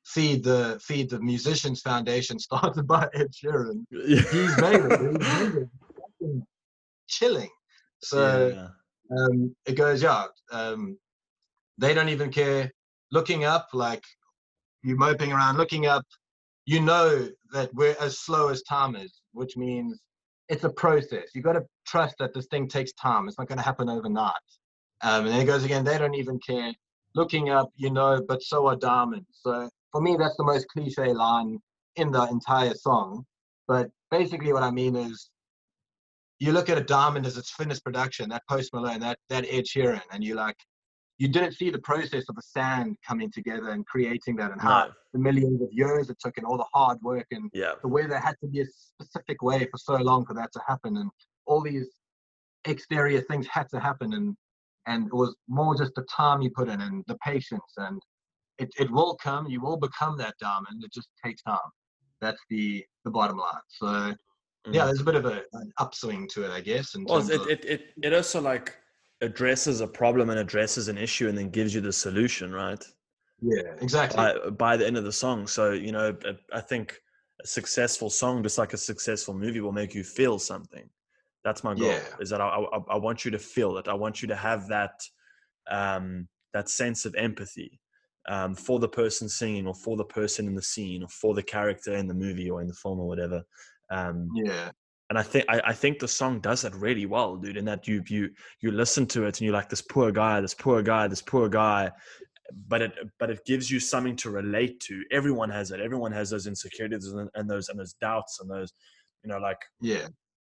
feed 0.05 0.45
the 0.45 0.79
feed 0.83 1.09
the 1.11 1.21
musicians 1.21 1.81
foundation 1.81 2.39
started 2.49 2.87
by 2.87 3.09
Ed 3.15 3.29
Sheeran. 3.33 3.85
He's 3.91 4.61
made 4.61 4.81
it. 4.81 5.01
He's 5.01 5.41
made 5.41 5.69
it. 6.21 6.43
Chilling. 7.09 7.51
So 8.01 8.49
yeah. 8.55 9.17
um, 9.17 9.55
it 9.67 9.75
goes, 9.75 10.03
yeah, 10.03 10.27
um, 10.53 10.99
they 11.79 11.95
don't 11.95 12.09
even 12.09 12.31
care. 12.31 12.71
Looking 13.15 13.45
up, 13.45 13.69
like 13.73 14.03
you 14.83 14.97
moping 14.97 15.33
around, 15.33 15.57
looking 15.57 15.87
up, 15.87 16.05
you 16.67 16.81
know 16.81 17.29
that 17.53 17.73
we're 17.73 17.95
as 18.01 18.19
slow 18.19 18.49
as 18.49 18.63
time 18.63 18.97
is, 18.97 19.23
which 19.33 19.57
means 19.57 20.01
it's 20.49 20.65
a 20.65 20.71
process. 20.71 21.27
You've 21.33 21.45
got 21.45 21.53
to 21.53 21.63
trust 21.87 22.17
that 22.19 22.35
this 22.35 22.47
thing 22.47 22.67
takes 22.67 22.93
time. 22.95 23.29
It's 23.29 23.39
not 23.39 23.47
going 23.47 23.59
to 23.59 23.65
happen 23.65 23.89
overnight. 23.89 24.33
Um, 25.03 25.27
and 25.27 25.29
then 25.29 25.41
it 25.41 25.45
goes 25.45 25.63
again, 25.63 25.85
they 25.85 25.97
don't 25.97 26.17
even 26.17 26.41
care. 26.41 26.73
Looking 27.15 27.51
up, 27.51 27.71
you 27.77 27.91
know, 27.91 28.21
but 28.27 28.43
so 28.43 28.67
are 28.67 28.75
diamonds. 28.75 29.29
So 29.43 29.71
for 29.93 30.01
me, 30.01 30.17
that's 30.19 30.37
the 30.37 30.43
most 30.43 30.67
cliche 30.67 31.13
line 31.13 31.61
in 31.95 32.11
the 32.11 32.25
entire 32.25 32.75
song. 32.75 33.25
But 33.69 33.91
basically, 34.11 34.53
what 34.53 34.65
I 34.65 34.73
mean 34.73 34.97
is, 34.97 35.31
you 36.41 36.51
look 36.51 36.69
at 36.69 36.79
a 36.79 36.83
diamond 36.83 37.27
as 37.27 37.37
its 37.37 37.53
finished 37.53 37.85
production, 37.85 38.29
that 38.31 38.43
Post 38.49 38.75
Malone, 38.75 38.99
that 39.01 39.19
that 39.31 39.47
Ed 39.49 39.67
Sheeran, 39.67 40.03
and 40.11 40.25
you're 40.25 40.37
like, 40.37 40.57
you 41.19 41.29
didn't 41.29 41.53
see 41.53 41.71
the 41.71 41.79
process 41.79 42.25
of 42.29 42.35
the 42.35 42.43
sand 42.43 42.97
coming 43.07 43.31
together 43.31 43.71
and 43.71 43.87
creating 43.87 44.37
that, 44.37 44.51
and 44.53 44.61
how 44.61 44.87
No. 44.87 44.93
the 45.13 45.19
millions 45.19 45.63
of 45.63 45.69
years 45.73 46.11
it 46.11 46.19
took, 46.21 46.37
and 46.39 46.47
all 46.47 46.57
the 46.57 46.67
hard 46.75 46.99
work, 47.03 47.27
and 47.31 47.51
yeah 47.53 47.75
the 47.83 47.89
way 47.89 48.07
there 48.07 48.19
had 48.19 48.37
to 48.41 48.47
be 48.49 48.61
a 48.61 48.67
specific 48.67 49.43
way 49.43 49.61
for 49.71 49.79
so 49.79 49.95
long 49.97 50.25
for 50.27 50.35
that 50.35 50.51
to 50.53 50.61
happen, 50.67 50.97
and 50.97 51.11
all 51.47 51.61
these 51.63 51.89
exterior 52.65 53.21
things 53.21 53.47
had 53.47 53.69
to 53.71 53.79
happen, 53.81 54.15
and 54.15 54.37
and 54.87 55.07
it 55.07 55.15
was 55.15 55.35
more 55.49 55.75
just 55.75 55.95
the 55.95 56.07
time 56.15 56.43
you 56.43 56.51
put 56.51 56.69
in 56.69 56.81
and 56.81 57.05
the 57.07 57.17
patience, 57.19 57.73
and 57.79 58.01
it, 58.59 58.69
it 58.79 58.91
will 58.91 59.17
come. 59.17 59.47
You 59.47 59.61
will 59.61 59.79
become 59.79 60.17
that 60.19 60.35
diamond. 60.41 60.85
It 60.85 60.93
just 60.93 61.09
takes 61.25 61.43
time. 61.43 61.59
That's 62.21 62.43
the 62.51 62.85
the 63.05 63.11
bottom 63.11 63.39
line. 63.39 63.67
So 63.69 63.87
yeah, 64.73 64.83
Mm. 64.83 64.87
there's 64.87 65.01
a 65.01 65.05
bit 65.05 65.15
of 65.15 65.27
a, 65.27 65.43
an 65.53 65.71
upswing 65.79 66.27
to 66.29 66.45
it, 66.47 66.51
I 66.51 66.61
guess. 66.63 66.95
In 66.95 67.05
well 67.05 67.19
it, 67.19 67.41
of, 67.41 67.47
it, 67.49 67.65
it, 67.67 67.81
it 68.03 68.13
also 68.15 68.41
like 68.41 68.75
addresses 69.25 69.81
a 69.81 69.87
problem 69.87 70.31
and 70.31 70.39
addresses 70.39 70.89
an 70.89 70.99
issue 70.99 71.29
and 71.29 71.37
then 71.37 71.51
gives 71.51 71.75
you 71.75 71.81
the 71.81 71.93
solution 71.93 72.53
right? 72.53 72.85
Yeah, 73.41 73.75
exactly. 73.81 74.17
by, 74.17 74.51
by 74.51 74.77
the 74.77 74.87
end 74.87 74.97
of 74.97 75.05
the 75.05 75.13
song. 75.13 75.47
So 75.47 75.73
you 75.73 75.93
know 75.93 76.17
I- 76.53 76.61
think 76.61 77.01
a 77.43 77.47
successful 77.47 78.11
song 78.11 78.43
just 78.43 78.59
like 78.59 78.73
a 78.73 78.79
successful 78.79 79.35
movie 79.35 79.61
will 79.61 79.73
make 79.73 79.95
you 79.95 80.05
feel 80.05 80.39
something. 80.39 80.89
That's 81.45 81.65
my 81.65 81.75
goal 81.75 81.91
Yeah. 81.91 82.05
is 82.21 82.31
that 82.31 82.41
I, 82.41 82.47
I, 82.47 82.79
I 82.91 82.97
want 82.97 83.25
you 83.25 83.31
to 83.33 83.39
feel 83.39 83.77
it. 83.79 83.89
I 83.89 83.95
want 83.95 84.23
you 84.23 84.29
to 84.29 84.37
have 84.37 84.69
that 84.69 85.03
um 85.71 86.29
that 86.53 86.69
sense 86.69 87.05
of 87.05 87.15
empathy 87.17 87.81
um, 88.29 88.55
for 88.55 88.79
the 88.79 88.89
person 88.89 89.29
singing 89.29 89.67
or 89.67 89.75
for 89.75 89.97
the 89.97 90.05
person 90.05 90.47
in 90.47 90.55
the 90.55 90.63
scene 90.63 91.03
or 91.03 91.09
for 91.09 91.35
the 91.35 91.43
character 91.43 91.95
in 91.97 92.07
the 92.07 92.15
movie 92.15 92.49
or 92.49 92.63
in 92.63 92.69
the 92.69 92.75
film 92.83 93.01
or 93.01 93.09
whatever. 93.09 93.43
Um 93.91 94.31
yeah, 94.35 94.71
and 95.11 95.19
I 95.19 95.23
think 95.23 95.45
I, 95.49 95.61
I 95.67 95.73
think 95.73 95.99
the 95.99 96.09
song 96.09 96.41
does 96.41 96.63
that 96.63 96.75
really 96.75 97.07
well, 97.07 97.37
dude. 97.37 97.57
In 97.57 97.65
that 97.67 97.87
you 97.87 98.03
you 98.09 98.31
you 98.61 98.71
listen 98.71 99.07
to 99.09 99.25
it 99.25 99.39
and 99.39 99.43
you're 99.43 99.53
like 99.53 99.69
this 99.69 99.83
poor 99.83 100.11
guy, 100.11 100.41
this 100.41 100.55
poor 100.55 100.83
guy, 100.83 101.09
this 101.09 101.23
poor 101.23 101.49
guy, 101.49 101.91
but 102.69 102.83
it 102.83 102.93
but 103.19 103.31
it 103.31 103.45
gives 103.45 103.71
you 103.71 103.81
something 103.81 104.17
to 104.17 104.31
relate 104.31 104.81
to. 104.81 105.03
Everyone 105.13 105.51
has 105.51 105.71
it. 105.71 105.81
Everyone 105.81 106.13
has 106.13 106.31
those 106.31 106.47
insecurities 106.47 107.07
and, 107.07 107.29
and 107.35 107.49
those 107.49 107.69
and 107.69 107.79
those 107.79 107.95
doubts 108.01 108.39
and 108.41 108.51
those, 108.51 108.73
you 109.23 109.31
know, 109.31 109.39
like 109.39 109.59
Yeah. 109.81 110.09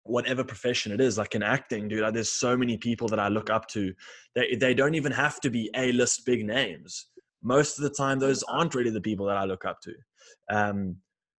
whatever 0.05 0.45
profession 0.45 0.93
it 0.93 1.01
is 1.01 1.19
like 1.19 1.35
in 1.35 1.43
acting 1.43 1.89
dude 1.89 2.03
like, 2.03 2.15
there's 2.15 2.33
so 2.33 2.57
many 2.57 2.79
people 2.79 3.09
that 3.09 3.19
i 3.19 3.27
look 3.27 3.51
up 3.51 3.67
to 3.67 3.93
they 4.37 4.55
they 4.55 4.73
don't 4.73 4.95
even 4.95 5.11
have 5.11 5.41
to 5.41 5.51
be 5.51 5.69
a 5.75 5.91
list 5.91 6.25
big 6.25 6.47
names 6.47 7.07
most 7.43 7.77
of 7.77 7.83
the 7.83 7.91
time 7.91 8.21
those 8.21 8.45
aren't 8.45 8.77
really 8.77 8.91
the 8.91 9.01
people 9.01 9.27
that 9.27 9.37
i 9.37 9.45
look 9.45 9.65
up 9.65 9.81
to 9.81 9.93
um 10.49 10.97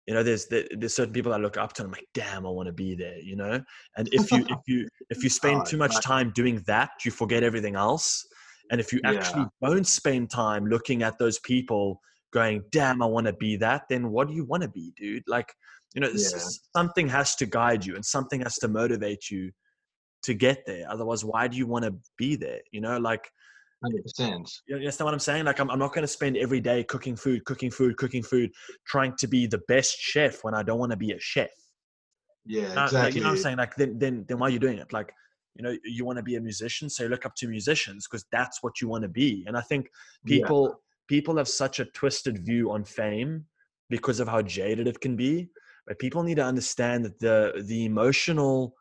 you 0.07 0.15
know 0.15 0.23
there's 0.23 0.47
there's 0.47 0.95
certain 0.95 1.13
people 1.13 1.33
i 1.33 1.37
look 1.37 1.57
up 1.57 1.73
to 1.73 1.83
and 1.83 1.89
i'm 1.89 1.93
like 1.93 2.07
damn 2.15 2.47
i 2.47 2.49
want 2.49 2.67
to 2.67 2.73
be 2.73 2.95
there 2.95 3.19
you 3.19 3.37
know? 3.37 3.63
And 3.97 4.09
if 4.13 4.33
you 4.33 4.45
if 4.49 4.59
you 4.67 4.89
if 5.11 5.23
you 5.23 5.31
spend 5.31 5.59
Oh, 5.59 5.67
too 5.67 5.77
much 5.77 5.91
exactly. 5.91 6.01
time 6.01 6.33
doing 6.35 6.63
that 6.67 6.91
you 7.05 7.11
forget 7.11 7.43
everything 7.43 7.75
else. 7.77 8.27
And 8.71 8.81
if 8.81 8.93
you 8.93 9.01
actually 9.05 9.47
don't 9.63 9.87
spend 9.87 10.31
time 10.31 10.67
looking 10.67 11.03
at 11.03 11.19
those 11.19 11.39
people 11.41 12.01
going 12.33 12.63
damn 12.71 13.01
i 13.03 13.07
want 13.07 13.27
to 13.27 13.33
be 13.35 13.57
that 13.57 13.83
then 13.89 14.11
what 14.11 14.29
do 14.29 14.35
you 14.35 14.45
want 14.45 14.63
to 14.63 14.69
be 14.69 14.93
dude? 14.97 15.23
Like 15.27 15.53
you 15.95 16.01
know 16.01 16.11
Yeah. 16.13 16.29
something 16.77 17.09
has 17.09 17.35
to 17.37 17.47
guide 17.47 17.85
you 17.85 17.95
and 17.95 18.05
something 18.05 18.41
has 18.41 18.57
to 18.57 18.69
motivate 18.69 19.31
you 19.31 19.51
to 20.23 20.35
get 20.35 20.67
there. 20.67 20.91
Otherwise 20.91 21.25
why 21.25 21.49
do 21.49 21.57
you 21.57 21.67
want 21.67 21.85
to 21.85 21.95
be 22.17 22.37
there 22.37 22.61
you 22.73 22.81
know? 22.81 22.99
Like 22.99 23.29
Hundred 23.83 24.03
percent. 24.03 24.51
you 24.67 24.77
understand 24.77 25.05
what 25.05 25.15
i'm 25.15 25.21
saying 25.21 25.45
like 25.45 25.59
i'm, 25.61 25.71
I'm 25.71 25.79
not 25.79 25.93
going 25.93 26.03
to 26.03 26.09
spend 26.09 26.37
every 26.37 26.61
day 26.61 26.83
cooking 26.85 27.15
food 27.17 27.45
cooking 27.45 27.71
food 27.71 27.97
cooking 27.97 28.23
food 28.23 28.51
trying 28.87 29.15
to 29.19 29.27
be 29.27 29.47
the 29.47 29.61
best 29.69 29.97
chef 29.99 30.43
when 30.45 30.55
i 30.55 30.63
don't 30.63 30.79
want 30.79 30.91
to 30.93 30.97
be 30.97 31.13
a 31.13 31.21
chef 31.21 31.51
Yeah, 32.47 32.75
uh, 32.77 32.83
exactly. 32.85 33.21
You 33.21 33.21
know 33.23 33.29
what 33.29 33.31
I'm 33.33 33.37
saying? 33.37 33.57
Like 33.59 33.77
then 33.77 33.99
then 33.99 34.25
then 34.29 34.39
why 34.39 34.47
are 34.49 34.51
you 34.51 34.59
doing 34.59 34.79
it? 34.79 34.93
Like, 34.93 35.13
you 35.55 35.63
know, 35.63 35.77
you 35.85 36.05
want 36.05 36.19
to 36.19 36.23
be 36.23 36.37
a 36.37 36.41
musician, 36.41 36.89
so 36.91 37.03
you 37.05 37.09
look 37.09 37.27
up 37.27 37.35
to 37.37 37.49
musicians 37.49 38.07
because 38.07 38.25
that's 38.31 38.63
what 38.63 38.81
you 38.81 38.89
want 38.89 39.03
to 39.03 39.09
be. 39.09 39.45
And 39.47 39.57
I 39.57 39.61
think 39.63 39.89
Yeah. 40.25 40.39
people 40.39 40.81
people 41.09 41.37
have 41.37 41.49
such 41.49 41.81
a 41.81 41.85
twisted 41.87 42.45
view 42.45 42.71
on 42.71 42.85
fame 42.85 43.47
because 43.89 44.21
of 44.21 44.29
how 44.29 44.43
jaded 44.43 44.87
it 44.89 45.01
can 45.01 45.17
be. 45.17 45.49
But 45.87 45.99
people 45.99 46.23
need 46.23 46.37
to 46.37 46.45
understand 46.45 47.05
that 47.05 47.19
the 47.21 47.63
the 47.67 47.85
emotional 47.85 48.75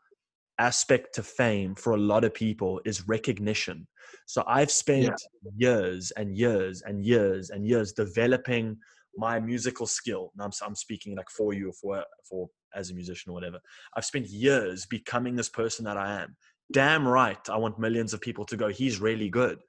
aspect 0.59 1.13
to 1.15 1.23
fame 1.23 1.75
for 1.75 1.93
a 1.93 1.97
lot 1.97 2.23
of 2.23 2.33
people 2.33 2.81
is 2.85 3.07
recognition. 3.07 3.87
So 4.25 4.43
I've 4.47 4.71
spent 4.71 5.21
years 5.55 6.11
and 6.17 6.35
years 6.35 6.81
and 6.81 7.03
years 7.03 7.49
and 7.49 7.65
years 7.67 7.93
developing 7.93 8.77
my 9.17 9.39
musical 9.39 9.85
skill. 9.85 10.31
Now 10.35 10.45
I'm, 10.45 10.51
I'm 10.65 10.75
speaking 10.75 11.15
like 11.15 11.29
for 11.29 11.53
you 11.53 11.69
or 11.69 11.73
for 11.73 12.03
for 12.29 12.49
as 12.75 12.91
a 12.91 12.93
musician 12.93 13.31
or 13.31 13.33
whatever. 13.33 13.59
I've 13.95 14.05
spent 14.05 14.27
years 14.27 14.85
becoming 14.85 15.35
this 15.35 15.49
person 15.49 15.85
that 15.85 15.97
I 15.97 16.21
am. 16.21 16.35
Damn 16.73 17.07
right, 17.07 17.49
I 17.49 17.57
want 17.57 17.79
millions 17.79 18.13
of 18.13 18.21
people 18.21 18.45
to 18.45 18.57
go. 18.57 18.67
He's 18.67 18.99
really 18.99 19.29
good. 19.29 19.59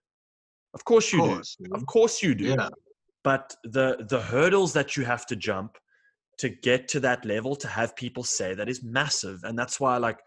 Of 0.74 0.84
course 0.84 1.12
you 1.12 1.22
of 1.22 1.28
do. 1.28 1.34
course. 1.34 1.56
man. 1.60 1.70
Of 1.80 1.86
course 1.86 2.22
you 2.22 2.34
do. 2.34 2.44
Yeah. 2.44 2.68
But 3.22 3.54
the 3.64 4.06
the 4.08 4.20
hurdles 4.20 4.72
that 4.72 4.96
you 4.96 5.04
have 5.04 5.26
to 5.26 5.36
jump 5.36 5.76
to 6.38 6.48
get 6.48 6.86
to 6.88 7.00
that 7.00 7.24
level 7.24 7.56
to 7.56 7.68
have 7.68 7.96
people 7.96 8.24
say 8.24 8.54
that 8.54 8.68
is 8.68 8.82
massive, 8.82 9.40
and 9.44 9.58
that's 9.58 9.80
why 9.80 9.96
like 9.96 10.20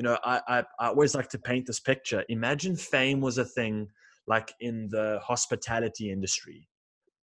you 0.00 0.04
know 0.04 0.16
I 0.24 0.40
I, 0.48 0.58
I 0.78 0.86
always 0.88 1.14
like 1.14 1.28
to 1.28 1.38
paint 1.38 1.66
this 1.66 1.78
picture. 1.78 2.24
Imagine 2.30 2.74
fame 2.74 3.20
was 3.20 3.36
a 3.36 3.44
thing 3.44 3.86
like 4.26 4.50
in 4.60 4.88
the 4.90 5.20
hospitality 5.22 6.10
industry. 6.10 6.66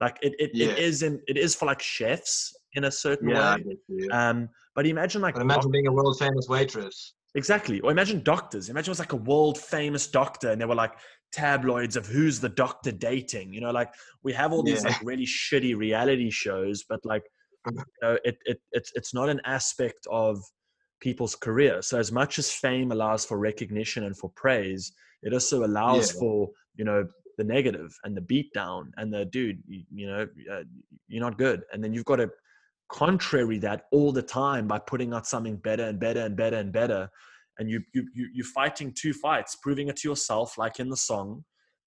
Like 0.01 0.19
it 0.23 0.35
it, 0.39 0.51
Yeah. 0.55 0.67
it 0.67 0.79
is 0.79 1.03
in 1.03 1.21
it 1.27 1.37
is 1.37 1.57
for 1.57 1.67
like 1.67 1.83
chefs 1.83 2.55
in 2.75 2.85
a 2.85 2.93
certain 2.93 3.29
Yeah. 3.29 3.57
Way. 3.57 3.77
you. 3.89 4.09
Um, 4.13 4.49
but 4.77 4.87
imagine 4.87 5.21
like 5.21 5.35
But 5.35 5.43
imagine 5.43 5.73
being 5.73 5.89
a 5.89 5.93
world 5.93 6.17
famous 6.17 6.47
waitress. 6.49 7.15
Exactly. 7.35 7.81
Or 7.81 7.91
imagine 7.91 8.23
doctors. 8.23 8.69
Imagine 8.69 8.91
it 8.91 8.97
was 8.97 9.05
like 9.07 9.15
a 9.15 9.25
world 9.33 9.59
famous 9.59 10.07
doctor 10.07 10.51
and 10.51 10.61
there 10.61 10.69
were 10.69 10.83
like 10.85 10.95
tabloids 11.33 11.97
of 11.97 12.07
who's 12.07 12.39
the 12.39 12.49
doctor 12.49 12.93
dating. 12.93 13.53
You 13.53 13.63
know, 13.63 13.73
like 13.73 13.93
we 14.23 14.33
have 14.33 14.53
all 14.53 14.63
these 14.63 14.85
Yeah. 14.85 14.91
like 14.91 15.01
really 15.03 15.27
shitty 15.27 15.77
reality 15.77 16.31
shows, 16.31 16.85
but 16.89 17.01
like 17.05 17.25
you 17.71 17.83
know, 18.03 18.17
it, 18.25 18.37
it 18.45 18.59
it's 18.71 18.93
it's 18.95 19.13
not 19.13 19.29
an 19.29 19.41
aspect 19.45 20.07
of 20.09 20.39
people's 21.01 21.35
career. 21.35 21.83
So 21.83 21.99
as 21.99 22.13
much 22.13 22.39
as 22.39 22.51
fame 22.51 22.93
allows 22.93 23.25
for 23.25 23.39
recognition 23.39 24.05
and 24.05 24.17
for 24.17 24.31
praise, 24.31 24.93
it 25.23 25.33
also 25.33 25.65
allows 25.65 26.13
Yeah. 26.13 26.21
for, 26.21 26.51
you 26.77 26.85
know, 26.85 27.07
the 27.39 27.45
negative 27.45 27.97
and 28.05 28.17
the 28.17 28.21
beat 28.21 28.53
down 28.53 28.93
and 28.97 29.13
the 29.13 29.25
dude, 29.25 29.63
you, 29.67 29.85
you 29.91 30.07
know, 30.07 30.29
uh, 30.53 30.63
you're 31.09 31.23
not 31.23 31.39
good. 31.39 31.63
And 31.73 31.83
then 31.83 31.93
you've 31.95 32.05
got 32.05 32.17
to 32.17 32.31
contrary 32.91 33.59
that 33.59 33.85
all 33.93 34.13
the 34.13 34.23
time 34.23 34.67
by 34.67 34.79
putting 34.79 35.15
out 35.15 35.27
something 35.27 35.57
better 35.57 35.85
and 35.85 35.99
better 35.99 36.21
and 36.21 36.37
better 36.37 36.57
and 36.57 36.73
better 36.73 37.09
and 37.59 37.71
you 37.71 37.81
you, 37.95 38.09
you 38.15 38.29
you're 38.35 38.45
fighting 38.45 38.93
two 38.93 39.13
fights 39.13 39.57
proving 39.63 39.89
it 39.89 39.97
to 39.97 40.09
yourself 40.09 40.59
like 40.59 40.81
in 40.81 40.89
the 40.89 40.97
song 40.97 41.45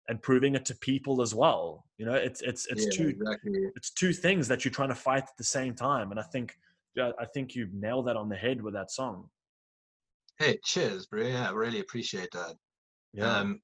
and 0.08 0.22
proving 0.22 0.56
it 0.56 0.64
to 0.64 0.76
people 0.76 1.22
as 1.22 1.36
well 1.36 1.86
you 1.98 2.06
know 2.06 2.14
it's 2.14 2.42
it's 2.42 2.68
it's 2.68 2.86
yeah, 2.86 2.92
two 2.92 3.10
exactly. 3.10 3.70
it's 3.76 3.92
two 3.92 4.14
things 4.14 4.48
that 4.48 4.64
you're 4.64 4.72
trying 4.72 4.90
to 4.90 4.96
fight 4.96 5.24
at 5.24 5.38
the 5.38 5.44
same 5.44 5.74
time 5.74 6.12
and 6.12 6.20
i 6.20 6.24
think 6.24 6.56
i 7.00 7.26
think 7.34 7.56
you 7.56 7.68
nailed 7.74 8.08
that 8.08 8.16
on 8.16 8.30
the 8.30 8.36
head 8.36 8.62
with 8.62 8.74
that 8.74 8.92
song 8.92 9.30
Hey, 10.40 10.58
cheers, 10.66 11.06
bro. 11.06 11.22
Yeah, 11.22 11.48
I 11.50 11.52
really 11.54 11.80
appreciate 11.80 12.30
that. 12.34 12.56
yeah 13.14 13.38
Um, 13.38 13.62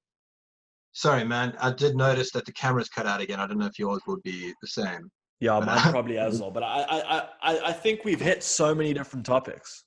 sorry, 0.91 1.23
man. 1.23 1.55
I 1.59 1.71
did 1.73 1.95
notice 1.95 2.31
that 2.33 2.45
the 2.45 2.51
camera's 2.53 2.89
cut 2.89 3.07
out 3.07 3.21
again. 3.21 3.39
I 3.39 3.47
don't 3.47 3.57
know 3.57 3.65
if 3.65 3.79
yours 3.79 4.01
would 4.07 4.21
be 4.21 4.53
the 4.61 4.67
same. 4.67 5.09
yeah 5.39 5.59
mine 5.59 5.91
probably 5.91 6.17
as 6.27 6.39
well 6.39 6.51
but 6.51 6.61
I, 6.63 6.81
I 6.81 6.97
i 7.17 7.27
i 7.41 7.59
i 7.69 7.73
think 7.73 8.05
we've 8.05 8.21
hit 8.21 8.43
so 8.43 8.75
many 8.75 8.93
different 8.93 9.25
topics 9.25 9.83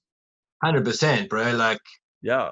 Hundred 0.65 0.85
percent, 0.85 1.29
bro. 1.29 1.53
Like, 1.53 1.81
yeah 2.21 2.51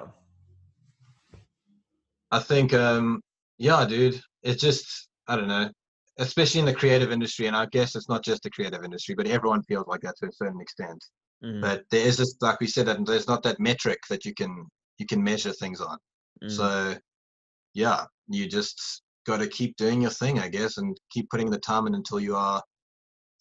I 2.31 2.39
think, 2.39 2.73
um, 2.73 3.21
yeah, 3.57 3.85
dude. 3.85 4.19
It's 4.43 4.61
just, 4.61 5.09
I 5.27 5.35
don't 5.35 5.47
know. 5.49 5.69
Especially 6.21 6.59
in 6.59 6.65
the 6.65 6.73
creative 6.73 7.11
industry, 7.11 7.47
and 7.47 7.55
I 7.55 7.65
guess 7.65 7.95
it's 7.95 8.07
not 8.07 8.23
just 8.23 8.43
the 8.43 8.49
creative 8.51 8.83
industry, 8.83 9.15
but 9.15 9.27
everyone 9.27 9.63
feels 9.63 9.87
like 9.87 10.01
that 10.01 10.15
to 10.17 10.27
a 10.27 10.31
certain 10.31 10.61
extent. 10.61 11.03
Mhm, 11.43 11.61
But 11.61 11.83
there 11.89 12.05
is 12.05 12.17
this, 12.17 12.35
like 12.41 12.59
we 12.59 12.67
said, 12.67 12.85
that 12.85 13.05
there's 13.05 13.27
not 13.27 13.43
that 13.43 13.59
metric 13.59 13.99
that 14.09 14.23
you 14.25 14.33
can 14.33 14.67
you 14.99 15.05
can 15.07 15.23
measure 15.23 15.51
things 15.53 15.81
on. 15.81 15.97
mhm. 16.43 16.49
So, 16.49 16.95
yeah, 17.73 18.05
you 18.27 18.47
just 18.47 19.01
got 19.25 19.37
to 19.37 19.47
keep 19.47 19.75
doing 19.77 20.01
your 20.01 20.11
thing, 20.11 20.39
I 20.39 20.47
guess, 20.47 20.77
and 20.77 20.95
keep 21.09 21.29
putting 21.29 21.49
the 21.49 21.59
time 21.59 21.87
in 21.87 21.95
until 21.95 22.19
you 22.19 22.35
are 22.35 22.61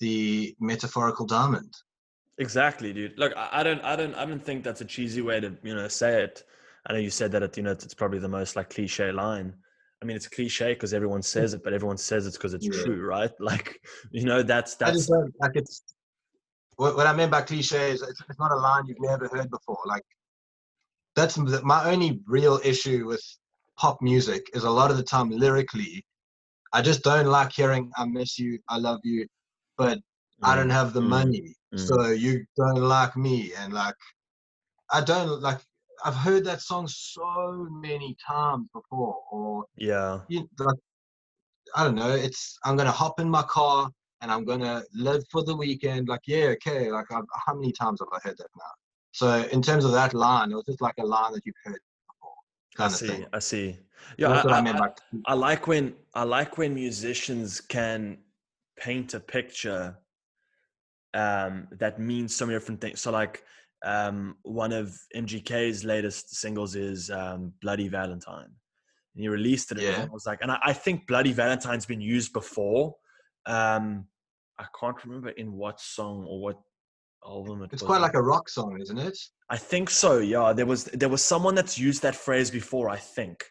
the 0.00 0.54
metaphorical 0.60 1.26
diamond. 1.26 1.72
Exactly, 2.38 2.92
dude. 2.92 3.18
Look, 3.18 3.34
I, 3.36 3.62
don't, 3.62 3.82
I 3.84 3.96
don't, 3.96 4.14
I 4.14 4.24
don't 4.24 4.42
think 4.42 4.64
that's 4.64 4.80
a 4.80 4.84
cheesy 4.86 5.20
way 5.20 5.40
to, 5.40 5.56
you 5.62 5.74
know, 5.74 5.88
say 5.88 6.22
it. 6.22 6.42
I 6.86 6.94
know 6.94 6.98
you 6.98 7.10
said 7.10 7.32
that, 7.32 7.42
it, 7.42 7.56
you 7.58 7.62
know, 7.62 7.72
it's, 7.72 7.84
it's 7.84 7.94
probably 7.94 8.18
the 8.18 8.28
most 8.28 8.56
like 8.56 8.70
cliche 8.70 9.12
line. 9.12 9.54
I 10.02 10.06
mean, 10.06 10.16
it's 10.16 10.28
cliche 10.28 10.72
because 10.74 10.94
everyone 10.94 11.22
says 11.22 11.52
it, 11.54 11.62
but 11.62 11.74
everyone 11.74 11.98
says 11.98 12.26
it's 12.26 12.36
because 12.36 12.54
it's 12.54 12.66
Yeah. 12.66 12.68
true, 12.68 13.04
right? 13.04 13.30
Like, 13.40 13.80
you 14.12 14.24
know, 14.24 14.42
that's 14.42 14.76
I 14.84 14.90
that's 14.90 14.92
just 14.92 15.08
don't 15.08 15.32
like 15.40 15.52
it's. 15.54 15.82
What, 16.76 16.96
what 16.96 17.06
I 17.06 17.12
meant 17.12 17.30
by 17.30 17.42
cliche 17.42 17.90
is 17.92 18.02
it's, 18.02 18.20
it's 18.28 18.38
not 18.38 18.52
a 18.52 18.56
line 18.56 18.86
you've 18.86 19.00
never 19.00 19.28
heard 19.28 19.50
before. 19.50 19.78
Like, 19.86 20.04
that's 21.14 21.36
my 21.62 21.90
only 21.90 22.20
real 22.26 22.60
issue 22.64 23.06
with 23.06 23.22
pop 23.76 23.98
music 24.00 24.48
is 24.54 24.64
a 24.64 24.70
lot 24.70 24.90
of 24.90 24.96
the 24.96 25.02
time 25.02 25.30
lyrically, 25.30 26.04
I 26.72 26.82
just 26.82 27.02
don't 27.02 27.26
like 27.26 27.52
hearing 27.52 27.90
"I 27.96 28.04
miss 28.06 28.38
you," 28.38 28.58
"I 28.68 28.78
love 28.78 29.00
you," 29.04 29.26
but 29.76 29.98
I 30.42 30.54
don't 30.56 30.70
Mm, 30.70 30.76
have 30.80 30.92
the 30.92 31.02
mm, 31.02 31.08
money, 31.08 31.54
mm. 31.74 31.86
so 31.86 32.06
you 32.08 32.44
don't 32.56 32.76
like 32.82 33.16
me, 33.16 33.52
and 33.54 33.72
like 33.72 33.96
I 34.92 35.00
don't 35.02 35.40
like. 35.42 35.60
I've 36.04 36.14
heard 36.14 36.44
that 36.44 36.60
song 36.60 36.86
so 36.88 37.66
many 37.70 38.16
times 38.26 38.68
before, 38.72 39.16
or 39.30 39.64
yeah, 39.76 40.20
you 40.28 40.48
like, 40.58 40.76
I 41.74 41.84
don't 41.84 41.94
know. 41.94 42.10
It's 42.14 42.58
I'm 42.64 42.76
gonna 42.76 42.90
hop 42.90 43.20
in 43.20 43.28
my 43.28 43.42
car 43.42 43.90
and 44.20 44.30
I'm 44.30 44.44
gonna 44.44 44.82
live 44.94 45.24
for 45.30 45.42
the 45.44 45.56
weekend. 45.56 46.08
Like 46.08 46.22
yeah, 46.26 46.46
okay. 46.56 46.90
Like 46.90 47.10
I've, 47.12 47.24
how 47.46 47.54
many 47.54 47.72
times 47.72 48.00
have 48.00 48.08
I 48.12 48.18
heard 48.28 48.38
that 48.38 48.48
now? 48.56 48.70
So 49.12 49.46
in 49.52 49.60
terms 49.62 49.84
of 49.84 49.92
that 49.92 50.14
line, 50.14 50.52
it 50.52 50.54
was 50.54 50.64
just 50.66 50.80
like 50.80 50.94
a 50.98 51.04
line 51.04 51.32
that 51.32 51.44
you've 51.44 51.54
heard 51.64 51.80
before, 52.06 52.32
I 52.74 52.76
kind 52.76 52.92
of 52.92 52.98
see, 52.98 53.06
thing. 53.08 53.26
I 53.32 53.38
see. 53.38 53.78
Yeah, 54.18 54.28
That's 54.28 54.44
I, 54.44 54.48
what 54.48 54.54
I, 54.54 54.58
I- 54.58 54.62
meant 54.62 54.80
I- 54.80 54.92
I 55.26 55.34
like 55.34 55.66
when 55.66 55.94
I 56.14 56.22
like 56.22 56.56
when 56.58 56.74
musicians 56.74 57.60
can 57.60 58.18
paint 58.76 59.14
a 59.14 59.20
picture 59.20 59.96
um, 61.12 61.66
that 61.72 61.98
means 61.98 62.34
so 62.36 62.46
many 62.46 62.56
different 62.56 62.80
things. 62.80 63.00
So 63.00 63.10
like 63.10 63.44
um, 63.84 64.36
one 64.42 64.72
of 64.72 64.94
MGK's 65.16 65.84
latest 65.84 66.34
singles 66.36 66.74
is 66.76 67.10
um, 67.10 67.52
Bloody 67.62 67.88
Valentine. 67.88 68.48
And 69.14 69.22
he 69.22 69.28
released 69.28 69.72
it 69.72 69.78
and 69.78 69.86
Yeah. 69.86 70.06
was 70.06 70.26
like, 70.26 70.38
and 70.42 70.50
I, 70.52 70.58
I 70.62 70.72
think 70.72 71.06
Bloody 71.06 71.32
Valentine's 71.32 71.86
been 71.86 72.00
used 72.00 72.32
before. 72.32 72.94
Um, 73.46 74.06
I 74.58 74.66
can't 74.78 75.02
remember 75.04 75.30
in 75.30 75.52
what 75.52 75.80
song 75.80 76.24
or 76.28 76.40
what 76.42 76.58
album 77.26 77.58
it 77.58 77.60
was. 77.62 77.68
It's 77.72 77.82
was. 77.82 77.86
quite 77.88 78.00
like 78.00 78.14
a 78.14 78.22
rock 78.22 78.48
song, 78.48 78.78
isn't 78.80 78.98
it? 78.98 79.18
I 79.48 79.56
think 79.56 79.90
so. 79.90 80.18
Yeah, 80.18 80.52
there 80.52 80.66
was 80.66 80.84
there 80.84 81.08
was 81.08 81.24
someone 81.24 81.54
that's 81.54 81.78
used 81.78 82.02
that 82.02 82.14
phrase 82.14 82.50
before. 82.50 82.88
I 82.90 82.96
think, 82.98 83.44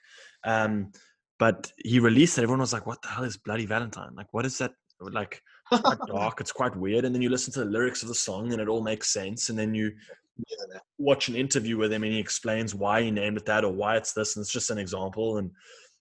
um, 0.46 0.92
but 1.40 1.72
he 1.84 2.00
released 2.00 2.38
it. 2.38 2.44
Everyone 2.44 2.62
was 2.62 2.74
like, 2.74 2.86
"What 2.86 3.02
the 3.02 3.10
hell 3.10 3.24
is 3.24 3.38
Bloody 3.38 3.66
Valentine? 3.66 4.12
Like, 4.16 4.32
what 4.32 4.46
is 4.46 4.58
that? 4.60 4.72
Like, 5.02 5.42
quite 5.70 5.98
dark. 6.08 6.42
It's 6.42 6.52
quite 6.52 6.76
weird." 6.76 7.06
And 7.06 7.14
then 7.14 7.22
you 7.22 7.30
listen 7.30 7.54
to 7.54 7.60
the 7.60 7.66
lyrics 7.66 8.02
of 8.02 8.10
the 8.10 8.16
song, 8.16 8.52
and 8.52 8.62
it 8.62 8.68
all 8.68 8.82
makes 8.82 9.10
sense. 9.10 9.50
And 9.50 9.58
then 9.58 9.74
you 9.74 9.92
watch 10.98 11.28
an 11.28 11.36
interview 11.36 11.78
with 11.78 11.92
him 11.92 12.04
and 12.04 12.14
he 12.14 12.20
explains 12.20 12.76
why 12.76 13.02
he 13.02 13.12
named 13.12 13.38
it 13.38 13.46
that 13.46 13.64
or 13.64 13.72
why 13.72 13.96
it's 13.98 14.14
this 14.14 14.36
and 14.36 14.44
it's 14.44 14.52
just 14.52 14.70
an 14.70 14.78
example 14.78 15.38
and 15.38 15.52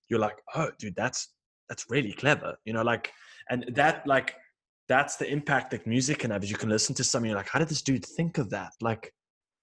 you're 0.09 0.21
like 0.21 0.39
oh 0.55 0.71
dude 0.79 0.95
that's 0.97 1.35
that's 1.69 1.87
really 1.91 2.13
clever 2.13 2.57
you 2.65 2.73
know 2.73 2.83
like 2.83 3.13
and 3.51 3.65
that 3.75 4.07
like 4.07 4.35
that's 4.89 5.17
the 5.17 5.31
impact 5.31 5.71
that 5.71 5.87
music 5.87 6.21
can 6.21 6.31
have 6.31 6.43
is 6.43 6.51
you 6.51 6.57
can 6.57 6.69
listen 6.69 6.95
to 6.95 7.05
something 7.05 7.31
you're 7.31 7.39
like 7.39 7.49
how 7.49 7.59
did 7.59 7.69
this 7.69 7.83
dude 7.83 8.05
think 8.05 8.39
of 8.39 8.51
that 8.51 8.73
like 8.81 9.13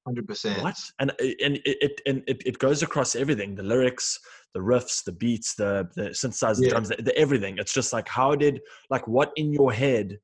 Hundred 0.05 0.27
percent. 0.27 0.61
what 0.61 0.75
and 0.99 1.11
and 1.19 1.55
it, 1.65 1.77
it 1.81 2.01
and 2.05 2.23
it, 2.27 2.43
it 2.45 2.59
goes 2.59 2.83
across 2.83 3.15
everything 3.15 3.55
the 3.55 3.63
lyrics 3.63 4.19
the 4.55 4.59
riffs 4.59 5.03
the 5.03 5.11
beats 5.11 5.53
the 5.55 5.87
the 5.95 6.09
synthesizer 6.21 6.63
Yeah. 6.63 6.69
drums 6.71 6.89
the, 6.89 6.95
the 7.09 7.15
everything 7.17 7.57
it's 7.59 7.73
just 7.73 7.91
like 7.93 8.07
how 8.07 8.33
did 8.35 8.61
like 8.89 9.05
what 9.07 9.31
in 9.35 9.53
your 9.53 9.71
head 9.71 10.17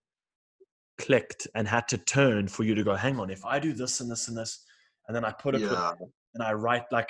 clicked 0.98 1.48
and 1.56 1.68
had 1.68 1.88
to 1.90 1.98
turn 1.98 2.48
for 2.48 2.64
you 2.64 2.74
to 2.76 2.84
go 2.84 2.96
hang 2.96 3.20
on 3.20 3.30
if 3.30 3.44
i 3.46 3.60
do 3.60 3.74
this 3.74 4.00
and 4.02 4.10
this 4.10 4.28
and 4.30 4.38
this 4.38 4.64
and 5.08 5.16
then 5.16 5.26
i 5.26 5.32
put 5.32 5.54
it 5.56 5.62
with 5.62 5.72
Yeah. 5.72 5.94
and 6.34 6.44
I 6.44 6.54
write 6.54 6.84
like, 6.92 7.10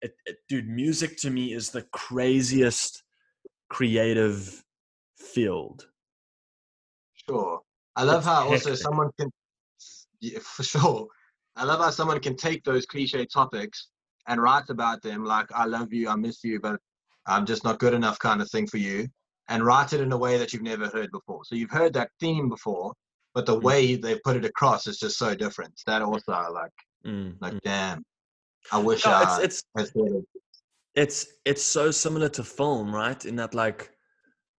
it, 0.00 0.12
it, 0.26 0.36
dude, 0.48 0.68
music 0.68 1.16
to 1.22 1.30
me 1.30 1.52
is 1.52 1.70
the 1.70 1.82
craziest 1.92 3.02
creative 3.68 4.62
field. 5.18 5.88
Sure. 7.28 7.60
I 7.96 8.04
love 8.04 8.18
It's 8.18 8.26
how 8.26 8.48
also 8.48 8.74
someone 8.74 9.10
can, 9.18 9.30
yeah, 10.20 10.38
for 10.40 10.62
sure. 10.62 11.08
I 11.56 11.64
love 11.64 11.80
how 11.80 11.90
someone 11.90 12.20
can 12.20 12.36
take 12.36 12.62
those 12.64 12.86
cliche 12.86 13.26
topics 13.26 13.88
and 14.30 14.40
write 14.42 14.70
about 14.70 15.02
them 15.02 15.24
like 15.24 15.48
"I 15.54 15.66
love 15.66 15.92
you, 15.92 16.08
I 16.08 16.16
miss 16.16 16.42
you, 16.44 16.60
but 16.60 16.80
I'm 17.26 17.46
just 17.46 17.64
not 17.64 17.78
good 17.80 17.94
enough" 17.94 18.18
kind 18.18 18.40
of 18.42 18.50
thing 18.50 18.66
for 18.68 18.78
you, 18.78 19.08
and 19.48 19.64
write 19.66 19.92
it 19.92 20.00
in 20.00 20.12
a 20.12 20.18
way 20.18 20.38
that 20.38 20.52
you've 20.52 20.62
never 20.62 20.88
heard 20.88 21.10
before. 21.12 21.44
So 21.44 21.54
you've 21.56 21.70
heard 21.80 21.92
that 21.94 22.10
theme 22.20 22.48
before, 22.48 22.94
but 23.34 23.46
the 23.46 23.58
Mm. 23.58 23.64
way 23.64 23.96
they 23.96 24.18
put 24.24 24.36
it 24.36 24.44
across 24.44 24.86
is 24.86 24.98
just 24.98 25.18
so 25.18 25.34
different. 25.34 25.74
That 25.86 26.02
also 26.02 26.32
I 26.32 26.48
like. 26.48 26.72
Mm, 27.06 27.36
Like, 27.40 27.54
mm. 27.54 27.60
damn, 27.64 28.04
I 28.72 28.78
wish 28.78 29.04
No, 29.06 29.12
I 29.14 29.42
it's 29.44 29.62
it's 29.74 29.90
thought 29.92 30.24
it's 30.94 31.26
it's 31.44 31.62
so 31.62 31.90
similar 31.90 32.28
to 32.30 32.44
film, 32.44 32.94
right? 32.94 33.24
In 33.24 33.36
that 33.36 33.54
like 33.54 33.90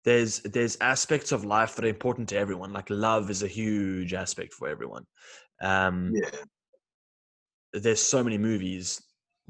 there's 0.05 0.41
there's 0.43 0.77
aspects 0.81 1.33
of 1.33 1.45
life 1.45 1.77
that 1.77 1.85
are 1.85 1.89
important 1.89 2.29
to 2.31 2.37
everyone. 2.39 2.73
Like 2.73 2.91
love 2.91 3.31
is 3.31 3.43
a 3.43 3.49
huge 3.49 4.15
aspect 4.15 4.55
for 4.55 4.69
everyone. 4.69 5.05
Um, 5.61 6.13
Yeah, 6.15 6.45
there's 7.73 8.03
so 8.03 8.23
many 8.25 8.39
movies 8.39 9.01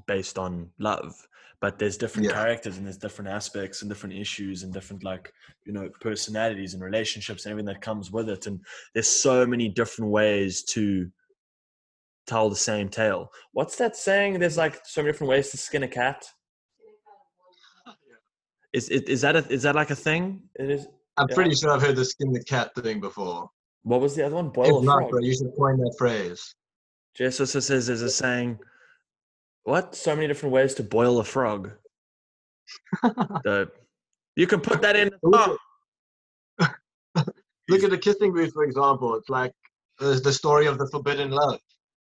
based 0.07 0.39
on 0.39 0.71
love 0.79 1.27
but 1.61 1.79
there's 1.79 1.99
different 1.99 2.27
Yeah. 2.29 2.35
characters 2.35 2.79
and 2.79 2.87
there's 2.87 2.97
different 2.97 3.31
aspects 3.31 3.83
and 3.83 3.91
different 3.91 4.15
issues 4.15 4.63
and 4.63 4.73
different 4.73 5.05
like 5.05 5.33
you 5.67 5.73
know 5.73 5.89
personalities 6.01 6.75
and 6.75 6.83
relationships 6.83 7.45
and 7.45 7.51
everything 7.53 7.67
that 7.73 7.83
comes 7.83 8.11
with 8.11 8.29
it 8.29 8.47
and 8.47 8.61
there's 8.95 9.09
so 9.09 9.47
many 9.47 9.69
different 9.69 10.11
ways 10.11 10.63
to 10.63 11.11
tell 12.27 12.49
the 12.49 12.57
same 12.57 12.89
tale 12.89 13.31
what's 13.53 13.77
that 13.77 13.97
saying 13.97 14.39
there's 14.39 14.57
like 14.57 14.81
so 14.85 15.03
many 15.03 15.13
different 15.13 15.31
ways 15.31 15.51
to 15.51 15.57
skin 15.57 15.83
a 15.83 15.89
cat 15.89 16.25
is 18.73 18.89
is, 18.89 19.03
is 19.03 19.21
that 19.21 19.37
a, 19.37 19.47
is 19.53 19.63
that 19.63 19.75
like 19.75 19.91
a 19.91 19.97
thing 19.97 20.41
it 20.59 20.71
is 20.71 20.87
I'm 21.17 21.29
Yeah. 21.29 21.35
pretty 21.35 21.55
sure 21.55 21.73
I've 21.73 21.83
heard 21.83 21.97
the 21.97 22.05
skin 22.05 22.33
the 22.33 22.43
cat 22.45 22.75
thing 22.75 23.01
before. 23.01 23.51
what 23.83 24.01
was 24.01 24.15
the 24.17 24.25
other 24.25 24.37
one 24.37 24.47
If 24.47 24.53
boil 24.55 24.79
a 24.81 24.85
not, 24.85 25.11
you 25.23 25.35
should 25.35 25.53
coin 25.59 25.77
that 25.79 25.95
phrase. 25.99 26.55
Jess 27.17 27.41
also 27.41 27.61
says 27.61 27.89
there's 27.89 28.03
a 28.03 28.09
saying, 28.09 28.59
what? 29.65 29.95
So 29.95 30.15
many 30.15 30.27
different 30.27 30.55
ways 30.55 30.75
to 30.75 30.83
boil 30.83 31.19
a 31.19 31.25
frog. 31.25 31.73
you 34.37 34.47
can 34.47 34.61
put 34.61 34.83
that 34.83 34.97
in. 34.97 35.11
Look 35.23 35.59
Look 37.69 37.85
at 37.85 37.91
the 37.91 37.99
kissing 37.99 38.33
booth, 38.33 38.53
for 38.53 38.65
example. 38.65 39.15
It's 39.15 39.29
like 39.29 39.53
there's 39.99 40.23
the 40.23 40.33
story 40.33 40.67
of 40.67 40.79
the 40.79 40.89
forbidden 40.89 41.31
love. 41.31 41.61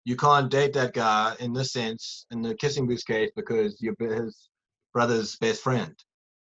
You 0.05 0.17
can't 0.17 0.51
date 0.51 0.73
that 0.73 0.95
guy 0.95 1.35
in 1.39 1.53
this 1.53 1.73
sense, 1.73 2.27
in 2.33 2.43
the 2.43 2.55
kissing 2.57 2.89
booth 2.89 3.07
case, 3.07 3.31
because 3.37 3.81
you're 3.81 3.95
his 4.01 4.49
brother's 4.93 5.37
best 5.37 5.63
friend. 5.63 5.95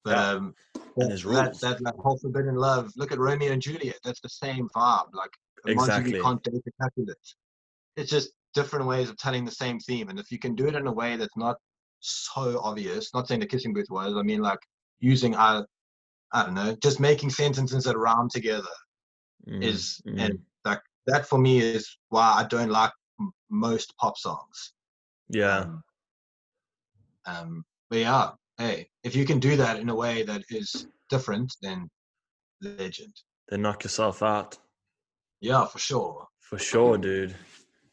But 0.04 0.18
um, 0.18 0.56
And 0.74 1.10
there's 1.10 1.24
that, 1.24 1.30
rules. 1.30 1.60
that, 1.60 1.84
that 1.84 1.96
whole 2.00 2.18
forbidden 2.18 2.56
love. 2.56 2.91
Look 2.96 3.12
at 3.12 3.20
Romeo 3.20 3.52
and 3.52 3.62
Juliet. 3.62 4.00
That's 4.04 4.22
the 4.22 4.30
same 4.30 4.70
vibe. 4.76 5.14
Like 5.14 5.32
Exactly. 5.68 6.14
Montague 6.14 6.24
can't 6.24 6.43
date 6.43 6.64
the 6.66 6.72
Capulet. 6.82 7.18
It's 7.98 8.10
just 8.10 8.32
different 8.56 8.86
ways 8.88 9.10
of 9.10 9.18
telling 9.18 9.45
the 9.45 9.51
same 9.51 9.80
theme. 9.80 10.10
And 10.10 10.20
if 10.20 10.32
you 10.32 10.39
can 10.39 10.56
do 10.56 10.68
it 10.68 10.76
in 10.76 10.88
a 10.88 10.91
way 10.91 11.18
that's 11.18 11.38
not 11.38 11.58
so 11.99 12.60
obvious, 12.64 13.14
not 13.14 13.28
saying 13.28 13.41
the 13.41 13.45
kissing 13.45 13.74
booth 13.74 13.89
was, 13.89 14.16
I 14.16 14.24
mean 14.24 14.41
like 14.41 14.60
using 14.99 15.36
I, 15.36 15.62
I 16.34 16.43
don't 16.45 16.56
know, 16.56 16.76
just 16.82 16.99
making 16.99 17.30
sentences 17.30 17.84
that 17.84 17.97
rhyme 17.97 18.30
together 18.30 18.68
Mm, 19.47 19.62
is 19.62 20.01
mm. 20.08 20.20
and 20.20 20.39
like 20.64 20.82
that 21.06 21.28
for 21.28 21.38
me 21.38 21.60
is 21.60 21.97
why 22.10 22.34
I 22.39 22.45
don't 22.45 22.72
like 22.72 22.91
m- 23.20 23.32
most 23.49 23.95
pop 23.97 24.18
songs. 24.18 24.74
yeah, 25.30 25.60
Um, 25.66 25.84
um, 27.28 27.66
but 27.89 27.99
yeah, 27.99 28.32
hey, 28.58 28.88
if 29.03 29.16
you 29.16 29.26
can 29.26 29.39
do 29.39 29.56
that 29.58 29.80
in 29.80 29.89
a 29.89 29.95
way 29.95 30.24
that 30.24 30.41
is 30.49 30.88
different, 31.10 31.53
then 31.62 31.88
legend. 32.62 33.14
then 33.49 33.62
knock 33.62 33.84
yourself 33.84 34.24
out 34.24 34.58
Yeah, 35.41 35.66
for 35.66 35.80
sure. 35.80 36.26
for 36.39 36.58
sure, 36.58 36.97
dude. 36.97 37.36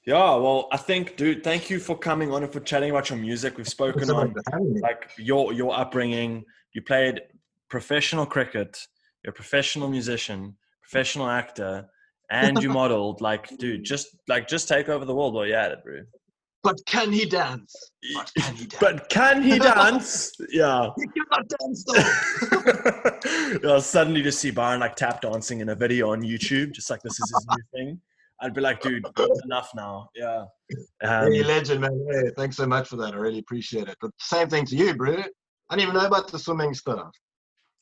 Yeah, 0.04 0.34
well, 0.34 0.68
I 0.72 0.78
think, 0.78 1.16
dude, 1.16 1.44
thank 1.44 1.70
you 1.70 1.78
for 1.78 1.96
coming 1.96 2.32
on 2.32 2.42
and 2.42 2.52
for 2.52 2.58
chatting 2.58 2.90
about 2.90 3.08
your 3.08 3.18
music. 3.18 3.56
We've 3.56 3.68
spoken 3.68 4.00
Thanks 4.00 4.08
so 4.08 4.14
much 4.16 4.28
on 4.28 4.34
for 4.34 4.42
having 4.52 4.72
me. 4.74 4.80
like 4.80 5.10
your 5.16 5.52
your 5.52 5.78
upbringing. 5.78 6.44
You 6.74 6.82
played 6.82 7.20
professional 7.70 8.26
cricket. 8.26 8.84
You're 9.22 9.30
a 9.30 9.34
professional 9.34 9.88
musician, 9.88 10.56
professional 10.82 11.28
actor, 11.28 11.86
and 12.30 12.60
you 12.60 12.68
modeled. 12.80 13.20
Like, 13.20 13.56
dude, 13.58 13.84
just 13.84 14.08
like 14.26 14.48
just 14.48 14.66
take 14.68 14.88
over 14.88 15.04
the 15.04 15.14
world 15.14 15.34
while 15.34 15.46
you're 15.46 15.56
at 15.56 15.70
it, 15.70 15.84
bro. 15.84 16.00
But 16.64 16.80
can 16.86 17.12
he 17.12 17.24
dance? 17.24 17.74
But 18.14 18.30
can 18.36 18.54
he 18.54 18.66
dance? 18.66 18.80
But 18.80 19.08
can 19.08 19.42
he 19.42 19.58
dance? 19.60 20.32
yeah. 20.50 20.88
he 20.96 21.06
cannot 21.06 21.48
dance 21.60 21.84
though. 23.62 23.74
I'll 23.74 23.80
suddenly 23.80 24.22
just 24.22 24.40
see 24.40 24.50
Byron 24.50 24.80
like 24.80 24.96
tap 24.96 25.20
dancing 25.20 25.60
in 25.60 25.68
a 25.68 25.74
video 25.76 26.10
on 26.10 26.22
YouTube, 26.22 26.72
just 26.72 26.90
like 26.90 27.02
this 27.02 27.12
is 27.20 27.32
his 27.34 27.46
new 27.48 27.64
thing. 27.72 28.00
I'd 28.42 28.54
be 28.54 28.60
like, 28.60 28.80
dude, 28.80 29.04
enough 29.44 29.70
now. 29.74 30.08
Yeah. 30.16 30.44
Um, 31.04 31.32
hey, 31.32 31.44
legend, 31.44 31.80
man. 31.80 32.06
Hey, 32.10 32.30
thanks 32.36 32.56
so 32.56 32.66
much 32.66 32.88
for 32.88 32.96
that. 32.96 33.14
I 33.14 33.16
really 33.16 33.38
appreciate 33.38 33.88
it. 33.88 33.96
But 34.00 34.10
same 34.18 34.48
thing 34.48 34.66
to 34.66 34.76
you, 34.76 34.94
bro. 34.94 35.12
I 35.12 35.76
didn't 35.76 35.88
even 35.90 35.94
know 35.94 36.06
about 36.06 36.30
the 36.30 36.38
swimming 36.38 36.74
stuff. 36.74 37.10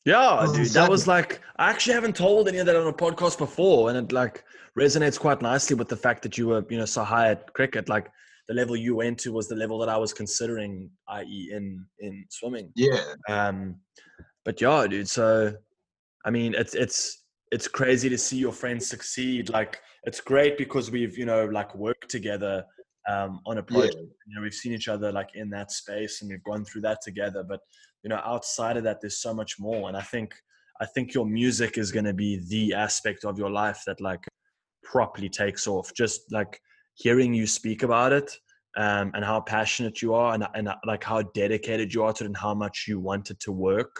yeah, 0.05 0.37
Oh, 0.41 0.53
dude. 0.53 0.67
That 0.67 0.89
was 0.89 1.07
like 1.07 1.41
I 1.57 1.69
actually 1.69 1.95
haven't 1.95 2.15
told 2.15 2.47
any 2.47 2.59
of 2.59 2.65
that 2.67 2.75
on 2.75 2.87
a 2.87 2.93
podcast 2.93 3.37
before, 3.37 3.89
and 3.89 3.97
it 3.97 4.11
like 4.11 4.43
resonates 4.79 5.19
quite 5.19 5.41
nicely 5.41 5.75
with 5.75 5.89
the 5.89 5.97
fact 5.97 6.21
that 6.23 6.37
you 6.37 6.47
were, 6.47 6.63
you 6.69 6.77
know, 6.77 6.85
so 6.85 7.03
high 7.03 7.31
at 7.31 7.51
cricket. 7.53 7.89
Like 7.89 8.09
the 8.47 8.53
level 8.53 8.75
you 8.75 8.95
went 8.95 9.17
to 9.19 9.33
was 9.33 9.47
the 9.47 9.55
level 9.55 9.79
that 9.79 9.89
I 9.89 9.97
was 9.97 10.13
considering, 10.13 10.89
i.e., 11.09 11.49
in 11.53 11.85
in 11.99 12.25
swimming. 12.29 12.71
Yeah. 12.75 13.01
Um, 13.29 13.77
but 14.45 14.61
yeah, 14.61 14.85
dude. 14.87 15.09
So, 15.09 15.53
I 16.25 16.29
mean, 16.29 16.53
it's 16.55 16.75
it's 16.75 17.20
it's 17.51 17.67
crazy 17.67 18.09
to 18.09 18.17
see 18.17 18.37
your 18.37 18.53
friends 18.53 18.87
succeed. 18.87 19.49
Like, 19.49 19.79
it's 20.03 20.21
great 20.21 20.57
because 20.57 20.89
we've 20.89 21.17
you 21.17 21.25
know 21.25 21.45
like 21.45 21.75
worked 21.75 22.09
together 22.09 22.65
um, 23.09 23.41
on 23.45 23.57
a 23.57 23.63
project. 23.63 23.95
Yeah. 23.95 24.01
You 24.27 24.35
know, 24.35 24.41
we've 24.41 24.53
seen 24.53 24.73
each 24.73 24.87
other 24.87 25.11
like 25.11 25.29
in 25.35 25.49
that 25.51 25.71
space, 25.71 26.21
and 26.21 26.29
we've 26.29 26.43
gone 26.43 26.65
through 26.65 26.81
that 26.81 26.99
together. 27.03 27.43
But 27.47 27.59
you 28.03 28.09
know, 28.09 28.21
outside 28.25 28.77
of 28.77 28.83
that, 28.83 29.01
there's 29.01 29.21
so 29.21 29.33
much 29.33 29.59
more. 29.59 29.87
And 29.87 29.97
I 29.97 30.01
think 30.01 30.33
I 30.79 30.85
think 30.85 31.13
your 31.13 31.25
music 31.25 31.77
is 31.77 31.91
going 31.91 32.05
to 32.05 32.13
be 32.13 32.41
the 32.49 32.73
aspect 32.73 33.25
of 33.25 33.37
your 33.37 33.51
life 33.51 33.83
that 33.85 34.01
like 34.01 34.23
properly 34.83 35.29
takes 35.29 35.67
off. 35.67 35.93
Just 35.95 36.31
like 36.31 36.59
hearing 36.95 37.33
you 37.33 37.47
speak 37.47 37.83
about 37.83 38.13
it 38.13 38.31
um, 38.77 39.11
and 39.13 39.23
how 39.23 39.41
passionate 39.41 40.01
you 40.01 40.13
are 40.13 40.33
and, 40.33 40.47
and 40.55 40.69
like 40.85 41.03
how 41.03 41.21
dedicated 41.33 41.93
you 41.93 42.03
are 42.03 42.13
to 42.13 42.23
it 42.23 42.27
and 42.27 42.37
how 42.37 42.53
much 42.53 42.85
you 42.87 42.99
want 42.99 43.29
it 43.29 43.39
to 43.41 43.51
work 43.51 43.95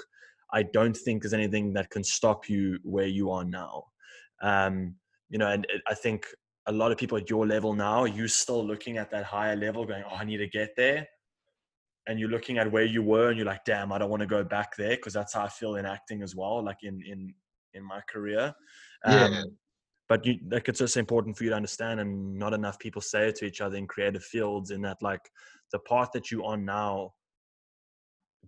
i 0.54 0.64
don't 0.64 0.96
think 0.96 1.22
there's 1.22 1.34
anything 1.34 1.74
that 1.74 1.90
can 1.90 2.04
stop 2.04 2.50
you 2.50 2.78
where 2.84 3.08
you 3.08 3.32
are 3.32 3.44
now. 3.44 3.84
Um, 4.42 4.96
you 5.30 5.38
know 5.38 5.48
and 5.48 5.66
i 5.88 5.94
think 5.94 6.28
a 6.68 6.72
lot 6.72 6.92
of 6.92 6.98
people 6.98 7.18
at 7.18 7.30
your 7.30 7.48
level 7.48 7.74
now 7.74 8.06
you're 8.06 8.28
still 8.28 8.66
looking 8.66 8.98
at 8.98 9.10
that 9.12 9.24
higher 9.24 9.56
level 9.56 9.86
going 9.86 10.04
oh 10.10 10.16
i 10.16 10.24
need 10.24 10.38
to 10.38 10.48
get 10.48 10.72
there. 10.76 11.08
And 12.08 12.20
you're 12.20 12.30
looking 12.30 12.58
at 12.58 12.72
where 12.72 12.84
you 12.84 13.04
were 13.04 13.30
and 13.30 13.38
you're 13.38 13.46
like 13.46 13.64
damn 13.66 13.92
i 13.92 13.98
don't 13.98 14.10
want 14.10 14.22
to 14.22 14.28
go 14.28 14.44
back 14.44 14.76
there 14.76 14.96
because 14.96 15.14
that's 15.14 15.34
how 15.34 15.44
i 15.44 15.50
feel 15.50 15.76
in 15.76 15.86
acting 15.86 16.22
as 16.24 16.36
well 16.36 16.64
like 16.64 16.78
in 16.84 17.02
in 17.06 17.34
in 17.74 17.84
my 17.84 18.02
career. 18.10 18.54
Yeah. 19.08 19.24
um, 19.26 19.58
but 20.10 20.26
you, 20.26 20.40
like 20.50 20.68
it's 20.68 20.82
also 20.82 21.00
important 21.00 21.38
for 21.38 21.46
you 21.46 21.52
to 21.52 21.56
understand 21.56 22.02
and 22.02 22.38
not 22.38 22.54
enough 22.54 22.78
people 22.80 23.02
say 23.02 23.30
it 23.30 23.36
to 23.38 23.46
each 23.46 23.62
other 23.62 23.78
in 23.78 23.88
creative 23.88 24.24
fields 24.24 24.72
in 24.72 24.82
that 24.82 24.98
like 25.02 25.22
the 25.72 25.80
path 25.80 26.10
that 26.14 26.30
you're 26.30 26.44
on 26.44 26.66
now 26.66 27.14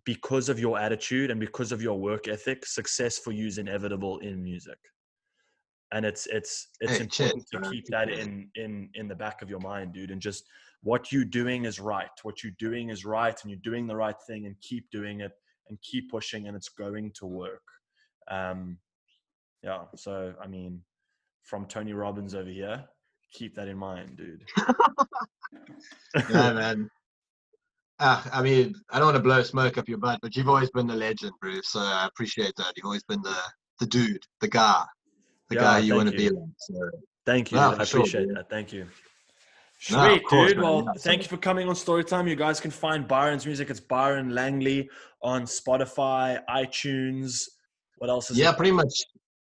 because 0.05 0.49
of 0.49 0.59
your 0.59 0.77
attitude 0.77 1.31
and 1.31 1.39
because 1.39 1.71
of 1.71 1.81
your 1.81 1.99
work 1.99 2.27
ethic 2.27 2.65
success 2.65 3.17
for 3.17 3.31
you 3.31 3.47
is 3.47 3.57
inevitable 3.57 4.19
in 4.19 4.43
music. 4.43 4.77
And 5.91 6.05
it's 6.05 6.25
it's 6.27 6.69
it's 6.81 6.97
Hey, 6.97 7.05
cheers, 7.05 7.31
important 7.31 7.47
to 7.51 7.69
keep 7.69 7.85
that 7.87 8.09
in 8.09 8.49
in 8.55 8.89
in 8.95 9.07
the 9.07 9.15
back 9.15 9.41
of 9.41 9.49
your 9.49 9.59
mind 9.59 9.93
dude 9.93 10.11
and 10.11 10.21
just 10.21 10.45
what 10.81 11.11
you're 11.11 11.23
doing 11.23 11.65
is 11.65 11.79
right. 11.79 12.09
What 12.23 12.43
you're 12.43 12.53
doing 12.59 12.89
is 12.89 13.05
right 13.05 13.37
and 13.41 13.51
you're 13.51 13.59
doing 13.63 13.87
the 13.87 13.95
right 13.95 14.19
thing 14.27 14.47
and 14.47 14.55
keep 14.61 14.89
doing 14.91 15.21
it 15.21 15.31
and 15.69 15.79
keep 15.81 16.09
pushing 16.09 16.47
and 16.47 16.57
it's 16.57 16.69
going 16.69 17.11
to 17.15 17.25
work. 17.25 17.63
Um 18.29 18.77
yeah 19.63 19.83
so 19.95 20.33
i 20.43 20.47
mean 20.47 20.81
from 21.43 21.65
tony 21.65 21.93
robbins 21.93 22.35
over 22.35 22.49
here 22.49 22.83
keep 23.33 23.55
that 23.55 23.67
in 23.67 23.77
mind 23.77 24.17
dude. 24.17 24.43
Yeah, 26.29 26.53
man. 26.53 26.89
Uh, 27.99 28.23
I 28.31 28.41
mean, 28.41 28.73
I 28.91 28.97
don't 28.97 29.07
want 29.07 29.17
to 29.17 29.23
blow 29.23 29.43
smoke 29.43 29.77
up 29.77 29.87
your 29.87 29.99
butt, 29.99 30.19
but 30.21 30.35
you've 30.35 30.49
always 30.49 30.69
been 30.71 30.87
the 30.87 30.95
legend, 30.95 31.33
Bruce. 31.39 31.69
So 31.71 31.79
I 31.79 32.07
appreciate 32.07 32.53
that. 32.57 32.73
You've 32.75 32.85
always 32.85 33.03
been 33.03 33.21
the 33.21 33.37
the 33.79 33.85
dude, 33.85 34.23
the 34.41 34.47
guy, 34.47 34.83
the 35.49 35.55
Yeah, 35.55 35.61
guy 35.61 35.79
you 35.79 35.95
want 35.95 36.09
to 36.09 36.15
be 36.15 36.29
like. 36.29 36.43
So, 36.57 36.75
Thank 37.25 37.51
you. 37.51 37.57
No, 37.57 37.71
I 37.71 37.83
appreciate 37.83 38.27
dude. 38.27 38.35
that. 38.35 38.49
Thank 38.49 38.73
you. 38.73 38.87
No, 39.91 40.07
Sweet, 40.07 40.25
course, 40.25 40.49
dude. 40.49 40.57
man. 40.57 40.65
Well, 40.65 40.83
Yeah, 40.85 40.93
thank 40.99 41.23
you 41.23 41.27
for 41.27 41.37
coming 41.37 41.67
on 41.67 41.75
Storytime. 41.75 42.29
You 42.29 42.35
guys 42.35 42.59
can 42.59 42.71
find 42.71 43.07
Byron's 43.07 43.45
music. 43.45 43.69
It's 43.69 43.79
Byron 43.79 44.29
Langley 44.29 44.89
on 45.21 45.43
Spotify, 45.43 46.39
iTunes. 46.49 47.49
What 47.97 48.09
else 48.09 48.31
is 48.31 48.37
yeah, 48.37 48.51
it? 48.51 48.57
pretty 48.57 48.71
much 48.71 48.93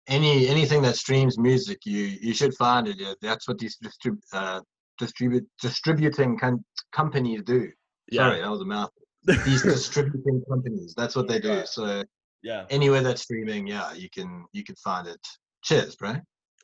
any 0.08 0.48
anything 0.48 0.82
that 0.82 0.96
streams 0.96 1.38
music, 1.38 1.78
you 1.84 2.04
you 2.20 2.34
should 2.34 2.54
find 2.54 2.88
it. 2.88 2.96
Yeah, 2.98 3.14
that's 3.20 3.46
what 3.48 3.58
these 3.58 3.76
distrib- 3.82 4.22
uh, 4.32 4.60
distribute 4.98 5.46
distributing 5.60 6.38
com- 6.38 6.64
companies 6.92 7.42
do. 7.44 7.70
Sorry, 8.12 8.40
that 8.40 8.50
was 8.50 8.60
a 8.60 8.64
mouth. 8.64 8.90
These 9.44 9.62
distributing 9.62 10.42
companies, 10.48 10.94
that's 10.96 11.14
what 11.14 11.28
they 11.28 11.38
do. 11.38 11.62
So 11.66 12.02
Yeah. 12.42 12.64
anywhere 12.70 13.02
that's 13.02 13.22
streaming, 13.22 13.66
yeah, 13.68 13.92
you 13.92 14.08
can 14.10 14.46
you 14.52 14.64
can 14.64 14.74
find 14.76 15.06
it. 15.06 15.20
Cheers, 15.62 15.94
bro. 15.96 16.16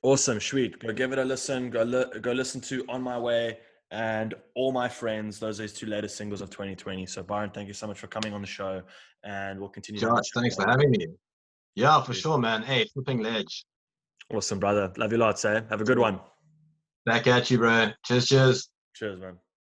Awesome, 0.03 0.41
sweet. 0.41 0.79
Go 0.81 0.93
give 0.93 1.13
it 1.13 1.19
a 1.19 1.25
listen. 1.25 1.71
Go 1.71 1.83
li- 1.83 2.21
go 2.21 2.33
listen 2.33 2.61
to 2.63 2.85
On 2.89 3.01
My 3.03 3.19
Way 3.19 3.59
and 3.91 4.35
All 4.57 4.73
My 4.73 4.89
Friends. 4.89 5.39
Those 5.39 5.61
are 5.61 5.65
his 5.65 5.73
two 5.73 5.87
latest 5.87 6.17
singles 6.17 6.41
of 6.41 6.51
2020. 6.51 7.07
So 7.07 7.23
Byron, 7.23 7.51
thank 7.55 7.69
you 7.69 7.75
so 7.75 7.87
much 7.87 7.99
for 7.99 8.07
coming 8.09 8.33
on 8.33 8.41
the 8.41 8.47
show, 8.47 8.83
and 9.25 9.59
we'll 9.61 9.69
continue. 9.69 10.01
to 10.01 10.07
Josh, 10.07 10.25
thanks 10.35 10.57
for 10.57 10.69
having 10.69 10.91
me. 10.91 11.07
Yeah, 11.75 12.01
for 12.01 12.13
Cheers. 12.13 12.21
sure, 12.23 12.39
man. 12.39 12.63
Hey, 12.63 12.87
flipping 12.93 13.23
ledge. 13.23 13.65
Awesome, 14.35 14.59
brother. 14.59 14.93
Love 14.99 15.13
you 15.13 15.19
lots, 15.19 15.45
eh? 15.45 15.63
Have 15.71 15.81
a 15.81 15.85
good 15.85 15.99
one. 15.99 16.21
Back 17.07 17.27
at 17.29 17.51
you, 17.51 17.59
bro. 17.59 17.91
Cheers, 18.05 18.27
cheers. 18.27 18.69
Cheers, 18.95 19.21
man. 19.21 19.39